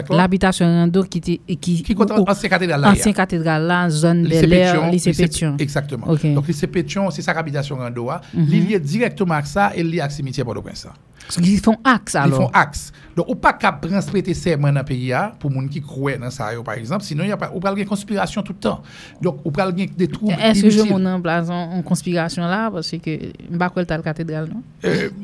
l'habitation 0.10 0.66
Rando 0.66 1.04
qui 1.04 1.20
qui 1.22 1.84
qui 1.84 1.96
compte 1.96 2.12
ancien 2.12 2.50
cathédrale 2.50 2.82
là 2.82 2.92
ancien 2.92 3.14
cathédrale 3.14 3.64
là 3.64 3.90
zone 3.90 4.24
de 4.24 4.46
l'air 4.46 4.90
lycée 4.90 5.12
Pétion. 5.14 5.56
Exactement. 5.60 6.08
Okay. 6.10 6.34
donc 6.34 6.48
lycée 6.48 6.68
Pétion 6.68 7.10
c'est 7.12 7.22
sa 7.22 7.32
habitation 7.32 7.76
Rando 7.78 8.06
mm 8.06 8.08
-hmm. 8.08 8.48
il 8.52 8.68
lié 8.68 8.80
directement 8.80 9.36
à 9.36 9.44
ça 9.44 9.72
et 9.76 9.84
lié 9.84 10.00
à 10.02 10.10
cimetière 10.10 10.46
Port-au-Prince 10.46 10.88
so, 11.30 11.42
ils 11.42 11.60
font 11.60 11.78
axe 11.84 12.16
alors. 12.16 12.40
ils 12.40 12.44
font 12.44 12.50
axe. 12.54 12.92
Donc 13.16 13.28
ou 13.30 13.36
pas 13.36 13.54
qu'à 13.54 13.72
prêter 13.74 14.34
serment 14.34 14.72
dans 14.72 14.84
pays 14.84 15.10
là 15.10 15.34
pour 15.40 15.52
monde 15.52 15.70
qui 15.70 15.82
croient 15.82 16.18
dans 16.18 16.30
ça 16.32 16.50
par 16.64 16.76
exemple. 16.76 17.04
Sinon 17.04 17.24
il 17.24 17.30
y 17.30 17.32
a 17.32 17.38
pas 17.38 17.52
ou 17.54 17.60
pas 17.60 17.74
conspiration 17.86 18.42
tout 18.42 18.54
le 18.54 18.60
temps. 18.60 18.82
Donc 19.22 19.40
ou 19.46 19.52
pas 19.52 19.72
des 19.72 20.08
troubles 20.08 20.36
est-ce 20.42 20.62
que 20.62 20.70
je 20.70 20.82
mon 20.82 21.06
en 21.06 21.20
blason 21.20 21.54
en 21.54 21.82
conspiration 21.82 22.44
là? 22.44 22.70
Parce 22.72 22.92
que 22.92 23.32
m'pas 23.50 23.72
le 23.76 24.02
cathédrale 24.02 24.50
non? 24.50 24.62
Euh, 24.86 25.10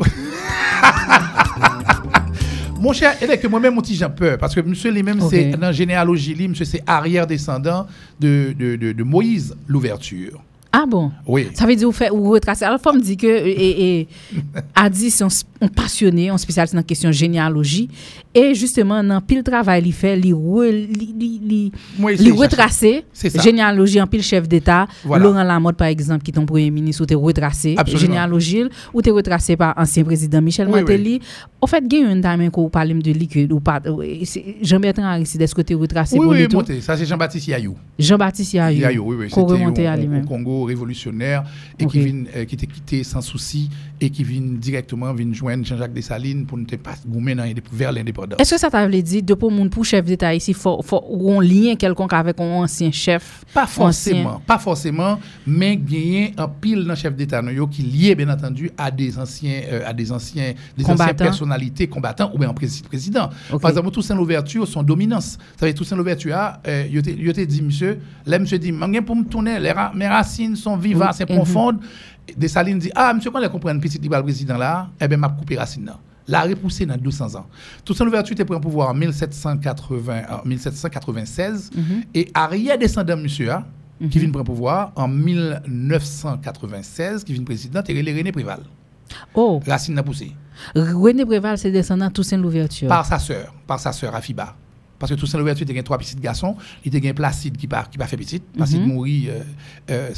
Mon 2.79 2.93
cher, 2.93 3.17
que 3.19 3.47
moi-même, 3.47 3.73
mon 3.75 3.81
petit 3.81 3.95
j'ai 3.95 4.09
peur, 4.09 4.37
parce 4.37 4.53
que 4.53 4.61
monsieur 4.61 4.91
lui-même, 4.91 5.19
c'est 5.29 5.51
dans 5.51 5.59
la 5.67 5.71
généalogie, 5.71 6.33
lui, 6.33 6.47
monsieur, 6.47 6.65
c'est 6.65 6.83
arrière-descendant 6.85 7.87
de, 8.19 8.53
de, 8.57 8.75
de, 8.75 8.91
de 8.91 9.03
Moïse, 9.03 9.55
l'ouverture. 9.67 10.41
Ah 10.71 10.85
bon? 10.87 11.11
Oui. 11.25 11.47
Ça 11.53 11.65
veut 11.65 11.75
dire 11.75 11.87
ou 11.87 11.91
fait 11.91 12.11
ou 12.11 12.29
retracer. 12.29 12.65
Alors 12.65 12.79
faut 12.81 12.93
me 12.93 13.01
dire 13.01 13.17
que 13.17 13.27
et, 13.27 13.99
et 14.01 14.07
Adi 14.75 15.09
c'est 15.17 15.23
un, 15.23 15.67
passionné, 15.73 16.29
un 16.29 16.37
spécialiste 16.37 16.73
dans 16.73 16.79
la 16.79 16.83
question 16.83 17.11
généalogie 17.11 17.89
et 18.33 18.53
justement 18.53 19.03
dans 19.03 19.21
pile 19.21 19.43
travail 19.43 19.83
il 19.85 19.93
fait 19.93 20.19
il 20.19 20.33
retracer 22.31 23.05
généalogie 23.41 24.01
en 24.01 24.07
pile 24.07 24.23
chef 24.23 24.47
d'état 24.47 24.87
Voilà. 25.03 25.23
Laurent 25.25 25.43
Lamotte 25.43 25.77
par 25.77 25.87
exemple 25.87 26.23
qui 26.23 26.31
est 26.31 26.33
ton 26.33 26.45
premier 26.45 26.69
ministre 26.69 27.03
ou 27.03 27.05
t'es 27.05 27.15
retracé 27.15 27.75
Absolument. 27.77 28.01
généalogie 28.01 28.63
ou 28.93 29.01
t'es 29.01 29.11
retracé 29.11 29.55
par 29.55 29.73
ancien 29.77 30.03
président 30.03 30.41
Michel 30.41 30.67
Oui, 30.67 30.73
oui. 30.75 30.79
Martelly. 30.81 31.19
En 31.59 31.67
fait, 31.67 31.83
il 31.89 31.97
y 31.97 32.03
a 32.03 32.11
une 32.11 32.21
time 32.21 32.51
qu'on 32.51 32.69
parle 32.69 32.89
de 32.99 33.11
lui 33.11 33.27
euh, 33.87 34.23
Jean-Bertrand 34.61 35.05
Aristide 35.05 35.41
est-ce 35.41 35.55
que 35.55 35.61
t'es 35.61 35.73
retracé 35.73 36.15
Oui, 36.17 36.21
pour 36.25 36.31
oui, 36.31 36.39
lui 36.39 36.47
tout? 36.47 36.57
monté. 36.57 36.81
Ça, 36.81 36.95
c'est 36.95 37.05
Jean-Baptiste 37.05 37.47
Yayou. 37.47 37.75
Jean-Baptiste 37.97 38.53
Yayou. 38.53 38.81
Yayou, 38.81 39.03
oui, 39.07 39.15
oui. 39.21 39.29
Qu'on 39.29 39.45
remontait 39.45 39.85
au, 39.85 39.89
à 39.89 39.93
au- 39.93 39.97
au 39.97 40.01
lui-même. 40.01 40.25
Congo 40.57 40.63
révolutionnaire 40.65 41.43
et 41.79 41.85
qui, 41.85 41.99
vient, 41.99 42.23
euh, 42.35 42.45
qui 42.45 42.55
était 42.55 42.67
quitté 42.67 43.03
sans 43.03 43.21
souci 43.21 43.69
et 43.99 44.09
qui 44.09 44.23
vient 44.23 44.41
directement 44.41 45.13
vient 45.13 45.31
joindre 45.33 45.65
Jean-Jacques 45.65 45.93
Dessalines 45.93 46.45
pour 46.45 46.57
ne 46.57 46.65
pas 46.65 46.95
l'indép- 47.35 47.63
vers 47.71 47.91
l'indépendance. 47.91 48.39
Est-ce 48.39 48.51
que 48.55 48.59
ça 48.59 48.69
t'avait 48.69 49.01
dit, 49.01 49.23
de 49.23 49.33
pour 49.33 49.51
mon 49.51 49.69
pour 49.69 49.85
chef 49.85 50.05
d'État 50.05 50.33
ici, 50.33 50.53
faut, 50.53 50.81
faut 50.83 51.03
ou 51.09 51.39
un 51.39 51.43
lien 51.43 51.75
quelconque 51.75 52.13
avec 52.13 52.39
un 52.39 52.43
ancien 52.45 52.91
chef? 52.91 53.43
Pas 53.53 53.63
ancien. 53.63 53.83
forcément, 53.83 54.41
pas 54.45 54.57
forcément, 54.59 55.19
mais 55.45 55.77
gagner 55.77 56.33
un 56.37 56.47
pile 56.47 56.85
dans 56.85 56.95
chef 56.95 57.15
d'État 57.15 57.41
qui 57.67 57.81
lié 57.81 58.15
bien 58.15 58.29
entendu 58.29 58.71
à 58.77 58.91
des 58.91 59.17
anciens, 59.17 59.61
euh, 59.71 59.81
à 59.85 59.93
des 59.93 60.11
anciens, 60.11 60.53
des 60.77 60.83
anciennes 60.85 61.15
personnalités 61.15 61.87
combattants 61.87 62.31
ou 62.33 62.37
bien 62.37 62.49
président. 62.53 63.29
Ok. 63.51 63.61
Par 63.61 63.71
exemple, 63.71 63.91
Toussaint 63.91 64.15
Louverture, 64.15 64.67
son 64.67 64.83
dominance. 64.83 65.37
Ça 65.57 65.65
veut 65.65 65.71
dire 65.71 65.77
Toussaint 65.77 65.95
Louverture, 65.95 66.35
euh, 66.67 66.85
yo 66.89 67.01
te 67.01 67.41
dit 67.41 67.61
monsieur, 67.61 67.99
là 68.25 68.39
monsieur 68.39 68.59
dit, 68.59 68.71
pour 69.01 69.15
me 69.15 69.23
tourner, 69.25 69.59
les 69.59 69.71
ra- 69.71 69.91
mes 69.95 70.07
racines 70.07 70.46
sont 70.55 70.77
vivaces 70.77 71.21
et 71.21 71.25
Mhm. 71.25 71.35
profondes. 71.35 71.79
Dessalines 72.35 72.79
dit, 72.79 72.91
ah 72.95 73.13
monsieur 73.13 73.31
quand 73.31 73.39
les 73.39 73.49
comprendre 73.49 73.79
petit 73.81 73.97
libre 73.97 74.21
président 74.21 74.57
là, 74.57 74.89
eh 74.99 75.07
ben 75.07 75.17
m'a 75.19 75.29
coupé 75.29 75.57
racine 75.57 75.85
là. 75.85 75.97
La 76.29 76.41
repoussé 76.41 76.85
dans 76.85 76.97
200 76.97 77.35
ans. 77.35 77.45
Toussaint 77.85 78.03
Louverture 78.03 78.33
était 78.33 78.43
pris 78.43 78.57
en 78.57 78.59
pouvoir 78.59 78.89
en 78.89 78.93
1780, 78.93 80.23
en 80.29 80.45
1796 80.47 81.69
et 82.13 82.29
arrière 82.33 82.77
descendant 82.77 83.15
monsieur 83.15 83.49
ah, 83.51 83.63
qui 84.11 84.19
vient 84.19 84.29
prendre 84.29 84.45
pouvoir 84.45 84.91
en 84.97 85.07
1996, 85.07 87.23
qui 87.23 87.33
vient 87.33 87.43
président, 87.43 87.81
et 87.87 87.93
René 87.93 88.31
Préval. 88.31 88.59
Oh, 89.33 89.61
Racine 89.65 89.95
n'a 89.95 90.03
poussé. 90.03 90.33
René 90.75 91.25
Préval, 91.25 91.57
c'est 91.57 91.71
descendant 91.71 92.09
Toussaint 92.09 92.37
Louverture. 92.37 92.89
Par 92.89 93.05
sa 93.05 93.19
sœur, 93.19 93.53
par 93.65 93.79
sa 93.79 93.93
sœur 93.93 94.13
Afiba. 94.13 94.53
Parce 94.99 95.11
que 95.11 95.17
Toussaint 95.17 95.37
Louverture, 95.37 95.65
il 95.69 95.75
y 95.75 95.79
a 95.79 95.83
trois 95.83 95.97
petits 95.97 96.15
garçons. 96.15 96.55
Il 96.83 96.93
y 96.93 97.07
a 97.07 97.13
Placide 97.13 97.55
qui 97.57 97.67
pas 97.67 97.83
qui 97.91 97.97
pas 97.97 98.07
fait 98.07 98.17
petite. 98.17 98.43
Placide 98.53 98.81
Mhm. 98.81 98.87
mourit 98.87 99.29
euh, 99.29 99.41
euh. 99.91 100.09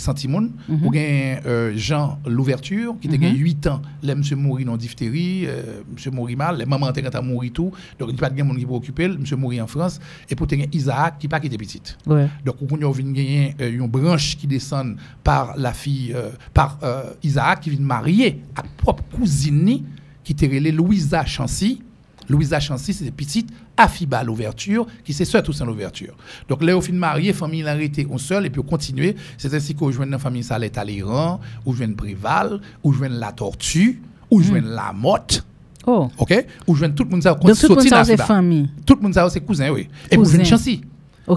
Mhm. 0.67 0.85
Ou 0.85 0.89
bien 0.91 1.39
euh, 1.45 1.73
Jean 1.75 2.19
Louverture, 2.25 2.95
qui 3.01 3.07
a 3.07 3.11
Mhm. 3.11 3.35
8 3.37 3.67
ans. 3.67 3.81
Là, 4.03 4.15
monsieur 4.15 4.35
mourit 4.35 4.65
non 4.65 4.77
diphtérie. 4.77 5.45
euh, 5.47 5.81
monsieur 5.91 6.11
mourit 6.11 6.35
mal. 6.35 6.57
Les 6.57 6.65
mamans 6.65 6.91
elle 6.93 7.23
mourit 7.23 7.51
tout. 7.51 7.71
Donc, 7.99 8.09
il 8.09 8.13
n'y 8.13 8.19
a 8.19 8.21
pas 8.21 8.29
de 8.29 8.41
monde 8.43 8.57
qui 8.57 8.65
peut 8.65 8.73
occuper. 8.73 9.07
Monsieur 9.09 9.35
mourit 9.35 9.61
en 9.61 9.67
France. 9.67 9.99
Et 10.29 10.35
pour 10.35 10.47
tenir 10.47 10.67
Isaac, 10.71 11.19
qui 11.19 11.27
pas 11.27 11.39
qui 11.39 11.47
était 11.47 11.57
petite. 11.57 11.97
Ouais. 12.05 12.27
Donc, 12.45 12.55
on 12.61 12.91
vient 12.91 13.11
gagner 13.11 13.55
euh, 13.61 13.71
une 13.71 13.87
branche 13.87 14.37
qui 14.37 14.47
descend 14.47 14.95
par 15.23 15.57
la 15.57 15.73
fille, 15.73 16.15
par 16.53 16.79
Isaac, 17.23 17.61
qui 17.61 17.69
vient 17.71 17.79
marier 17.81 18.41
à 18.55 18.63
propre 18.77 19.03
cousine 19.15 19.83
qui 20.23 20.33
était 20.33 20.47
Louisa 20.71 21.25
Chancy. 21.25 21.81
Louisa 22.29 22.59
Chancy, 22.59 22.93
c'était 22.93 23.11
petite 23.11 23.49
Afiba 23.79 24.23
l'ouverture, 24.23 24.85
qui 25.05 25.13
c'est 25.13 25.23
sœur 25.25 25.41
Toussaint 25.41 25.65
l'ouverture. 25.65 26.13
Donc, 26.49 26.61
là, 26.61 26.75
au 26.75 26.81
fin 26.81 26.91
de 26.91 26.97
marier, 26.97 27.31
famille 27.31 27.61
l'a 27.61 27.71
arrêté 27.71 28.05
on 28.09 28.17
seul, 28.17 28.45
et 28.45 28.49
puis 28.49 28.59
on 28.59 28.63
continue. 28.69 29.15
C'est 29.37 29.53
ainsi 29.53 29.73
qu'on 29.73 29.89
joue 29.89 30.03
dans 30.03 30.11
la 30.11 30.19
famille 30.19 30.43
Salet 30.43 30.77
à 30.77 30.83
l'Iran, 30.83 31.39
ou 31.65 31.73
joue 31.73 31.85
Préval, 31.95 32.59
ou 32.83 32.91
joue 32.91 33.05
la 33.09 33.31
Tortue, 33.31 34.01
ou 34.29 34.41
joue 34.41 34.55
la 34.55 34.91
Motte. 34.93 35.45
Oh. 35.87 36.09
OK? 36.17 36.45
Ou 36.67 36.75
joue 36.75 36.87
tout 36.89 37.05
le 37.05 37.09
monde 37.09 37.23
ça. 37.23 37.33
Donc, 37.33 37.57
tout 37.57 37.67
le 37.69 37.75
monde 37.75 37.87
ça, 37.87 38.03
c'est 38.03 38.17
famille. 38.17 38.69
Tout 38.85 38.95
le 38.95 39.01
monde 39.01 39.13
ça, 39.13 39.29
c'est 39.29 39.39
cousin, 39.39 39.69
oui. 39.69 39.87
Et 40.11 40.17
vous 40.17 40.25
jouez 40.25 40.43
Chancy 40.43 40.81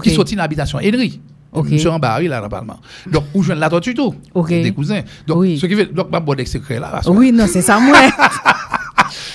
qui 0.01 0.09
sortit 0.11 0.35
dans 0.35 0.41
l'habitation 0.41 0.79
Henry. 0.79 1.21
Ok. 1.51 1.69
Monsieur 1.69 1.91
en 1.91 1.99
bas, 1.99 2.19
là, 2.19 2.49
Parlement. 2.49 2.79
Donc, 3.09 3.25
où 3.33 3.43
je 3.43 3.47
viens 3.47 3.55
de 3.55 3.61
la 3.61 3.69
tortue 3.69 3.93
tout. 3.93 4.13
Ok. 4.33 4.49
Des 4.49 4.71
cousins. 4.71 5.01
Donc, 5.27 5.37
Oui. 5.37 5.59
ce 5.59 5.67
qui 5.67 5.75
fait, 5.75 5.85
donc, 5.85 6.09
ma 6.09 6.19
bonne 6.19 6.43
secret 6.45 6.79
là. 6.79 6.99
Oui, 7.07 7.31
non, 7.31 7.45
c'est 7.47 7.61
ça, 7.61 7.79
moi. 7.79 7.95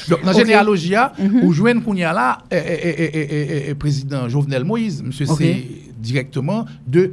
Donc, 0.08 0.20
dans 0.22 0.32
la 0.32 0.38
généalogie, 0.38 0.90
là, 0.90 1.12
Mhm. 1.18 1.40
où 1.44 1.52
là, 2.12 2.38
eh, 2.50 3.74
président 3.74 4.28
Jovenel 4.28 4.64
Moïse, 4.64 5.02
monsieur, 5.02 5.26
c'est 5.26 5.64
directement 5.98 6.64
de 6.86 7.12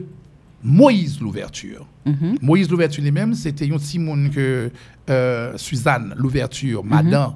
Moïse 0.63 1.19
l'ouverture. 1.21 1.85
Mhm. 2.05 2.37
Moïse 2.41 2.69
l'ouverture 2.69 3.03
lui-même, 3.03 3.33
c'était 3.33 3.65
un 3.71 3.77
petit 3.77 3.99
monde 3.99 4.29
que 4.31 4.71
euh, 5.09 5.53
Suzanne 5.57 6.13
l'ouverture, 6.17 6.83
madame 6.83 7.33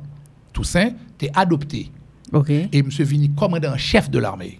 Toussaint, 0.53 0.91
t'es 1.17 1.29
adopté. 1.35 1.91
OK. 2.33 2.49
Et 2.49 2.83
monsieur 2.83 3.05
Vini, 3.05 3.29
commandant 3.35 3.75
chef 3.77 4.09
de 4.09 4.19
l'armée. 4.19 4.59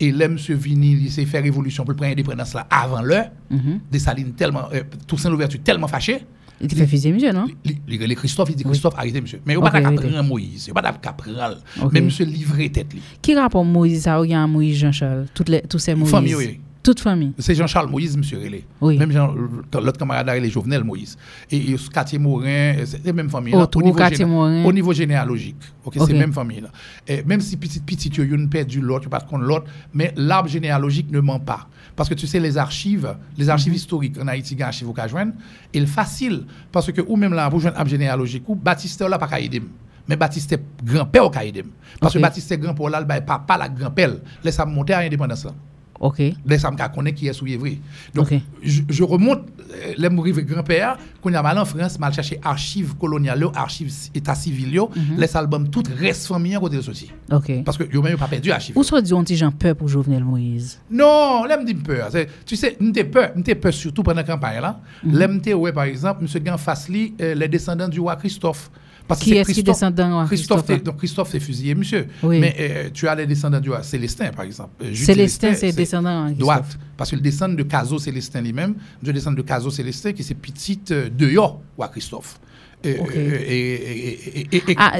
Et 0.00 0.10
là, 0.12 0.28
monsieur 0.28 0.54
Vini, 0.56 0.92
il 1.04 1.10
s'est 1.10 1.24
fait 1.24 1.38
révolution 1.40 1.84
pour 1.84 1.92
le 1.92 1.96
prendre 1.96 2.10
l'indépendance 2.10 2.54
là 2.54 2.66
avant 2.70 3.00
l'heure. 3.02 3.30
Mhm. 3.50 3.80
Dessalines 3.90 4.32
tellement, 4.32 4.64
euh, 4.72 4.82
Toussaint 5.06 5.30
l'ouverture 5.30 5.60
tellement 5.62 5.88
fâché. 5.88 6.18
Il 6.60 6.70
fait 6.74 6.86
fusiller, 6.86 7.12
monsieur, 7.12 7.32
non? 7.32 7.46
Les, 7.86 8.14
Christophe, 8.14 8.50
il 8.50 8.56
dit. 8.56 8.64
Christophe, 8.64 8.94
arrêtez 8.96 9.20
monsieur. 9.20 9.40
Mais 9.44 9.54
il 9.54 9.56
n'y 9.58 9.62
a 9.66 9.70
pas 9.70 9.80
qu'à 9.80 9.90
prendre 9.92 10.22
Moïse, 10.22 10.66
il 10.68 10.72
n'y 10.72 10.78
a 10.78 10.82
pas 10.82 10.92
qu'à 10.92 11.12
prendre. 11.12 11.58
Mais 11.92 12.00
monsieur 12.00 12.24
livré 12.24 12.70
tête. 12.70 12.88
Qui 13.20 13.34
rapport 13.34 13.64
Moïse 13.64 14.06
à 14.08 14.46
Moïse 14.46 14.78
Jean-Charles? 14.78 15.26
Tous 15.34 15.78
ces 15.78 15.94
Moïse. 15.94 16.10
Famille, 16.10 16.34
oui. 16.34 16.60
Toute 16.82 17.00
famille. 17.00 17.32
C'est 17.40 17.56
Jean-Charles 17.56 17.90
Moïse, 17.90 18.16
monsieur 18.16 18.38
Relé. 18.38 18.64
Oui. 18.80 18.96
Même 18.96 19.10
Jean- 19.10 19.34
l'autre 19.34 19.98
camarade, 19.98 20.30
il 20.38 20.44
est 20.44 20.50
Jovenel 20.50 20.84
Moïse. 20.84 21.18
Et, 21.50 21.72
et 21.72 21.76
quartier 21.92 22.16
Morin, 22.16 22.74
c'est 22.84 23.04
la 23.04 23.12
même 23.12 23.28
famille. 23.28 23.52
Oh, 23.56 23.58
là, 23.58 23.66
tout 23.66 23.82
niveau 23.82 23.96
quartier 23.98 24.18
géné- 24.18 24.28
Morin. 24.30 24.64
Au 24.64 24.72
niveau 24.72 24.92
généalogique. 24.92 25.56
Ok, 25.84 25.94
c'est 25.98 26.12
la 26.12 26.18
même 26.20 26.32
famille. 26.32 26.60
Là. 26.60 26.68
Et 27.08 27.24
même 27.24 27.40
si 27.40 27.56
petit, 27.56 27.80
petit, 27.80 28.06
il 28.08 28.18
y 28.18 28.32
a 28.32 28.36
une 28.36 28.48
perdu 28.48 28.80
l'autre, 28.80 29.08
parce 29.08 29.24
qu'on 29.24 29.38
l'autre, 29.38 29.66
mais 29.92 30.14
l'arbre 30.16 30.48
généalogique 30.48 31.10
ne 31.10 31.18
ment 31.18 31.40
pas. 31.40 31.66
Parce 31.96 32.08
que 32.08 32.14
tu 32.14 32.26
sais, 32.26 32.38
les 32.38 32.58
archives, 32.58 33.16
les 33.38 33.48
archives 33.48 33.72
Mhm. 33.72 33.76
historiques 33.76 34.18
en 34.22 34.28
Haïti, 34.28 34.52
il 34.54 34.60
y 34.60 34.62
a 34.62 34.66
un 34.66 34.68
archive 34.68 34.88
au 34.88 34.92
joindre, 35.08 35.32
le 35.80 35.86
facile. 35.86 36.44
Parce 36.70 36.92
que, 36.92 37.00
ou 37.00 37.16
même 37.16 37.32
là, 37.32 37.48
pour 37.50 37.58
joindre 37.58 37.76
l'arbre 37.76 37.90
généalogique, 37.90 38.44
ou 38.48 38.54
Baptiste 38.54 39.00
là, 39.00 39.18
pas 39.18 39.40
aider. 39.40 39.62
Mais 40.06 40.14
Baptiste 40.16 40.52
est 40.52 40.62
grand-père 40.84 41.28
au. 41.30 41.64
Parce 42.00 42.12
que 42.14 42.18
Baptiste 42.18 42.52
est 42.52 42.58
grand-père 42.58 42.90
là, 42.90 43.00
le 43.00 43.06
bail 43.06 43.24
papa, 43.24 43.56
la 43.56 43.68
grand-père, 43.68 44.10
laisse 44.44 44.58
monter 44.66 44.92
à 44.92 45.02
l'indépendance 45.02 45.44
là. 45.44 45.52
OK. 46.00 46.20
Là, 46.46 46.58
ça 46.58 46.70
me 46.70 46.94
connaît 46.94 47.12
qui 47.12 47.26
est 47.26 47.32
sous 47.32 47.46
vrai. 47.58 47.78
Donc, 48.14 48.30
Ok. 48.32 48.40
je, 48.62 48.82
je 48.88 49.02
remonte, 49.02 49.40
euh, 49.72 49.94
les 49.96 50.08
mourir 50.08 50.40
grand-père, 50.42 50.96
qu'on 51.22 51.32
a 51.34 51.42
mal 51.42 51.58
en 51.58 51.64
France, 51.64 51.98
mal 51.98 52.12
chercher 52.12 52.38
archives 52.42 52.94
coloniales, 52.96 53.44
archives 53.54 53.92
état 54.14 54.34
civil, 54.34 54.72
yo, 54.74 54.90
Mhm. 54.94 55.18
les 55.18 55.36
albums, 55.36 55.68
tout 55.70 55.82
reste 55.98 56.26
famille 56.26 56.54
à 56.54 56.60
côté 56.60 56.76
de 56.76 56.82
ceci. 56.82 57.10
OK. 57.32 57.62
Parce 57.64 57.76
que 57.78 57.84
yo 57.92 58.02
même 58.02 58.16
pas 58.18 58.28
perdu 58.28 58.50
archives. 58.50 58.76
Où 58.76 58.82
soit 58.82 59.00
dit 59.02 59.12
on 59.14 59.22
petit 59.24 59.36
Jean 59.36 59.50
peur 59.50 59.74
pour 59.76 59.88
Jovenel 59.88 60.24
Moïse? 60.24 60.78
Non, 60.90 61.44
là, 61.44 61.56
me 61.56 61.64
dit 61.64 61.74
peur. 61.74 62.08
Tu 62.44 62.56
sais, 62.56 62.76
m'te 62.80 63.02
peur, 63.04 63.30
m'te 63.36 63.54
peur 63.54 63.72
surtout 63.72 64.02
pendant 64.02 64.16
la 64.18 64.24
campagne 64.24 64.60
là. 64.60 64.80
Là, 65.04 65.28
m'te 65.28 65.52
ouais, 65.54 65.72
par 65.72 65.84
exemple, 65.84 66.22
monsieur 66.22 66.40
Gan 66.40 66.56
Fasli, 66.58 67.14
euh, 67.20 67.34
les 67.34 67.48
descendants 67.48 67.88
du 67.88 68.00
roi 68.00 68.16
Christophe. 68.16 68.70
Parce 69.08 69.20
Qui 69.20 69.34
est-ce 69.34 69.46
qui 69.48 69.62
Christophe- 69.62 69.74
descend 69.74 69.94
d'un 69.94 70.12
roi 70.14 70.24
Christophe, 70.26 70.64
Christophe, 70.64 70.82
donc 70.84 70.96
Christophe, 70.96 71.28
c'est 71.30 71.40
fusillé, 71.40 71.74
monsieur. 71.76 72.06
Oui. 72.22 72.40
Mais 72.40 72.56
euh, 72.58 72.88
tu 72.92 73.06
as 73.06 73.14
les 73.14 73.26
descendants 73.26 73.60
du 73.60 73.70
Célestin, 73.82 74.30
par 74.34 74.44
exemple. 74.44 74.70
Euh, 74.84 74.94
Célestin, 74.94 75.54
c'est 75.54 75.72
descendant 75.72 76.28
de 76.28 76.34
Droite. 76.34 76.76
Parce 76.96 77.10
qu'il 77.10 77.22
descend 77.22 77.56
de 77.56 77.62
Caso 77.62 77.98
Célestin 77.98 78.40
lui-même. 78.40 78.74
Je 79.02 79.12
descends 79.12 79.32
de 79.32 79.42
Caso 79.42 79.70
Célestin, 79.70 80.12
qui 80.12 80.22
c'est 80.24 80.34
petite 80.34 80.90
euh, 80.90 81.08
de 81.08 81.28
Yo, 81.28 81.60
roi 81.76 81.88
Christophe. 81.88 82.40
Et, 82.82 82.98
Ok. 82.98 83.12
euh, 83.16 83.38
et, 83.46 84.46
et, 84.52 84.56
et, 84.56 84.74
Ah, 84.76 84.98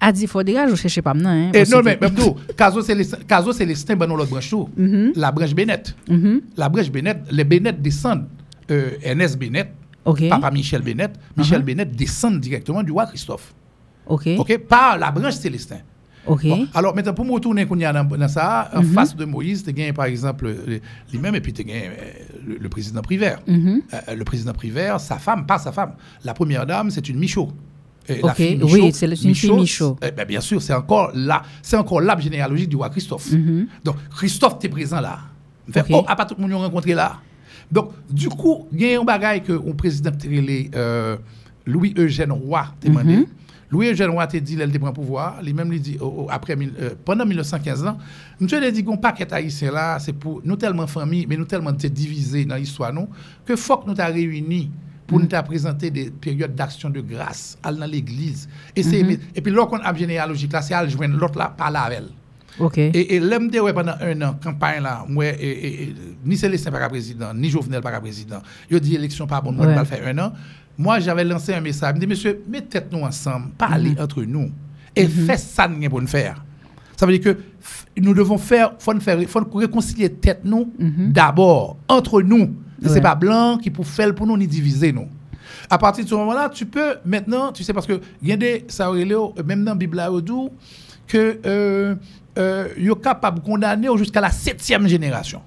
a 0.00 0.12
dit 0.12 0.26
faut 0.26 0.42
dégage, 0.42 0.70
je 0.70 0.76
cherche 0.76 1.00
pas 1.00 1.12
maintenant. 1.14 1.30
Hein, 1.30 1.62
non, 1.70 1.82
mais 1.84 1.98
même 2.00 2.14
tout, 2.14 2.36
Caso 2.56 2.80
Célestin, 2.82 3.18
Caso 3.28 3.52
Célestin, 3.52 3.96
ben 3.96 4.06
non, 4.06 4.16
l'autre 4.16 4.30
branche 4.30 4.48
tout. 4.50 4.68
Mhm. 4.76 5.12
La 5.16 5.30
branche 5.30 5.54
Bennett. 5.54 5.94
Mhm. 6.08 6.40
La 6.56 6.68
branche 6.68 6.90
Bennett, 6.90 7.18
les 7.30 7.44
Bennett 7.44 7.80
descendent. 7.82 8.26
Euh, 8.70 8.90
Ernest 9.02 9.36
Bennett, 9.38 9.68
Papa 10.04 10.50
Michel 10.50 10.82
Bennett. 10.82 11.12
Michel 11.36 11.60
Uh-huh. 11.60 11.64
Bennett 11.64 11.94
descend 11.94 12.40
directement 12.40 12.82
du 12.82 12.92
roi 12.92 13.06
Christophe. 13.06 13.52
OK. 14.06 14.28
OK? 14.38 14.58
Par 14.58 14.98
la 14.98 15.10
branche 15.10 15.34
Célestin. 15.34 15.78
OK. 16.26 16.46
Bon, 16.46 16.66
alors 16.74 16.94
maintenant, 16.94 17.14
pour 17.14 17.24
me 17.24 17.32
retourner 17.32 17.64
qu'on 17.66 17.78
y 17.78 17.84
a 17.84 17.92
dans, 17.92 18.04
dans 18.04 18.28
ça, 18.28 18.70
en 18.74 18.82
Mhm. 18.82 18.92
face 18.92 19.16
de 19.16 19.24
Moïse, 19.24 19.64
tu 19.64 19.82
as 19.82 19.92
par 19.92 20.04
exemple 20.04 20.46
euh, 20.46 20.78
lui-même, 21.12 21.34
et 21.34 21.40
puis 21.40 21.52
tu 21.52 21.62
as 21.62 21.74
le, 22.46 22.58
le 22.58 22.68
président 22.68 23.00
Privert. 23.00 23.40
Mhm. 23.46 23.82
Euh, 23.94 24.14
le 24.14 24.24
président 24.24 24.52
Privert, 24.52 25.00
sa 25.00 25.18
femme, 25.18 25.46
pas 25.46 25.58
sa 25.58 25.72
femme. 25.72 25.92
La 26.24 26.34
première 26.34 26.66
dame, 26.66 26.90
c'est 26.90 27.08
une 27.08 27.18
Michaud. 27.18 27.50
Et 28.08 28.20
Ok, 28.22 28.34
oui, 28.38 28.90
c'est 28.92 29.06
une 29.06 29.34
fille 29.34 29.50
Michaud. 29.52 29.96
eh 30.02 30.10
ben, 30.10 30.26
bien 30.26 30.40
sûr, 30.40 30.60
c'est 30.60 30.74
encore 30.74 31.10
là, 31.14 31.42
c'est 31.62 31.76
encore 31.76 32.00
l'arbre 32.00 32.22
généalogique 32.22 32.68
du 32.68 32.76
roi 32.76 32.90
Christophe. 32.90 33.32
Mhm. 33.32 33.66
Donc, 33.84 33.96
Christophe, 34.14 34.58
tu 34.58 34.66
es 34.66 34.68
présent 34.68 35.00
là. 35.00 35.20
Fait, 35.70 35.80
Ok. 35.82 35.86
Oh, 35.92 36.04
à 36.08 36.16
pas 36.16 36.24
tout 36.26 36.34
le 36.38 36.42
monde 36.46 36.60
rencontré 36.60 36.94
là. 36.94 37.18
Donc, 37.70 37.92
du 38.10 38.28
coup, 38.28 38.66
il 38.72 38.82
y 38.82 38.94
a 38.94 39.00
un 39.00 39.04
bagage 39.04 39.42
que 39.42 39.52
le 39.52 39.74
président 39.74 40.10
euh, 40.74 41.16
Louis-Eugène 41.66 42.32
Roy, 42.32 42.66
demandé. 42.82 43.16
Mhm. 43.18 43.26
Louis-Eugène 43.70 44.10
Roy 44.10 44.26
t'a 44.26 44.40
dit, 44.40 44.56
il 44.60 44.80
prend 44.80 44.92
pouvoir. 44.92 45.40
Lui-même, 45.42 45.72
il 45.72 45.80
dit, 45.80 45.96
oh, 46.00 46.14
oh, 46.18 46.26
après, 46.28 46.56
euh, 46.58 46.90
pendant 47.04 47.24
1915 47.24 47.86
ans, 47.86 47.98
monsieur 48.40 48.62
a 48.62 48.70
dit 48.70 48.82
qu'on 48.82 48.96
paquet 48.96 49.32
haïtien 49.32 49.70
là, 49.70 49.98
c'est 50.00 50.12
pour 50.12 50.40
nous 50.44 50.56
tellement 50.56 50.88
famille, 50.88 51.26
mais 51.28 51.36
nous 51.36 51.44
tellement 51.44 51.70
divisés 51.72 52.44
dans 52.44 52.56
l'histoire, 52.56 52.92
nous, 52.92 53.08
que 53.44 53.54
faut 53.54 53.76
que 53.76 53.86
nous 53.86 53.94
t'a 53.94 54.06
réunis 54.06 54.70
pour 55.06 55.20
nous 55.20 55.26
t'a 55.26 55.42
présenter 55.42 55.90
des 55.90 56.10
périodes 56.10 56.54
d'action 56.54 56.90
de 56.90 57.00
grâce, 57.00 57.58
aller 57.62 57.78
dans 57.78 57.86
l'église. 57.86 58.48
Et, 58.74 58.82
c'est, 58.82 59.00
et 59.34 59.40
puis, 59.40 59.52
lorsqu'on 59.52 59.78
a 59.78 59.94
généalogique 59.94 60.52
là, 60.52 60.62
c'est 60.62 60.74
à 60.74 60.86
joindre 60.86 61.16
l'autre 61.16 61.38
là, 61.38 61.52
par 61.56 61.70
là 61.70 61.82
avec 61.82 61.98
elle. 61.98 62.08
OK. 62.58 62.78
Et, 62.78 63.16
et 63.16 63.20
l'MD, 63.20 63.56
ouais, 63.60 63.72
pendant 63.72 63.94
un 64.00 64.22
an, 64.22 64.36
campagne 64.42 64.82
là, 64.82 65.04
moi, 65.08 65.26
et, 65.26 65.34
et- 65.40 65.94
ni 66.24 66.36
Célestin 66.36 66.70
pas 66.70 66.88
président, 66.88 67.32
ni 67.34 67.48
Jovenel 67.48 67.80
pas 67.80 67.98
président. 68.00 68.42
Il 68.70 68.80
dit 68.80 68.94
élection 68.96 69.26
pas 69.26 69.40
bonne, 69.40 69.56
moi, 69.56 69.66
Ouais. 69.66 69.74
je 69.74 69.78
vais 69.80 69.84
faire 69.84 70.06
un 70.08 70.18
an. 70.18 70.32
Moi, 70.76 70.98
j'avais 71.00 71.24
lancé 71.24 71.54
un 71.54 71.60
message. 71.60 71.90
Je 71.90 71.94
me 71.96 72.00
dis, 72.00 72.06
monsieur, 72.06 72.42
mettez 72.48 72.80
nous 72.92 73.00
ensemble, 73.02 73.48
parlez 73.56 73.94
entre 74.00 74.22
nous, 74.24 74.50
et 74.96 75.06
faites 75.06 75.38
ça 75.38 75.68
nous 75.68 75.88
pour 75.88 76.00
nous 76.00 76.06
faire. 76.08 76.44
Ça 76.96 77.06
veut 77.06 77.16
dire 77.18 77.34
que 77.34 77.40
nous 77.98 78.12
devons 78.14 78.36
faire, 78.38 78.72
faut 78.78 78.92
nous 78.92 79.00
faire, 79.00 79.18
faut 79.28 79.40
nous 79.40 79.52
réconcilier 79.54 80.10
tête 80.10 80.40
nous 80.44 80.70
d'abord 80.78 81.76
entre 81.88 82.20
nous. 82.22 82.54
Ce 82.82 82.88
Ouais. 82.88 82.94
C'est 82.94 83.00
pas 83.02 83.14
blanc 83.14 83.58
qui 83.58 83.70
pour 83.70 83.86
faire 83.86 84.14
pour 84.14 84.26
nous 84.26 84.36
ni 84.38 84.46
diviser 84.46 84.90
nous. 84.92 85.06
À 85.68 85.76
partir 85.78 86.02
de 86.04 86.08
ce 86.08 86.14
moment-là, 86.14 86.48
tu 86.48 86.64
peux 86.66 86.94
maintenant, 87.04 87.52
tu 87.52 87.62
sais, 87.62 87.72
parce 87.74 87.86
que 87.86 88.00
il 88.22 88.28
y 88.28 88.32
a 88.32 88.36
des, 88.36 88.64
ça 88.68 88.90
même 89.44 89.64
dans 89.64 89.72
la 89.72 89.76
Bible, 89.76 90.00
que 91.06 91.38
euh, 91.44 91.94
euh, 92.38 92.68
you're 92.78 93.00
capable 93.00 93.40
de 93.40 93.44
condamner 93.44 93.88
jusqu'à 93.96 94.20
la 94.20 94.30
septième 94.30 94.86
génération. 94.86 95.42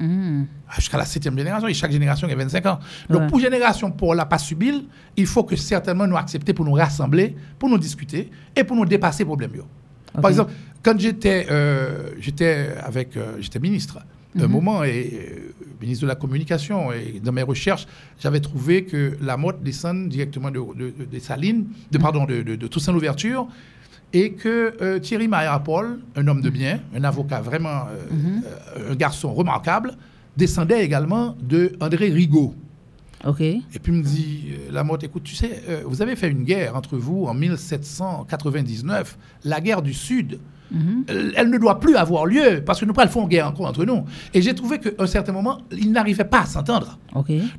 Mhm. 0.00 0.46
Ah, 0.68 0.74
Jusqu'à 0.76 0.98
la 0.98 1.04
septième 1.04 1.36
génération, 1.38 1.68
et 1.68 1.74
chaque 1.74 1.92
génération 1.92 2.26
a 2.28 2.34
25 2.34 2.66
ans. 2.66 2.80
Donc, 3.08 3.22
Ouais. 3.22 3.26
pour 3.28 3.38
génération, 3.38 3.90
pour 3.92 4.14
la 4.14 4.26
pas 4.26 4.38
subir, 4.38 4.74
il 5.16 5.26
faut 5.26 5.44
que 5.44 5.54
certainement 5.56 6.06
nous 6.06 6.16
accepter 6.16 6.52
pour 6.52 6.64
nous 6.64 6.72
rassembler, 6.72 7.36
pour 7.58 7.68
nous 7.68 7.78
discuter 7.78 8.30
et 8.56 8.64
pour 8.64 8.76
nous 8.76 8.84
dépasser 8.84 9.20
les 9.20 9.26
problèmes. 9.26 9.54
yo. 9.54 9.62
Ok. 10.14 10.20
Par 10.20 10.30
exemple, 10.30 10.52
quand 10.82 10.98
j'étais 10.98 11.46
euh, 11.50 12.10
j'étais 12.20 12.68
avec 12.82 13.16
euh, 13.16 13.36
j'étais 13.40 13.58
ministre 13.60 13.98
un 14.38 14.48
moment 14.48 14.82
et 14.82 15.12
euh, 15.14 15.52
ministre 15.80 16.02
de 16.02 16.08
la 16.08 16.16
communication 16.16 16.92
et 16.92 17.20
dans 17.22 17.30
mes 17.32 17.42
recherches 17.42 17.86
j'avais 18.20 18.40
trouvé 18.40 18.84
que 18.84 19.16
la 19.20 19.36
mode 19.36 19.62
descend 19.62 20.08
directement 20.08 20.50
de, 20.50 20.58
de, 20.58 20.90
de- 20.90 21.64
de 21.92 21.98
pardon 21.98 22.24
de, 22.26 22.42
de, 22.42 22.56
de 22.56 22.66
Toussaint 22.66 22.92
l'ouverture 22.92 23.46
et 24.14 24.32
que 24.32 24.72
euh, 24.80 25.00
Thierry 25.00 25.26
Maillard-Paul, 25.26 25.98
un 26.14 26.28
homme 26.28 26.40
de 26.40 26.48
bien, 26.48 26.78
un 26.96 27.02
avocat 27.02 27.40
vraiment, 27.40 27.88
euh, 27.90 28.40
euh, 28.78 28.92
un 28.92 28.94
garçon 28.94 29.34
remarquable, 29.34 29.96
descendait 30.36 30.84
également 30.84 31.36
de 31.42 31.72
André 31.80 32.10
Rigaud. 32.10 32.54
OK. 33.26 33.40
Et 33.40 33.64
puis 33.82 33.92
me 33.92 34.02
dit, 34.02 34.50
la 34.70 34.84
motte, 34.84 35.02
écoute, 35.02 35.24
tu 35.24 35.34
sais, 35.34 35.62
vous 35.86 36.02
avez 36.02 36.14
fait 36.14 36.28
une 36.28 36.44
guerre 36.44 36.76
entre 36.76 36.96
vous 36.96 37.24
en 37.24 37.34
1799, 37.34 39.18
la 39.44 39.60
guerre 39.60 39.82
du 39.82 39.94
Sud. 39.94 40.38
Elle, 41.06 41.32
elle 41.36 41.50
ne 41.50 41.58
doit 41.58 41.78
plus 41.80 41.96
avoir 41.96 42.26
lieu 42.26 42.62
parce 42.64 42.80
que 42.80 42.84
nous 42.84 42.92
pas 42.92 43.06
font 43.06 43.26
guerre 43.26 43.48
encore 43.48 43.66
entre 43.66 43.84
nous. 43.84 44.04
Et 44.34 44.42
j'ai 44.42 44.54
trouvé 44.54 44.78
qu'à 44.78 44.90
un 44.98 45.06
certain 45.06 45.32
moment, 45.32 45.58
ils 45.70 45.90
n'arrivaient 45.90 46.24
pas 46.24 46.40
à 46.40 46.46
s'entendre. 46.46 46.98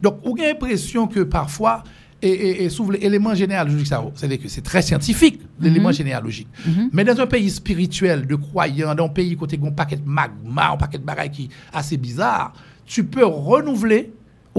Donc, 0.01 0.19
on 0.23 0.35
a 0.35 0.41
l'impression 0.41 1.07
que 1.07 1.21
parfois, 1.21 1.83
et, 2.21 2.29
et, 2.29 2.63
et 2.63 2.69
sous 2.69 2.89
l'élément 2.89 3.33
généalogique, 3.35 3.87
c'est-à-dire 4.15 4.41
que 4.41 4.47
c'est 4.47 4.61
très 4.61 4.81
scientifique, 4.81 5.41
l'élément 5.59 5.91
généalogique. 5.91 6.47
Mais 6.91 7.03
dans 7.03 7.19
un 7.19 7.27
pays 7.27 7.49
spirituel, 7.49 8.25
de 8.25 8.35
croyants, 8.35 8.95
dans 8.95 9.05
un 9.05 9.09
pays 9.09 9.35
côté 9.35 9.59
un 9.63 9.71
paquet 9.71 9.97
de 9.97 10.07
magma, 10.07 10.71
un 10.71 10.77
paquet 10.77 10.97
de 10.97 11.03
bagailles 11.03 11.31
qui 11.31 11.49
assez 11.73 11.97
bizarre, 11.97 12.53
tu 12.85 13.03
peux 13.03 13.25
renouveler, 13.25 14.11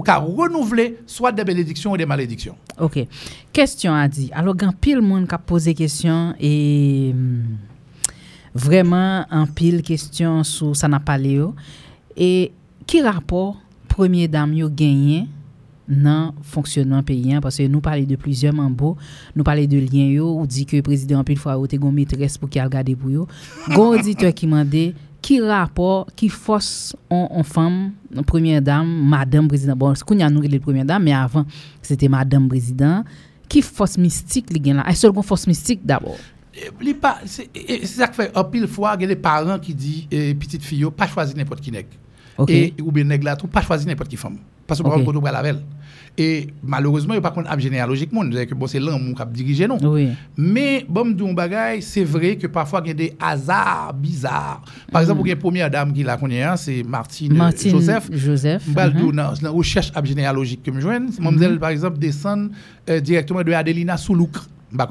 cas 0.04 0.18
renouveler, 0.18 0.98
soit 1.06 1.32
des 1.32 1.44
bénédictions 1.44 1.92
ou 1.92 1.96
des 1.96 2.06
malédictions. 2.06 2.56
OK. 2.78 3.06
Question 3.52 3.94
a 3.94 4.08
dit. 4.08 4.30
Alors, 4.32 4.54
gan 4.54 4.72
pile 4.72 5.00
monde 5.00 5.26
qui 5.26 5.34
a 5.34 5.38
posé 5.38 5.74
question 5.74 6.34
et 6.38 7.12
hum, 7.14 7.44
vraiment 8.54 9.24
un 9.30 9.46
pile 9.46 9.82
question 9.82 10.44
sur 10.44 10.76
ça 10.76 10.88
n'a 10.88 11.00
pas 11.00 11.18
yo. 11.18 11.54
Et 12.16 12.52
qui 12.86 13.00
rapport 13.00 13.56
premier 13.88 14.28
dame 14.28 14.54
yo 14.54 14.68
gagné 14.68 15.26
dans 15.88 16.34
fonctionnement 16.42 17.02
paysan 17.02 17.40
parce 17.40 17.56
que 17.58 17.66
nous 17.66 17.80
parlons 17.80 18.04
de 18.04 18.16
plusieurs 18.16 18.52
membres, 18.54 18.96
nous 19.34 19.44
parlons 19.44 19.64
de 19.66 19.78
liens 19.78 20.06
yo 20.08 20.38
ou 20.40 20.46
dit 20.46 20.66
que 20.66 20.76
le 20.76 20.82
président 20.82 21.22
ou 21.22 21.66
te 21.66 21.76
gon 21.76 21.92
maîtresse 21.92 22.38
pour 22.38 22.48
qu'il 22.48 22.62
regarde 22.62 22.94
pour 22.96 23.10
yo. 23.10 23.26
Gon 23.74 23.98
auditeur 23.98 24.32
qui 24.34 24.46
m'a 24.46 24.64
dit 24.64 24.94
qui 25.22 25.40
rapport, 25.40 26.06
qui 26.14 26.28
force 26.28 26.94
en, 27.10 27.28
en 27.32 27.42
femme, 27.42 27.92
en 28.16 28.22
première 28.22 28.62
dame, 28.62 28.86
madame 29.08 29.48
président. 29.48 29.74
Bon, 29.74 29.92
c'est 29.94 30.04
qu'on 30.04 30.20
a 30.20 30.30
nous 30.30 30.40
les 30.42 30.60
première 30.60 30.84
dame, 30.84 31.02
mais 31.02 31.12
avant, 31.12 31.44
c'était 31.82 32.08
madame 32.08 32.48
président. 32.48 33.02
Qui 33.48 33.60
force 33.62 33.96
mystique, 33.98 34.50
li 34.50 34.60
gen 34.64 34.76
là? 34.76 34.84
Est-ce 34.88 35.06
qu'on 35.08 35.22
force 35.22 35.46
mystique 35.46 35.80
d'abord? 35.84 36.16
Et 36.54 36.70
li 36.84 36.94
pa- 36.94 37.20
C'est 37.24 37.48
c'est 37.54 37.86
ça 37.86 38.08
qui 38.08 38.16
fait, 38.16 38.30
un 38.36 38.44
pile 38.44 38.66
fois, 38.68 38.94
il 38.98 39.02
y 39.02 39.04
a 39.04 39.08
des 39.08 39.16
parents 39.16 39.58
qui 39.58 39.74
disent, 39.74 40.06
eh, 40.10 40.34
petite 40.34 40.62
fille, 40.62 40.84
pas 40.96 41.06
choisir 41.06 41.36
n'importe 41.36 41.60
qui. 41.60 41.72
OK. 42.38 42.50
Et, 42.50 42.74
ou 42.82 42.92
bien 42.92 43.04
là, 43.04 43.34
tout, 43.36 43.46
pas 43.48 43.62
choisir 43.62 43.86
n'importe 43.88 44.10
qui 44.10 44.16
femme. 44.16 44.36
Parce 44.66 44.80
que 44.82 44.86
Ok. 44.86 45.02
vous 45.02 45.10
avez 45.18 45.32
la 45.32 45.42
veille. 45.42 45.62
Et 46.18 46.48
malheureusement, 46.62 47.12
il 47.14 47.18
n'y 47.18 47.24
a 47.24 47.28
pas 47.28 47.30
contre 47.30 47.51
ap 47.51 47.60
généalogiquement, 47.60 48.24
nous 48.24 48.32
que 48.32 48.55
bon, 48.55 48.66
c'est 48.66 48.80
l'amour 48.80 49.14
qui 49.14 49.22
a 49.22 49.24
dirigé 49.26 49.68
nous. 49.68 49.76
Oui. 49.82 50.09
Mais, 50.36 50.84
bon, 50.88 51.14
c'est 51.80 52.05
vrai 52.05 52.36
que 52.36 52.47
parfois, 52.47 52.80
il 52.84 52.88
y 52.88 52.90
a 52.90 52.94
des 52.94 53.16
hasards 53.20 53.93
bizarres. 53.94 54.62
Par 54.90 55.02
exemple, 55.02 55.20
il 55.24 55.28
y 55.28 55.30
a 55.30 55.34
une 55.34 55.40
première 55.40 55.70
dame 55.70 55.93
qui 55.93 56.02
l'a 56.02 56.16
connue, 56.16 56.40
hein, 56.40 56.56
c'est 56.56 56.82
Martine, 56.82 57.34
Martine 57.34 57.72
Joseph. 57.72 58.09
Joseph. 58.12 58.66
Mhm. 58.66 58.90
dou 58.98 59.12
nan, 59.12 59.34
nan 59.43 59.52
recherche 59.52 59.93
ap 59.94 60.06
généalogique 60.06 60.62
que 60.62 60.70
me 60.70 60.80
joigne, 60.80 61.09
mademoiselle 61.18 61.59
par 61.59 61.70
exemple 61.70 61.98
descend 61.98 62.51
euh, 62.88 63.01
directement 63.01 63.43
de 63.43 63.52
Adelina 63.52 63.97
Soulouk. 63.97 64.36
Ça. 64.36 64.43
Mbak 64.72 64.88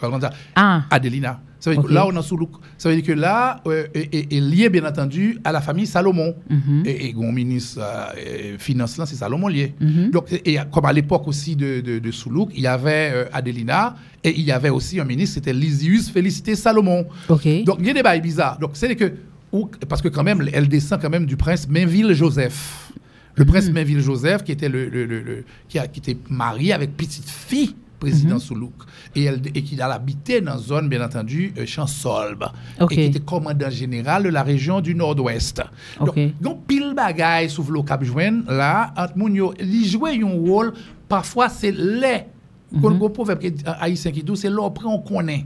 comme 0.00 0.20
ça. 0.20 0.30
Ah, 0.56 0.82
Adelina. 0.90 1.40
Ça 1.62 1.70
veut 1.70 1.76
dire 1.76 1.86
que 1.86 1.92
là, 1.94 2.06
on 2.08 2.16
a 2.16 2.22
Soulouk. 2.22 2.50
Ça 2.76 2.88
veut 2.88 2.96
dire 2.96 3.04
que 3.04 3.12
là, 3.12 3.60
euh, 3.68 3.86
est, 3.94 4.32
lié 4.40 4.68
bien 4.68 4.84
entendu 4.84 5.38
à 5.44 5.52
la 5.52 5.60
famille 5.60 5.86
Salomon. 5.86 6.34
Mhm. 6.50 6.82
Et, 6.84 7.10
et 7.10 7.14
mon 7.14 7.30
ministre 7.30 7.80
euh, 7.80 8.56
finance 8.58 8.96
là, 8.98 9.06
c'est 9.06 9.14
Salomon 9.14 9.46
lié. 9.46 9.72
Mhm. 9.80 10.10
Donc, 10.10 10.32
et, 10.32 10.54
et 10.54 10.58
comme 10.72 10.86
à 10.86 10.92
l'époque 10.92 11.28
aussi 11.28 11.54
de, 11.54 11.80
de, 11.80 12.00
de 12.00 12.10
Soulouk, 12.10 12.50
il 12.56 12.62
y 12.62 12.66
avait 12.66 13.12
euh, 13.14 13.24
Adelina 13.32 13.94
et 14.24 14.30
il 14.36 14.42
y 14.44 14.50
avait 14.50 14.70
aussi 14.70 14.98
un 14.98 15.04
ministre, 15.04 15.34
c'était 15.34 15.52
Lysius 15.52 16.10
Félicité 16.10 16.56
Salomon. 16.56 17.06
OK. 17.28 17.46
Donc, 17.64 17.76
il 17.78 17.86
y 17.86 17.90
a 17.90 17.94
des 17.94 18.02
bails 18.02 18.20
bizarres. 18.20 18.58
Donc, 18.58 18.70
c'est 18.74 18.96
que, 18.96 19.12
ou- 19.52 19.70
parce 19.88 20.02
que 20.02 20.08
quand 20.08 20.24
même, 20.24 20.44
elle 20.52 20.66
descend 20.68 21.00
quand 21.00 21.10
même 21.10 21.26
du 21.26 21.36
prince 21.36 21.68
Mainville 21.68 22.12
Joseph. 22.12 22.90
Le 23.36 23.44
prince 23.44 23.68
Mhm. 23.68 23.74
Mainville 23.74 24.00
Joseph, 24.00 24.42
qui 24.42 24.50
était, 24.50 24.68
le, 24.68 24.88
le- 24.88 25.06
le- 25.06 25.20
le- 25.22 25.44
qui, 25.68 25.78
a, 25.78 25.86
qui 25.86 26.00
était 26.00 26.16
marié 26.28 26.72
avec 26.72 26.96
petite 26.96 27.28
fille 27.30 27.76
président 28.02 28.34
Mhm. 28.34 28.40
Soulouk 28.40 28.74
et, 29.14 29.24
elle, 29.24 29.40
et 29.54 29.62
qui 29.62 29.80
a 29.80 29.86
habité 29.92 30.40
dans 30.40 30.56
une 30.58 30.62
zone, 30.62 30.88
bien 30.88 31.02
entendu, 31.04 31.52
euh, 31.56 31.64
Chansolbe, 31.66 32.44
Ok. 32.80 32.92
et 32.92 32.94
qui 32.96 33.02
était 33.02 33.20
commandant 33.20 33.70
général 33.70 34.24
de 34.24 34.28
la 34.30 34.42
région 34.42 34.80
du 34.80 34.94
Nord-Ouest. 34.94 35.62
Ok. 36.00 36.18
Donc, 36.40 36.66
pile 36.66 36.92
bagaille 36.96 37.48
sous 37.48 37.62
le 37.70 37.82
cap 37.82 38.02
jouen, 38.02 38.42
là, 38.48 38.92
entre 38.96 39.16
moun 39.16 39.34
yo, 39.34 39.54
li 39.60 39.88
jouait 39.88 40.18
un 40.22 40.26
rôle, 40.48 40.72
parfois 41.08 41.48
c'est 41.48 41.70
les, 41.72 42.24
Mhm. 42.72 42.80
mm 42.98 43.12
proverbe 43.12 43.38
qui- 43.40 43.54
haïtien 43.80 44.10
qui 44.10 44.22
dit, 44.22 44.36
c'est 44.36 44.50
l'oppré 44.50 44.86
on 44.86 44.98
connaît. 44.98 45.44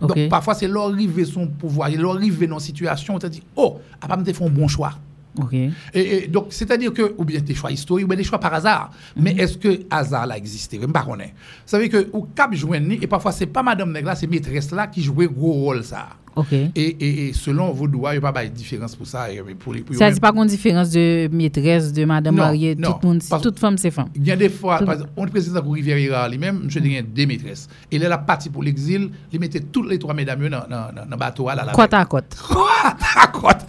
Donc, 0.00 0.28
parfois, 0.28 0.54
c'est 0.54 0.68
l'arrivée 0.68 1.24
son 1.24 1.46
pouvoir, 1.46 1.88
il 1.88 2.04
arrivé 2.04 2.46
dans 2.46 2.58
une 2.58 2.60
situation, 2.60 3.14
on 3.14 3.18
te 3.18 3.26
dit, 3.28 3.42
oh, 3.56 3.78
à 4.00 4.06
pas 4.08 4.16
me 4.16 4.24
faire 4.24 4.42
un 4.46 4.50
bon 4.50 4.68
choix. 4.68 4.92
Et, 5.94 6.24
et 6.24 6.28
donc, 6.28 6.46
c'est-à-dire 6.50 6.92
que, 6.92 7.14
ou 7.18 7.24
bien 7.24 7.40
des 7.40 7.54
choix 7.54 7.70
historiques, 7.70 8.04
ou 8.04 8.08
bien 8.08 8.16
des 8.16 8.24
choix 8.24 8.38
par 8.40 8.54
hasard. 8.54 8.90
Mais 9.16 9.32
est-ce 9.32 9.58
que 9.58 9.80
hasard 9.90 10.26
là 10.26 10.36
existé? 10.36 10.76
Je 10.76 10.82
ne 10.82 10.86
sais 10.86 10.92
pas. 10.92 11.02
Vous 11.02 11.14
savez 11.64 11.88
que, 11.88 12.08
au 12.12 12.22
cap 12.22 12.52
jouen, 12.54 12.90
et 12.90 13.06
parfois, 13.06 13.32
c'est 13.32 13.46
pas 13.46 13.62
Madame 13.62 13.92
là, 13.92 14.14
c'est 14.14 14.26
maîtresse 14.26 14.70
là 14.70 14.86
qui 14.86 15.02
jouait 15.02 15.26
gros 15.26 15.52
rôle 15.52 15.84
ça. 15.84 16.08
Et, 16.74 16.82
et, 16.82 17.28
et 17.28 17.32
selon 17.32 17.72
vos 17.72 17.88
doigts, 17.88 18.14
il 18.14 18.20
n'y 18.20 18.26
a 18.26 18.32
pas 18.32 18.44
de 18.44 18.50
différence 18.50 18.94
pour 18.94 19.06
ça. 19.06 19.26
Pour 19.58 19.72
les, 19.74 19.80
pour 19.80 19.94
Ça 19.96 20.10
dit 20.10 20.20
pas 20.20 20.32
qu'on 20.32 20.44
différence 20.44 20.90
de 20.90 21.28
maîtresse, 21.32 21.92
de 21.92 22.04
madame 22.04 22.34
mariée, 22.42 22.76
tout 22.76 22.98
le 23.02 23.08
monde, 23.08 23.22
toute 23.42 23.58
femme 23.58 23.78
c'est 23.78 23.90
femme. 23.90 24.08
Il 24.14 24.26
y 24.26 24.30
a 24.30 24.36
des 24.36 24.48
fois, 24.50 24.78
Tout- 24.78 24.84
par 24.84 24.94
exemple, 24.94 25.12
on 25.16 25.26
président 25.26 25.62
pour 25.62 25.74
Rivière 25.74 26.28
lui-même, 26.28 26.60
monsieur 26.64 26.80
devient 26.80 27.02
deux 27.02 27.26
maîtresses. 27.26 27.68
Et 27.90 27.98
là, 27.98 28.08
la 28.08 28.18
partie 28.18 28.50
pour 28.50 28.62
l'exil, 28.62 29.10
il 29.32 29.40
mettait 29.40 29.60
toutes 29.60 29.88
les 29.90 29.98
trois 29.98 30.14
mesdames 30.14 30.48
dans 30.48 30.88
le 31.10 31.16
bateau 31.16 31.48
à 31.48 31.54
la 31.54 31.64
la 31.64 31.72
Côte 32.46 32.68
à 33.16 33.26
côte. 33.28 33.66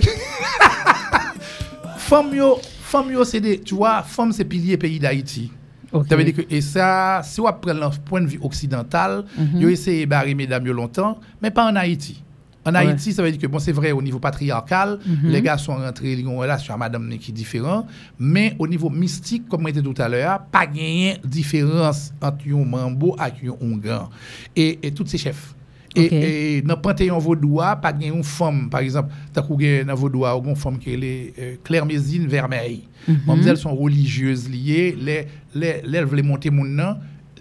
Que- 0.00 0.08
Femme 1.98 2.34
yo, 2.34 2.58
femme 2.82 3.10
yo, 3.10 3.24
c'est 3.24 3.40
des, 3.40 3.60
tu 3.60 3.74
vois, 3.74 4.02
femme 4.02 4.32
c'est 4.32 4.44
pilier 4.44 4.76
pays 4.76 4.98
d'Haïti. 5.00 5.50
OK. 5.96 6.06
Ça 6.08 6.16
veut 6.16 6.24
dire 6.24 6.34
que, 6.34 6.42
et 6.48 6.60
ça, 6.60 7.20
si 7.24 7.40
on 7.40 7.44
prend 7.44 7.72
le 7.72 7.88
point 8.04 8.20
de 8.20 8.26
vue 8.26 8.38
occidental, 8.42 9.24
Mhm. 9.38 9.48
ils 9.60 9.66
ont 9.66 9.68
essayé 9.68 10.04
de 10.04 10.10
barrer 10.10 10.34
mesdames 10.34 10.64
longtemps, 10.66 11.18
mais 11.42 11.50
pas 11.50 11.70
en 11.70 11.76
Haïti. 11.76 12.22
En 12.64 12.72
Ouais. 12.72 12.78
Haïti, 12.78 13.12
ça 13.12 13.22
veut 13.22 13.30
dire 13.30 13.40
que, 13.40 13.46
bon, 13.46 13.60
c'est 13.60 13.70
vrai, 13.72 13.92
au 13.92 14.02
niveau 14.02 14.18
patriarcal, 14.18 14.98
Mhm. 15.06 15.30
les 15.30 15.40
gars 15.42 15.56
sont 15.56 15.76
rentrés, 15.76 16.14
ils 16.14 16.26
ont 16.26 16.32
une 16.32 16.38
relation 16.38 16.74
à 16.74 16.76
madame 16.76 17.08
qui 17.18 17.30
est 17.30 17.34
différent, 17.34 17.86
mais 18.18 18.56
au 18.58 18.66
niveau 18.66 18.90
mystique, 18.90 19.48
comme 19.48 19.64
on 19.64 19.68
était 19.68 19.82
tout 19.82 19.94
à 19.98 20.08
l'heure, 20.08 20.40
pas 20.50 20.66
gagné 20.66 21.18
différence 21.24 22.12
entre 22.20 22.44
un 22.52 22.64
mambo 22.64 23.14
et 23.18 23.46
un 23.48 23.52
ongan. 23.60 24.08
Et, 24.56 24.78
et 24.82 24.90
tous 24.90 25.06
ces 25.06 25.18
chefs. 25.18 25.54
Et, 25.96 26.06
Ok. 26.06 26.12
et 26.12 26.62
dans 26.62 26.74
le 26.76 26.80
panthéon 26.80 27.18
vaudois, 27.18 27.76
pas 27.76 27.94
une 28.00 28.22
femme, 28.22 28.68
par 28.70 28.80
exemple, 28.80 29.12
dans 29.84 29.94
vaudois, 29.94 30.40
une 30.44 30.54
femme 30.56 30.78
qui 30.78 30.92
est 30.92 30.96
les, 30.96 31.34
euh, 31.38 31.54
Claire 31.64 31.86
Mésine 31.86 32.26
Vermeil. 32.26 32.82
Mhm. 33.08 33.16
Mademoiselle, 33.26 33.52
elles 33.52 33.58
sont 33.58 33.74
religieuses 33.74 34.48
liées, 34.48 34.96
les, 35.00 35.26
les, 35.54 35.80
les, 35.84 36.22
mon 36.50 36.64
nom, 36.64 36.96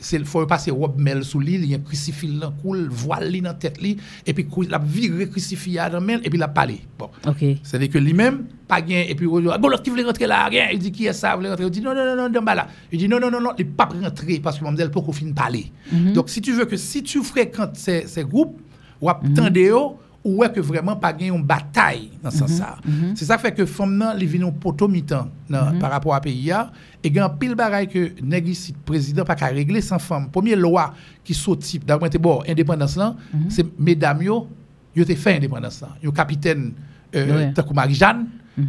c'est 0.05 0.17
il 0.17 0.25
faut 0.25 0.45
passer 0.45 0.69
robe 0.69 0.99
mel 0.99 1.23
sous 1.23 1.39
l'île, 1.39 1.63
il 1.63 1.71
y 1.71 1.73
a 1.73 1.77
un 1.77 1.81
crucifix 1.81 2.39
cool, 2.61 2.87
voile 2.91 3.29
li 3.29 3.41
dans 3.41 3.55
tête 3.55 3.81
li 3.81 3.97
et 4.25 4.33
puis 4.33 4.47
la 4.69 4.77
viré 4.77 5.27
crucifix 5.27 5.77
dans 5.91 5.99
mel 5.99 6.21
et 6.23 6.29
puis 6.29 6.37
la 6.37 6.47
parler. 6.47 6.81
Bon. 6.97 7.09
OK. 7.27 7.43
C'est-à-dire 7.63 7.89
que 7.89 7.97
lui-même, 7.97 8.45
pas 8.67 8.81
gain, 8.81 9.03
et 9.07 9.15
puis, 9.15 9.25
bon, 9.25 9.39
l'autre 9.39 9.81
qui 9.81 9.89
voulait 9.89 10.03
rentrer 10.03 10.27
là, 10.27 10.45
rien. 10.45 10.67
Il 10.71 10.79
dit, 10.79 10.91
qui 10.91 11.07
est 11.07 11.13
ça, 11.13 11.33
rentrer? 11.33 11.63
Il 11.63 11.71
dit, 11.71 11.81
non, 11.81 11.95
non, 11.95 12.05
non, 12.05 12.29
non, 12.29 12.41
non, 12.41 12.53
là. 12.53 12.67
Il 12.91 12.99
dit, 12.99 13.07
non, 13.07 13.19
non, 13.19 13.31
non, 13.31 13.41
non, 13.41 13.51
il 13.57 13.67
pas 13.67 13.85
rentrer 13.85 14.39
parce 14.39 14.59
que 14.59 14.63
mademoiselle, 14.63 14.91
pour 14.91 15.05
qu'on 15.05 15.11
finisse 15.11 15.35
parler. 15.35 15.71
Donc, 16.13 16.29
si 16.29 16.39
tu 16.41 16.53
veux 16.53 16.65
que, 16.65 16.77
si 16.77 17.01
tu 17.01 17.23
fréquentes 17.23 17.75
ces, 17.75 18.07
ces 18.07 18.23
groupes, 18.23 18.59
ou 19.01 19.09
attendez 19.09 19.65
yo, 19.65 19.97
ou 20.25 20.43
est 20.43 20.51
que 20.51 20.59
vraiment 20.59 20.95
pas 20.95 21.13
gagner 21.13 21.29
une 21.31 21.43
bataille 21.43 22.09
dans 22.23 22.31
ce 22.31 22.39
sens-là? 22.39 22.77
C'est 23.15 23.25
ça 23.25 23.37
qui 23.37 23.43
fait 23.43 23.51
que 23.53 23.65
femme 23.65 23.95
nan, 23.95 24.17
li 24.17 24.25
vin 24.25 24.47
un 24.47 24.51
poteau 24.51 24.87
mi-temps 24.87 25.29
nan, 25.47 25.77
par 25.79 25.91
rapport 25.91 26.15
à 26.15 26.19
pays 26.19 26.45
ya, 26.47 26.71
et 27.03 27.13
gen 27.13 27.29
pile 27.39 27.53
bagaille 27.55 27.87
que 27.87 28.11
nèg 28.23 28.47
ici 28.49 28.73
président 28.85 29.23
pas 29.23 29.35
qu'à 29.35 29.47
régler 29.47 29.81
sans 29.81 29.99
femme. 29.99 30.29
Première 30.31 30.57
loi 30.57 30.93
qui 31.23 31.33
sorti 31.35 31.77
d'après 31.79 32.09
bon 32.19 32.41
indépendance 32.49 32.95
là, 32.97 33.15
c'est 33.49 33.67
mesdames 33.79 34.23
yo, 34.23 34.47
yo 34.95 35.05
te 35.05 35.13
fait 35.15 35.37
indépendance 35.37 35.81
là. 35.81 35.89
Yo 36.03 36.11
capitaine 36.11 36.73
euh, 37.15 37.37
Ouais. 37.37 37.53
tant 37.53 37.63
que 37.63 37.73
Marie-Jeanne 37.73 38.25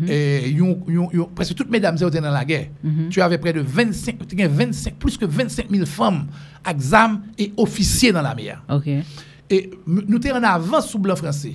et 0.09 0.51
yon, 0.51 0.83
yon, 0.89 1.09
yon- 1.13 1.31
presque 1.35 1.55
toutes 1.55 1.71
mesdames 1.71 1.97
étaient 1.97 2.21
dans 2.21 2.31
la 2.31 2.45
guerre. 2.45 2.67
Tu 3.09 3.21
avais 3.23 3.39
près 3.39 3.53
de 3.53 3.61
25, 3.61 4.27
tu 4.29 4.35
avais 4.43 4.49
25 4.67 4.95
plus 4.97 5.17
que 5.17 5.25
25 5.25 5.71
000 5.71 5.87
femmes 5.87 6.27
exam 6.69 7.23
et 7.39 7.53
officiers 7.57 8.13
dans 8.13 8.23
la 8.23 8.35
mer. 8.35 8.63
OK. 8.69 8.89
Et 9.51 9.71
nous 9.87 10.21
sommes 10.23 10.37
en 10.37 10.43
avance 10.43 10.89
sous 10.89 10.99
blanc 10.99 11.17
français, 11.17 11.55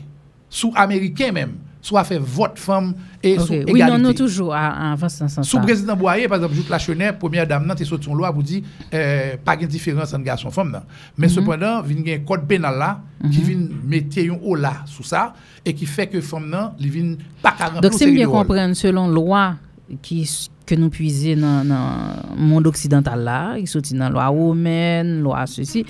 sous 0.50 0.72
américain 0.76 1.32
même, 1.32 1.52
soit 1.82 2.04
fait 2.04 2.20
vote 2.20 2.58
femme 2.58 2.94
et 3.24 3.38
sous 3.40 3.52
Oui, 3.54 3.58
égalité. 3.68 3.92
non, 3.92 3.98
non, 4.00 4.14
toujours 4.14 4.54
à- 4.54 4.92
avant 4.94 5.10
ce 5.10 5.28
sens 5.28 5.48
Sous 5.48 5.60
président 5.60 5.96
Boyer, 5.96 6.28
par 6.28 6.38
exemple, 6.38 6.56
Joute 6.56 6.70
Lachenay, 6.70 7.12
première 7.14 7.46
dame, 7.48 7.66
nan, 7.66 7.76
te 7.76 7.84
sorti 7.84 8.06
son 8.06 8.16
loi 8.16 8.32
pour 8.32 8.44
dire 8.44 8.62
euh, 8.94 9.36
pas 9.44 9.58
de 9.58 9.66
différence 9.66 10.14
entre 10.14 10.24
garçon 10.24 10.50
et 10.50 10.52
femme. 10.52 10.80
Mais 11.18 11.28
Mhm. 11.28 11.34
cependant, 11.34 11.84
il 11.90 12.08
y 12.08 12.12
a 12.14 12.16
un 12.16 12.20
code 12.20 12.48
pénal 12.48 12.78
là 12.78 13.02
qui 13.32 13.42
vient 13.42 13.58
mettre 13.86 14.18
un 14.20 14.38
haut 14.44 14.56
là 14.56 14.74
sous 14.86 15.04
ça 15.04 15.34
et 15.66 15.74
qui 15.74 15.86
fait 15.86 16.08
que 16.08 16.22
femme 16.22 16.50
nan, 16.50 16.72
il 16.80 16.90
vient 16.90 17.16
pas 17.42 17.56
remplir 17.60 17.82
Donc, 17.82 17.92
c'est 17.94 17.98
série 18.00 18.12
bien 18.14 18.28
comprendre 18.28 18.74
selon 18.76 19.08
loi 19.08 19.56
qui 20.02 20.30
que 20.66 20.76
nous 20.76 20.90
puisons 20.90 21.36
dans 21.36 21.68
le 21.68 22.42
monde 22.42 22.68
occidental 22.68 23.20
là, 23.24 23.58
il 23.58 23.68
sorti 23.68 23.94
dans 23.96 24.06
la 24.06 24.10
loi 24.10 24.28
romaine, 24.28 25.22
loi 25.22 25.46
ceci. 25.48 25.84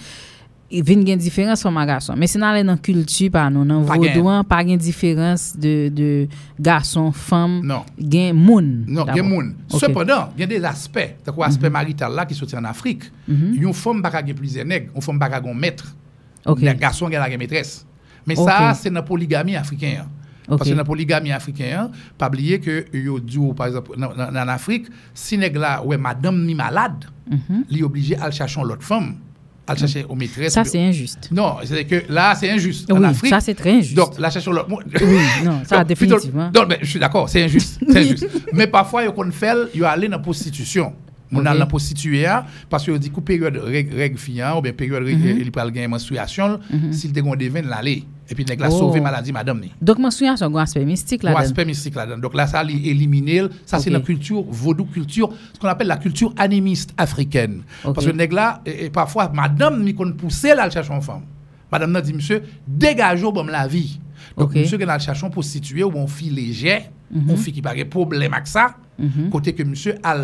Vin 0.85 1.03
gen 1.05 1.19
diferans 1.19 1.61
fòm 1.65 1.77
a 1.81 1.85
gason. 1.85 2.15
Men 2.17 2.27
se 2.31 2.39
nan 2.39 2.55
lè 2.55 2.63
nan 2.63 2.77
kultu 2.79 3.27
pa 3.33 3.49
nou, 3.51 3.65
nan 3.67 3.83
Pa 3.85 3.97
gen. 3.99 4.13
vodouan, 4.15 4.43
pa 4.47 4.61
gen 4.63 4.77
diferans 4.79 5.49
de, 5.59 5.89
de 5.91 6.09
gason, 6.59 7.11
fòm, 7.11 7.59
Non. 7.67 7.83
gen 7.99 8.33
moun. 8.35 8.85
Non, 8.87 9.03
d'abord. 9.05 9.15
gen 9.15 9.27
moun. 9.29 9.53
Ok. 9.71 9.79
Cependant, 9.83 10.29
gen 10.37 10.47
des 10.47 10.63
aspects, 10.63 11.17
tak 11.25 11.37
ou 11.37 11.43
aspect 11.43 11.69
marital 11.69 12.15
la 12.15 12.25
ki 12.25 12.35
soti 12.37 12.55
en 12.55 12.65
Afrik. 12.65 13.09
Yon 13.27 13.73
fòm 13.73 14.01
baka 14.01 14.23
gen 14.25 14.35
plize 14.39 14.63
neg, 14.63 14.89
yon 14.95 15.01
fòm 15.03 15.19
baka 15.19 15.41
gen 15.43 15.53
maître. 15.57 15.93
Ok. 16.45 16.61
Les 16.61 16.75
garçons 16.75 17.09
gen 17.11 17.19
la 17.19 17.29
gen 17.29 17.37
maîtresse. 17.39 17.85
Mais 18.25 18.35
ça, 18.35 18.73
c'est 18.75 18.89
dans 18.91 19.01
polygamie 19.03 19.55
africain. 19.55 20.05
Ok. 20.47 20.57
Parce 20.59 20.69
que 20.69 20.75
dans 20.75 20.83
polygamie 20.83 21.31
africain, 21.31 21.89
pas 22.17 22.27
oublier 22.27 22.59
que 22.59 22.85
yo 22.93 23.19
dit 23.19 23.37
ou, 23.37 23.53
par 23.53 23.67
exemple 23.67 23.91
dans- 23.97 24.13
dans- 24.13 24.35
en 24.35 24.47
Afrique, 24.47 24.87
si 25.13 25.37
nèg 25.37 25.55
là 25.55 25.83
ouais 25.83 25.97
madame 25.97 26.43
ni 26.45 26.53
malade, 26.55 27.05
li 27.69 27.83
obligé 27.83 28.17
à 28.17 28.29
chercher 28.31 28.61
l'autre 28.61 28.83
femme, 28.83 29.15
à 29.67 29.75
chercher 29.75 30.05
aux 30.09 30.15
maîtresses. 30.15 30.53
Ça, 30.53 30.63
c'est 30.63 30.79
injuste. 30.81 31.29
Non, 31.31 31.57
c'est 31.63 31.85
que 31.85 32.03
là 32.09 32.35
c'est 32.35 32.49
injuste 32.49 32.91
en 32.91 32.97
Oui, 32.99 33.05
Afrique. 33.05 33.29
ça, 33.29 33.39
c'est 33.39 33.53
très 33.53 33.73
injuste. 33.73 33.95
Donc 33.95 34.17
la 34.19 34.29
chercher 34.29 34.51
l'autre 34.51 34.67
Oui, 34.69 35.17
non, 35.45 35.61
ça, 35.65 35.77
Donc, 35.79 35.87
définitivement. 35.87 36.49
plutôt- 36.51 36.61
non, 36.61 36.67
mais 36.69 36.79
je 36.81 36.87
suis 36.89 36.99
d'accord, 36.99 37.29
c'est 37.29 37.43
injuste. 37.43 37.79
c'est 37.89 37.97
injuste. 37.99 38.27
mais 38.53 38.67
parfois, 38.67 39.03
ils 39.03 39.11
qu'on 39.11 39.31
fait, 39.31 39.53
ils 39.73 39.83
aller 39.85 40.07
dans 40.07 40.17
la 40.17 40.19
prostitution. 40.23 40.93
On 41.33 41.45
a 41.45 41.53
la 41.53 41.65
prostituée 41.65 42.27
hein, 42.27 42.43
parce 42.69 42.85
que 42.85 42.91
dit 42.97 43.09
que 43.09 43.21
période 43.21 43.55
règle 43.55 43.95
règle 43.95 44.17
fiant 44.17 44.57
ou 44.57 44.61
bien 44.61 44.73
période 44.73 45.03
Mhm. 45.03 45.37
il 45.39 45.49
peut 45.49 45.61
gagner 45.71 45.87
menstruation 45.87 46.59
s'il 46.91 47.13
te 47.13 47.21
gon 47.21 47.37
devine 47.37 47.67
l'aller 47.69 48.03
et 48.31 48.35
puis 48.35 48.45
nèg 48.45 48.59
la 48.61 48.69
Oh. 48.71 49.01
maladie 49.01 49.33
madame 49.33 49.59
ni. 49.59 49.71
Donc, 49.81 49.99
menstruation, 49.99 50.35
c'est 50.37 50.45
un 50.45 50.55
aspect 50.61 50.85
mystique 50.85 51.21
là-dedans. 51.23 51.41
aspect 51.41 51.65
mystique 51.65 51.95
là-dedans. 51.95 52.17
Donc 52.17 52.33
là, 52.33 52.47
ça, 52.47 52.63
il 52.63 52.87
éliminer, 52.87 53.43
ça 53.65 53.77
c'est 53.79 53.89
la 53.89 53.99
culture, 53.99 54.43
vaudou 54.47 54.85
culture, 54.85 55.29
ce 55.53 55.59
qu'on 55.59 55.67
appelle 55.67 55.87
la 55.87 55.97
culture 55.97 56.33
animiste 56.37 56.93
africaine. 56.97 57.63
Parce 57.83 58.05
que 58.05 58.11
et, 58.65 58.89
parfois, 58.89 59.29
madame, 59.33 59.83
ni 59.83 59.93
qu'on 59.93 60.11
pousse 60.13 60.43
là, 60.43 60.63
elle 60.65 60.71
cherche 60.71 60.89
une 60.89 61.01
femme. 61.01 61.23
Madame 61.71 61.99
dit, 62.01 62.13
monsieur, 62.13 62.41
dégagez 62.65 63.23
bon 63.31 63.43
la 63.45 63.67
vie. 63.67 63.99
Donc, 64.37 64.55
monsieur, 64.55 64.77
qui 64.77 64.83
a 64.85 64.97
cherché 64.99 65.25
une 65.25 65.31
prostituée 65.31 65.83
ou 65.83 65.91
une 65.95 66.07
fille 66.07 66.29
légère, 66.29 66.83
Mhm. 67.11 67.29
une 67.31 67.37
fille 67.37 67.51
qui 67.53 67.61
n'a 67.61 67.71
pas 67.71 67.75
de 67.75 67.83
problème 67.83 68.33
avec 68.33 68.47
ça, 68.47 68.75
côté 69.31 69.53
que 69.53 69.63
monsieur 69.63 69.95
a 70.03 70.15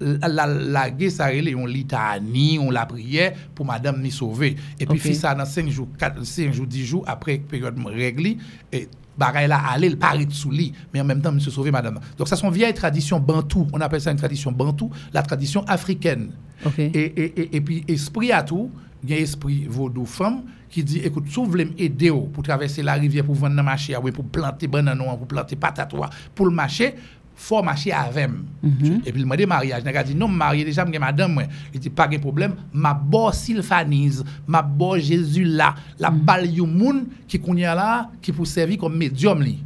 la 0.00 0.46
la 0.46 1.10
ça 1.10 1.26
relé 1.26 1.54
on 1.54 1.66
litanie 1.66 2.58
on 2.60 2.70
la 2.70 2.86
prière 2.86 3.32
pour 3.54 3.66
madame 3.66 4.00
ni 4.00 4.10
sauver. 4.10 4.56
Et 4.78 4.86
puis 4.86 4.98
Ok. 4.98 5.04
fit 5.04 5.14
ça 5.14 5.34
dans 5.34 5.44
5 5.44 5.68
jours 5.68 5.88
4 5.98 6.24
5 6.24 6.52
jours 6.52 6.66
10 6.66 6.84
jours 6.84 7.04
après 7.06 7.38
période 7.38 7.78
règle 7.86 8.36
et 8.72 8.88
bagay 9.16 9.48
là 9.48 9.60
aller 9.70 9.88
le 9.88 9.96
paraît 9.96 10.26
sous 10.30 10.50
lit 10.50 10.72
mais 10.94 11.00
en 11.00 11.04
même 11.04 11.20
temps 11.20 11.32
monsieur 11.32 11.50
sauver 11.50 11.70
madame. 11.70 11.98
Donc 12.16 12.28
ça 12.28 12.36
sont 12.36 12.50
vieille 12.50 12.74
tradition 12.74 13.18
bantou 13.18 13.66
on 13.72 13.80
appelle 13.80 14.00
ça 14.00 14.10
une 14.10 14.16
tradition 14.18 14.52
bantou 14.52 14.90
la 15.12 15.22
tradition 15.22 15.64
africaine. 15.66 16.32
Et, 16.76 16.82
et, 16.84 17.40
et, 17.40 17.56
et 17.56 17.60
puis 17.60 17.84
esprit 17.88 18.32
à 18.32 18.42
tout 18.42 18.70
il 19.04 19.10
y 19.10 19.14
a 19.14 19.18
esprit 19.18 19.66
vaudou 19.68 20.04
femme 20.04 20.42
qui 20.68 20.82
dit 20.82 20.98
écoute 20.98 21.24
si 21.28 21.36
vous 21.36 21.46
voulez 21.46 21.64
m'aider 21.64 22.10
oh, 22.10 22.22
pour 22.32 22.42
traverser 22.42 22.82
la 22.82 22.94
rivière 22.94 23.24
pour 23.24 23.34
vendre 23.34 23.56
dans 23.56 23.62
marché 23.62 23.94
ah 23.94 24.00
pour 24.00 24.24
planter 24.24 24.66
banane 24.66 25.00
ou 25.00 25.16
pour 25.16 25.26
planter 25.26 25.56
patate 25.56 25.92
ou, 25.94 26.00
pour 26.34 26.46
le 26.46 26.52
marché 26.52 26.94
faut 27.38 27.62
marcher 27.62 27.92
avec 27.92 28.28
et 29.06 29.12
puis 29.12 29.20
il 29.20 29.26
m'a 29.26 29.36
dit 29.36 29.46
mariage 29.46 29.82
il 29.86 29.96
a 29.96 30.02
dit 30.02 30.14
non 30.14 30.28
marié 30.28 30.64
déjà 30.64 30.84
m'gen 30.84 30.98
madame 30.98 31.46
il 31.72 31.80
dit 31.80 31.88
pas 31.88 32.08
de 32.08 32.18
problème 32.18 32.54
ma 32.72 32.92
bo 32.92 33.30
sylphanise 33.32 34.24
ma 34.46 34.60
bo 34.60 34.98
Jésus 34.98 35.44
là 35.44 35.74
la 35.98 36.10
balle 36.10 36.50
yon 36.50 36.66
moun 36.66 37.06
qui 37.26 37.40
konya 37.40 37.74
là 37.74 38.10
qui 38.20 38.32
pour 38.32 38.46
servir 38.46 38.78
comme 38.78 38.96
médium 38.96 39.40
li 39.40 39.58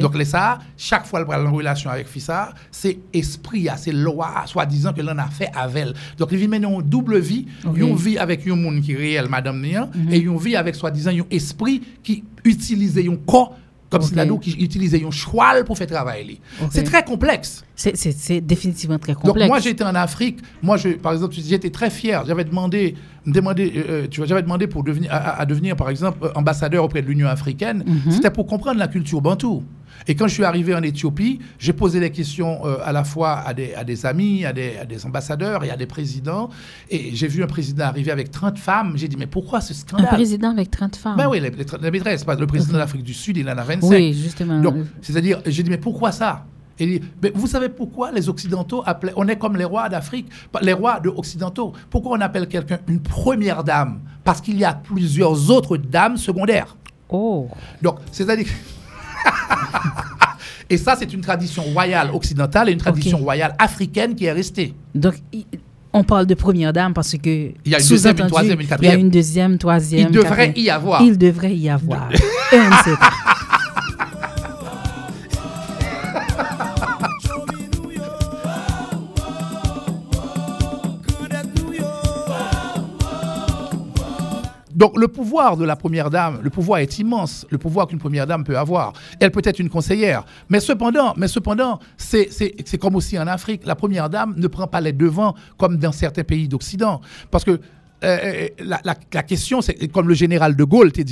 donc, 0.00 0.16
les 0.16 0.24
ça, 0.24 0.58
chaque 0.76 1.06
fois 1.06 1.20
qu'elle 1.20 1.28
prend 1.28 1.44
en 1.44 1.52
relation 1.52 1.90
avec 1.90 2.06
Fissa, 2.06 2.54
c'est 2.70 2.98
esprit, 3.12 3.68
ah, 3.68 3.76
c'est 3.76 3.92
loi, 3.92 4.44
soi-disant 4.46 4.92
que 4.92 5.02
l'on 5.02 5.18
a 5.18 5.26
fait 5.26 5.50
avec 5.54 5.76
elle. 5.76 5.94
Donc, 6.18 6.28
il 6.32 6.38
vit 6.38 6.48
maintenant 6.48 6.80
une 6.80 6.88
double 6.88 7.18
vie. 7.18 7.46
Ok. 7.64 7.76
Une 7.76 7.94
vie 7.94 8.18
avec 8.18 8.46
un 8.46 8.56
monde 8.56 8.80
qui 8.80 8.92
est 8.92 8.96
réel, 8.96 9.28
madame 9.28 9.60
Nia, 9.60 9.88
et 10.10 10.18
une 10.18 10.38
vie 10.38 10.56
avec 10.56 10.74
soi-disant 10.74 11.10
un 11.10 11.26
esprit 11.30 11.82
qui 12.02 12.24
utilise 12.44 12.98
un 12.98 13.16
corps, 13.16 13.56
comme 13.90 14.02
Ok. 14.02 14.08
si 14.08 14.52
qui 14.56 14.64
utilise 14.64 14.94
un 14.94 15.10
cheval 15.10 15.64
pour 15.64 15.76
faire 15.78 15.86
travailler. 15.86 16.40
C'est 16.70 16.82
très 16.82 17.04
complexe. 17.04 17.64
C'est- 17.74 18.40
définitivement 18.40 18.98
très 18.98 19.12
Donc 19.14 19.22
complexe. 19.22 19.48
moi 19.48 19.60
j'étais 19.60 19.84
en 19.84 19.94
Afrique, 19.94 20.38
moi 20.62 20.76
je, 20.76 20.90
par 20.90 21.12
exemple 21.12 21.34
j'étais 21.36 21.70
très 21.70 21.90
fier, 21.90 22.24
j'avais 22.26 22.44
demandé, 22.44 22.94
demandé, 23.26 23.72
euh, 23.76 23.84
euh, 23.90 24.06
tu 24.10 24.20
vois, 24.20 24.26
j'avais 24.26 24.42
demandé 24.42 24.66
pour 24.66 24.82
devenir, 24.82 25.10
à, 25.12 25.44
devenir 25.46 25.76
par 25.76 25.90
exemple 25.90 26.30
ambassadeur 26.34 26.84
auprès 26.84 27.02
de 27.02 27.06
l'Union 27.06 27.28
africaine, 27.28 27.84
Mhm. 27.86 28.12
c'était 28.12 28.30
pour 28.30 28.46
comprendre 28.46 28.78
la 28.78 28.88
culture 28.88 29.20
bantou. 29.20 29.62
Et 30.08 30.14
quand 30.14 30.28
je 30.28 30.34
suis 30.34 30.44
arrivé 30.44 30.74
en 30.74 30.82
Éthiopie, 30.82 31.40
j'ai 31.58 31.72
posé 31.72 31.98
des 31.98 32.10
questions 32.10 32.64
euh, 32.64 32.76
à 32.84 32.92
la 32.92 33.04
fois 33.04 33.40
à 33.40 33.52
des, 33.54 33.74
à 33.74 33.82
des 33.84 34.06
amis, 34.06 34.44
à 34.44 34.52
des, 34.52 34.76
à 34.76 34.84
des 34.84 35.04
ambassadeurs 35.04 35.64
et 35.64 35.70
à 35.70 35.76
des 35.76 35.86
présidents. 35.86 36.48
Et 36.90 37.14
j'ai 37.14 37.26
vu 37.26 37.42
un 37.42 37.46
président 37.48 37.86
arriver 37.86 38.10
avec 38.12 38.30
30 38.30 38.58
femmes. 38.58 38.92
J'ai 38.96 39.08
dit, 39.08 39.16
mais 39.16 39.26
pourquoi 39.26 39.60
ce 39.60 39.72
Un 39.72 39.76
scandale 39.76 40.08
président 40.08 40.50
avec 40.50 40.70
30 40.70 40.96
femmes? 40.96 41.16
Ben 41.16 41.28
oui, 41.28 41.40
les, 41.40 41.50
les, 41.50 41.64
les 41.82 41.90
maîtresses, 41.90 42.24
le 42.26 42.46
président 42.46 42.74
de 42.74 42.78
l'Afrique 42.78 43.02
du 43.02 43.14
Sud, 43.14 43.36
il 43.36 43.48
en 43.48 43.58
a 43.58 43.64
25. 43.64 43.88
Oui, 43.88 44.12
justement. 44.14 44.60
Donc, 44.60 44.76
c'est-à-dire, 45.02 45.40
j'ai 45.44 45.62
dit, 45.62 45.70
mais 45.70 45.78
pourquoi 45.78 46.12
ça? 46.12 46.44
Et 46.78 46.84
il 46.84 47.00
dit, 47.00 47.06
mais 47.22 47.32
vous 47.34 47.46
savez 47.46 47.68
pourquoi 47.68 48.12
les 48.12 48.28
Occidentaux 48.28 48.82
appelaient, 48.86 49.14
on 49.16 49.26
est 49.28 49.36
comme 49.36 49.56
les 49.56 49.64
rois 49.64 49.88
d'Afrique, 49.88 50.28
les 50.62 50.74
rois 50.74 51.00
de 51.00 51.08
Occidentaux. 51.08 51.72
Pourquoi 51.90 52.16
on 52.16 52.20
appelle 52.20 52.46
quelqu'un 52.48 52.78
une 52.86 53.00
première 53.00 53.64
dame? 53.64 54.00
Parce 54.22 54.40
qu'il 54.40 54.58
y 54.58 54.64
a 54.64 54.74
plusieurs 54.74 55.50
autres 55.50 55.76
dames 55.78 56.16
secondaires. 56.16 56.76
Oh. 57.08 57.48
Donc, 57.82 57.98
c'est-à-dire. 58.12 58.46
et 60.70 60.76
ça, 60.76 60.96
c'est 60.98 61.12
une 61.12 61.20
tradition 61.20 61.62
royale 61.62 62.10
occidentale 62.12 62.68
et 62.68 62.72
une 62.72 62.78
tradition 62.78 63.18
royale 63.18 63.54
africaine 63.58 64.14
qui 64.14 64.24
est 64.26 64.32
restée. 64.32 64.74
Donc, 64.94 65.14
on 65.92 66.04
parle 66.04 66.26
de 66.26 66.34
première 66.34 66.72
dame 66.72 66.92
parce 66.92 67.12
que. 67.12 67.52
Il 67.64 67.72
y 67.72 67.74
a 67.74 67.80
une 67.80 67.88
deuxième, 67.88 68.18
une 68.18 68.26
troisième, 68.26 68.60
une 68.60 68.68
Il 68.80 68.84
y 68.84 68.88
a 68.88 68.94
une 68.94 69.10
deuxième, 69.10 69.58
troisième. 69.58 70.08
Il 70.08 70.14
devrait 70.14 70.46
quatrième. 70.48 70.66
y 70.66 70.70
avoir. 70.70 71.02
Il 71.02 71.18
devrait 71.18 71.56
y 71.56 71.70
avoir. 71.70 72.10
Et 72.12 72.56
Donc 84.76 84.96
le 84.98 85.08
pouvoir 85.08 85.56
de 85.56 85.64
la 85.64 85.74
première 85.74 86.10
dame, 86.10 86.38
le 86.42 86.50
pouvoir 86.50 86.78
est 86.80 86.98
immense, 86.98 87.46
le 87.50 87.58
pouvoir 87.58 87.86
qu'une 87.88 87.98
première 87.98 88.26
dame 88.26 88.44
peut 88.44 88.58
avoir. 88.58 88.92
Elle 89.18 89.30
peut 89.30 89.40
être 89.44 89.58
une 89.58 89.70
conseillère, 89.70 90.24
mais 90.50 90.60
cependant, 90.60 91.14
mais 91.16 91.28
cependant, 91.28 91.80
c'est 91.96 92.30
c'est- 92.30 92.54
c'est 92.64 92.78
comme 92.78 92.94
aussi 92.94 93.18
en 93.18 93.26
Afrique, 93.26 93.62
la 93.66 93.74
première 93.74 94.10
dame 94.10 94.34
ne 94.36 94.46
prend 94.46 94.66
pas 94.66 94.80
les 94.82 94.92
devants 94.92 95.34
comme 95.56 95.78
dans 95.78 95.92
certains 95.92 96.24
pays 96.24 96.46
d'Occident, 96.46 97.00
parce 97.30 97.44
que 97.44 97.58
euh, 98.04 98.48
la, 98.64 98.80
la- 98.84 98.94
la 99.12 99.22
question, 99.22 99.60
c'est 99.62 99.88
comme 99.88 100.08
le 100.08 100.14
général 100.14 100.54
de 100.56 100.64
Gaulle, 100.64 100.92
t'es 100.92 101.04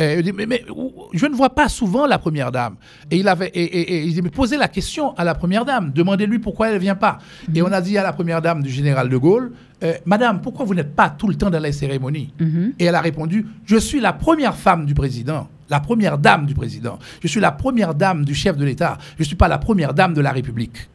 euh, 0.00 0.22
dit, 0.22 0.32
mais, 0.32 0.46
mais, 0.46 0.64
où- 0.74 0.92
je 1.12 1.26
ne 1.26 1.34
vois 1.34 1.50
pas 1.54 1.68
souvent 1.68 2.06
la 2.06 2.18
première 2.18 2.52
dame. 2.52 2.76
Et 3.10 3.16
il 3.18 3.28
avait, 3.28 3.48
et, 3.48 3.62
et- 3.62 3.92
et 3.96 4.02
il 4.04 4.14
dit, 4.14 4.22
mais 4.22 4.30
posez 4.30 4.56
la 4.56 4.68
question 4.68 5.14
à 5.16 5.24
la 5.24 5.34
première 5.34 5.64
dame, 5.64 5.90
demandez-lui 5.92 6.38
pourquoi 6.38 6.68
elle 6.68 6.74
ne 6.74 6.78
vient 6.78 6.94
pas. 6.94 7.18
Et 7.54 7.62
on 7.62 7.66
a 7.72 7.80
dit 7.80 7.98
à 7.98 8.02
la 8.02 8.12
première 8.12 8.40
dame 8.40 8.62
du 8.62 8.70
général 8.70 9.08
de 9.08 9.16
Gaulle, 9.16 9.52
euh, 9.82 9.94
Madame, 10.06 10.40
pourquoi 10.40 10.64
vous 10.64 10.74
n'êtes 10.74 10.94
pas 10.94 11.10
tout 11.10 11.28
le 11.28 11.34
temps 11.34 11.50
dans 11.50 11.58
les 11.60 11.72
cérémonies 11.72 12.32
Et 12.78 12.84
elle 12.86 12.94
a 12.94 13.00
répondu, 13.00 13.46
je 13.64 13.76
suis 13.76 14.00
la 14.00 14.12
première 14.12 14.56
femme 14.56 14.86
du 14.86 14.94
président, 14.94 15.48
la 15.68 15.80
première 15.80 16.16
dame 16.18 16.46
du 16.46 16.54
président, 16.54 16.98
je 17.22 17.28
suis 17.28 17.40
la 17.40 17.52
première 17.52 17.94
dame 17.94 18.24
du 18.24 18.34
chef 18.34 18.56
de 18.56 18.64
l'État, 18.64 18.98
je 19.16 19.22
ne 19.22 19.26
suis 19.26 19.36
pas 19.36 19.48
la 19.48 19.58
première 19.58 19.94
dame 19.94 20.14
de 20.14 20.20
la 20.20 20.32
République. 20.32 20.88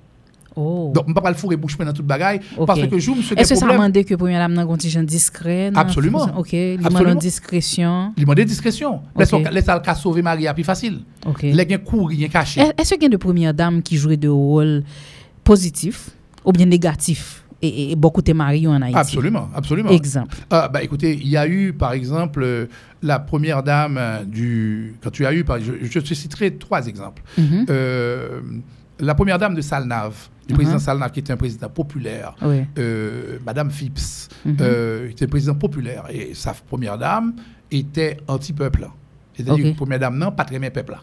Oh. 0.55 0.91
Donc, 0.93 1.05
je 1.07 1.09
ne 1.09 1.13
pas 1.21 1.29
le 1.31 1.35
fourrer 1.35 1.55
bouche 1.55 1.77
dans 1.77 1.93
toute 1.93 2.05
bagaille, 2.05 2.39
Ok. 2.57 2.67
parce 2.67 2.79
que 2.85 2.99
je 2.99 3.11
me 3.11 3.21
suis 3.21 3.35
Est-ce 3.35 3.53
que 3.53 3.59
ça 3.59 3.67
demande 3.67 3.91
que 3.93 4.15
première 4.15 4.39
dame 4.39 4.53
n'a 4.53 4.65
contingent 4.65 5.03
discret? 5.03 5.71
Absolument. 5.73 6.29
Ok. 6.37 6.53
Il 6.53 6.77
demande 6.77 7.17
discrétion. 7.17 8.13
Il 8.17 8.21
demande 8.23 8.39
discrétion. 8.41 9.01
Laisse 9.17 9.33
Ok. 9.33 9.49
laisse 9.51 9.65
le 9.67 9.95
sauver 9.95 10.21
Maria 10.21 10.53
plus 10.53 10.63
facile. 10.63 10.99
Ok. 11.25 11.41
Les 11.43 11.67
gens 11.69 11.77
courent, 11.83 12.11
ils 12.11 12.29
caché. 12.29 12.61
Est- 12.61 12.79
Est-ce 12.79 12.93
qu'il 12.93 13.03
y 13.03 13.05
a 13.07 13.09
de 13.09 13.17
première 13.17 13.53
dame 13.53 13.81
qui 13.81 13.97
jouait 13.97 14.17
de 14.17 14.29
rôle 14.29 14.83
positif 15.43 16.11
ou 16.45 16.51
bien 16.51 16.65
négatif? 16.65 17.39
Et, 17.65 17.91
et 17.91 17.95
beaucoup 17.95 18.21
de 18.21 18.33
maris 18.33 18.67
en 18.67 18.81
Haïti? 18.81 18.97
Absolument, 18.97 19.47
absolument. 19.55 19.89
Exemple. 19.91 20.35
Ah, 20.51 20.67
bah, 20.67 20.83
écoutez, 20.83 21.13
il 21.13 21.29
y 21.29 21.37
a 21.37 21.47
eu, 21.47 21.71
par 21.71 21.93
exemple, 21.93 22.41
euh, 22.43 22.65
la 23.01 23.19
première 23.19 23.63
dame 23.63 23.97
euh, 23.97 24.25
du. 24.25 24.95
Quand 25.01 25.11
tu 25.11 25.25
as 25.25 25.33
eu, 25.33 25.45
par, 25.45 25.59
je, 25.61 25.71
je 25.81 25.99
te 25.99 26.13
citerai 26.13 26.55
trois 26.57 26.87
exemples. 26.87 27.23
Mhm. 27.37 27.65
Euh, 27.69 28.41
la 29.03 29.15
première 29.15 29.37
dame 29.37 29.55
de 29.55 29.61
Salnave, 29.61 30.15
le 30.49 30.55
président 30.55 30.79
Salnave, 30.79 31.11
qui 31.11 31.19
était 31.19 31.33
un 31.33 31.37
président 31.37 31.69
populaire, 31.69 32.35
Oui. 32.41 32.63
euh, 32.77 33.37
Madame 33.45 33.69
Phipps, 33.71 34.29
Mhm. 34.45 34.57
euh, 34.61 35.09
était 35.09 35.27
président 35.27 35.55
populaire. 35.55 36.05
Et 36.09 36.33
sa 36.33 36.53
première 36.53 36.97
dame 36.97 37.33
était 37.71 38.17
anti-peuple. 38.27 38.87
C'est-à-dire 39.33 39.53
Ok. 39.53 39.61
que 39.61 39.67
la 39.67 39.73
première 39.73 39.99
dame, 39.99 40.17
non, 40.17 40.31
pas 40.31 40.45
très 40.45 40.59
bien 40.59 40.69
peuple. 40.69 40.95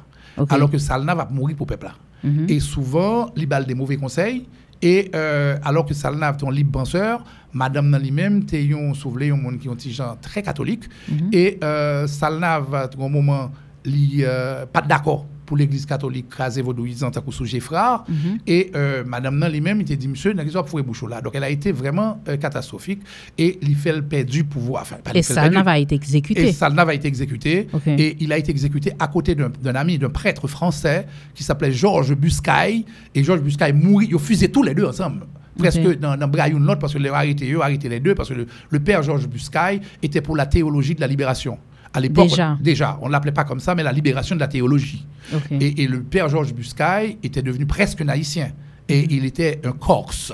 Alors 0.48 0.70
que 0.70 0.78
Salnave 0.78 1.18
va 1.18 1.28
mourir 1.30 1.56
pour 1.56 1.66
peuple. 1.66 1.90
Mhm. 2.22 2.46
Et 2.48 2.60
souvent, 2.60 3.30
il 3.36 3.52
a 3.52 3.62
des 3.62 3.74
mauvais 3.74 3.96
conseils. 3.96 4.46
Et 4.82 5.10
euh, 5.14 5.58
alors 5.62 5.84
que 5.84 5.92
Salnave 5.92 6.36
est 6.40 6.46
un 6.46 6.50
libre 6.50 6.72
penseur, 6.72 7.22
Madame 7.52 7.90
dans 7.90 7.98
lui-même, 7.98 8.44
t'es 8.44 8.66
un 8.72 8.94
souvelé, 8.94 9.30
un 9.30 9.36
monde 9.36 9.58
qui 9.58 9.68
est 9.68 9.90
genre 9.90 10.16
très 10.20 10.42
catholique. 10.42 10.84
Mhm. 11.10 11.28
Et 11.32 11.58
euh, 11.62 12.06
Salnave, 12.06 12.74
à 12.74 12.88
un 12.98 13.08
moment, 13.08 13.50
il 13.84 14.24
euh, 14.24 14.64
pas 14.66 14.80
d'accord 14.82 15.26
pour 15.50 15.56
l'église 15.56 15.84
catholique 15.84 16.28
crasé 16.28 16.62
vaudouisant 16.62 17.08
à 17.08 17.20
sous 17.32 17.44
Geffrard. 17.44 18.04
Et 18.46 18.70
euh, 18.76 19.02
madame 19.04 19.36
nan 19.36 19.50
lui-même, 19.50 19.78
il 19.80 19.82
était 19.82 19.96
dit, 19.96 20.06
monsieur, 20.06 20.32
n'a 20.32 20.44
pas 20.44 20.62
pour 20.62 20.80
bouchon 20.80 21.08
là. 21.08 21.20
Donc 21.20 21.32
elle 21.34 21.42
a 21.42 21.50
été 21.50 21.72
vraiment 21.72 22.22
euh, 22.28 22.36
catastrophique. 22.36 23.00
Et 23.36 23.58
il 23.60 23.74
fait 23.74 23.92
le 23.92 24.02
perdu 24.02 24.44
pouvoir. 24.44 24.82
Enfin, 24.82 24.98
pas 25.02 25.10
Et 25.10 25.14
fait 25.14 25.18
le 25.18 25.34
ça 25.34 25.40
perdu. 25.42 25.56
n'a 25.56 25.62
été 25.80 25.96
exécuté. 25.96 26.46
Et 26.48 26.52
Salna 26.52 26.84
va 26.84 26.94
être 26.94 27.04
exécuté. 27.04 27.66
Et 27.88 28.16
il 28.20 28.32
a 28.32 28.38
été 28.38 28.52
exécuté 28.52 28.92
à 29.00 29.08
côté 29.08 29.34
d'un 29.34 29.74
ami, 29.74 29.98
d'un 29.98 30.08
prêtre 30.10 30.46
français 30.46 31.08
qui 31.34 31.42
s'appelait 31.42 31.72
Georges 31.72 32.14
Buscaille. 32.14 32.84
Et 33.16 33.24
Georges 33.24 33.42
Buscaille 33.42 33.72
mourit. 33.72 34.06
Ils 34.10 34.14
ont 34.14 34.20
fusé 34.20 34.52
tous 34.52 34.62
les 34.62 34.74
deux 34.74 34.86
ensemble. 34.86 35.26
Presque 35.58 35.80
Ok. 35.84 35.98
dans, 35.98 36.16
dans 36.16 36.28
Braille 36.28 36.52
l'autre, 36.52 36.78
parce 36.78 36.92
que 36.94 36.98
les 36.98 37.08
arrêté, 37.10 37.52
eux 37.52 37.60
arrêté 37.60 37.88
les 37.88 37.98
deux, 37.98 38.14
parce 38.14 38.28
que 38.28 38.34
le, 38.34 38.46
le 38.70 38.78
père 38.78 39.02
Georges 39.02 39.26
Buscaille 39.26 39.80
était 40.00 40.20
pour 40.20 40.36
la 40.36 40.46
théologie 40.46 40.94
de 40.94 41.00
la 41.00 41.08
libération. 41.08 41.58
À 41.92 42.00
l'époque, 42.00 42.28
Déjà. 42.28 42.56
on- 42.58 42.62
déjà, 42.62 42.98
on 43.02 43.06
ne 43.08 43.12
l'appelait 43.12 43.32
pas 43.32 43.44
comme 43.44 43.58
ça, 43.60 43.74
mais 43.74 43.82
la 43.82 43.92
libération 43.92 44.34
de 44.36 44.40
la 44.40 44.48
théologie. 44.48 45.04
Et, 45.50 45.82
et 45.82 45.86
le 45.88 46.02
père 46.02 46.28
Georges 46.28 46.52
Buscaille 46.54 47.18
était 47.22 47.42
devenu 47.42 47.66
presque 47.66 48.00
naïtien. 48.02 48.50
Et 48.88 49.06
il 49.14 49.24
était 49.24 49.60
un 49.64 49.72
Corse. 49.72 50.32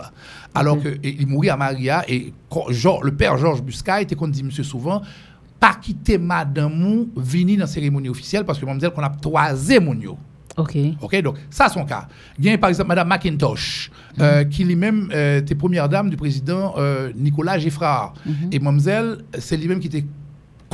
Alors 0.55 0.77
Ok. 0.77 0.83
que 0.85 0.89
et 1.03 1.17
il 1.21 1.27
mourit 1.27 1.51
à 1.51 1.57
Maria. 1.57 2.05
Et 2.09 2.33
le 3.03 3.11
père 3.11 3.37
Georges 3.37 3.63
Buscaille 3.63 4.05
était 4.05 4.15
qu'on 4.15 4.29
dit, 4.29 4.43
monsieur, 4.43 4.63
souvent, 4.65 5.03
pas 5.61 5.75
quitter 5.75 6.17
madame 6.19 7.07
venir 7.17 7.57
dans 7.59 7.63
la 7.65 7.67
cérémonie 7.67 8.09
officielle 8.09 8.45
parce 8.45 8.59
que 8.59 8.79
dit 8.79 8.87
qu'on 8.95 9.03
a 9.03 9.11
toisé 9.11 9.81
mon 9.81 9.95
yo. 9.99 10.19
Ok. 10.57 10.77
OK, 11.03 11.21
donc 11.23 11.37
ça, 11.51 11.69
son 11.69 11.85
cas. 11.85 12.09
Il 12.39 12.45
y 12.47 12.51
a 12.51 12.57
par 12.57 12.71
exemple 12.71 12.89
Madame 12.89 13.09
McIntosh, 13.09 13.91
euh, 14.21 14.45
qui 14.45 14.65
lui-même 14.65 15.11
euh, 15.13 15.41
était 15.41 15.55
première 15.55 15.89
dame 15.89 16.09
du 16.09 16.17
président 16.17 16.75
euh, 16.79 17.13
Nicolas 17.15 17.59
Geffrard. 17.59 18.15
Et 18.51 18.59
Mamzelle, 18.59 19.19
c'est 19.39 19.59
lui-même 19.59 19.81
qui 19.81 19.89
était 19.89 20.07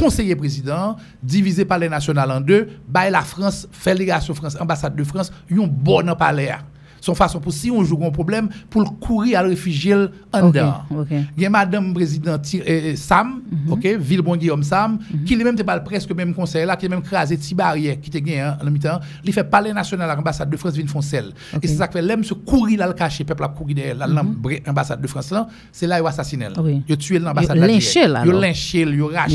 conseiller 0.03 0.35
président, 0.35 0.97
divisé 1.23 1.65
par 1.65 1.79
les 1.79 1.89
nationales 1.89 2.31
en 2.33 2.41
deux, 2.41 2.69
bah 2.89 3.09
la 3.09 3.23
France, 3.23 3.69
fait 3.70 3.95
légation 3.95 4.35
France, 4.35 4.57
ambassade 4.61 4.97
de 4.97 5.05
France, 5.05 5.31
ils 5.49 5.61
ont 5.61 5.69
bon 5.69 6.09
en 6.09 6.16
palais. 6.16 6.53
Son 7.03 7.15
façon 7.16 7.41
pour 7.41 7.53
si 7.53 7.69
on 7.69 7.83
joue 7.83 7.99
un 8.07 8.11
problème, 8.11 8.49
pour 8.70 8.81
le 8.83 8.89
courir 9.01 9.41
à 9.41 9.43
le 9.43 9.49
réfugier 9.51 9.95
en 10.33 10.41
dedans. 10.53 10.83
Il 11.37 11.43
y 11.43 11.47
a 11.47 11.51
Madame 11.51 11.93
Président 11.93 12.39
Ti- 12.39 12.62
euh, 12.66 12.95
Sam, 12.97 13.43
ok, 13.69 13.85
Villebon 13.99 14.37
Guillaume 14.37 14.62
Sam, 14.62 14.99
qui 15.27 15.35
lui-même 15.35 15.57
parle 15.65 15.83
presque 15.83 16.12
même 16.12 16.33
conseil 16.33 16.65
là, 16.65 16.77
qui 16.77 16.87
a 16.87 16.89
même 16.89 17.03
crasé 17.03 17.37
barrière 17.55 18.01
qui 18.01 18.09
te 18.09 18.19
gagné 18.19 18.41
hein, 18.41 18.57
en 18.65 18.70
mi-temps. 18.70 19.01
Il 19.24 19.33
fait 19.33 19.43
parler 19.43 19.73
national 19.73 20.09
à 20.09 20.15
l'ambassade 20.15 20.49
de 20.49 20.57
France 20.57 20.77
vin 20.77 20.87
foncel. 20.87 21.33
Ok. 21.55 21.65
Et 21.65 21.66
c'est 21.66 21.74
ça 21.74 21.89
que 21.89 21.95
fait 21.95 22.03
l'aime 22.03 22.23
se 22.23 22.35
courir 22.35 22.79
là 22.79 22.87
le 22.87 22.93
cacher 22.95 23.24
peuple 23.24 23.43
a 23.43 23.49
courir 23.49 23.74
derrière 23.74 23.97
l'ambassade 24.66 25.01
de 25.01 25.07
France 25.09 25.33
là, 25.33 25.49
c'est 25.73 25.89
là 25.89 25.99
il 25.99 26.05
a 26.07 26.09
assassiné. 26.09 26.47
Oui. 26.62 26.83
Il 26.89 26.93
a 26.93 26.97
tué 26.97 27.19
l'ambassade 27.19 27.57
là. 27.57 27.66
Il 28.24 28.31
a 28.31 28.41
lynché, 28.41 28.81
il 28.83 29.03
a 29.03 29.20
raché, 29.23 29.35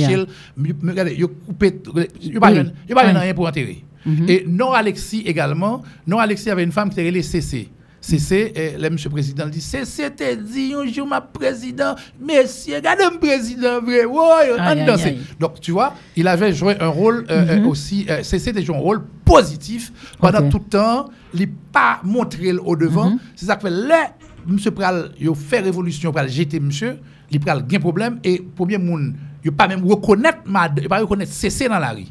il 0.57 1.23
a- 1.23 1.27
coupé 1.27 1.81
il 2.21 2.37
a 2.37 2.39
pas 2.39 2.47
rien- 2.47 2.71
il 2.87 3.71
a 3.77 3.86
enterrer. 4.07 4.33
Et 4.33 4.45
Nora 4.47 4.79
Alexis 4.79 5.23
également, 5.25 5.81
Nora 6.05 6.23
Alexis 6.23 6.49
avait 6.49 6.63
une 6.63 6.71
femme 6.71 6.89
qui 6.89 6.99
était 6.99 7.09
relée 7.09 7.23
CC. 7.23 7.69
CC, 7.99 8.53
et 8.55 8.89
monsieur 8.89 9.09
le 9.09 9.13
président 9.13 9.47
dit 9.47 9.59
CC 9.59 10.09
te 10.11 10.35
dit 10.35 10.73
un 10.73 10.85
jour 10.89 11.07
ma 11.07 11.19
président, 11.19 11.95
messieurs, 12.19 12.75
regardez 12.75 13.03
mon 13.11 13.17
président 13.17 13.81
vrai, 13.81 14.05
ouais. 14.05 15.17
Donc 15.39 15.59
tu 15.59 15.71
vois, 15.71 15.93
il 16.15 16.27
avait 16.27 16.53
joué 16.53 16.77
un 16.79 16.87
rôle 16.87 17.25
euh, 17.29 17.57
euh, 17.59 17.65
aussi, 17.65 18.05
euh, 18.09 18.23
CC 18.23 18.51
était 18.51 18.61
joué 18.61 18.75
un 18.75 18.79
rôle 18.79 19.03
positif 19.25 19.91
pendant 20.19 20.47
tout 20.47 20.59
le 20.59 20.69
temps, 20.69 21.09
il 21.33 21.41
n'a 21.41 21.47
pas 21.71 21.99
montré 22.03 22.53
au 22.53 22.75
devant. 22.75 23.17
C'est 23.35 23.47
ça 23.47 23.55
que 23.55 23.63
fait 23.63 23.71
là, 23.71 24.11
monsieur 24.45 24.71
Pral, 24.71 25.11
il 25.19 25.27
a 25.27 25.35
fait 25.35 25.59
révolution, 25.59 26.11
Pral 26.11 26.29
jeter 26.29 26.59
monsieur, 26.59 26.99
il 27.29 27.39
Pral 27.39 27.65
gain 27.67 27.79
problème, 27.79 28.19
et 28.23 28.41
premier 28.55 28.77
monde, 28.77 29.15
il 29.43 29.51
pas 29.51 29.67
même 29.67 29.83
reconnaître, 29.85 30.39
il 30.77 30.87
pas 30.87 30.99
reconnaître 30.99 31.33
CC 31.33 31.67
dans 31.67 31.79
la 31.79 31.91
rue. 31.91 32.05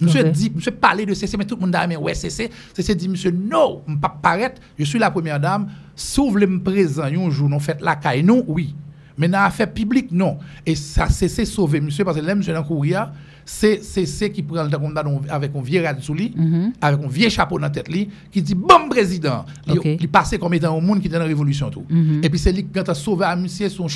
Monsieur 0.00 0.26
Ok. 0.26 0.32
dit, 0.32 0.52
monsieur 0.54 0.72
parlait 0.72 1.06
de 1.06 1.14
CC, 1.14 1.36
mais 1.36 1.44
tout 1.44 1.56
le 1.56 1.62
monde 1.62 1.74
a 1.74 1.86
dit, 1.86 1.96
ouais, 1.96 2.14
CC. 2.14 2.50
CC 2.74 2.94
dit, 2.94 3.08
monsieur, 3.08 3.30
non, 3.30 3.82
je 3.86 3.92
ne 3.92 3.98
pas 3.98 4.16
paraître, 4.20 4.60
je 4.78 4.84
suis 4.84 4.98
la 4.98 5.10
première 5.10 5.40
dame, 5.40 5.68
si 5.94 6.20
vous 6.20 6.30
voulez 6.30 6.46
me 6.46 6.60
présenter 6.60 7.16
un 7.16 7.30
jour, 7.30 7.48
nous 7.48 7.60
faites 7.60 7.80
la 7.80 7.96
caille, 7.96 8.22
non, 8.22 8.44
oui. 8.46 8.74
Mais 9.18 9.28
dans 9.28 9.40
l'affaire 9.40 9.72
publique, 9.72 10.12
non. 10.12 10.36
Et 10.66 10.74
ça, 10.74 11.08
CC 11.08 11.46
sauvé, 11.46 11.80
monsieur, 11.80 12.04
parce 12.04 12.18
que 12.18 12.22
là, 12.22 12.34
monsieur, 12.34 12.52
dans 12.52 12.60
le 12.60 12.66
courrier, 12.66 13.00
c'est 13.46 13.82
CC 13.82 14.30
qui 14.30 14.42
prend 14.42 14.64
le 14.64 14.70
temps 14.70 14.82
avec 15.30 15.52
un 15.56 15.62
vieux 15.62 15.82
rad 15.82 16.00
sous 16.00 16.12
lui, 16.12 16.34
avec 16.80 17.02
un 17.02 17.08
vieux 17.08 17.28
chapeau 17.30 17.56
dans 17.56 17.62
la 17.62 17.70
tête, 17.70 17.88
lui, 17.88 18.10
qui 18.30 18.42
dit, 18.42 18.54
bon 18.54 18.88
président. 18.90 19.46
Il-. 19.68 19.96
Il, 20.00 20.08
passait 20.08 20.38
comme 20.38 20.52
étant 20.52 20.76
au 20.76 20.80
monde 20.80 21.00
qui 21.00 21.06
était 21.06 21.16
dans 21.16 21.22
la 21.22 21.28
révolution, 21.28 21.70
tout. 21.70 21.86
Et 22.22 22.28
puis 22.28 22.38
c'est 22.38 22.52
lui 22.52 22.66
qui 22.66 22.78
a 22.78 22.94
sauvé 22.94 23.24
à 23.24 23.36
monsieur 23.36 23.68
son 23.70 23.88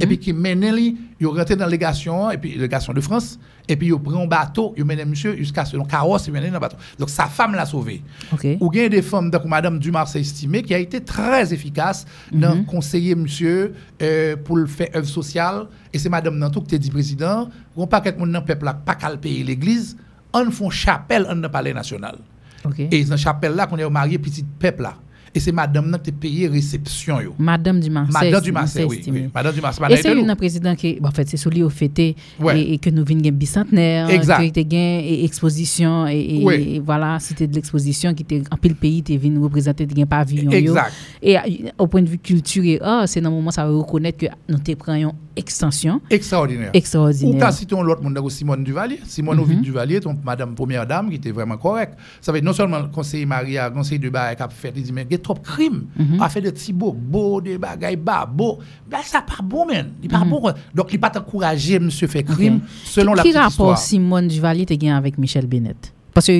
Et 0.00 0.06
puis 0.06 0.18
qui 0.18 0.32
mène 0.32 0.74
lui, 0.74 0.96
il 1.20 1.26
rentré 1.26 1.56
dans 1.56 1.64
la 1.64 1.70
légation, 1.70 2.30
et 2.30 2.38
puis 2.38 2.56
légation 2.56 2.92
de 2.92 3.00
France, 3.00 3.38
et 3.68 3.76
puis 3.76 3.88
il 3.88 3.98
prend 3.98 4.22
un 4.22 4.26
bateau, 4.26 4.74
il 4.76 4.84
mène 4.84 5.08
monsieur 5.08 5.36
jusqu'à 5.36 5.64
ce 5.64 5.76
carrosse, 5.76 6.26
il 6.28 6.32
dans 6.32 6.40
le 6.40 6.58
bateau. 6.58 6.76
Donc 6.98 7.10
sa 7.10 7.26
femme 7.26 7.54
l'a 7.54 7.66
sauvé. 7.66 8.02
Ok. 8.32 8.46
Ou 8.60 8.70
bien 8.70 8.88
des 8.88 9.02
femmes, 9.02 9.30
donc 9.30 9.44
Madame 9.44 9.78
Dumas 9.78 10.10
a 10.14 10.18
estimé, 10.18 10.62
qui 10.62 10.74
a 10.74 10.78
été 10.78 11.00
très 11.00 11.52
efficace 11.52 12.06
dans 12.32 12.64
conseiller 12.64 13.14
monsieur 13.14 13.74
euh, 14.02 14.36
pour 14.36 14.56
le 14.56 14.66
faire 14.66 14.88
œuvre 14.94 15.08
sociale. 15.08 15.66
Et 15.92 15.98
c'est 15.98 16.08
Madame 16.08 16.38
Nantou 16.38 16.62
qui 16.62 16.74
a 16.74 16.78
dit 16.78 16.90
président, 16.90 17.48
on 17.76 17.86
pas 17.86 18.00
qu'être 18.00 18.18
mon 18.18 18.40
peuple 18.40 18.64
là, 18.64 18.74
pas 18.74 18.94
qu'à 18.94 19.10
le 19.10 19.18
payer 19.18 19.44
l'église, 19.44 19.96
on 20.32 20.50
font 20.50 20.70
chapelle 20.70 21.26
en 21.28 21.34
le 21.34 21.48
palais 21.48 21.74
national. 21.74 22.16
Ok. 22.64 22.80
Et 22.90 23.04
dans 23.04 23.16
chapelle 23.16 23.54
là 23.54 23.66
qu'on 23.66 23.76
est 23.76 23.90
marié 23.90 24.18
petit 24.18 24.44
peuple 24.58 24.82
là. 24.82 24.94
Et 25.34 25.40
c'est 25.40 25.52
Madame 25.52 25.88
Nantou 25.88 26.04
qui 26.04 26.10
a 26.10 26.12
payé 26.12 26.48
réception 26.48 27.20
yo. 27.20 27.34
Madame 27.38 27.80
Dumas. 27.80 28.06
Madame 28.10 28.42
Dumas, 28.42 28.76
oui, 28.86 29.02
oui. 29.08 29.30
Madame 29.34 29.54
Dumas, 29.54 29.78
Et 29.88 29.96
c'est 29.96 30.12
une 30.12 30.34
président 30.36 30.74
qui, 30.74 30.98
en 31.02 31.10
fait, 31.10 31.28
c'est 31.28 31.38
celui 31.38 31.62
au 31.62 31.70
fêté 31.70 32.16
et, 32.54 32.78
que 32.78 32.90
nous 32.90 33.04
venons 33.04 33.30
bicentenaire, 33.30 34.10
était 34.10 34.64
gain 34.64 35.00
et 35.02 35.24
exposition 35.24 36.06
et, 36.06 36.80
voilà, 36.84 37.18
c'était 37.18 37.46
de 37.46 37.54
l'exposition 37.54 38.12
qui 38.14 38.22
était 38.22 38.42
en 38.50 38.56
pile 38.56 38.74
pays, 38.74 39.02
tu 39.02 39.16
venu 39.16 39.38
représenter 39.38 39.86
des 39.86 40.04
pavillon. 40.04 40.50
yo. 40.50 40.58
Exact. 40.58 40.92
Et 41.22 41.36
au 41.78 41.86
point 41.86 42.02
de 42.02 42.08
vue 42.08 42.18
culture, 42.18 42.64
et 42.64 42.78
ah, 42.82 43.04
c'est 43.06 43.20
dans 43.20 43.30
le 43.30 43.36
moment 43.36 43.50
ça 43.50 43.64
va 43.64 43.72
reconnaître 43.72 44.18
que 44.18 44.26
nous 44.48 44.58
te 44.58 44.72
prenons 44.74 45.14
extension 45.36 46.00
Extraordinaire. 46.10 46.70
Ou 46.74 46.76
extraordinaire. 46.76 47.46
quand 47.46 47.52
citons 47.52 47.82
l'autre 47.82 48.02
monde, 48.02 48.30
Simone 48.30 48.64
Duvalier. 48.64 49.00
Simone 49.06 49.38
Ovid 49.40 49.60
Duvalier, 49.62 50.00
ton 50.00 50.16
madame 50.24 50.54
première 50.54 50.86
dame, 50.86 51.08
qui 51.10 51.16
était 51.16 51.30
vraiment 51.30 51.56
correcte. 51.56 51.94
Ça 52.20 52.32
veut 52.32 52.40
dire 52.40 52.46
non 52.46 52.52
seulement 52.52 52.80
le 52.80 52.88
conseiller 52.88 53.26
Maria, 53.26 53.68
le 53.68 53.74
conseiller 53.74 53.98
de 53.98 54.10
Baye, 54.10 54.36
qui 54.36 54.42
a 54.42 54.48
fait, 54.48 54.72
il 54.76 54.82
dit, 54.82 54.92
mais 54.92 55.04
trop 55.22 55.34
de 55.34 55.38
crimes. 55.38 55.86
A 56.20 56.28
fait 56.28 56.40
des 56.40 56.52
petits 56.52 56.72
beaux, 56.72 56.92
beaux, 56.92 57.40
des 57.40 57.56
bagailles 57.58 57.96
bas, 57.96 58.26
beaux. 58.26 58.58
Ben, 58.90 58.98
ça 59.04 59.22
pas 59.22 59.42
bon, 59.42 59.66
man. 59.66 59.92
Il 60.02 60.08
pas 60.08 60.24
bon. 60.24 60.40
quoi. 60.40 60.54
Donc, 60.74 60.92
il 60.92 61.00
pas 61.00 61.12
encouragé, 61.16 61.78
monsieur, 61.78 62.06
fait 62.06 62.22
crime, 62.22 62.60
selon 62.84 63.12
qui, 63.12 63.16
la 63.16 63.22
qui 63.22 63.28
petite 63.28 63.36
rapport 63.40 63.50
histoire. 63.50 63.78
Simone 63.78 64.28
Duvalier 64.28 64.66
te 64.66 64.74
gain 64.74 64.96
avec 64.96 65.18
Michel 65.18 65.46
Bennett? 65.46 65.92
Parce 66.14 66.26
que 66.26 66.32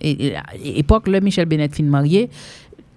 et, 0.00 0.36
à 0.36 0.42
l'époque, 0.62 1.08
le 1.08 1.20
Michel 1.20 1.46
Bennett 1.46 1.74
fin 1.74 1.82
marié, 1.84 2.28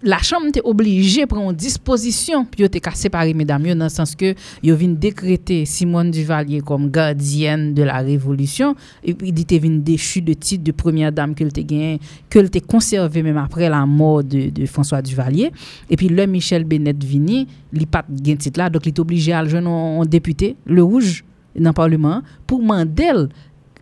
la 0.06 0.20
chambre 0.20 0.46
était 0.48 0.62
obligée 0.64 1.22
de 1.22 1.26
prendre 1.26 1.52
disposition. 1.54 2.46
Puis 2.46 2.70
te 2.70 2.78
ka 2.78 2.92
séparer 2.92 3.34
mesdames 3.34 3.74
dans 3.74 3.86
le 3.86 3.90
sens 3.90 4.16
que 4.16 4.36
yo 4.64 4.76
vinn 4.76 4.96
décréter 4.96 5.66
Simone 5.66 6.12
Duvalier 6.12 6.62
comme 6.62 6.92
gardienne 6.92 7.74
de 7.74 7.84
la 7.84 7.98
révolution. 7.98 8.76
Et 9.04 9.16
il 9.24 9.40
était 9.40 9.58
vinn 9.58 9.82
déchu 9.82 10.22
de 10.22 10.34
titre 10.34 10.64
de 10.64 10.72
première 10.72 11.12
dame 11.12 11.34
que 11.34 11.44
te 11.44 11.62
gain 11.62 11.98
que 12.30 12.40
te 12.40 12.60
conservé 12.60 13.24
même 13.24 13.38
après 13.38 13.68
la 13.68 13.86
mort 13.86 14.24
de, 14.24 14.66
François 14.68 15.02
Duvalier. 15.02 15.52
Et 15.90 15.98
puis 15.98 16.08
le 16.08 16.26
Michel 16.28 16.64
Bennett 16.64 17.04
vini 17.04 17.48
li 17.74 17.86
pas 17.88 18.06
gain 18.10 18.36
titre 18.36 18.60
là. 18.60 18.70
Donc 18.70 18.86
il 18.86 18.90
est 18.90 19.00
obligé 19.00 19.34
à 19.34 19.44
joindre 19.44 19.70
un 19.70 20.06
député 20.06 20.56
le 20.66 20.84
rouge 20.84 21.24
dans 21.56 21.70
le 21.70 21.74
parlement 21.74 22.22
pour 22.46 22.62
mandel 22.62 23.30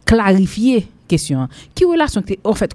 clarifier 0.05 0.87
question. 1.07 1.47
Qui 1.75 1.83
relation 1.83 2.23
en 2.45 2.53
fait 2.53 2.73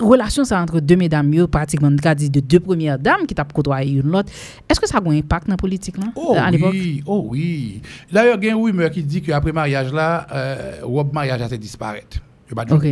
relation 0.00 0.44
ça 0.44 0.60
entre 0.60 0.80
deux 0.80 0.96
mesdames 0.96 1.32
yo, 1.32 1.46
pratiquement 1.46 1.90
dit 1.90 2.30
de 2.30 2.40
deux 2.40 2.60
premières 2.60 2.98
dames 2.98 3.26
qui 3.26 3.34
t'a 3.34 3.44
côtoyé 3.44 3.92
une 4.00 4.10
l'autre 4.10 4.30
est-ce 4.68 4.80
que 4.80 4.88
ça 4.88 4.98
a 4.98 5.00
un 5.08 5.16
impact 5.16 5.46
dans 5.46 5.54
la 5.54 5.56
politique 5.56 5.96
là 5.98 6.04
Oh 6.16 6.36
oui, 6.70 7.02
oh 7.06 7.26
oui. 7.30 7.80
D'ailleurs, 8.12 8.38
il 8.40 8.46
y 8.46 8.50
a 8.50 8.54
un 8.54 8.62
rumeur 8.62 8.90
qui 8.90 9.02
dit 9.02 9.22
qu'après 9.22 9.52
mariage 9.52 9.92
là, 9.92 10.26
euh, 10.32 10.72
robe 10.82 11.12
mariage 11.12 11.40
a 11.42 11.46
été. 11.46 11.68
Ok. 12.70 12.86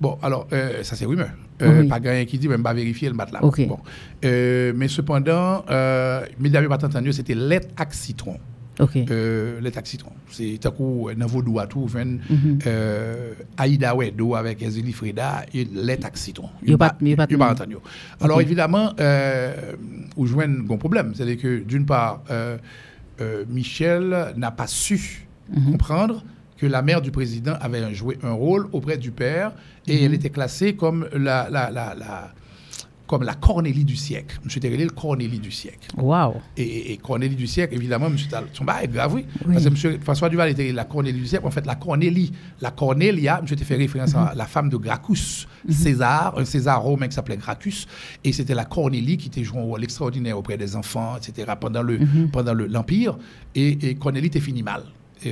Bon, 0.00 0.18
alors, 0.22 0.46
euh, 0.52 0.82
ça 0.82 0.96
c'est 0.96 1.04
rumeur. 1.04 1.28
Euh, 1.62 1.82
Oui. 1.82 1.88
Pas 1.88 1.96
rien 2.02 2.24
qui 2.24 2.38
dit, 2.38 2.48
même 2.48 2.62
pas 2.62 2.72
vérifier 2.74 3.08
le. 3.08 3.14
Bon. 3.66 3.78
Euh, 4.24 4.72
mais 4.74 4.88
cependant, 4.88 5.64
euh, 5.70 6.24
mesdames 6.38 6.68
pas 6.68 6.84
entendu, 6.84 7.12
c'était 7.12 7.34
lait 7.34 7.60
à 7.76 7.86
citron. 7.90 8.38
Ok 8.80 8.96
Euh, 9.10 9.60
à 9.76 9.84
citron. 9.84 10.12
C'est 10.30 10.64
un 10.66 10.70
coup, 10.70 11.08
dans 11.16 11.26
vos 11.26 11.42
doigts, 11.42 11.66
tout, 11.66 11.86
ven, 11.86 12.20
Mhm. 12.28 12.58
euh, 12.66 13.32
Aïda 13.56 13.94
Wedo 13.94 14.34
avec 14.34 14.62
Ezeli 14.62 14.92
Freda, 14.92 15.44
et 15.54 15.64
à 15.64 16.76
pas- 16.76 16.96
pas 17.38 17.52
entendu. 17.52 17.76
Alors 18.20 18.40
évidemment, 18.40 18.92
euh, 19.00 19.72
où 20.16 20.26
un 20.46 20.60
bon 20.62 20.76
problème. 20.78 21.12
C'est-à-dire 21.14 21.38
que 21.40 21.58
d'une 21.60 21.86
part, 21.86 22.22
euh, 22.30 22.56
euh, 23.20 23.44
Michel 23.48 24.32
n'a 24.36 24.50
pas 24.50 24.66
su 24.66 25.26
Mhm. 25.50 25.72
comprendre 25.72 26.24
que 26.56 26.66
la 26.66 26.82
mère 26.82 27.02
du 27.02 27.10
président 27.10 27.54
avait 27.60 27.92
joué 27.94 28.18
un 28.22 28.32
rôle 28.32 28.66
auprès 28.72 28.96
du 28.96 29.10
père 29.10 29.52
et 29.86 29.98
Mhm. 29.98 30.04
elle 30.04 30.14
était 30.14 30.30
classée 30.30 30.74
comme 30.74 31.06
la, 31.12 31.48
la, 31.50 31.70
la, 31.70 31.94
la- 31.94 32.32
comme 33.06 33.22
la 33.22 33.34
Cornélie 33.34 33.84
du 33.84 33.96
siècle. 33.96 34.40
Monsieur 34.44 34.60
Terrelé, 34.60 34.84
le 34.84 34.90
Cornélie 34.90 35.38
du 35.38 35.50
siècle. 35.50 35.88
Wow. 35.96 36.36
Et, 36.56 36.92
et 36.92 36.96
Cornélie 36.96 37.36
du 37.36 37.46
siècle, 37.46 37.74
évidemment, 37.74 38.08
monsieur 38.08 38.28
Tal- 38.30 38.46
son 38.52 38.64
bail 38.64 38.84
est 38.84 38.88
grave, 38.88 39.12
oui. 39.14 39.26
Oui. 39.46 39.52
Parce 39.52 39.64
que 39.66 39.70
monsieur 39.70 39.98
François 40.02 40.30
Duval 40.30 40.48
était 40.50 40.72
la 40.72 40.84
Cornélie 40.84 41.18
du 41.20 41.26
siècle. 41.26 41.46
En 41.46 41.50
fait, 41.50 41.66
la 41.66 41.74
Cornélie, 41.74 42.32
la 42.62 42.70
Cornélia, 42.70 43.40
monsieur 43.42 43.56
te 43.56 43.64
fait 43.64 43.76
référence 43.76 44.14
à 44.14 44.32
la 44.34 44.46
femme 44.46 44.70
de 44.70 44.76
Gracchus, 44.78 45.46
César, 45.68 46.34
un 46.38 46.44
César 46.46 46.80
romain 46.82 47.06
qui 47.08 47.14
s'appelait 47.14 47.36
Gracchus. 47.36 47.86
Et 48.24 48.32
c'était 48.32 48.54
la 48.54 48.64
Cornélie 48.64 49.16
qui 49.18 49.28
était 49.28 49.44
jouant 49.44 49.60
un 49.60 49.64
rôle 49.64 49.84
extraordinaire 49.84 50.38
auprès 50.38 50.56
des 50.56 50.74
enfants, 50.76 51.16
etc., 51.16 51.52
pendant 51.60 51.82
le 51.82 51.98
pendant 52.32 52.54
le- 52.54 52.66
l'Empire. 52.66 53.18
Et, 53.54 53.90
et 53.90 53.94
Cornélie 53.96 54.30
t'est 54.30 54.40
fini 54.40 54.62
mal. 54.62 54.82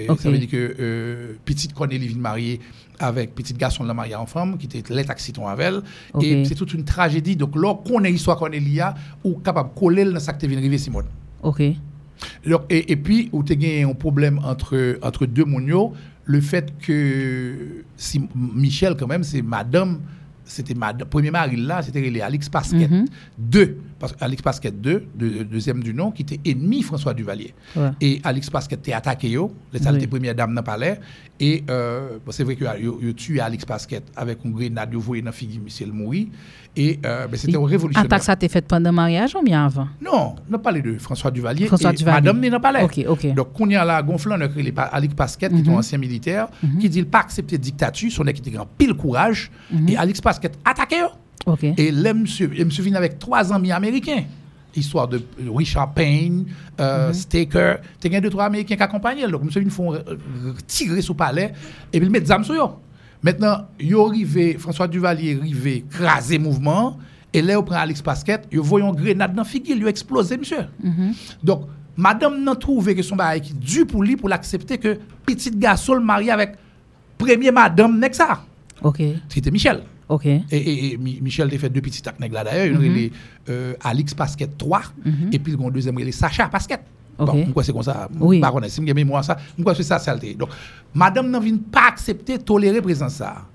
Ok. 0.08 0.20
Ça 0.20 0.30
veut 0.30 0.38
dire 0.38 0.48
que 0.48 0.76
euh, 0.80 1.32
petite 1.44 1.72
Cornélie 1.74 2.08
vient 2.08 2.18
marier 2.18 2.60
avec 2.98 3.34
petit 3.34 3.52
garçon 3.54 3.82
de 3.82 3.88
la 3.88 3.94
mariée 3.94 4.14
en 4.14 4.26
femme, 4.26 4.56
qui 4.58 4.66
était 4.66 4.82
les 4.94 5.04
taxiton 5.04 5.48
avec 5.48 5.66
elle. 5.66 5.82
Et 6.22 6.44
c'est 6.44 6.54
toute 6.54 6.72
une 6.74 6.84
tragédie. 6.84 7.34
Donc, 7.36 7.56
là, 7.56 7.74
qu'on 7.74 8.04
ait 8.04 8.10
l'histoire 8.10 8.36
Cornélia, 8.38 8.94
ou 9.24 9.38
capable 9.38 9.70
de 9.74 9.78
coller 9.80 10.04
dans 10.04 10.20
ça 10.20 10.32
que 10.32 10.40
tu 10.40 10.46
viens 10.46 10.58
arriver, 10.58 10.78
Simone. 10.78 11.06
OK. 11.42 11.60
Et, 11.60 12.92
et 12.92 12.96
puis, 12.96 13.28
où 13.32 13.42
tu 13.42 13.52
as 13.54 13.88
un 13.88 13.94
problème 13.94 14.38
entre, 14.44 14.98
entre 15.02 15.26
deux 15.26 15.44
monio, 15.44 15.92
le 16.24 16.40
fait 16.40 16.72
que 16.78 17.82
si, 17.96 18.22
Michel, 18.34 18.94
quand 18.96 19.08
même, 19.08 19.24
c'est 19.24 19.42
madame, 19.42 20.00
c'était 20.44 20.74
madame, 20.74 21.08
premier 21.08 21.30
mari 21.32 21.56
là, 21.56 21.82
c'était 21.82 22.20
Alix 22.20 22.48
Pasquet 22.48 22.88
Mhm. 22.88 23.06
2, 23.38 23.64
parce 23.64 23.76
Alix 24.20 24.42
Pasquet 24.42 24.70
2, 24.70 25.04
de- 25.14 25.42
deuxième 25.44 25.82
du 25.82 25.94
nom, 25.94 26.10
qui 26.10 26.22
était 26.22 26.40
ennemi 26.44 26.82
François 26.82 27.14
Duvalier. 27.14 27.54
Ouais. 27.76 27.90
Et 28.00 28.20
Alix 28.24 28.48
Pasquet 28.50 28.76
était 28.76 28.92
attaqué, 28.92 29.28
les 29.28 29.36
Oui. 29.38 29.48
salles 29.80 30.08
première 30.08 30.34
dame 30.34 30.54
dans 30.54 30.60
le 30.60 30.64
palais, 30.64 31.00
et 31.40 31.64
euh, 31.70 32.18
bon, 32.24 32.32
c'est 32.32 32.44
vrai 32.44 32.56
que 32.56 32.64
yo, 32.80 32.98
yo 33.00 33.12
tué 33.12 33.40
Alix 33.40 33.64
Pasquet 33.64 34.02
avec 34.16 34.44
une 34.44 34.52
grenade, 34.52 34.92
yo 34.92 35.00
voyé 35.00 35.22
dans 35.22 35.26
la 35.26 35.32
figure 35.32 35.62
Michel 35.62 35.92
mourir, 35.92 36.26
et 36.76 36.98
euh, 37.04 37.26
ben, 37.26 37.36
c'était 37.36 37.56
révolutionnaire. 37.56 38.04
Attaque 38.06 38.22
ça 38.22 38.34
t'est 38.36 38.48
faite 38.48 38.66
pendant 38.66 38.90
le 38.90 38.96
mariage 38.96 39.34
ou 39.34 39.42
bien 39.42 39.66
avant? 39.66 39.88
Non, 40.00 40.36
non 40.50 40.58
pas 40.58 40.72
les 40.72 40.80
deux. 40.82 40.98
François 40.98 41.30
Duvalier 41.30 41.66
François 41.66 41.92
et 41.92 41.96
Duvalier. 41.96 42.16
Madame 42.20 42.40
n'est 42.40 42.50
dans 42.50 42.56
le 42.56 42.62
palais. 42.62 42.82
Ok, 42.82 43.04
ok. 43.08 43.34
Donc, 43.34 43.52
qu'on 43.52 43.68
y 43.68 43.76
a 43.76 43.84
là, 43.84 44.02
gonflant, 44.02 44.36
on 44.38 44.40
a 44.76 44.82
Alix 44.84 45.14
Pasquet, 45.14 45.48
qui 45.50 45.56
est 45.56 45.68
un 45.68 45.74
ancien 45.74 45.98
militaire, 45.98 46.48
qui 46.80 46.88
dit 46.88 46.98
qu'il 46.98 47.06
pas 47.06 47.20
accepter 47.20 47.58
dictature, 47.58 48.10
son 48.10 48.24
qui 48.24 48.30
était 48.30 48.50
grand 48.50 48.66
pile 48.78 48.94
courage, 48.94 49.50
et 49.88 49.96
Alix 49.96 50.20
Pasquet 50.20 50.50
attaqué. 50.64 50.96
yo. 50.98 51.06
OK. 51.46 51.64
Et 51.76 51.90
là, 51.90 52.14
monsieur, 52.14 52.46
vient 52.46 52.94
avec 52.94 53.18
trois 53.18 53.52
amis 53.52 53.72
américains. 53.72 54.24
Histoire 54.74 55.06
de 55.06 55.20
Richard 55.54 55.92
Payne, 55.92 56.46
euh, 56.80 57.12
Staker. 57.12 57.76
Tu 58.00 58.14
as 58.14 58.20
deux, 58.20 58.30
trois 58.30 58.44
Américains 58.44 58.76
qui 58.76 58.82
accompagnent. 58.82 59.28
Donc, 59.28 59.44
monsieur 59.44 59.62
font 59.68 59.92
euh, 59.92 59.98
euh, 60.08 60.54
tirer 60.66 61.02
sous 61.02 61.14
palais 61.14 61.52
et 61.92 61.98
puis 61.98 62.08
ils 62.08 62.10
mettent 62.10 62.24
des 62.24 62.30
armes 62.30 62.44
sur 62.44 62.54
eux. 62.54 62.70
Maintenant, 63.22 63.66
yo 63.78 64.08
arrivé, 64.08 64.56
François 64.58 64.88
Duvalier 64.88 65.38
arrivé, 65.38 65.84
craser 65.90 66.38
mouvement. 66.38 66.98
Et 67.34 67.42
là, 67.42 67.58
on 67.60 67.62
prend 67.62 67.76
Alex 67.76 68.00
Pasquet, 68.00 68.40
yo 68.50 68.62
voyons 68.62 68.94
une 68.94 69.00
grenade 69.00 69.34
dans 69.34 69.42
la 69.42 69.48
figure, 69.48 69.76
il 69.76 69.86
a 69.86 69.88
explosé, 69.88 70.36
monsieur. 70.36 70.66
Donc, 71.42 71.66
madame 71.96 72.42
n'a 72.42 72.56
trouvé 72.56 72.94
que 72.94 73.02
son 73.02 73.16
bail 73.16 73.40
qui 73.40 73.54
dû 73.54 73.84
pour 73.84 74.02
lui 74.02 74.16
pour 74.16 74.28
l'accepter 74.28 74.78
que 74.78 74.98
petit 75.24 75.50
garçon 75.50 75.94
le 75.94 76.00
marié 76.00 76.30
avec 76.30 76.56
premier 77.18 77.50
madame, 77.50 78.02
ça. 78.12 78.44
OK. 78.82 79.02
C'était 79.28 79.50
Michel. 79.50 79.82
OK. 80.14 80.26
Et, 80.26 80.40
et- 80.50 80.92
et 80.92 80.96
Mi- 80.98 81.18
Michel 81.22 81.48
a 81.52 81.58
fait 81.58 81.70
deux 81.70 81.80
petits 81.80 82.02
tacs 82.02 82.18
là 82.20 82.44
d'ailleurs. 82.44 82.78
Mm 82.78 83.10
euh, 83.48 83.74
Alix 83.82 84.14
Pasquet 84.14 84.46
3 84.58 84.82
et 85.32 85.38
puis 85.38 85.52
le 85.52 85.70
deuxième 85.70 85.98
il 85.98 86.08
est 86.08 86.12
Sacha 86.12 86.48
Pasquet. 86.48 86.78
Ok. 87.18 87.26
Bon, 87.26 87.44
pourquoi 87.44 87.62
c'est 87.64 87.72
comme 87.72 87.82
ça 87.82 88.08
Oui. 88.20 88.40
Par 88.40 88.52
contre, 88.52 88.68
si 88.70 88.80
je 88.86 88.92
mémoire 88.92 89.24
ça, 89.24 89.36
pourquoi 89.56 89.74
c'est 89.74 89.82
ça 89.82 89.98
saleté. 89.98 90.34
Donc, 90.34 90.48
madame 90.94 91.30
n'a 91.30 91.40
pas 91.70 91.88
accepter, 91.88 92.38
tolérer 92.38 92.80
présence 92.80 93.14
ça. 93.14 93.46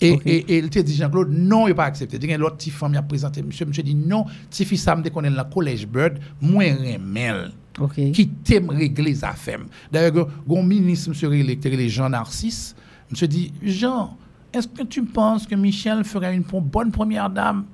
Et, 0.00 0.12
Ok. 0.12 0.22
et, 0.26 0.36
et 0.54 0.58
il 0.58 0.68
te 0.68 0.78
dit 0.80 0.94
Jean-Claude, 0.94 1.30
non, 1.32 1.66
il 1.66 1.70
n'a 1.70 1.74
pas 1.76 1.84
accepté. 1.86 2.18
Il 2.20 2.28
y 2.30 2.32
a 2.34 2.36
l'autre 2.38 2.56
petit 2.56 2.70
femme 2.70 2.92
qui 2.92 2.98
a 2.98 3.02
présenté, 3.02 3.42
monsieur, 3.42 3.64
monsieur 3.64 3.82
dit 3.82 3.94
non, 3.94 4.26
petit 4.50 4.64
fils, 4.66 4.82
ça 4.82 4.94
me 4.94 5.02
dit 5.02 5.10
qu'on 5.10 5.24
est 5.24 5.30
dans 5.30 5.36
le 5.48 5.52
collège 5.54 5.86
Bird, 5.86 6.18
moins 6.40 6.74
remel 6.74 7.52
OK. 7.80 7.94
qui 8.12 8.28
t'aime 8.28 8.68
régler 8.68 9.04
les 9.12 9.24
affaires. 9.24 9.60
D'ailleurs, 9.90 10.28
un 10.50 10.62
ministre, 10.62 11.08
monsieur 11.08 11.30
les 11.30 11.88
Jean 11.88 12.10
Narcisse, 12.10 12.74
monsieur 13.10 13.26
dit, 13.28 13.52
Jean, 13.62 14.16
est-ce 14.56 14.68
que 14.68 14.82
tu 14.82 15.04
penses 15.04 15.46
que 15.46 15.54
Michel 15.54 16.04
ferait 16.04 16.34
une 16.34 16.42
bonne 16.42 16.90
première 16.90 17.30
dame? 17.30 17.66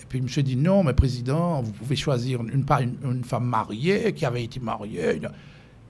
Et 0.00 0.04
puis 0.08 0.20
monsieur 0.20 0.42
dit, 0.42 0.56
non, 0.56 0.82
mais 0.82 0.92
président, 0.92 1.62
vous 1.62 1.72
pouvez 1.72 1.96
choisir 1.96 2.40
une, 2.42 2.64
pas 2.64 2.82
une, 2.82 2.96
une 3.04 3.24
femme 3.24 3.44
mariée 3.44 4.12
qui 4.12 4.24
avait 4.24 4.44
été 4.44 4.60
mariée. 4.60 5.20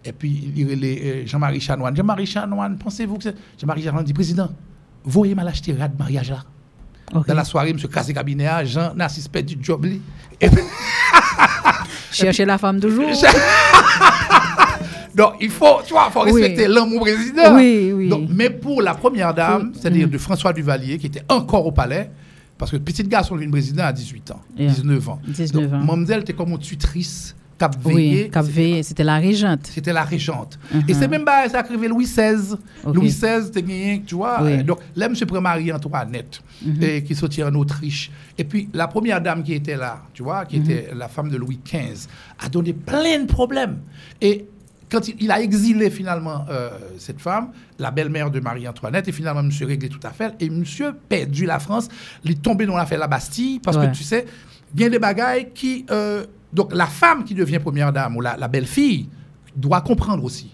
Et 0.04 0.12
puis 0.12 0.52
il 0.54 0.84
euh, 0.84 1.26
Jean-Marie 1.26 1.60
Chanoine. 1.60 1.96
Jean-Marie 1.96 2.26
Chanoine, 2.26 2.76
pensez-vous 2.78 3.16
que 3.16 3.24
c'est... 3.24 3.36
Jean-Marie 3.58 3.82
Chanoine 3.82 4.04
dit, 4.04 4.12
président, 4.12 4.50
voyez 5.04 5.34
mal 5.34 5.48
acheter 5.48 5.72
de 5.72 5.78
mariage 5.98 6.30
là. 6.30 6.44
Dans 7.12 7.34
la 7.34 7.44
soirée, 7.44 7.72
monsieur 7.72 7.88
casse 7.88 8.12
cabinet, 8.12 8.66
Jean 8.66 8.94
Narcisse 8.94 9.28
perd 9.28 9.46
du 9.46 9.56
job. 9.60 9.86
Chercher 12.10 12.44
la 12.44 12.58
femme 12.58 12.80
de 12.80 12.88
jour. 12.88 13.10
Donc, 15.14 15.34
il 15.40 15.50
faut, 15.50 15.80
tu 15.86 15.92
vois, 15.92 16.10
faut 16.10 16.24
Oui. 16.24 16.32
respecter 16.42 16.66
l'amour 16.68 17.00
président. 17.02 17.54
Oui, 17.56 17.92
oui. 17.94 18.08
Donc, 18.08 18.28
mais 18.30 18.50
pour 18.50 18.82
la 18.82 18.94
première 18.94 19.32
dame, 19.34 19.70
Oui. 19.72 19.78
c'est-à-dire 19.80 20.06
Mm. 20.08 20.10
de 20.10 20.18
François 20.18 20.52
Duvalier, 20.52 20.98
qui 20.98 21.06
était 21.06 21.22
encore 21.28 21.66
au 21.66 21.72
palais, 21.72 22.10
parce 22.58 22.70
que 22.70 22.76
petit 22.78 23.02
garçon 23.04 23.34
devient 23.36 23.48
président 23.48 23.84
à 23.84 23.92
18 23.92 24.30
ans, 24.32 24.40
Yeah. 24.56 24.70
19 24.72 25.08
ans. 25.08 25.20
19 25.26 25.70
Donc, 25.70 25.72
ans. 25.80 25.84
Mamzelle 25.84 26.20
était 26.20 26.32
comme 26.32 26.50
une 26.50 26.58
tutrice, 26.58 27.34
cap 27.58 27.76
Oui, 27.84 27.94
veillé. 27.94 28.28
Cap 28.30 28.44
Veillé, 28.44 28.82
c'était 28.82 29.04
la 29.04 29.16
régente. 29.18 29.68
C'était 29.72 29.92
la 29.92 30.02
régente. 30.02 30.58
Et 30.88 30.94
c'est 30.94 31.06
même 31.06 31.24
pas 31.24 31.48
ça 31.48 31.60
arrivé 31.60 31.86
Louis 31.86 32.04
XVI. 32.06 32.56
Louis 32.84 33.08
XVI, 33.08 33.48
t'es 33.52 33.62
gagné, 33.62 34.02
tu 34.04 34.16
vois. 34.16 34.40
Oui. 34.42 34.64
Donc 34.64 34.80
là, 34.96 35.06
M. 35.06 35.14
Marie-Antoinette, 35.40 36.42
et 36.82 37.02
qui 37.04 37.14
sortit 37.14 37.42
en 37.44 37.54
Autriche. 37.54 38.10
Et 38.36 38.44
puis 38.44 38.68
la 38.72 38.88
première 38.88 39.20
dame 39.20 39.42
qui 39.44 39.54
était 39.54 39.76
là, 39.76 40.02
tu 40.12 40.22
vois, 40.24 40.44
qui 40.44 40.56
était 40.56 40.90
la 40.96 41.06
femme 41.08 41.28
de 41.30 41.36
Louis 41.36 41.60
XV, 41.64 42.08
a 42.44 42.48
donné 42.48 42.72
plein 42.72 43.20
de 43.20 43.26
problèmes. 43.26 43.78
Et 44.20 44.46
quand 44.90 45.08
il, 45.08 45.16
il 45.20 45.30
a 45.30 45.40
exilé 45.40 45.90
finalement 45.90 46.44
euh, 46.50 46.70
cette 46.98 47.20
femme, 47.20 47.48
la 47.78 47.90
belle-mère 47.90 48.30
de 48.30 48.40
Marie-Antoinette, 48.40 49.08
et 49.08 49.12
finalement, 49.12 49.40
M. 49.40 49.50
réglé 49.62 49.88
tout 49.88 50.00
à 50.06 50.10
fait, 50.10 50.34
et 50.40 50.46
M. 50.46 50.64
perdu 51.08 51.46
la 51.46 51.58
France, 51.58 51.88
il 52.24 52.32
est 52.32 52.42
tombé 52.42 52.66
dans 52.66 52.76
l'affaire 52.76 52.98
la 52.98 53.08
Bastille, 53.08 53.60
parce 53.60 53.76
Ouais. 53.76 53.88
que 53.90 53.94
tu 53.96 54.02
sais, 54.04 54.24
il 54.74 54.80
y 54.80 54.84
a 54.84 54.88
des 54.88 54.98
bagailles 54.98 55.50
qui... 55.54 55.84
euh, 55.90 56.24
donc 56.52 56.72
la 56.74 56.86
femme 56.86 57.24
qui 57.24 57.34
devient 57.34 57.58
première 57.58 57.92
dame, 57.92 58.16
ou 58.16 58.20
la, 58.20 58.36
la 58.36 58.46
belle-fille, 58.48 59.08
doit 59.56 59.80
comprendre 59.80 60.22
aussi. 60.24 60.50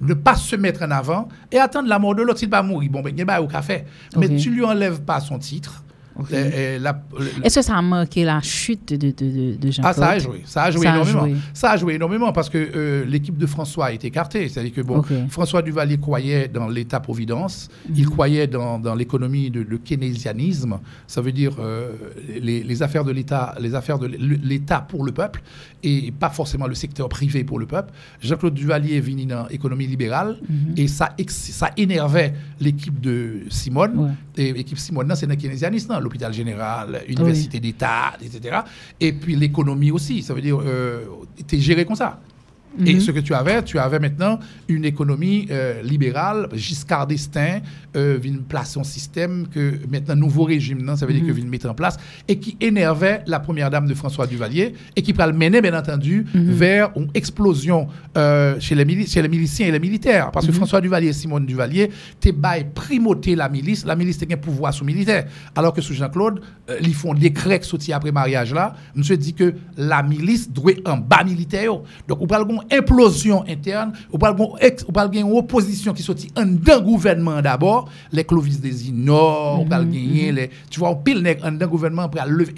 Ne 0.00 0.14
pas 0.14 0.36
se 0.36 0.54
mettre 0.56 0.82
en 0.82 0.90
avant 0.90 1.28
et 1.50 1.58
attendre 1.58 1.88
la 1.88 1.98
mort 1.98 2.14
de 2.14 2.22
l'autre 2.22 2.38
s'il 2.38 2.48
va 2.50 2.62
mourir. 2.62 2.90
Bon, 2.90 3.00
ben, 3.02 3.12
il 3.16 3.18
y 3.18 3.28
a 3.30 3.42
au 3.42 3.48
café. 3.48 3.84
Mais 4.16 4.28
tu 4.36 4.50
lui 4.50 4.64
enlèves 4.64 5.00
pas 5.02 5.20
son 5.20 5.38
titre. 5.38 5.82
La- 6.30 7.00
le- 7.18 7.44
Est-ce 7.44 7.56
que 7.56 7.62
ça 7.62 7.76
a 7.76 7.82
marqué 7.82 8.24
la 8.24 8.40
chute 8.40 8.92
de, 8.92 8.96
de, 8.96 9.10
de, 9.12 9.56
de 9.56 9.70
Jean-Claude? 9.70 9.84
ah, 9.84 9.92
ça 9.94 10.08
a 10.10 10.18
joué. 10.18 10.42
Ça 10.44 10.62
a 10.64 10.70
joué 10.70 10.82
Ça 10.84 10.92
a 10.92 10.94
énormément. 10.96 11.20
joué. 11.26 11.34
Ça 11.54 11.70
a 11.72 11.76
joué 11.76 11.94
énormément 11.94 12.32
parce 12.32 12.48
que 12.48 12.58
euh, 12.58 13.04
l'équipe 13.06 13.36
de 13.36 13.46
François 13.46 13.86
a 13.86 13.92
été 13.92 14.06
écartée. 14.08 14.48
C'est-à-dire 14.48 14.72
que 14.72 14.80
bon. 14.80 15.02
François 15.28 15.62
Duvalier 15.62 15.98
croyait 15.98 16.48
dans 16.48 16.68
l'État-providence, 16.68 17.68
Mhm. 17.88 17.94
il 17.96 18.06
croyait 18.08 18.46
dans, 18.46 18.78
dans 18.78 18.94
l'économie 18.94 19.50
de 19.50 19.60
le 19.60 19.78
keynésianisme. 19.78 20.78
Ça 21.06 21.20
veut 21.20 21.32
dire 21.32 21.52
euh, 21.60 21.92
les, 22.40 22.62
les 22.62 22.82
affaires 22.82 23.04
de 23.04 23.12
l'État, 23.12 23.54
les 23.60 23.74
affaires 23.74 23.98
de 23.98 24.06
l'État 24.06 24.80
pour 24.80 25.04
le 25.04 25.12
peuple 25.12 25.42
et 25.82 26.10
pas 26.12 26.30
forcément 26.30 26.66
le 26.66 26.74
secteur 26.74 27.08
privé 27.08 27.44
pour 27.44 27.58
le 27.58 27.66
peuple. 27.66 27.92
Jean-Claude 28.20 28.54
Duvalier 28.54 29.00
venu 29.00 29.26
dans 29.26 29.46
l'économie 29.46 29.86
libérale 29.86 30.36
Mhm. 30.48 30.74
et 30.76 30.88
ça, 30.88 31.14
ça 31.28 31.70
énervait 31.76 32.34
l'équipe 32.60 33.00
de 33.00 33.40
Simone. 33.50 33.96
Ouais. 33.96 34.10
Et 34.36 34.52
l'équipe 34.52 34.78
Simone, 34.78 35.06
non, 35.08 35.14
c'est 35.14 35.26
le 35.26 35.34
keynésianisme, 35.36 35.92
non, 35.92 36.00
l'hôpital 36.08 36.32
général, 36.32 37.02
université 37.06 37.60
d'État, 37.60 38.14
etc. 38.22 38.60
Et 38.98 39.12
puis 39.12 39.36
l'économie 39.36 39.90
aussi, 39.90 40.22
ça 40.22 40.34
veut 40.34 40.40
dire, 40.40 40.58
euh, 40.64 41.04
tu 41.46 41.58
géré 41.58 41.84
comme 41.84 41.96
ça. 41.96 42.20
Et 42.86 42.94
Mhm. 42.94 43.00
ce 43.00 43.10
que 43.10 43.20
tu 43.20 43.34
avais, 43.34 43.62
tu 43.62 43.78
avais 43.78 43.98
maintenant 43.98 44.38
une 44.68 44.84
économie 44.84 45.46
euh, 45.50 45.82
libérale. 45.82 46.48
Giscard 46.54 47.06
d'Estaing 47.06 47.60
euh, 47.96 48.18
vient 48.20 48.36
placer 48.48 48.78
un 48.78 48.84
système 48.84 49.46
que 49.48 49.74
maintenant, 49.90 50.14
nouveau 50.16 50.44
régime, 50.44 50.82
non, 50.82 50.96
ça 50.96 51.06
veut 51.06 51.12
dire 51.12 51.22
Mhm. 51.22 51.28
que 51.28 51.32
vient 51.34 51.44
mettre 51.46 51.68
en 51.68 51.74
place 51.74 51.96
et 52.28 52.38
qui 52.38 52.56
énervait 52.60 53.22
la 53.26 53.40
première 53.40 53.70
dame 53.70 53.86
de 53.86 53.94
François 53.94 54.26
Duvalier 54.26 54.74
et 54.96 55.02
qui 55.02 55.12
le 55.26 55.32
mener, 55.32 55.60
bien 55.60 55.76
entendu, 55.78 56.24
Mhm. 56.34 56.50
vers 56.52 56.90
une 56.96 57.08
explosion 57.14 57.88
euh, 58.16 58.56
chez, 58.60 58.74
les 58.74 59.06
chez 59.06 59.22
les 59.22 59.28
miliciens 59.28 59.66
et 59.68 59.70
les 59.72 59.78
militaires. 59.80 60.30
Parce 60.30 60.46
que. 60.46 60.52
François 60.52 60.80
Duvalier 60.80 61.08
et 61.08 61.12
Simone 61.12 61.46
Duvalier, 61.46 61.90
t'es 62.20 62.32
bail 62.32 62.66
primauté 62.74 63.34
la 63.36 63.48
milice. 63.48 63.84
La 63.84 63.94
milice, 63.96 64.18
t'es 64.18 64.26
un 64.32 64.36
pouvoir 64.36 64.74
sous 64.74 64.84
militaire. 64.84 65.26
Alors 65.54 65.72
que 65.72 65.80
sous 65.80 65.94
Jean-Claude, 65.94 66.40
euh, 66.70 66.78
ils 66.80 66.94
font 66.94 67.14
décret 67.14 67.60
qui 67.60 67.68
sorti 67.68 67.92
après 67.92 68.10
mariage 68.12 68.52
là. 68.52 68.74
Monsieur 68.94 69.16
dit 69.16 69.34
que 69.34 69.54
la 69.76 70.02
milice 70.02 70.50
doit 70.50 70.72
en 70.84 70.96
bas 70.96 71.22
militaire. 71.24 71.72
Donc, 72.08 72.20
on 72.20 72.26
parle 72.26 72.46
implosion 72.70 73.44
interne, 73.48 73.92
on 74.12 74.18
parle 74.18 74.36
d'une 74.36 74.46
ex- 74.60 74.84
on 74.88 74.92
parle 74.92 75.10
d'une 75.10 75.24
opposition 75.32 75.92
qui 75.92 76.02
sortit 76.02 76.28
en 76.36 76.46
d'un 76.46 76.80
gouvernement 76.80 77.40
d'abord, 77.42 77.88
les 78.12 78.24
Clovis 78.24 78.60
des 78.60 78.88
Inor, 78.88 79.60
on 79.60 79.64
parle 79.66 79.86
gagner 79.86 80.32
les, 80.32 80.50
tu 80.70 80.80
vois, 80.80 80.94
pile 80.96 81.22
nèg 81.22 81.38
en 81.44 81.52
d'un 81.52 81.66
gouvernement 81.66 82.02
après 82.02 82.20
lever 82.28 82.54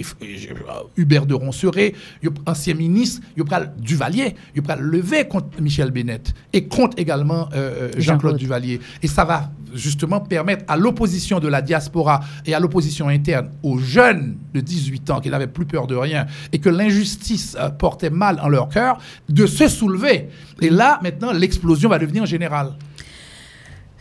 Hubert 0.96 1.26
de 1.26 1.34
Ronceret, 1.34 1.94
yo- 2.22 2.32
ancien 2.46 2.74
ministre, 2.74 3.22
il 3.36 3.44
pral 3.44 3.72
Duvalier, 3.78 4.34
il 4.54 4.62
pral 4.62 4.80
lever 4.80 5.26
contre 5.28 5.60
Michel 5.60 5.90
Bennett 5.90 6.32
et 6.52 6.64
contre 6.64 6.98
également 6.98 7.48
euh, 7.52 7.70
euh, 7.70 7.88
Jean-Claude 7.96 8.02
Jean-Claude. 8.02 8.36
Duvalier. 8.36 8.80
Et 9.02 9.06
ça 9.06 9.24
va 9.24 9.50
justement 9.74 10.20
permettre 10.20 10.64
à 10.68 10.76
l'opposition 10.76 11.40
de 11.40 11.48
la 11.48 11.62
diaspora 11.62 12.20
et 12.46 12.54
à 12.54 12.60
l'opposition 12.60 13.08
interne, 13.08 13.50
aux 13.62 13.78
jeunes 13.78 14.36
de 14.54 14.60
18 14.60 15.10
ans 15.10 15.20
qui 15.20 15.30
n'avaient 15.30 15.46
plus 15.46 15.66
peur 15.66 15.86
de 15.86 15.94
rien 15.94 16.26
et 16.52 16.58
que 16.58 16.68
l'injustice 16.68 17.56
euh, 17.58 17.70
portait 17.70 18.10
mal 18.10 18.40
en 18.42 18.48
leur 18.48 18.68
cœur, 18.68 18.98
de 19.28 19.46
se 19.46 19.68
soulever. 19.68 20.28
Et 20.60 20.70
là, 20.70 20.98
maintenant, 21.02 21.32
l'explosion 21.32 21.88
va 21.88 21.98
devenir 21.98 22.26
générale. 22.26 22.72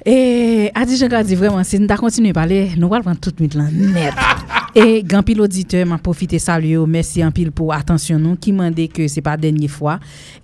Et 0.06 0.72
Adi 0.76 0.98
Jean 0.98 1.24
dit 1.24 1.36
vraiment, 1.36 1.64
si 1.64 1.80
nous 1.80 1.88
continuer 1.88 2.30
à 2.30 2.34
parler, 2.34 2.72
nous 2.78 2.94
allons 2.94 3.04
prendre 3.04 3.20
tout 3.20 3.32
de 3.32 3.36
suite 3.36 3.54
là 3.54 3.66
net. 3.72 4.14
E 4.76 5.02
gampil 5.02 5.40
auditeur 5.42 5.86
ma 5.90 5.98
profite 5.98 6.38
salye 6.42 6.76
yo, 6.76 6.86
mersi 6.86 7.24
anpil 7.26 7.50
pou 7.56 7.74
atensyon 7.74 8.20
nou, 8.22 8.38
ki 8.38 8.52
mande 8.54 8.86
ke 8.94 9.08
se 9.10 9.22
pa 9.26 9.34
denye 9.40 9.70
fwa, 9.72 9.96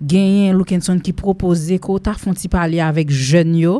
genyen 0.02 0.56
Lukenson 0.58 0.98
ki 1.02 1.14
propose 1.14 1.78
ko 1.82 2.00
ta 2.02 2.16
fonti 2.18 2.50
pale 2.50 2.80
avek 2.82 3.12
jen 3.14 3.52
yo, 3.60 3.76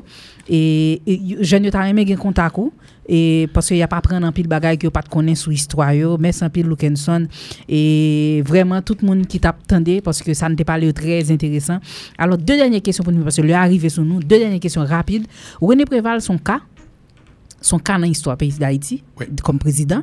e, 0.47 1.01
e 1.03 1.17
jen 1.43 1.67
yo 1.67 1.73
ta 1.75 1.83
reme 1.89 2.05
gen 2.07 2.21
kontak 2.21 2.61
ou, 2.63 2.71
e 3.07 3.47
paske 3.55 3.79
ya 3.79 3.89
pa 3.91 3.99
pren 4.03 4.23
anpil 4.27 4.47
bagay 4.51 4.79
ki 4.79 4.87
yo 4.87 4.95
pat 4.95 5.11
konen 5.11 5.39
sou 5.39 5.51
histwa 5.55 5.89
yo, 5.99 6.15
mersi 6.23 6.47
anpil 6.47 6.71
Lukenson, 6.71 7.27
e 7.67 7.83
vreman 8.47 8.87
tout 8.87 9.03
moun 9.07 9.27
ki 9.27 9.43
tap 9.43 9.65
tende, 9.67 9.99
paske 10.07 10.31
sa 10.39 10.53
nte 10.53 10.67
pale 10.69 10.87
yo 10.87 10.95
trez 10.95 11.35
interesan. 11.35 11.83
Alors, 12.15 12.39
de 12.39 12.61
denye 12.63 12.79
kesyon 12.87 13.09
pou 13.09 13.15
nou, 13.15 13.27
paske 13.27 13.43
le 13.43 13.59
arrive 13.59 13.91
sou 13.91 14.07
nou, 14.07 14.23
de 14.23 14.43
denye 14.47 14.63
kesyon 14.63 14.87
rapide, 14.87 15.27
Rene 15.59 15.91
Preval 15.91 16.23
son 16.23 16.39
ka, 16.39 16.61
son 17.61 17.79
cas 17.79 17.99
dans 17.99 18.05
l'histoire 18.05 18.37
pays 18.37 18.53
d'Haïti 18.53 19.03
Oui. 19.19 19.27
comme 19.43 19.59
président. 19.59 20.03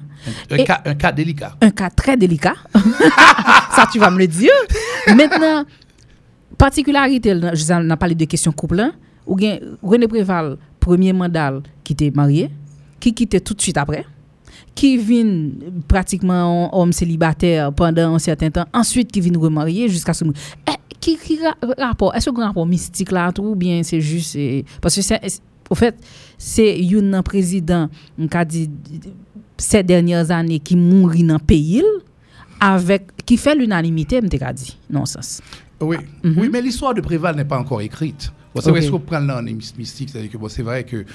Un, 0.51 0.63
cas, 0.63 0.81
un 0.85 0.95
cas 0.95 1.11
délicat. 1.11 1.55
un 1.61 1.69
cas 1.71 1.89
très 1.89 2.17
délicat. 2.17 2.55
Ça, 3.75 3.87
tu 3.91 3.99
vas 3.99 4.09
me 4.11 4.19
le 4.19 4.27
dire. 4.27 4.51
Maintenant, 5.15 5.63
particularité, 6.57 7.29
je 7.53 7.89
a 7.89 7.97
parlé 7.97 8.15
de 8.15 8.25
questions 8.25 8.51
couple, 8.51 8.79
hein, 8.79 8.91
ou 9.25 9.35
bien 9.35 9.59
René 9.81 10.07
Préval, 10.07 10.57
premier 10.79 11.13
mandat 11.13 11.53
qui 11.83 11.93
était 11.93 12.11
marié, 12.11 12.49
qui 12.99 13.13
quittait 13.13 13.39
tout 13.39 13.53
de 13.53 13.61
suite 13.61 13.77
après, 13.77 14.05
qui 14.75 14.97
vient 14.97 15.49
pratiquement 15.87 16.75
homme 16.77 16.91
célibataire 16.93 17.71
pendant 17.73 18.15
un 18.15 18.19
certain 18.19 18.49
temps, 18.49 18.65
ensuite 18.73 19.11
qui 19.11 19.21
vient 19.21 19.37
remarier 19.39 19.87
jusqu'à 19.89 20.13
ce 20.13 20.23
moment. 20.23 20.37
Eh, 20.69 20.71
qui, 20.99 21.17
qui 21.17 21.37
ra- 21.39 21.55
rapport, 21.77 22.15
est-ce 22.15 22.29
un 22.29 22.45
rapport 22.47 22.65
mystique 22.65 23.11
là, 23.11 23.31
tout, 23.31 23.43
ou 23.43 23.55
bien 23.55 23.83
c'est 23.83 23.99
juste. 24.01 24.35
eh, 24.35 24.65
parce 24.81 24.95
que 24.95 25.01
c'est. 25.01 25.19
Au 25.73 25.75
fait, 25.75 25.95
c'est 26.37 26.77
un 27.15 27.23
président, 27.23 27.89
dit, 28.45 28.69
ces 29.57 29.81
dernières 29.81 30.29
années 30.29 30.59
qui 30.59 30.75
mourit 30.75 31.23
dans 31.23 31.33
le 31.33 31.39
pays 31.39 31.81
avec 32.59 33.07
qui 33.25 33.37
fait 33.37 33.55
l'unanimité 33.55 34.21
me 34.21 34.27
dit. 34.53 34.77
Non 34.87 35.07
sens 35.07 35.41
Oui, 35.81 35.97
oui 36.23 36.47
mais 36.53 36.61
l'histoire 36.61 36.93
de 36.93 37.01
Préval 37.01 37.35
n'est 37.35 37.43
pas 37.53 37.57
encore 37.57 37.81
écrite. 37.81 38.31
C'est 38.61 38.69
vrai, 38.69 38.81
est 39.47 39.51
mys- 39.51 39.73
mystique, 39.79 40.09
c'est-à-dire 40.11 40.29
que 40.29 40.47
c'est 40.47 40.61
vrai 40.61 40.83
que 40.83 41.05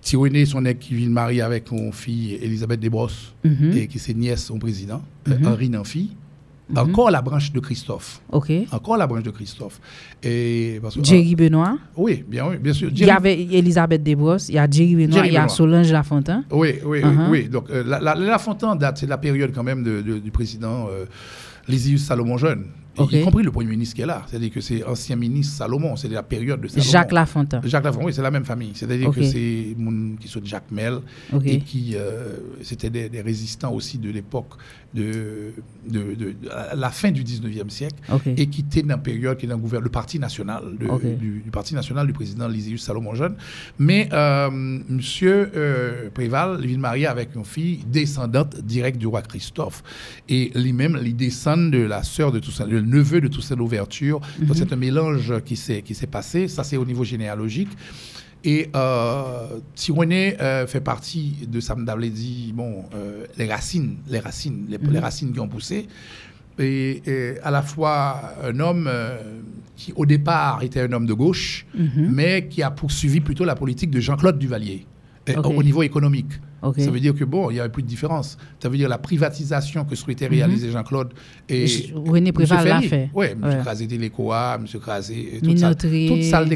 Tyroné, 0.00 0.46
son 0.46 0.64
ex 0.64 0.80
qui 0.86 0.94
vient 0.94 1.08
de 1.08 1.12
marier 1.12 1.42
avec 1.42 1.70
mon 1.70 1.92
fille 1.92 2.38
Elisabeth 2.40 2.80
Desbrosses, 2.80 3.34
et 3.76 3.86
qui 3.86 3.98
c'est 3.98 4.14
nièce 4.14 4.50
au 4.50 4.56
président, 4.56 5.02
euh, 5.28 5.36
Henri 5.44 5.68
Nanfi, 5.68 6.12
encore 6.74 7.10
la 7.10 7.20
branche 7.22 7.52
de 7.52 7.60
Christophe. 7.60 8.20
ok 8.32 8.50
Encore 8.72 8.96
la 8.96 9.06
branche 9.06 9.22
de 9.24 9.30
Christophe. 9.30 9.80
Et 10.22 10.78
parce 10.82 10.94
que- 10.94 11.04
Jerry 11.04 11.34
Benoît? 11.34 11.76
Oui, 11.96 12.24
bien, 12.26 12.46
oui, 12.48 12.56
bien 12.58 12.72
sûr. 12.72 12.90
il 12.90 12.98
y 13.06 13.10
avait 13.10 13.34
Elisabeth 13.40 14.02
Desbrosses 14.02 14.48
il 14.48 14.54
y 14.54 14.58
a 14.58 14.68
Jerry 14.70 14.94
Benoît 14.96 15.16
Jerry 15.16 15.28
il 15.28 15.32
y 15.34 15.36
a 15.36 15.40
Benoît. 15.42 15.54
Solange 15.54 15.92
Lafontaine 15.92 16.44
Oui, 16.50 16.74
oui, 16.84 17.00
Uh-huh. 17.00 17.28
oui, 17.28 17.40
oui. 17.42 17.48
Donc, 17.48 17.68
euh, 17.70 17.84
la, 17.86 18.00
la, 18.00 18.14
la 18.14 18.38
Fontaine 18.38 18.78
date, 18.78 18.98
c'est 18.98 19.06
la 19.06 19.18
période 19.18 19.52
quand 19.54 19.62
même 19.62 19.82
de, 19.82 20.00
de- 20.00 20.18
du 20.18 20.30
président 20.30 20.86
euh, 20.90 21.04
Lysius 21.68 22.04
Salomon 22.04 22.36
Jeune, 22.38 22.64
Y 23.20 23.24
compris 23.24 23.42
le 23.44 23.50
premier 23.50 23.70
ministre 23.70 23.94
qui 23.96 24.02
est 24.02 24.06
là. 24.06 24.24
C'est-à-dire 24.28 24.50
que 24.52 24.60
c'est 24.60 24.84
ancien 24.84 25.16
ministre 25.16 25.54
Salomon, 25.56 25.96
c'est 25.96 26.08
la 26.08 26.22
période 26.22 26.60
de 26.60 26.68
Salomon. 26.68 26.90
Jacques 26.90 27.12
Lafontaine 27.12 27.60
Jacques 27.64 27.84
Lafontaine, 27.84 28.06
oui, 28.06 28.14
c'est 28.14 28.22
la 28.22 28.30
même 28.30 28.44
famille. 28.44 28.72
C'est-à-dire 28.74 29.08
que 29.10 29.20
c'est 29.30 29.74
moun 29.76 30.16
qui 30.20 30.28
sont 30.28 30.40
Jacques 30.44 30.70
Mel 30.70 30.98
et 31.50 31.58
qui 31.60 31.92
euh, 31.96 32.36
c'était 32.62 32.90
des, 32.90 33.08
des 33.08 33.20
résistants 33.20 33.72
aussi 33.72 33.98
de 33.98 34.10
l'époque 34.10 34.54
de, 34.94 35.52
de, 35.88 35.98
de- 36.14 36.14
de- 36.14 36.48
à 36.50 36.76
la 36.76 36.90
fin 36.90 37.10
du 37.10 37.24
19e 37.24 37.68
siècle 37.68 37.96
et 38.36 38.46
qui 38.46 38.60
était 38.60 38.82
dans 38.82 38.88
la 38.90 38.98
période 38.98 39.36
qui 39.36 39.46
est 39.46 39.48
dans 39.48 39.56
le 39.56 39.60
gouvernement, 39.60 39.84
le 39.86 39.90
Parti 39.90 40.18
national, 40.20 40.62
de- 40.78 40.86
du, 41.16 41.40
du 41.44 41.50
Parti 41.50 41.74
national 41.74 42.06
du 42.06 42.12
président 42.12 42.46
Lysius 42.46 42.82
Salomon 42.84 43.14
Jeune. 43.14 43.34
Mais 43.78 44.08
euh, 44.12 44.50
Monsieur 44.52 45.50
euh, 45.56 46.10
Préval, 46.14 46.58
il 46.60 46.68
vient 46.68 46.76
de 46.76 46.82
marier 46.82 47.06
avec 47.06 47.34
une 47.34 47.44
fille 47.44 47.80
descendante 47.86 48.60
directe 48.60 48.98
du 48.98 49.06
roi 49.06 49.22
Christophe. 49.22 49.82
Et 50.28 50.52
lui-même, 50.54 50.98
il 51.04 51.16
descend 51.16 51.70
de 51.72 51.78
la 51.78 52.02
sœur 52.02 52.30
de 52.30 52.38
Toussaint, 52.38 52.66
le 52.66 52.82
neveu 52.84 53.20
de 53.20 53.28
Toussaint 53.28 53.56
Louverture. 53.56 54.20
Donc 54.40 54.56
c'est 54.56 54.72
un 54.72 54.76
mélange 54.76 55.40
qui 55.44 55.56
s'est 55.56 55.82
passé. 56.10 56.48
Ça, 56.48 56.64
c'est 56.64 56.76
au 56.76 56.84
niveau 56.84 57.04
généalogique. 57.04 57.70
Et 58.46 58.68
euh, 58.76 59.58
Tironé 59.74 60.36
euh, 60.40 60.66
fait 60.66 60.82
partie 60.82 61.48
de 61.48 61.60
Sam 61.60 61.86
dit 62.12 62.52
bon, 62.54 62.84
euh, 62.94 63.24
les 63.38 63.50
racines, 63.50 63.96
les 64.08 64.18
racines, 64.18 64.66
les, 64.68 64.76
les 64.76 64.98
racines 64.98 65.32
qui 65.32 65.40
ont 65.40 65.48
poussé. 65.48 65.86
Et, 66.58 67.02
et 67.06 67.40
à 67.42 67.50
la 67.50 67.62
fois 67.62 68.34
un 68.44 68.60
homme 68.60 68.86
euh, 68.86 69.40
qui, 69.76 69.92
au 69.96 70.04
départ, 70.04 70.62
était 70.62 70.80
un 70.80 70.92
homme 70.92 71.06
de 71.06 71.14
gauche, 71.14 71.66
mais 71.96 72.46
qui 72.48 72.62
a 72.62 72.70
poursuivi 72.70 73.20
plutôt 73.20 73.44
la 73.44 73.56
politique 73.56 73.90
de 73.90 73.98
Jean-Claude 73.98 74.38
Duvalier 74.38 74.86
euh, 75.30 75.42
au 75.42 75.62
niveau 75.62 75.82
économique. 75.82 76.32
Ça 76.82 76.90
veut 76.90 77.00
dire 77.00 77.14
que 77.14 77.24
bon, 77.24 77.50
il 77.50 77.54
n'y 77.54 77.60
avait 77.60 77.68
plus 77.68 77.82
de 77.82 77.88
différence. 77.88 78.36
Ça 78.62 78.68
veut 78.68 78.76
dire 78.76 78.88
la 78.88 78.98
privatisation 78.98 79.84
que 79.84 79.94
souhaitait 79.94 80.26
réaliser 80.26 80.70
Jean-Claude 80.70 81.12
et 81.48 81.66
Je- 81.66 81.94
René. 81.94 82.32
Préval 82.32 82.66
l'a 82.66 82.80
fait. 82.82 83.10
Oui, 83.14 83.26
M. 83.32 83.44
Ouais. 83.44 83.58
Crasé 83.62 83.86
Télécoa, 83.86 84.58
M. 84.60 84.66
Crasé, 84.80 85.40
toute 85.42 85.58
ça, 85.58 85.66
Minoterie. 85.68 86.08
toute 86.08 86.22
ça 86.22 86.40
le 86.40 86.48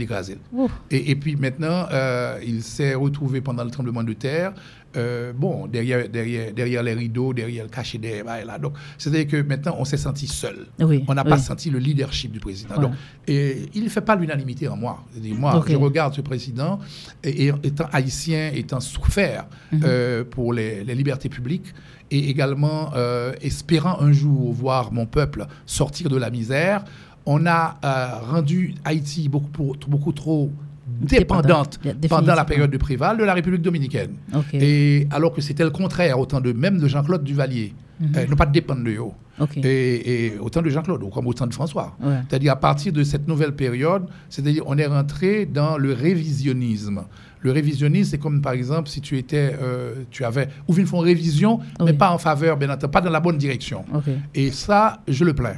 écrasé. 0.00 0.38
Ouf. 0.52 0.70
Et, 0.90 1.10
et 1.10 1.16
puis 1.16 1.36
maintenant, 1.36 1.86
euh, 1.92 2.38
il 2.46 2.62
s'est 2.62 2.94
retrouvé 2.94 3.40
pendant 3.40 3.64
le 3.64 3.70
tremblement 3.70 4.02
de 4.02 4.12
terre, 4.12 4.52
euh, 4.96 5.32
bon, 5.32 5.66
derrière, 5.66 6.08
derrière, 6.08 6.52
derrière 6.52 6.82
les 6.82 6.94
rideaux, 6.94 7.32
derrière 7.32 7.64
le 7.64 7.70
cachet 7.70 7.98
des 7.98 8.22
bah, 8.22 8.44
là. 8.44 8.58
Donc, 8.58 8.74
c'est-à-dire 8.98 9.26
que 9.26 9.42
maintenant, 9.42 9.76
on 9.78 9.84
s'est 9.84 9.96
senti 9.96 10.26
seul. 10.26 10.66
Oui, 10.80 11.04
On 11.08 11.14
n'a 11.14 11.24
pas 11.24 11.38
senti 11.38 11.70
le 11.70 11.78
leadership 11.78 12.32
du 12.32 12.40
président. 12.40 12.80
Donc, 12.80 12.92
et 13.26 13.66
il 13.74 13.84
ne 13.84 13.88
fait 13.88 14.00
pas 14.00 14.16
l'unanimité 14.16 14.68
en 14.68 14.76
moi. 14.76 15.04
Moi, 15.38 15.64
je 15.68 15.76
regarde 15.76 16.14
ce 16.14 16.20
président, 16.20 16.78
et, 17.22 17.46
et 17.46 17.52
étant 17.62 17.86
haïtien, 17.92 18.50
étant 18.54 18.80
souffert 18.80 19.46
Mhm. 19.72 19.80
euh, 19.84 20.24
pour 20.24 20.52
les, 20.52 20.84
les 20.84 20.94
libertés 20.94 21.28
publiques, 21.28 21.74
et 22.10 22.28
également 22.30 22.90
euh, 22.94 23.32
espérant 23.40 24.00
un 24.00 24.12
jour 24.12 24.52
voir 24.52 24.92
mon 24.92 25.06
peuple 25.06 25.46
sortir 25.66 26.08
de 26.08 26.16
la 26.16 26.30
misère, 26.30 26.84
on 27.26 27.46
a 27.46 27.78
euh, 27.84 28.18
rendu 28.30 28.74
Haïti 28.84 29.28
beaucoup, 29.28 29.48
pour- 29.48 29.76
beaucoup 29.88 30.12
trop 30.12 30.52
dépendante 31.00 31.78
Dépendante, 31.82 32.08
pendant 32.08 32.34
la 32.34 32.44
période 32.44 32.70
de 32.70 32.76
Préval 32.78 33.18
de 33.18 33.24
la 33.24 33.34
République 33.34 33.62
dominicaine. 33.62 34.14
Et 34.52 35.06
alors 35.10 35.32
que 35.32 35.40
c'était 35.40 35.64
le 35.64 35.70
contraire, 35.70 36.18
autant 36.18 36.40
de 36.40 36.52
même 36.52 36.78
de 36.78 36.88
Jean-Claude 36.88 37.24
Duvalier, 37.24 37.74
euh, 38.16 38.26
ne 38.26 38.34
pas 38.34 38.46
dépendre 38.46 38.84
de 38.84 38.90
eux. 38.90 39.02
Et, 39.64 40.26
et 40.26 40.38
autant 40.38 40.62
de 40.62 40.70
Jean-Claude, 40.70 41.02
ou 41.02 41.08
comme 41.08 41.26
autant 41.26 41.46
de 41.46 41.54
François. 41.54 41.96
Ouais. 42.02 42.14
C'est-à-dire 42.28 42.52
à 42.52 42.56
partir 42.56 42.92
de 42.92 43.02
cette 43.02 43.26
nouvelle 43.26 43.54
période, 43.54 44.06
c'est-à-dire 44.28 44.62
on 44.66 44.78
est 44.78 44.86
rentré 44.86 45.44
dans 45.46 45.76
le 45.76 45.92
révisionnisme. 45.92 47.02
Le 47.40 47.50
révisionnisme, 47.50 48.12
c'est 48.12 48.18
comme 48.18 48.40
par 48.40 48.52
exemple 48.52 48.88
si 48.88 49.00
tu 49.00 49.18
étais, 49.18 49.54
euh, 49.60 49.94
tu 50.10 50.24
avais, 50.24 50.48
ou 50.68 50.74
une 50.76 50.86
font 50.86 51.00
révision, 51.00 51.60
mais 51.84 51.92
pas 51.92 52.10
en 52.10 52.18
faveur, 52.18 52.56
bien 52.56 52.70
entendu, 52.70 52.90
pas 52.90 53.00
dans 53.00 53.10
la 53.10 53.20
bonne 53.20 53.36
direction. 53.36 53.84
Et 54.34 54.50
ça, 54.50 55.00
je 55.08 55.24
le 55.24 55.34
plains. 55.34 55.56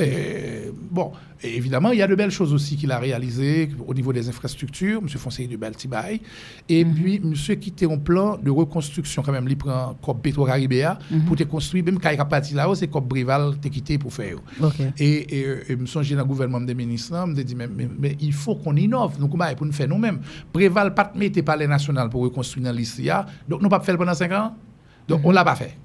Et, 0.00 0.70
bon, 0.90 1.12
et 1.42 1.56
évidemment, 1.56 1.90
il 1.92 1.98
y 1.98 2.02
a 2.02 2.06
de 2.06 2.14
belles 2.14 2.30
choses 2.30 2.52
aussi 2.52 2.76
qu'il 2.76 2.90
a 2.90 2.98
réalisées 2.98 3.68
au 3.86 3.94
niveau 3.94 4.12
des 4.12 4.28
infrastructures, 4.28 5.00
M. 5.02 5.08
Fonseca 5.08 5.46
de 5.46 5.56
Baltibaï. 5.56 6.20
Et 6.68 6.84
Mhm. 6.84 6.94
puis, 6.94 7.16
M. 7.22 7.34
qui 7.58 7.68
était 7.70 7.86
en 7.86 7.98
plan 7.98 8.36
de 8.36 8.50
reconstruction, 8.50 9.22
quand 9.22 9.32
même, 9.32 9.46
il 9.48 9.56
prend 9.56 9.94
comme 10.02 10.20
Petro-Caribéa 10.20 10.98
Mhm. 11.10 11.24
pour 11.24 11.36
te 11.36 11.44
construire, 11.44 11.84
même 11.84 11.98
quand 12.00 12.10
il 12.10 12.20
a 12.20 12.24
parti 12.24 12.54
là-haut, 12.54 12.74
c'est 12.74 12.88
comme 12.88 13.04
Brival 13.06 13.58
t'es 13.60 13.70
quitté 13.70 13.98
pour 13.98 14.12
faire. 14.12 14.36
Et, 14.98 15.38
et, 15.40 15.44
euh, 15.46 15.64
et 15.68 15.76
me 15.76 15.86
dans 15.86 16.18
le 16.18 16.24
gouvernement 16.24 16.60
des 16.60 16.74
ministres, 16.74 17.12
là, 17.14 17.26
me 17.26 17.34
dit, 17.42 17.54
mais, 17.54 17.68
mais, 17.68 17.88
mais 17.98 18.16
il 18.20 18.32
faut 18.32 18.56
qu'on 18.56 18.74
innove. 18.76 19.16
Comment 19.30 19.44
pour 19.56 19.66
nous 19.66 19.72
faire 19.72 19.88
nous-mêmes? 19.88 20.20
Préval, 20.52 20.94
pas 20.94 21.10
de 21.14 21.18
mettre 21.18 21.40
palais 21.42 21.66
national 21.66 22.08
pour 22.10 22.22
reconstruire 22.22 22.64
dans 22.66 22.72
l'ICIA. 22.72 23.24
Donc, 23.48 23.62
nous 23.62 23.68
pas 23.68 23.80
fait 23.80 23.96
pendant 23.96 24.14
5 24.14 24.32
ans? 24.32 24.54
Donc, 25.06 25.20
Mhm. 25.20 25.26
on 25.26 25.30
l'a 25.32 25.44
pas 25.44 25.54
fait. 25.54 25.76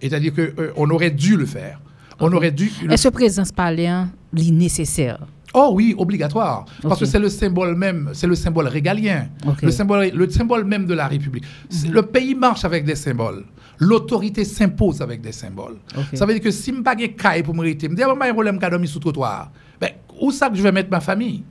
C'est-à-dire 0.00 0.32
qu'on 0.34 0.88
aurait 0.90 1.10
dû 1.10 1.36
le 1.36 1.44
faire. 1.46 1.80
On 2.20 2.32
aurait 2.32 2.52
dû. 2.52 2.70
le 2.84 2.92
Est-ce 2.92 3.08
que 3.08 3.14
présence 3.14 3.50
paléen 3.52 4.10
est 4.36 4.50
nécessaire? 4.50 5.26
Oh 5.52 5.70
oui, 5.74 5.94
obligatoire. 5.98 6.64
Parce 6.82 7.00
que 7.00 7.06
c'est 7.06 7.18
le 7.18 7.28
symbole 7.28 7.74
même, 7.74 8.10
c'est 8.12 8.28
le 8.28 8.36
symbole 8.36 8.68
régalien. 8.68 9.26
Le, 9.62 9.70
symbole, 9.72 10.10
le 10.14 10.30
symbole 10.30 10.64
même 10.64 10.86
de 10.86 10.94
la 10.94 11.08
République. 11.08 11.44
C'est- 11.68 11.88
Le 11.88 12.02
pays 12.02 12.34
marche 12.36 12.64
avec 12.64 12.84
des 12.84 12.94
symboles. 12.94 13.44
L'autorité 13.80 14.44
s'impose 14.44 15.00
avec 15.02 15.20
des 15.22 15.32
symboles. 15.32 15.76
Ça 16.14 16.24
veut 16.26 16.34
dire 16.34 16.42
que 16.42 16.50
si 16.52 16.70
je 16.70 16.76
n'ai 16.76 16.82
pas 16.82 16.94
caille 16.94 17.42
pour 17.42 17.54
me 17.54 17.62
rester, 17.62 17.86
je 17.86 17.90
me 17.90 17.96
dis, 17.96 18.02
ah, 18.02 18.10
un 18.12 18.32
problème 18.32 18.58
dormir 18.70 18.88
sous 18.88 19.00
trottoir. 19.00 19.50
Ben, 19.80 19.90
où 20.20 20.30
ça 20.30 20.48
que 20.50 20.54
je 20.56 20.62
vais 20.62 20.70
mettre 20.70 20.90
ma 20.90 21.00
famille? 21.00 21.42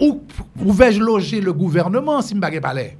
Où, 0.00 0.22
où 0.62 0.72
vais-je 0.72 1.00
loger 1.00 1.40
le 1.40 1.52
gouvernement 1.52 2.20
si 2.20 2.30
je 2.30 2.34
n'ai 2.34 2.40
pas 2.40 2.50
palais? 2.60 2.98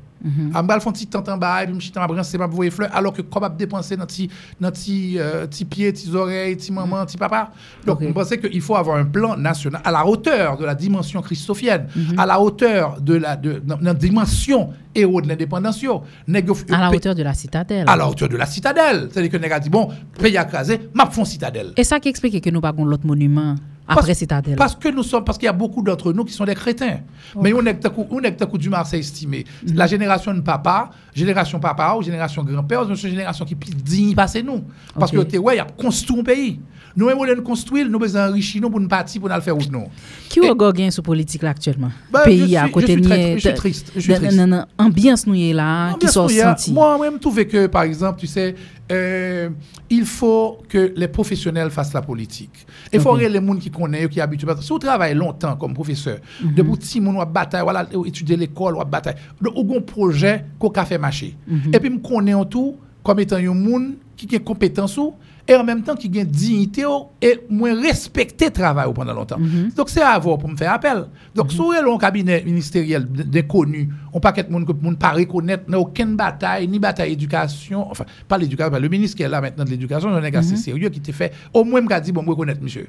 À 0.55 0.63
me 0.63 0.81
font 0.81 0.93
petit 0.93 1.07
temps 1.07 1.25
en 1.29 1.37
bas, 1.37 1.65
puis 1.65 1.75
me 1.75 1.81
chita 1.81 2.07
m'a 2.07 2.23
c'est 2.23 2.39
m'a 2.39 2.47
voyer 2.47 2.71
fleur 2.71 2.91
alors 2.93 3.13
que 3.13 3.23
comme 3.23 3.49
dépenser 3.57 3.97
dans 3.97 4.07
petit 4.07 4.29
dans 4.61 4.71
petit 4.71 5.17
euh, 5.19 5.47
petit 5.47 5.65
pied, 5.65 5.93
petit 5.93 6.15
oreilles, 6.15 6.57
petit 6.57 6.73
maman, 6.73 7.05
petit 7.05 7.17
papa. 7.17 7.51
Donc 7.87 8.01
Ok. 8.01 8.09
je 8.09 8.13
pensais 8.13 8.39
qu'il 8.39 8.61
faut 8.61 8.77
avoir 8.77 8.97
un 8.97 9.05
plan 9.05 9.37
national 9.37 9.81
à 9.85 9.91
la 9.91 10.07
hauteur 10.07 10.57
de 10.57 10.65
la 10.65 10.75
dimension 10.75 11.21
christophienne, 11.23 11.87
à 12.17 12.27
la 12.27 12.41
hauteur 12.41 13.01
de 13.01 13.15
la 13.15 13.37
de, 13.37 13.63
la 13.81 13.95
dimension 13.95 14.71
héros 14.95 15.21
de 15.21 15.29
l'indépendance. 15.29 15.83
À 15.83 16.81
la 16.81 16.91
hauteur 16.91 17.15
de 17.15 17.23
la 17.23 17.35
citadelle. 17.35 17.85
à 17.89 17.97
la 17.97 18.09
hauteur 18.09 18.29
de 18.29 18.37
la 18.37 18.47
citadelle. 18.47 19.09
C'est-à-dire 19.11 19.31
que 19.31 19.37
nèg 19.37 19.53
a 19.53 19.61
dit 19.61 19.71
bon, 19.71 19.89
pays 20.19 20.37
à 20.37 20.45
craser, 20.45 20.89
m'a 20.95 21.07
font 21.07 21.25
citadelle. 21.25 21.73
Et 21.77 21.85
ça 21.85 22.01
qui 22.01 22.09
explique 22.09 22.43
que 22.43 22.51
nous 22.51 22.61
pas 22.61 22.73
l'autre 22.73 23.07
monument 23.07 23.57
après 23.93 24.15
Parce- 24.57 24.75
que 24.77 24.89
nous 24.89 25.03
sommes, 25.03 25.25
parce 25.25 25.39
qu'il 25.39 25.47
y 25.47 25.49
a 25.49 25.53
beaucoup 25.53 25.83
d'entre 25.83 26.13
nous 26.13 26.25
qui 26.25 26.33
sont 26.33 26.45
des 26.45 26.55
crétins. 26.55 26.99
Mais 27.41 27.53
on 27.53 27.65
est 27.67 27.75
on 28.11 28.21
est 28.21 28.33
du 28.59 28.69
Marseille 28.69 29.01
estimé. 29.01 29.45
Mhm. 29.67 29.75
La 29.77 29.87
génération 29.87 30.33
de 30.35 30.41
papa, 30.41 30.91
génération 31.15 31.59
papa 31.61 31.95
ou 31.99 32.03
génération 32.03 32.43
grand-père, 32.43 32.83
c'est 32.85 32.91
une 32.91 32.97
génération 32.97 33.45
qui 33.45 33.55
plus 33.55 33.71
digne 33.75 34.15
passer 34.15 34.43
nous. 34.43 34.63
Parce 34.99 35.13
Ok. 35.13 35.29
que 35.29 35.39
ouais, 35.39 35.55
il 35.55 35.59
y 35.59 35.61
a 35.61 35.67
construit 35.67 36.21
un 36.21 36.25
pays. 36.25 36.61
Nous 36.95 37.07
même 37.07 37.17
on 37.19 37.25
voulons 37.25 37.43
construire, 37.43 37.89
nous 37.89 37.99
besoin 37.99 38.29
enrichir 38.29 38.61
nous 38.61 38.69
pour 38.69 38.79
nous 38.79 38.87
partir 38.89 39.19
pour 39.19 39.31
nous 39.31 39.41
faire 39.41 39.55
route 39.55 39.73
nous. 39.73 39.87
Qui 40.29 40.41
est 40.41 40.55
gain 40.75 40.91
sur 40.91 41.03
politique 41.03 41.43
là 41.43 41.49
actuellement? 41.51 41.91
Ben, 42.13 42.21
Pays 42.25 42.43
suis- 42.49 42.57
à 42.57 42.69
côté 42.69 42.97
niais, 42.97 43.35
je 43.37 43.41
suis 43.41 43.51
de- 43.51 43.55
triste, 43.57 43.93
je 43.95 44.01
suis 44.01 44.13
de- 44.13 44.19
triste. 44.19 44.37
non, 44.37 44.47
non, 44.47 44.65
ambiance 44.77 45.27
nous 45.27 45.35
est 45.35 45.55
là, 45.55 45.93
Non, 45.93 45.97
qui 45.97 46.09
sont 46.09 46.29
sentis. 46.29 46.71
Moi, 46.71 46.99
même 46.99 47.19
trouvé 47.19 47.47
que, 47.47 47.67
par 47.67 47.85
exemple, 47.85 48.21
tu 48.21 48.27
sais, 48.27 48.55
euh, 48.91 49.49
il 49.91 50.05
faut 50.05 50.59
que 50.69 50.93
les 50.97 51.09
professionnels 51.09 51.71
fassent 51.71 51.93
la 51.95 52.03
politique. 52.03 52.67
Il 52.93 53.01
faut 53.01 53.15
que 53.15 53.21
les 53.21 53.35
gens 53.35 53.57
qui 53.57 53.71
connaissent, 53.71 54.09
qui 54.09 54.21
habituent. 54.21 54.47
Si 54.61 54.69
vous 54.69 54.79
travaillez 54.79 55.15
longtemps 55.15 55.57
comme 55.57 55.73
professeur, 55.75 56.19
Mhm. 56.43 56.55
de 56.55 56.63
petit 56.63 57.01
monde 57.01 57.17
ou 57.17 57.25
bataille, 57.25 57.63
voilà, 57.63 57.87
étudier 58.05 58.37
l'école 58.37 58.77
ou 58.77 58.85
bataille, 58.85 59.15
donc, 59.41 59.55
ou 59.57 59.77
un 59.77 59.81
projet 59.81 60.45
qu'on 60.59 60.69
a 60.71 60.85
fait 60.85 60.99
marcher. 60.99 61.37
Mhm. 61.47 61.71
Et 61.75 61.79
puis, 61.81 62.01
connaît 62.03 62.35
en 62.35 62.45
tout 62.45 62.77
comme 63.03 63.21
étant 63.21 63.37
un 63.37 63.55
monde 63.55 63.95
qui 64.17 64.35
a 64.37 64.39
compétence 64.39 64.97
ou, 64.99 65.15
et 65.49 65.55
en 65.57 65.65
même 65.65 65.83
temps 65.83 65.95
qui 65.97 66.07
a 66.21 66.25
dignité 66.25 66.85
et 67.21 67.41
moins 67.51 67.75
respecter 67.81 68.47
le 68.47 68.51
travail 68.53 68.87
pendant 68.95 69.13
longtemps. 69.13 69.39
Mhm. 69.39 69.71
Donc, 69.77 69.91
c'est 69.91 70.03
à 70.03 70.19
voir 70.19 70.39
pour 70.39 70.49
me 70.49 70.57
faire 70.57 70.73
appel. 70.73 71.07
Donc, 71.35 71.51
si 71.51 71.59
vous 71.59 71.73
avez 71.73 71.91
un 71.91 71.99
cabinet 71.99 72.43
ministériel 72.45 73.05
d'inconnus, 73.07 73.89
on 74.13 74.21
pas 74.21 74.33
qu'être 74.33 74.51
monde 74.51 74.67
que 74.67 74.73
monde 74.73 74.99
pas 74.99 75.11
reconnaître 75.11 75.69
n'a 75.69 75.79
aucune 75.79 76.17
bataille, 76.17 76.69
ni 76.69 76.79
bataille 76.79 77.13
éducation, 77.13 77.91
enfin, 77.91 78.05
pas 78.29 78.39
l'éducation, 78.39 78.71
pas 78.71 78.79
le 78.79 78.89
ministre 78.89 79.17
qui 79.17 79.23
est 79.25 79.29
là 79.29 79.41
maintenant 79.41 79.65
de 79.65 79.71
l'éducation, 79.71 80.11
c'est 80.13 80.27
un 80.27 80.31
gars 80.31 80.39
assez 80.41 80.57
sérieux 80.57 80.89
qui 80.89 81.01
te 81.01 81.13
fait, 81.13 81.33
au 81.53 81.65
moins, 81.65 81.81
me 81.81 82.01
dit, 82.01 82.13
bon, 82.13 82.23
me 82.23 82.29
reconnaître, 82.31 82.63
monsieur. 82.63 82.87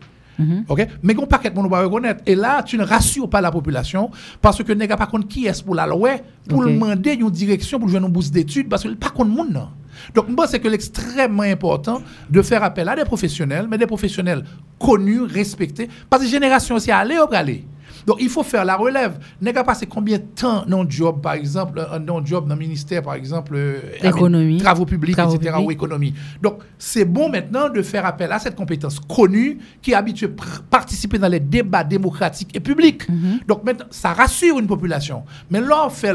OK? 0.67 0.87
Mais 1.03 1.13
qu'on 1.13 1.25
paquet 1.27 1.49
de 1.49 1.55
monde 1.55 1.69
va 1.69 1.81
reconnaître. 1.83 2.21
Et 2.25 2.35
là, 2.35 2.63
tu 2.63 2.77
ne 2.77 2.83
rassures 2.83 3.29
pas 3.29 3.41
la 3.41 3.51
population 3.51 4.09
parce 4.41 4.63
que 4.63 4.73
n'est 4.73 4.87
pas 4.87 5.05
contre 5.05 5.27
qui 5.27 5.45
est 5.45 5.63
pour 5.63 5.75
la 5.75 5.85
loi, 5.85 6.11
pour 6.49 6.59
Ok. 6.59 6.65
le 6.65 6.73
demander 6.73 7.13
une 7.13 7.29
direction 7.29 7.79
pour 7.79 7.87
jouer 7.87 7.99
une 7.99 8.07
bourse 8.07 8.31
d'études 8.31 8.67
parce 8.69 8.83
que 8.83 8.89
pas 8.89 9.09
contre 9.09 9.29
monde. 9.31 9.51
non. 9.51 9.67
Donc, 10.13 10.29
moi, 10.29 10.47
c'est 10.47 10.59
que 10.59 10.67
l'extrêmement 10.67 11.43
important 11.43 12.01
de 12.29 12.41
faire 12.41 12.63
appel 12.63 12.87
à 12.89 12.95
des 12.95 13.05
professionnels, 13.05 13.67
mais 13.69 13.77
des 13.77 13.87
professionnels 13.87 14.43
connus, 14.79 15.21
respectés, 15.23 15.89
parce 16.09 16.23
que 16.23 16.29
génération 16.29 16.75
aussi 16.75 16.91
aller 16.91 17.17
ou 17.17 17.27
pas 17.27 17.39
aller. 17.39 17.65
Donc, 18.05 18.17
il 18.19 18.27
faut 18.27 18.43
faire 18.43 18.65
la 18.65 18.75
relève. 18.75 19.17
N'est 19.41 19.53
pas 19.53 19.63
passé 19.63 19.85
combien 19.85 20.17
de 20.17 20.23
temps 20.23 20.65
dans 20.67 20.87
job, 20.89 21.21
par 21.21 21.33
exemple, 21.33 21.87
un 21.89 21.99
non-job 21.99 22.47
dans 22.49 22.55
le 22.55 22.59
ministère, 22.59 23.01
par 23.01 23.13
exemple, 23.13 23.53
euh, 23.55 23.79
Économie. 24.01 24.57
travaux 24.57 24.85
publics, 24.85 25.15
Travaux 25.15 25.35
etc., 25.35 25.51
publics. 25.53 25.67
ou 25.67 25.71
économie. 25.71 26.13
Donc, 26.41 26.59
c'est 26.77 27.05
bon 27.05 27.29
maintenant 27.29 27.69
de 27.69 27.81
faire 27.81 28.05
appel 28.05 28.31
à 28.33 28.39
cette 28.39 28.55
compétence 28.55 28.99
connue 28.99 29.57
qui 29.81 29.91
est 29.91 29.95
habituée 29.95 30.27
à 30.27 30.61
participer 30.69 31.17
dans 31.17 31.29
les 31.29 31.39
débats 31.39 31.85
démocratiques 31.85 32.53
et 32.55 32.59
publics. 32.59 33.03
Donc, 33.47 33.63
maintenant, 33.63 33.85
ça 33.89 34.11
rassure 34.11 34.59
une 34.59 34.67
population. 34.67 35.23
Mais 35.49 35.61
là, 35.61 35.85
on 35.85 35.89
fait, 35.89 36.13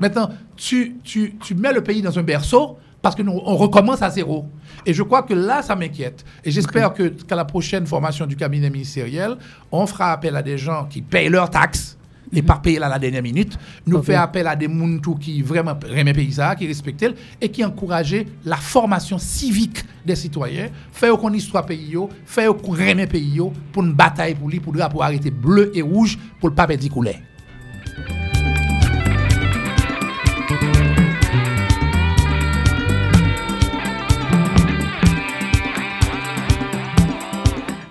maintenant, 0.00 0.30
tu, 0.56 0.96
tu, 1.04 1.34
tu 1.42 1.54
mets 1.54 1.72
le 1.74 1.82
pays 1.82 2.00
dans 2.00 2.18
un 2.18 2.22
berceau 2.22 2.78
parce 3.00 3.14
que 3.14 3.22
nous, 3.22 3.40
on 3.44 3.56
recommence 3.56 4.02
à 4.02 4.10
zéro. 4.10 4.46
Et 4.84 4.92
je 4.92 5.02
crois 5.02 5.22
que 5.22 5.34
là, 5.34 5.62
ça 5.62 5.76
m'inquiète. 5.76 6.24
Et 6.44 6.50
j'espère 6.50 6.92
que 6.92 7.08
qu'à 7.08 7.36
la 7.36 7.44
prochaine 7.44 7.86
formation 7.86 8.26
du 8.26 8.36
cabinet 8.36 8.70
ministériel, 8.70 9.36
on 9.70 9.86
fera 9.86 10.12
appel 10.12 10.34
à 10.36 10.42
des 10.42 10.58
gens 10.58 10.86
qui 10.86 11.02
payent 11.02 11.28
leurs 11.28 11.50
taxes 11.50 11.96
et 12.32 12.42
pas 12.42 12.56
payer 12.56 12.82
à 12.82 12.88
la 12.88 12.98
dernière 12.98 13.22
minute. 13.22 13.58
Nous 13.86 13.96
Ok. 13.98 14.04
fait 14.06 14.14
appel 14.14 14.46
à 14.46 14.54
des 14.56 14.68
gens 14.68 15.14
qui 15.18 15.42
vraiment 15.42 15.78
aiment 15.94 16.12
pays 16.12 16.32
ça, 16.32 16.54
qui 16.56 16.66
respectent 16.66 17.02
le, 17.02 17.14
et 17.40 17.48
qui 17.48 17.64
encouragent 17.64 18.24
la 18.44 18.56
formation 18.56 19.18
civique 19.18 19.84
des 20.04 20.16
citoyens, 20.16 20.68
faire 20.92 21.16
qu'on 21.16 21.32
histoire 21.32 21.64
pays 21.64 21.96
faire 22.26 22.54
qu'on 22.56 22.76
aime 22.76 23.06
pays 23.06 23.40
pour 23.72 23.82
une 23.82 23.92
bataille 23.94 24.34
pour 24.34 24.48
lui, 24.48 24.60
pour 24.60 24.72
drapeau 24.72 25.02
arrêter 25.02 25.30
bleu 25.30 25.70
et 25.74 25.82
rouge 25.82 26.18
pour 26.40 26.48
le 26.48 26.54
pas 26.54 26.66
perdre 26.66 26.86
couler. 26.88 27.16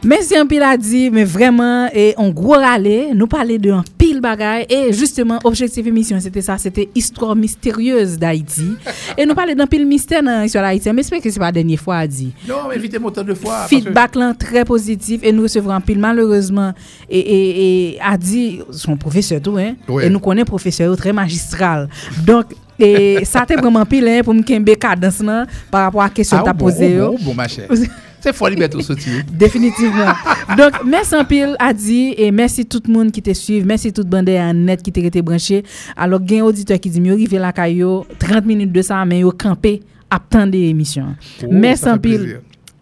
Merci 0.07 0.39
en 0.39 0.47
pile 0.47 0.63
à 0.63 0.77
dire, 0.77 1.11
mais 1.11 1.25
vraiment, 1.25 1.89
et 1.93 2.13
on 2.17 2.29
gros 2.29 2.53
râler, 2.53 3.09
nous 3.13 3.27
parler 3.27 3.57
de 3.57 3.71
un 3.71 3.83
pile 3.97 4.21
bagaille. 4.21 4.65
Et 4.69 4.93
justement, 4.93 5.37
objectif 5.43 5.85
émission, 5.85 6.17
c'était 6.21 6.41
ça, 6.41 6.57
c'était 6.57 6.87
histoire 6.95 7.35
mystérieuse 7.35 8.17
d'Haïti. 8.17 8.77
et 9.17 9.25
nous 9.25 9.35
parler 9.35 9.53
d'un 9.53 9.67
pile 9.67 9.85
mystère 9.85 10.23
dans 10.23 10.43
l'histoire 10.43 10.63
d'Haïti. 10.63 10.89
Mais 10.93 11.01
j'espère 11.01 11.19
que 11.21 11.29
c'est 11.29 11.39
pas 11.39 11.47
la 11.47 11.51
dernière 11.51 11.79
fois 11.81 11.97
à 11.97 12.07
dire. 12.07 12.29
Non, 12.47 12.69
mais 12.69 12.77
évitez-moi 12.77 13.11
tant 13.11 13.25
de 13.25 13.33
fois. 13.33 13.67
Feedback 13.67 14.11
que... 14.11 14.19
là, 14.19 14.33
très 14.33 14.63
positif. 14.63 15.19
Et 15.23 15.33
nous 15.33 15.43
recevrons 15.43 15.71
un 15.71 15.81
pile, 15.81 15.99
malheureusement. 15.99 16.71
Et, 17.09 17.19
et, 17.19 17.95
et 17.95 17.99
a 17.99 18.17
dit, 18.17 18.61
son 18.71 18.95
professeur 18.95 19.41
tout, 19.41 19.57
hein. 19.57 19.75
Oui. 19.89 20.05
Et 20.05 20.09
nous 20.09 20.21
connaissons 20.21 20.45
professeur 20.45 20.95
très 20.95 21.11
magistral. 21.11 21.89
Donc, 22.25 22.45
et 22.79 23.25
ça 23.25 23.45
t'est 23.45 23.55
vraiment 23.55 23.85
pile, 23.85 24.07
hein, 24.07 24.21
pour 24.23 24.33
me 24.33 24.41
qu'un 24.41 24.63
cadence, 24.63 25.21
par 25.69 25.83
rapport 25.83 26.01
à 26.01 26.05
la 26.05 26.09
question 26.11 26.37
ah, 26.37 26.43
que 26.43 26.49
ah, 26.49 26.53
tu 26.53 26.63
as 26.63 26.63
oh, 26.63 26.65
bon, 26.65 26.65
posée. 26.65 27.01
Oh, 27.01 27.03
oh. 27.03 27.11
bon, 27.11 27.17
oh, 27.19 27.25
bon, 27.25 27.33
ma 27.33 27.47
chère. 27.49 27.67
Se 28.23 28.33
foli 28.35 28.57
beto 28.59 28.81
soti. 28.85 29.21
Definitivman. 29.43 30.13
Donk, 30.57 30.81
mersi 30.87 31.17
anpil 31.17 31.55
Adi, 31.63 32.01
e 32.17 32.31
mersi 32.35 32.65
tout 32.65 32.89
moun 32.91 33.11
ki 33.13 33.23
te 33.25 33.35
suiv, 33.37 33.67
mersi 33.69 33.93
tout 33.95 34.07
bande 34.09 34.35
an 34.41 34.65
net 34.67 34.83
ki 34.85 34.93
te 34.95 35.05
rete 35.05 35.23
branche. 35.25 35.63
Alo 35.95 36.19
gen 36.23 36.45
auditeur 36.47 36.81
ki 36.81 36.91
di 36.93 37.03
mi 37.03 37.13
yo 37.13 37.19
rive 37.19 37.41
la 37.41 37.53
kayo, 37.55 38.01
30 38.21 38.49
minute 38.49 38.73
de 38.75 38.85
sa, 38.85 39.03
men 39.05 39.23
yo 39.25 39.33
kampe 39.35 39.77
ap 40.09 40.29
tan 40.33 40.49
de 40.51 40.67
emisyon. 40.69 41.15
Oh, 41.43 41.51
mersi 41.51 41.89
anpil. 41.91 42.29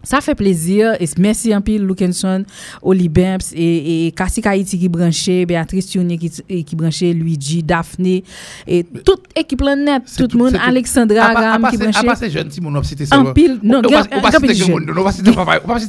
Sa 0.05 0.21
fe 0.21 0.35
plezir, 0.37 0.93
mersi 1.21 1.53
anpil 1.55 1.83
Lukenson, 1.85 2.45
Oli 2.85 3.07
Bemps, 3.09 3.51
e, 3.53 3.57
e, 3.57 3.95
e 4.07 4.11
Kassika 4.15 4.55
Iti 4.55 4.77
ki 4.79 4.89
branche, 4.89 5.45
Beatrice 5.49 5.97
Youni 5.97 6.17
ki, 6.21 6.31
e, 6.45 6.61
ki 6.67 6.77
branche, 6.77 7.09
Luigi, 7.17 7.61
Daphne, 7.63 8.21
et 8.67 8.85
tout 9.05 9.25
ekip 9.35 9.63
lan 9.65 9.81
net, 9.87 10.05
tout, 10.05 10.27
tout 10.27 10.37
moun, 10.37 10.55
Alexandra 10.61 11.31
Aram 11.31 11.67
ki 11.71 11.81
branche. 11.81 12.03
A 12.03 12.05
pa 12.11 12.17
se 12.19 12.29
jen 12.29 12.51
ti 12.53 12.61
moun, 12.61 12.77
anpil, 12.77 13.57
non, 13.63 13.81
anpil 13.81 14.53
jen. 14.53 14.77
Ou 14.93 15.01
pa 15.01 15.11
se 15.11 15.19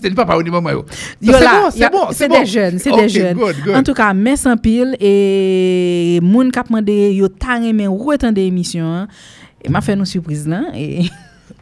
te 0.01 0.09
li 0.09 0.15
non, 0.15 0.23
papa 0.23 0.39
ou 0.39 0.47
ni 0.47 0.55
mama 0.55 0.75
yo. 0.75 0.87
Yo 1.21 1.37
la, 1.43 1.71
se 2.17 2.31
de 2.33 2.43
jen, 2.49 2.81
se 2.83 2.95
de 2.95 3.07
jen. 3.13 3.45
En 3.75 3.85
tout 3.85 3.95
ka, 3.97 4.13
mersi 4.17 4.49
anpil, 4.53 4.97
e 4.97 6.23
moun 6.25 6.51
kapman 6.55 6.85
de 6.87 6.97
yo 7.19 7.29
tan 7.29 7.69
remen 7.69 7.93
ou 7.93 8.17
etan 8.17 8.35
de 8.37 8.49
emisyon, 8.49 9.11
e 9.61 9.73
ma 9.73 9.85
fe 9.85 9.99
nou 9.99 10.09
sürpriz 10.09 10.49
lan, 10.49 10.73
e... 10.73 11.09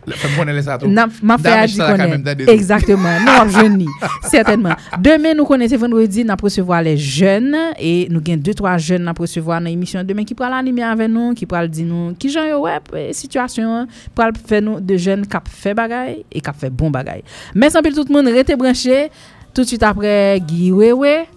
Fèm 0.08 0.36
konen 0.36 0.56
lè 0.56 0.62
sa 0.64 0.76
tou. 0.80 0.90
Ma 0.90 1.38
fè 1.40 1.54
a 1.58 1.66
di 1.70 1.78
konen. 1.80 2.24
Exactement. 2.52 3.24
Nou 3.24 3.44
ap 3.44 3.52
jouni. 3.54 3.88
Certainman. 4.30 4.80
Demen 5.04 5.38
nou 5.38 5.48
konen 5.48 5.70
se 5.70 5.78
vendredi, 5.80 6.24
nou 6.26 6.36
ap 6.36 6.44
recevoir 6.44 6.84
les 6.86 7.00
jeunes. 7.00 7.56
Et 7.78 8.10
nou 8.12 8.24
gen 8.24 8.42
2-3 8.44 8.76
jeunes 8.78 9.04
nou 9.04 9.14
ap 9.14 9.22
recevoir 9.24 9.62
nan 9.64 9.72
emisyon 9.72 10.06
demen 10.08 10.28
ki 10.28 10.36
pral 10.38 10.56
anime 10.56 10.84
avè 10.86 11.08
nou, 11.10 11.34
ki 11.38 11.48
pral 11.50 11.70
di 11.72 11.86
nou, 11.88 12.12
ki 12.20 12.32
jan 12.32 12.50
yo 12.50 12.64
web, 12.66 12.90
situasyon, 13.16 13.88
pral 14.16 14.34
fè 14.36 14.60
nou 14.64 14.82
de 14.82 14.98
jeunes 15.00 15.30
kap 15.30 15.48
fè 15.50 15.74
bagay 15.76 16.20
et 16.28 16.42
kap 16.44 16.58
fè 16.60 16.72
bon 16.72 16.92
bagay. 16.94 17.24
Mè 17.56 17.72
sanpil 17.72 17.96
tout 17.96 18.12
moun 18.12 18.28
rete 18.34 18.58
branché. 18.60 19.08
Tout 19.54 19.64
suite 19.64 19.84
apre, 19.86 20.40
Guy 20.42 20.72
Wewe. 20.74 21.28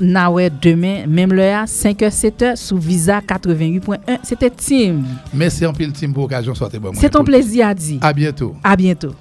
Nawe 0.00 0.48
demen, 0.62 1.04
menm 1.10 1.34
le 1.36 1.50
a, 1.52 1.66
5 1.70 2.06
h 2.06 2.14
7 2.16 2.46
h 2.52 2.54
sou 2.60 2.80
Visa 2.80 3.20
88.1. 3.20 4.22
Sete 4.26 4.48
Tim. 4.56 5.02
Mersi 5.34 5.68
anpil 5.68 5.92
Tim 5.96 6.14
pou 6.16 6.26
okajyon 6.26 6.56
sote 6.58 6.80
bon 6.80 6.94
mwen. 6.94 7.02
Se 7.02 7.10
ton 7.12 7.26
plezi 7.26 7.62
a 7.62 7.74
di. 7.76 7.98
A 8.02 8.14
bientou. 8.16 8.56
A 8.64 8.74
bientou. 8.78 9.14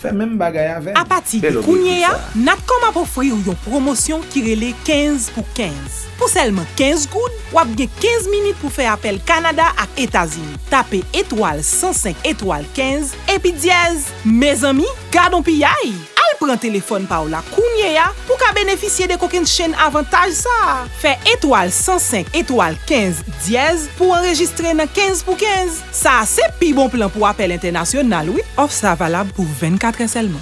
fè 0.00 0.12
menm 0.16 0.36
bagay 0.40 0.70
avèm. 0.74 0.96
A 0.98 1.04
pati 1.08 1.40
de 1.42 1.52
kounye 1.64 2.00
ya, 2.02 2.12
Natcom 2.38 2.88
ap 2.88 2.98
ofri 3.00 3.32
ou 3.34 3.42
yon 3.46 3.58
promosyon 3.66 4.24
ki 4.32 4.44
rele 4.46 4.72
15 4.88 5.30
pou 5.36 5.46
15. 5.58 6.02
Pou 6.16 6.32
selman 6.32 6.66
15 6.80 7.08
goud, 7.12 7.38
wap 7.54 7.70
gen 7.78 7.92
15 8.00 8.30
minit 8.32 8.58
pou 8.62 8.72
fè 8.72 8.88
apel 8.90 9.20
Kanada 9.28 9.68
ak 9.82 10.02
Etazini. 10.06 10.58
Tape 10.72 11.04
etwal 11.16 11.62
105 11.66 12.28
etwal 12.32 12.68
15, 12.76 13.16
epi 13.36 13.54
diez, 13.56 14.10
me 14.24 14.52
zami, 14.56 14.88
gadon 15.14 15.44
pi 15.46 15.60
yay! 15.62 16.15
pran 16.40 16.60
telefon 16.60 17.06
pa 17.10 17.22
ou 17.24 17.30
la 17.32 17.44
kounye 17.52 17.92
ya 17.94 18.08
pou 18.24 18.38
ka 18.40 18.50
benefisye 18.56 19.06
de 19.10 19.20
koken 19.20 19.46
chen 19.48 19.76
avantaj 19.86 20.34
sa. 20.40 20.56
Fe 21.02 21.14
etoal 21.36 21.70
105 21.74 22.34
etoal 22.42 22.78
15 22.90 23.22
diez 23.46 23.86
pou 24.00 24.16
enregistre 24.16 24.74
nan 24.76 24.90
15 24.90 25.22
pou 25.26 25.38
15. 25.38 25.82
Sa 25.94 26.18
se 26.28 26.44
pi 26.60 26.72
bon 26.76 26.90
plan 26.92 27.12
pou 27.12 27.28
apel 27.28 27.54
internasyonal 27.56 28.34
oui. 28.34 28.46
of 28.56 28.72
sa 28.72 28.94
valab 28.94 29.30
pou 29.36 29.46
24 29.60 30.00
enselman. 30.00 30.40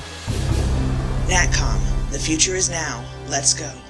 Natcom, 1.29 1.81
the 2.11 2.19
future 2.19 2.57
is 2.57 2.71
now. 2.71 3.03
Let's 3.29 3.55
go. 3.55 3.84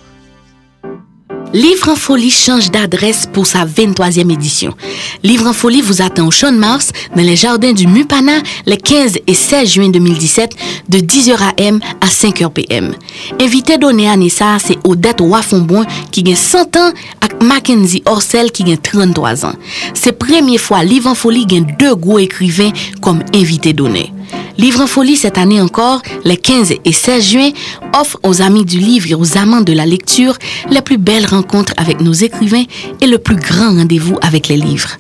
Livre 1.55 1.91
en 1.91 1.95
folie 1.95 2.33
change 2.33 2.73
d'adresse 2.73 3.29
pour 3.33 3.47
sa 3.47 3.65
23e 3.65 4.33
édition. 4.33 4.75
Livre 5.23 5.47
en 5.47 5.53
folie 5.53 5.83
vous 5.83 6.03
attend 6.03 6.27
au 6.27 6.33
Champ 6.33 6.51
de 6.51 6.59
Mars, 6.59 6.91
dans 7.15 7.23
les 7.23 7.37
jardins 7.37 7.73
du 7.73 7.87
Mupana, 7.87 8.41
les 8.67 8.77
15 8.77 9.19
et 9.25 9.35
16 9.35 9.73
juin 9.73 9.89
2017, 9.89 10.51
de 10.89 10.99
10h 10.99 11.37
AM 11.61 11.79
à 12.01 12.07
5h 12.07 12.51
PM. 12.51 12.97
Invité 13.41 13.79
donné 13.79 14.09
à 14.09 14.17
Nessa, 14.17 14.59
c'est 14.59 14.79
Odette 14.83 15.21
Wafonboin 15.21 15.87
qui 16.11 16.25
a 16.33 16.35
100 16.35 16.77
ans 16.77 16.91
et 17.23 17.45
Mackenzie 17.45 18.03
Orcel 18.05 18.51
qui 18.51 18.73
a 18.73 18.77
33 18.77 19.47
ans. 19.47 19.55
C'est 19.95 20.19
première 20.19 20.61
fois 20.61 20.83
Livre 20.83 21.09
en 21.09 21.15
folie 21.15 21.47
a 21.53 21.61
deux 21.61 21.95
gros 21.95 22.19
écrivains 22.19 22.73
comme 23.01 23.23
invité 23.33 23.73
donné. 23.73 24.13
Livre 24.59 24.81
en 24.81 24.87
folie 24.87 25.17
cette 25.17 25.39
année 25.39 25.61
encore, 25.61 26.03
les 26.25 26.37
15 26.37 26.75
et 26.85 26.93
16 26.93 27.25
juin, 27.25 27.51
offre 27.99 28.19
aux 28.23 28.43
amis 28.43 28.65
du 28.65 28.79
livre 28.79 29.11
et 29.11 29.15
aux 29.15 29.37
amants 29.37 29.61
de 29.61 29.73
la 29.73 29.87
lecture 29.87 30.37
les 30.71 30.81
plus 30.81 30.99
belles 30.99 31.27
rencontres 31.27 31.75
avec 31.77 32.01
nos 32.01 32.13
écrivains 32.13 32.65
et 33.01 33.07
le 33.07 33.19
plus 33.19 33.37
grand 33.37 33.75
rendez-vous 33.77 34.17
avec 34.23 34.49
les 34.49 34.57
livres. 34.57 34.97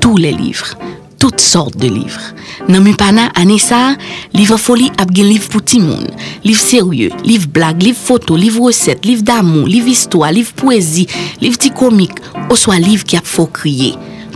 Tous 0.00 0.16
les 0.16 0.32
livres. 0.32 0.74
Toutes 1.18 1.40
sortes 1.40 1.76
de 1.76 1.88
livres. 1.88 2.34
Nan 2.68 2.82
Mupana, 2.84 3.30
ane 3.36 3.58
sa, 3.60 3.94
Livre 4.32 4.56
Folie 4.60 4.90
ap 5.00 5.10
gen 5.14 5.28
liv 5.28 5.48
pou 5.52 5.60
ti 5.64 5.80
moun. 5.82 6.06
Liv 6.44 6.60
serye, 6.60 7.10
liv 7.24 7.46
blag, 7.52 7.82
liv 7.82 7.96
foto, 7.96 8.38
liv 8.40 8.56
reset, 8.60 9.04
liv 9.04 9.22
damou, 9.24 9.66
liv 9.68 9.88
histwa, 9.88 10.30
liv 10.32 10.52
poezi, 10.56 11.06
liv 11.42 11.58
ti 11.60 11.72
komik, 11.76 12.20
ou 12.46 12.58
swa 12.60 12.78
liv 12.80 13.04
ki 13.08 13.20
ap 13.20 13.28
fo 13.28 13.46
kriye. 13.52 13.94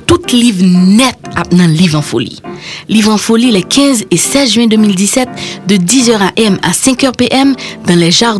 Tout 0.08 0.32
liv 0.32 0.62
net 0.64 1.18
ap 1.36 1.52
nan 1.52 1.70
Livre 1.70 1.98
en 1.98 2.02
Folie. 2.02 2.40
Livre 2.88 3.12
en 3.12 3.18
Folie 3.18 3.50
les 3.52 3.62
15 3.62 4.06
et 4.10 4.16
16 4.16 4.52
juin 4.52 4.66
2017 4.66 5.28
de 5.68 5.76
10h 5.76 6.18
AM 6.18 6.58
à 6.62 6.70
5h 6.70 7.12
PM 7.12 7.54
dans 7.86 7.94
les 7.94 8.10
jardins 8.10 8.38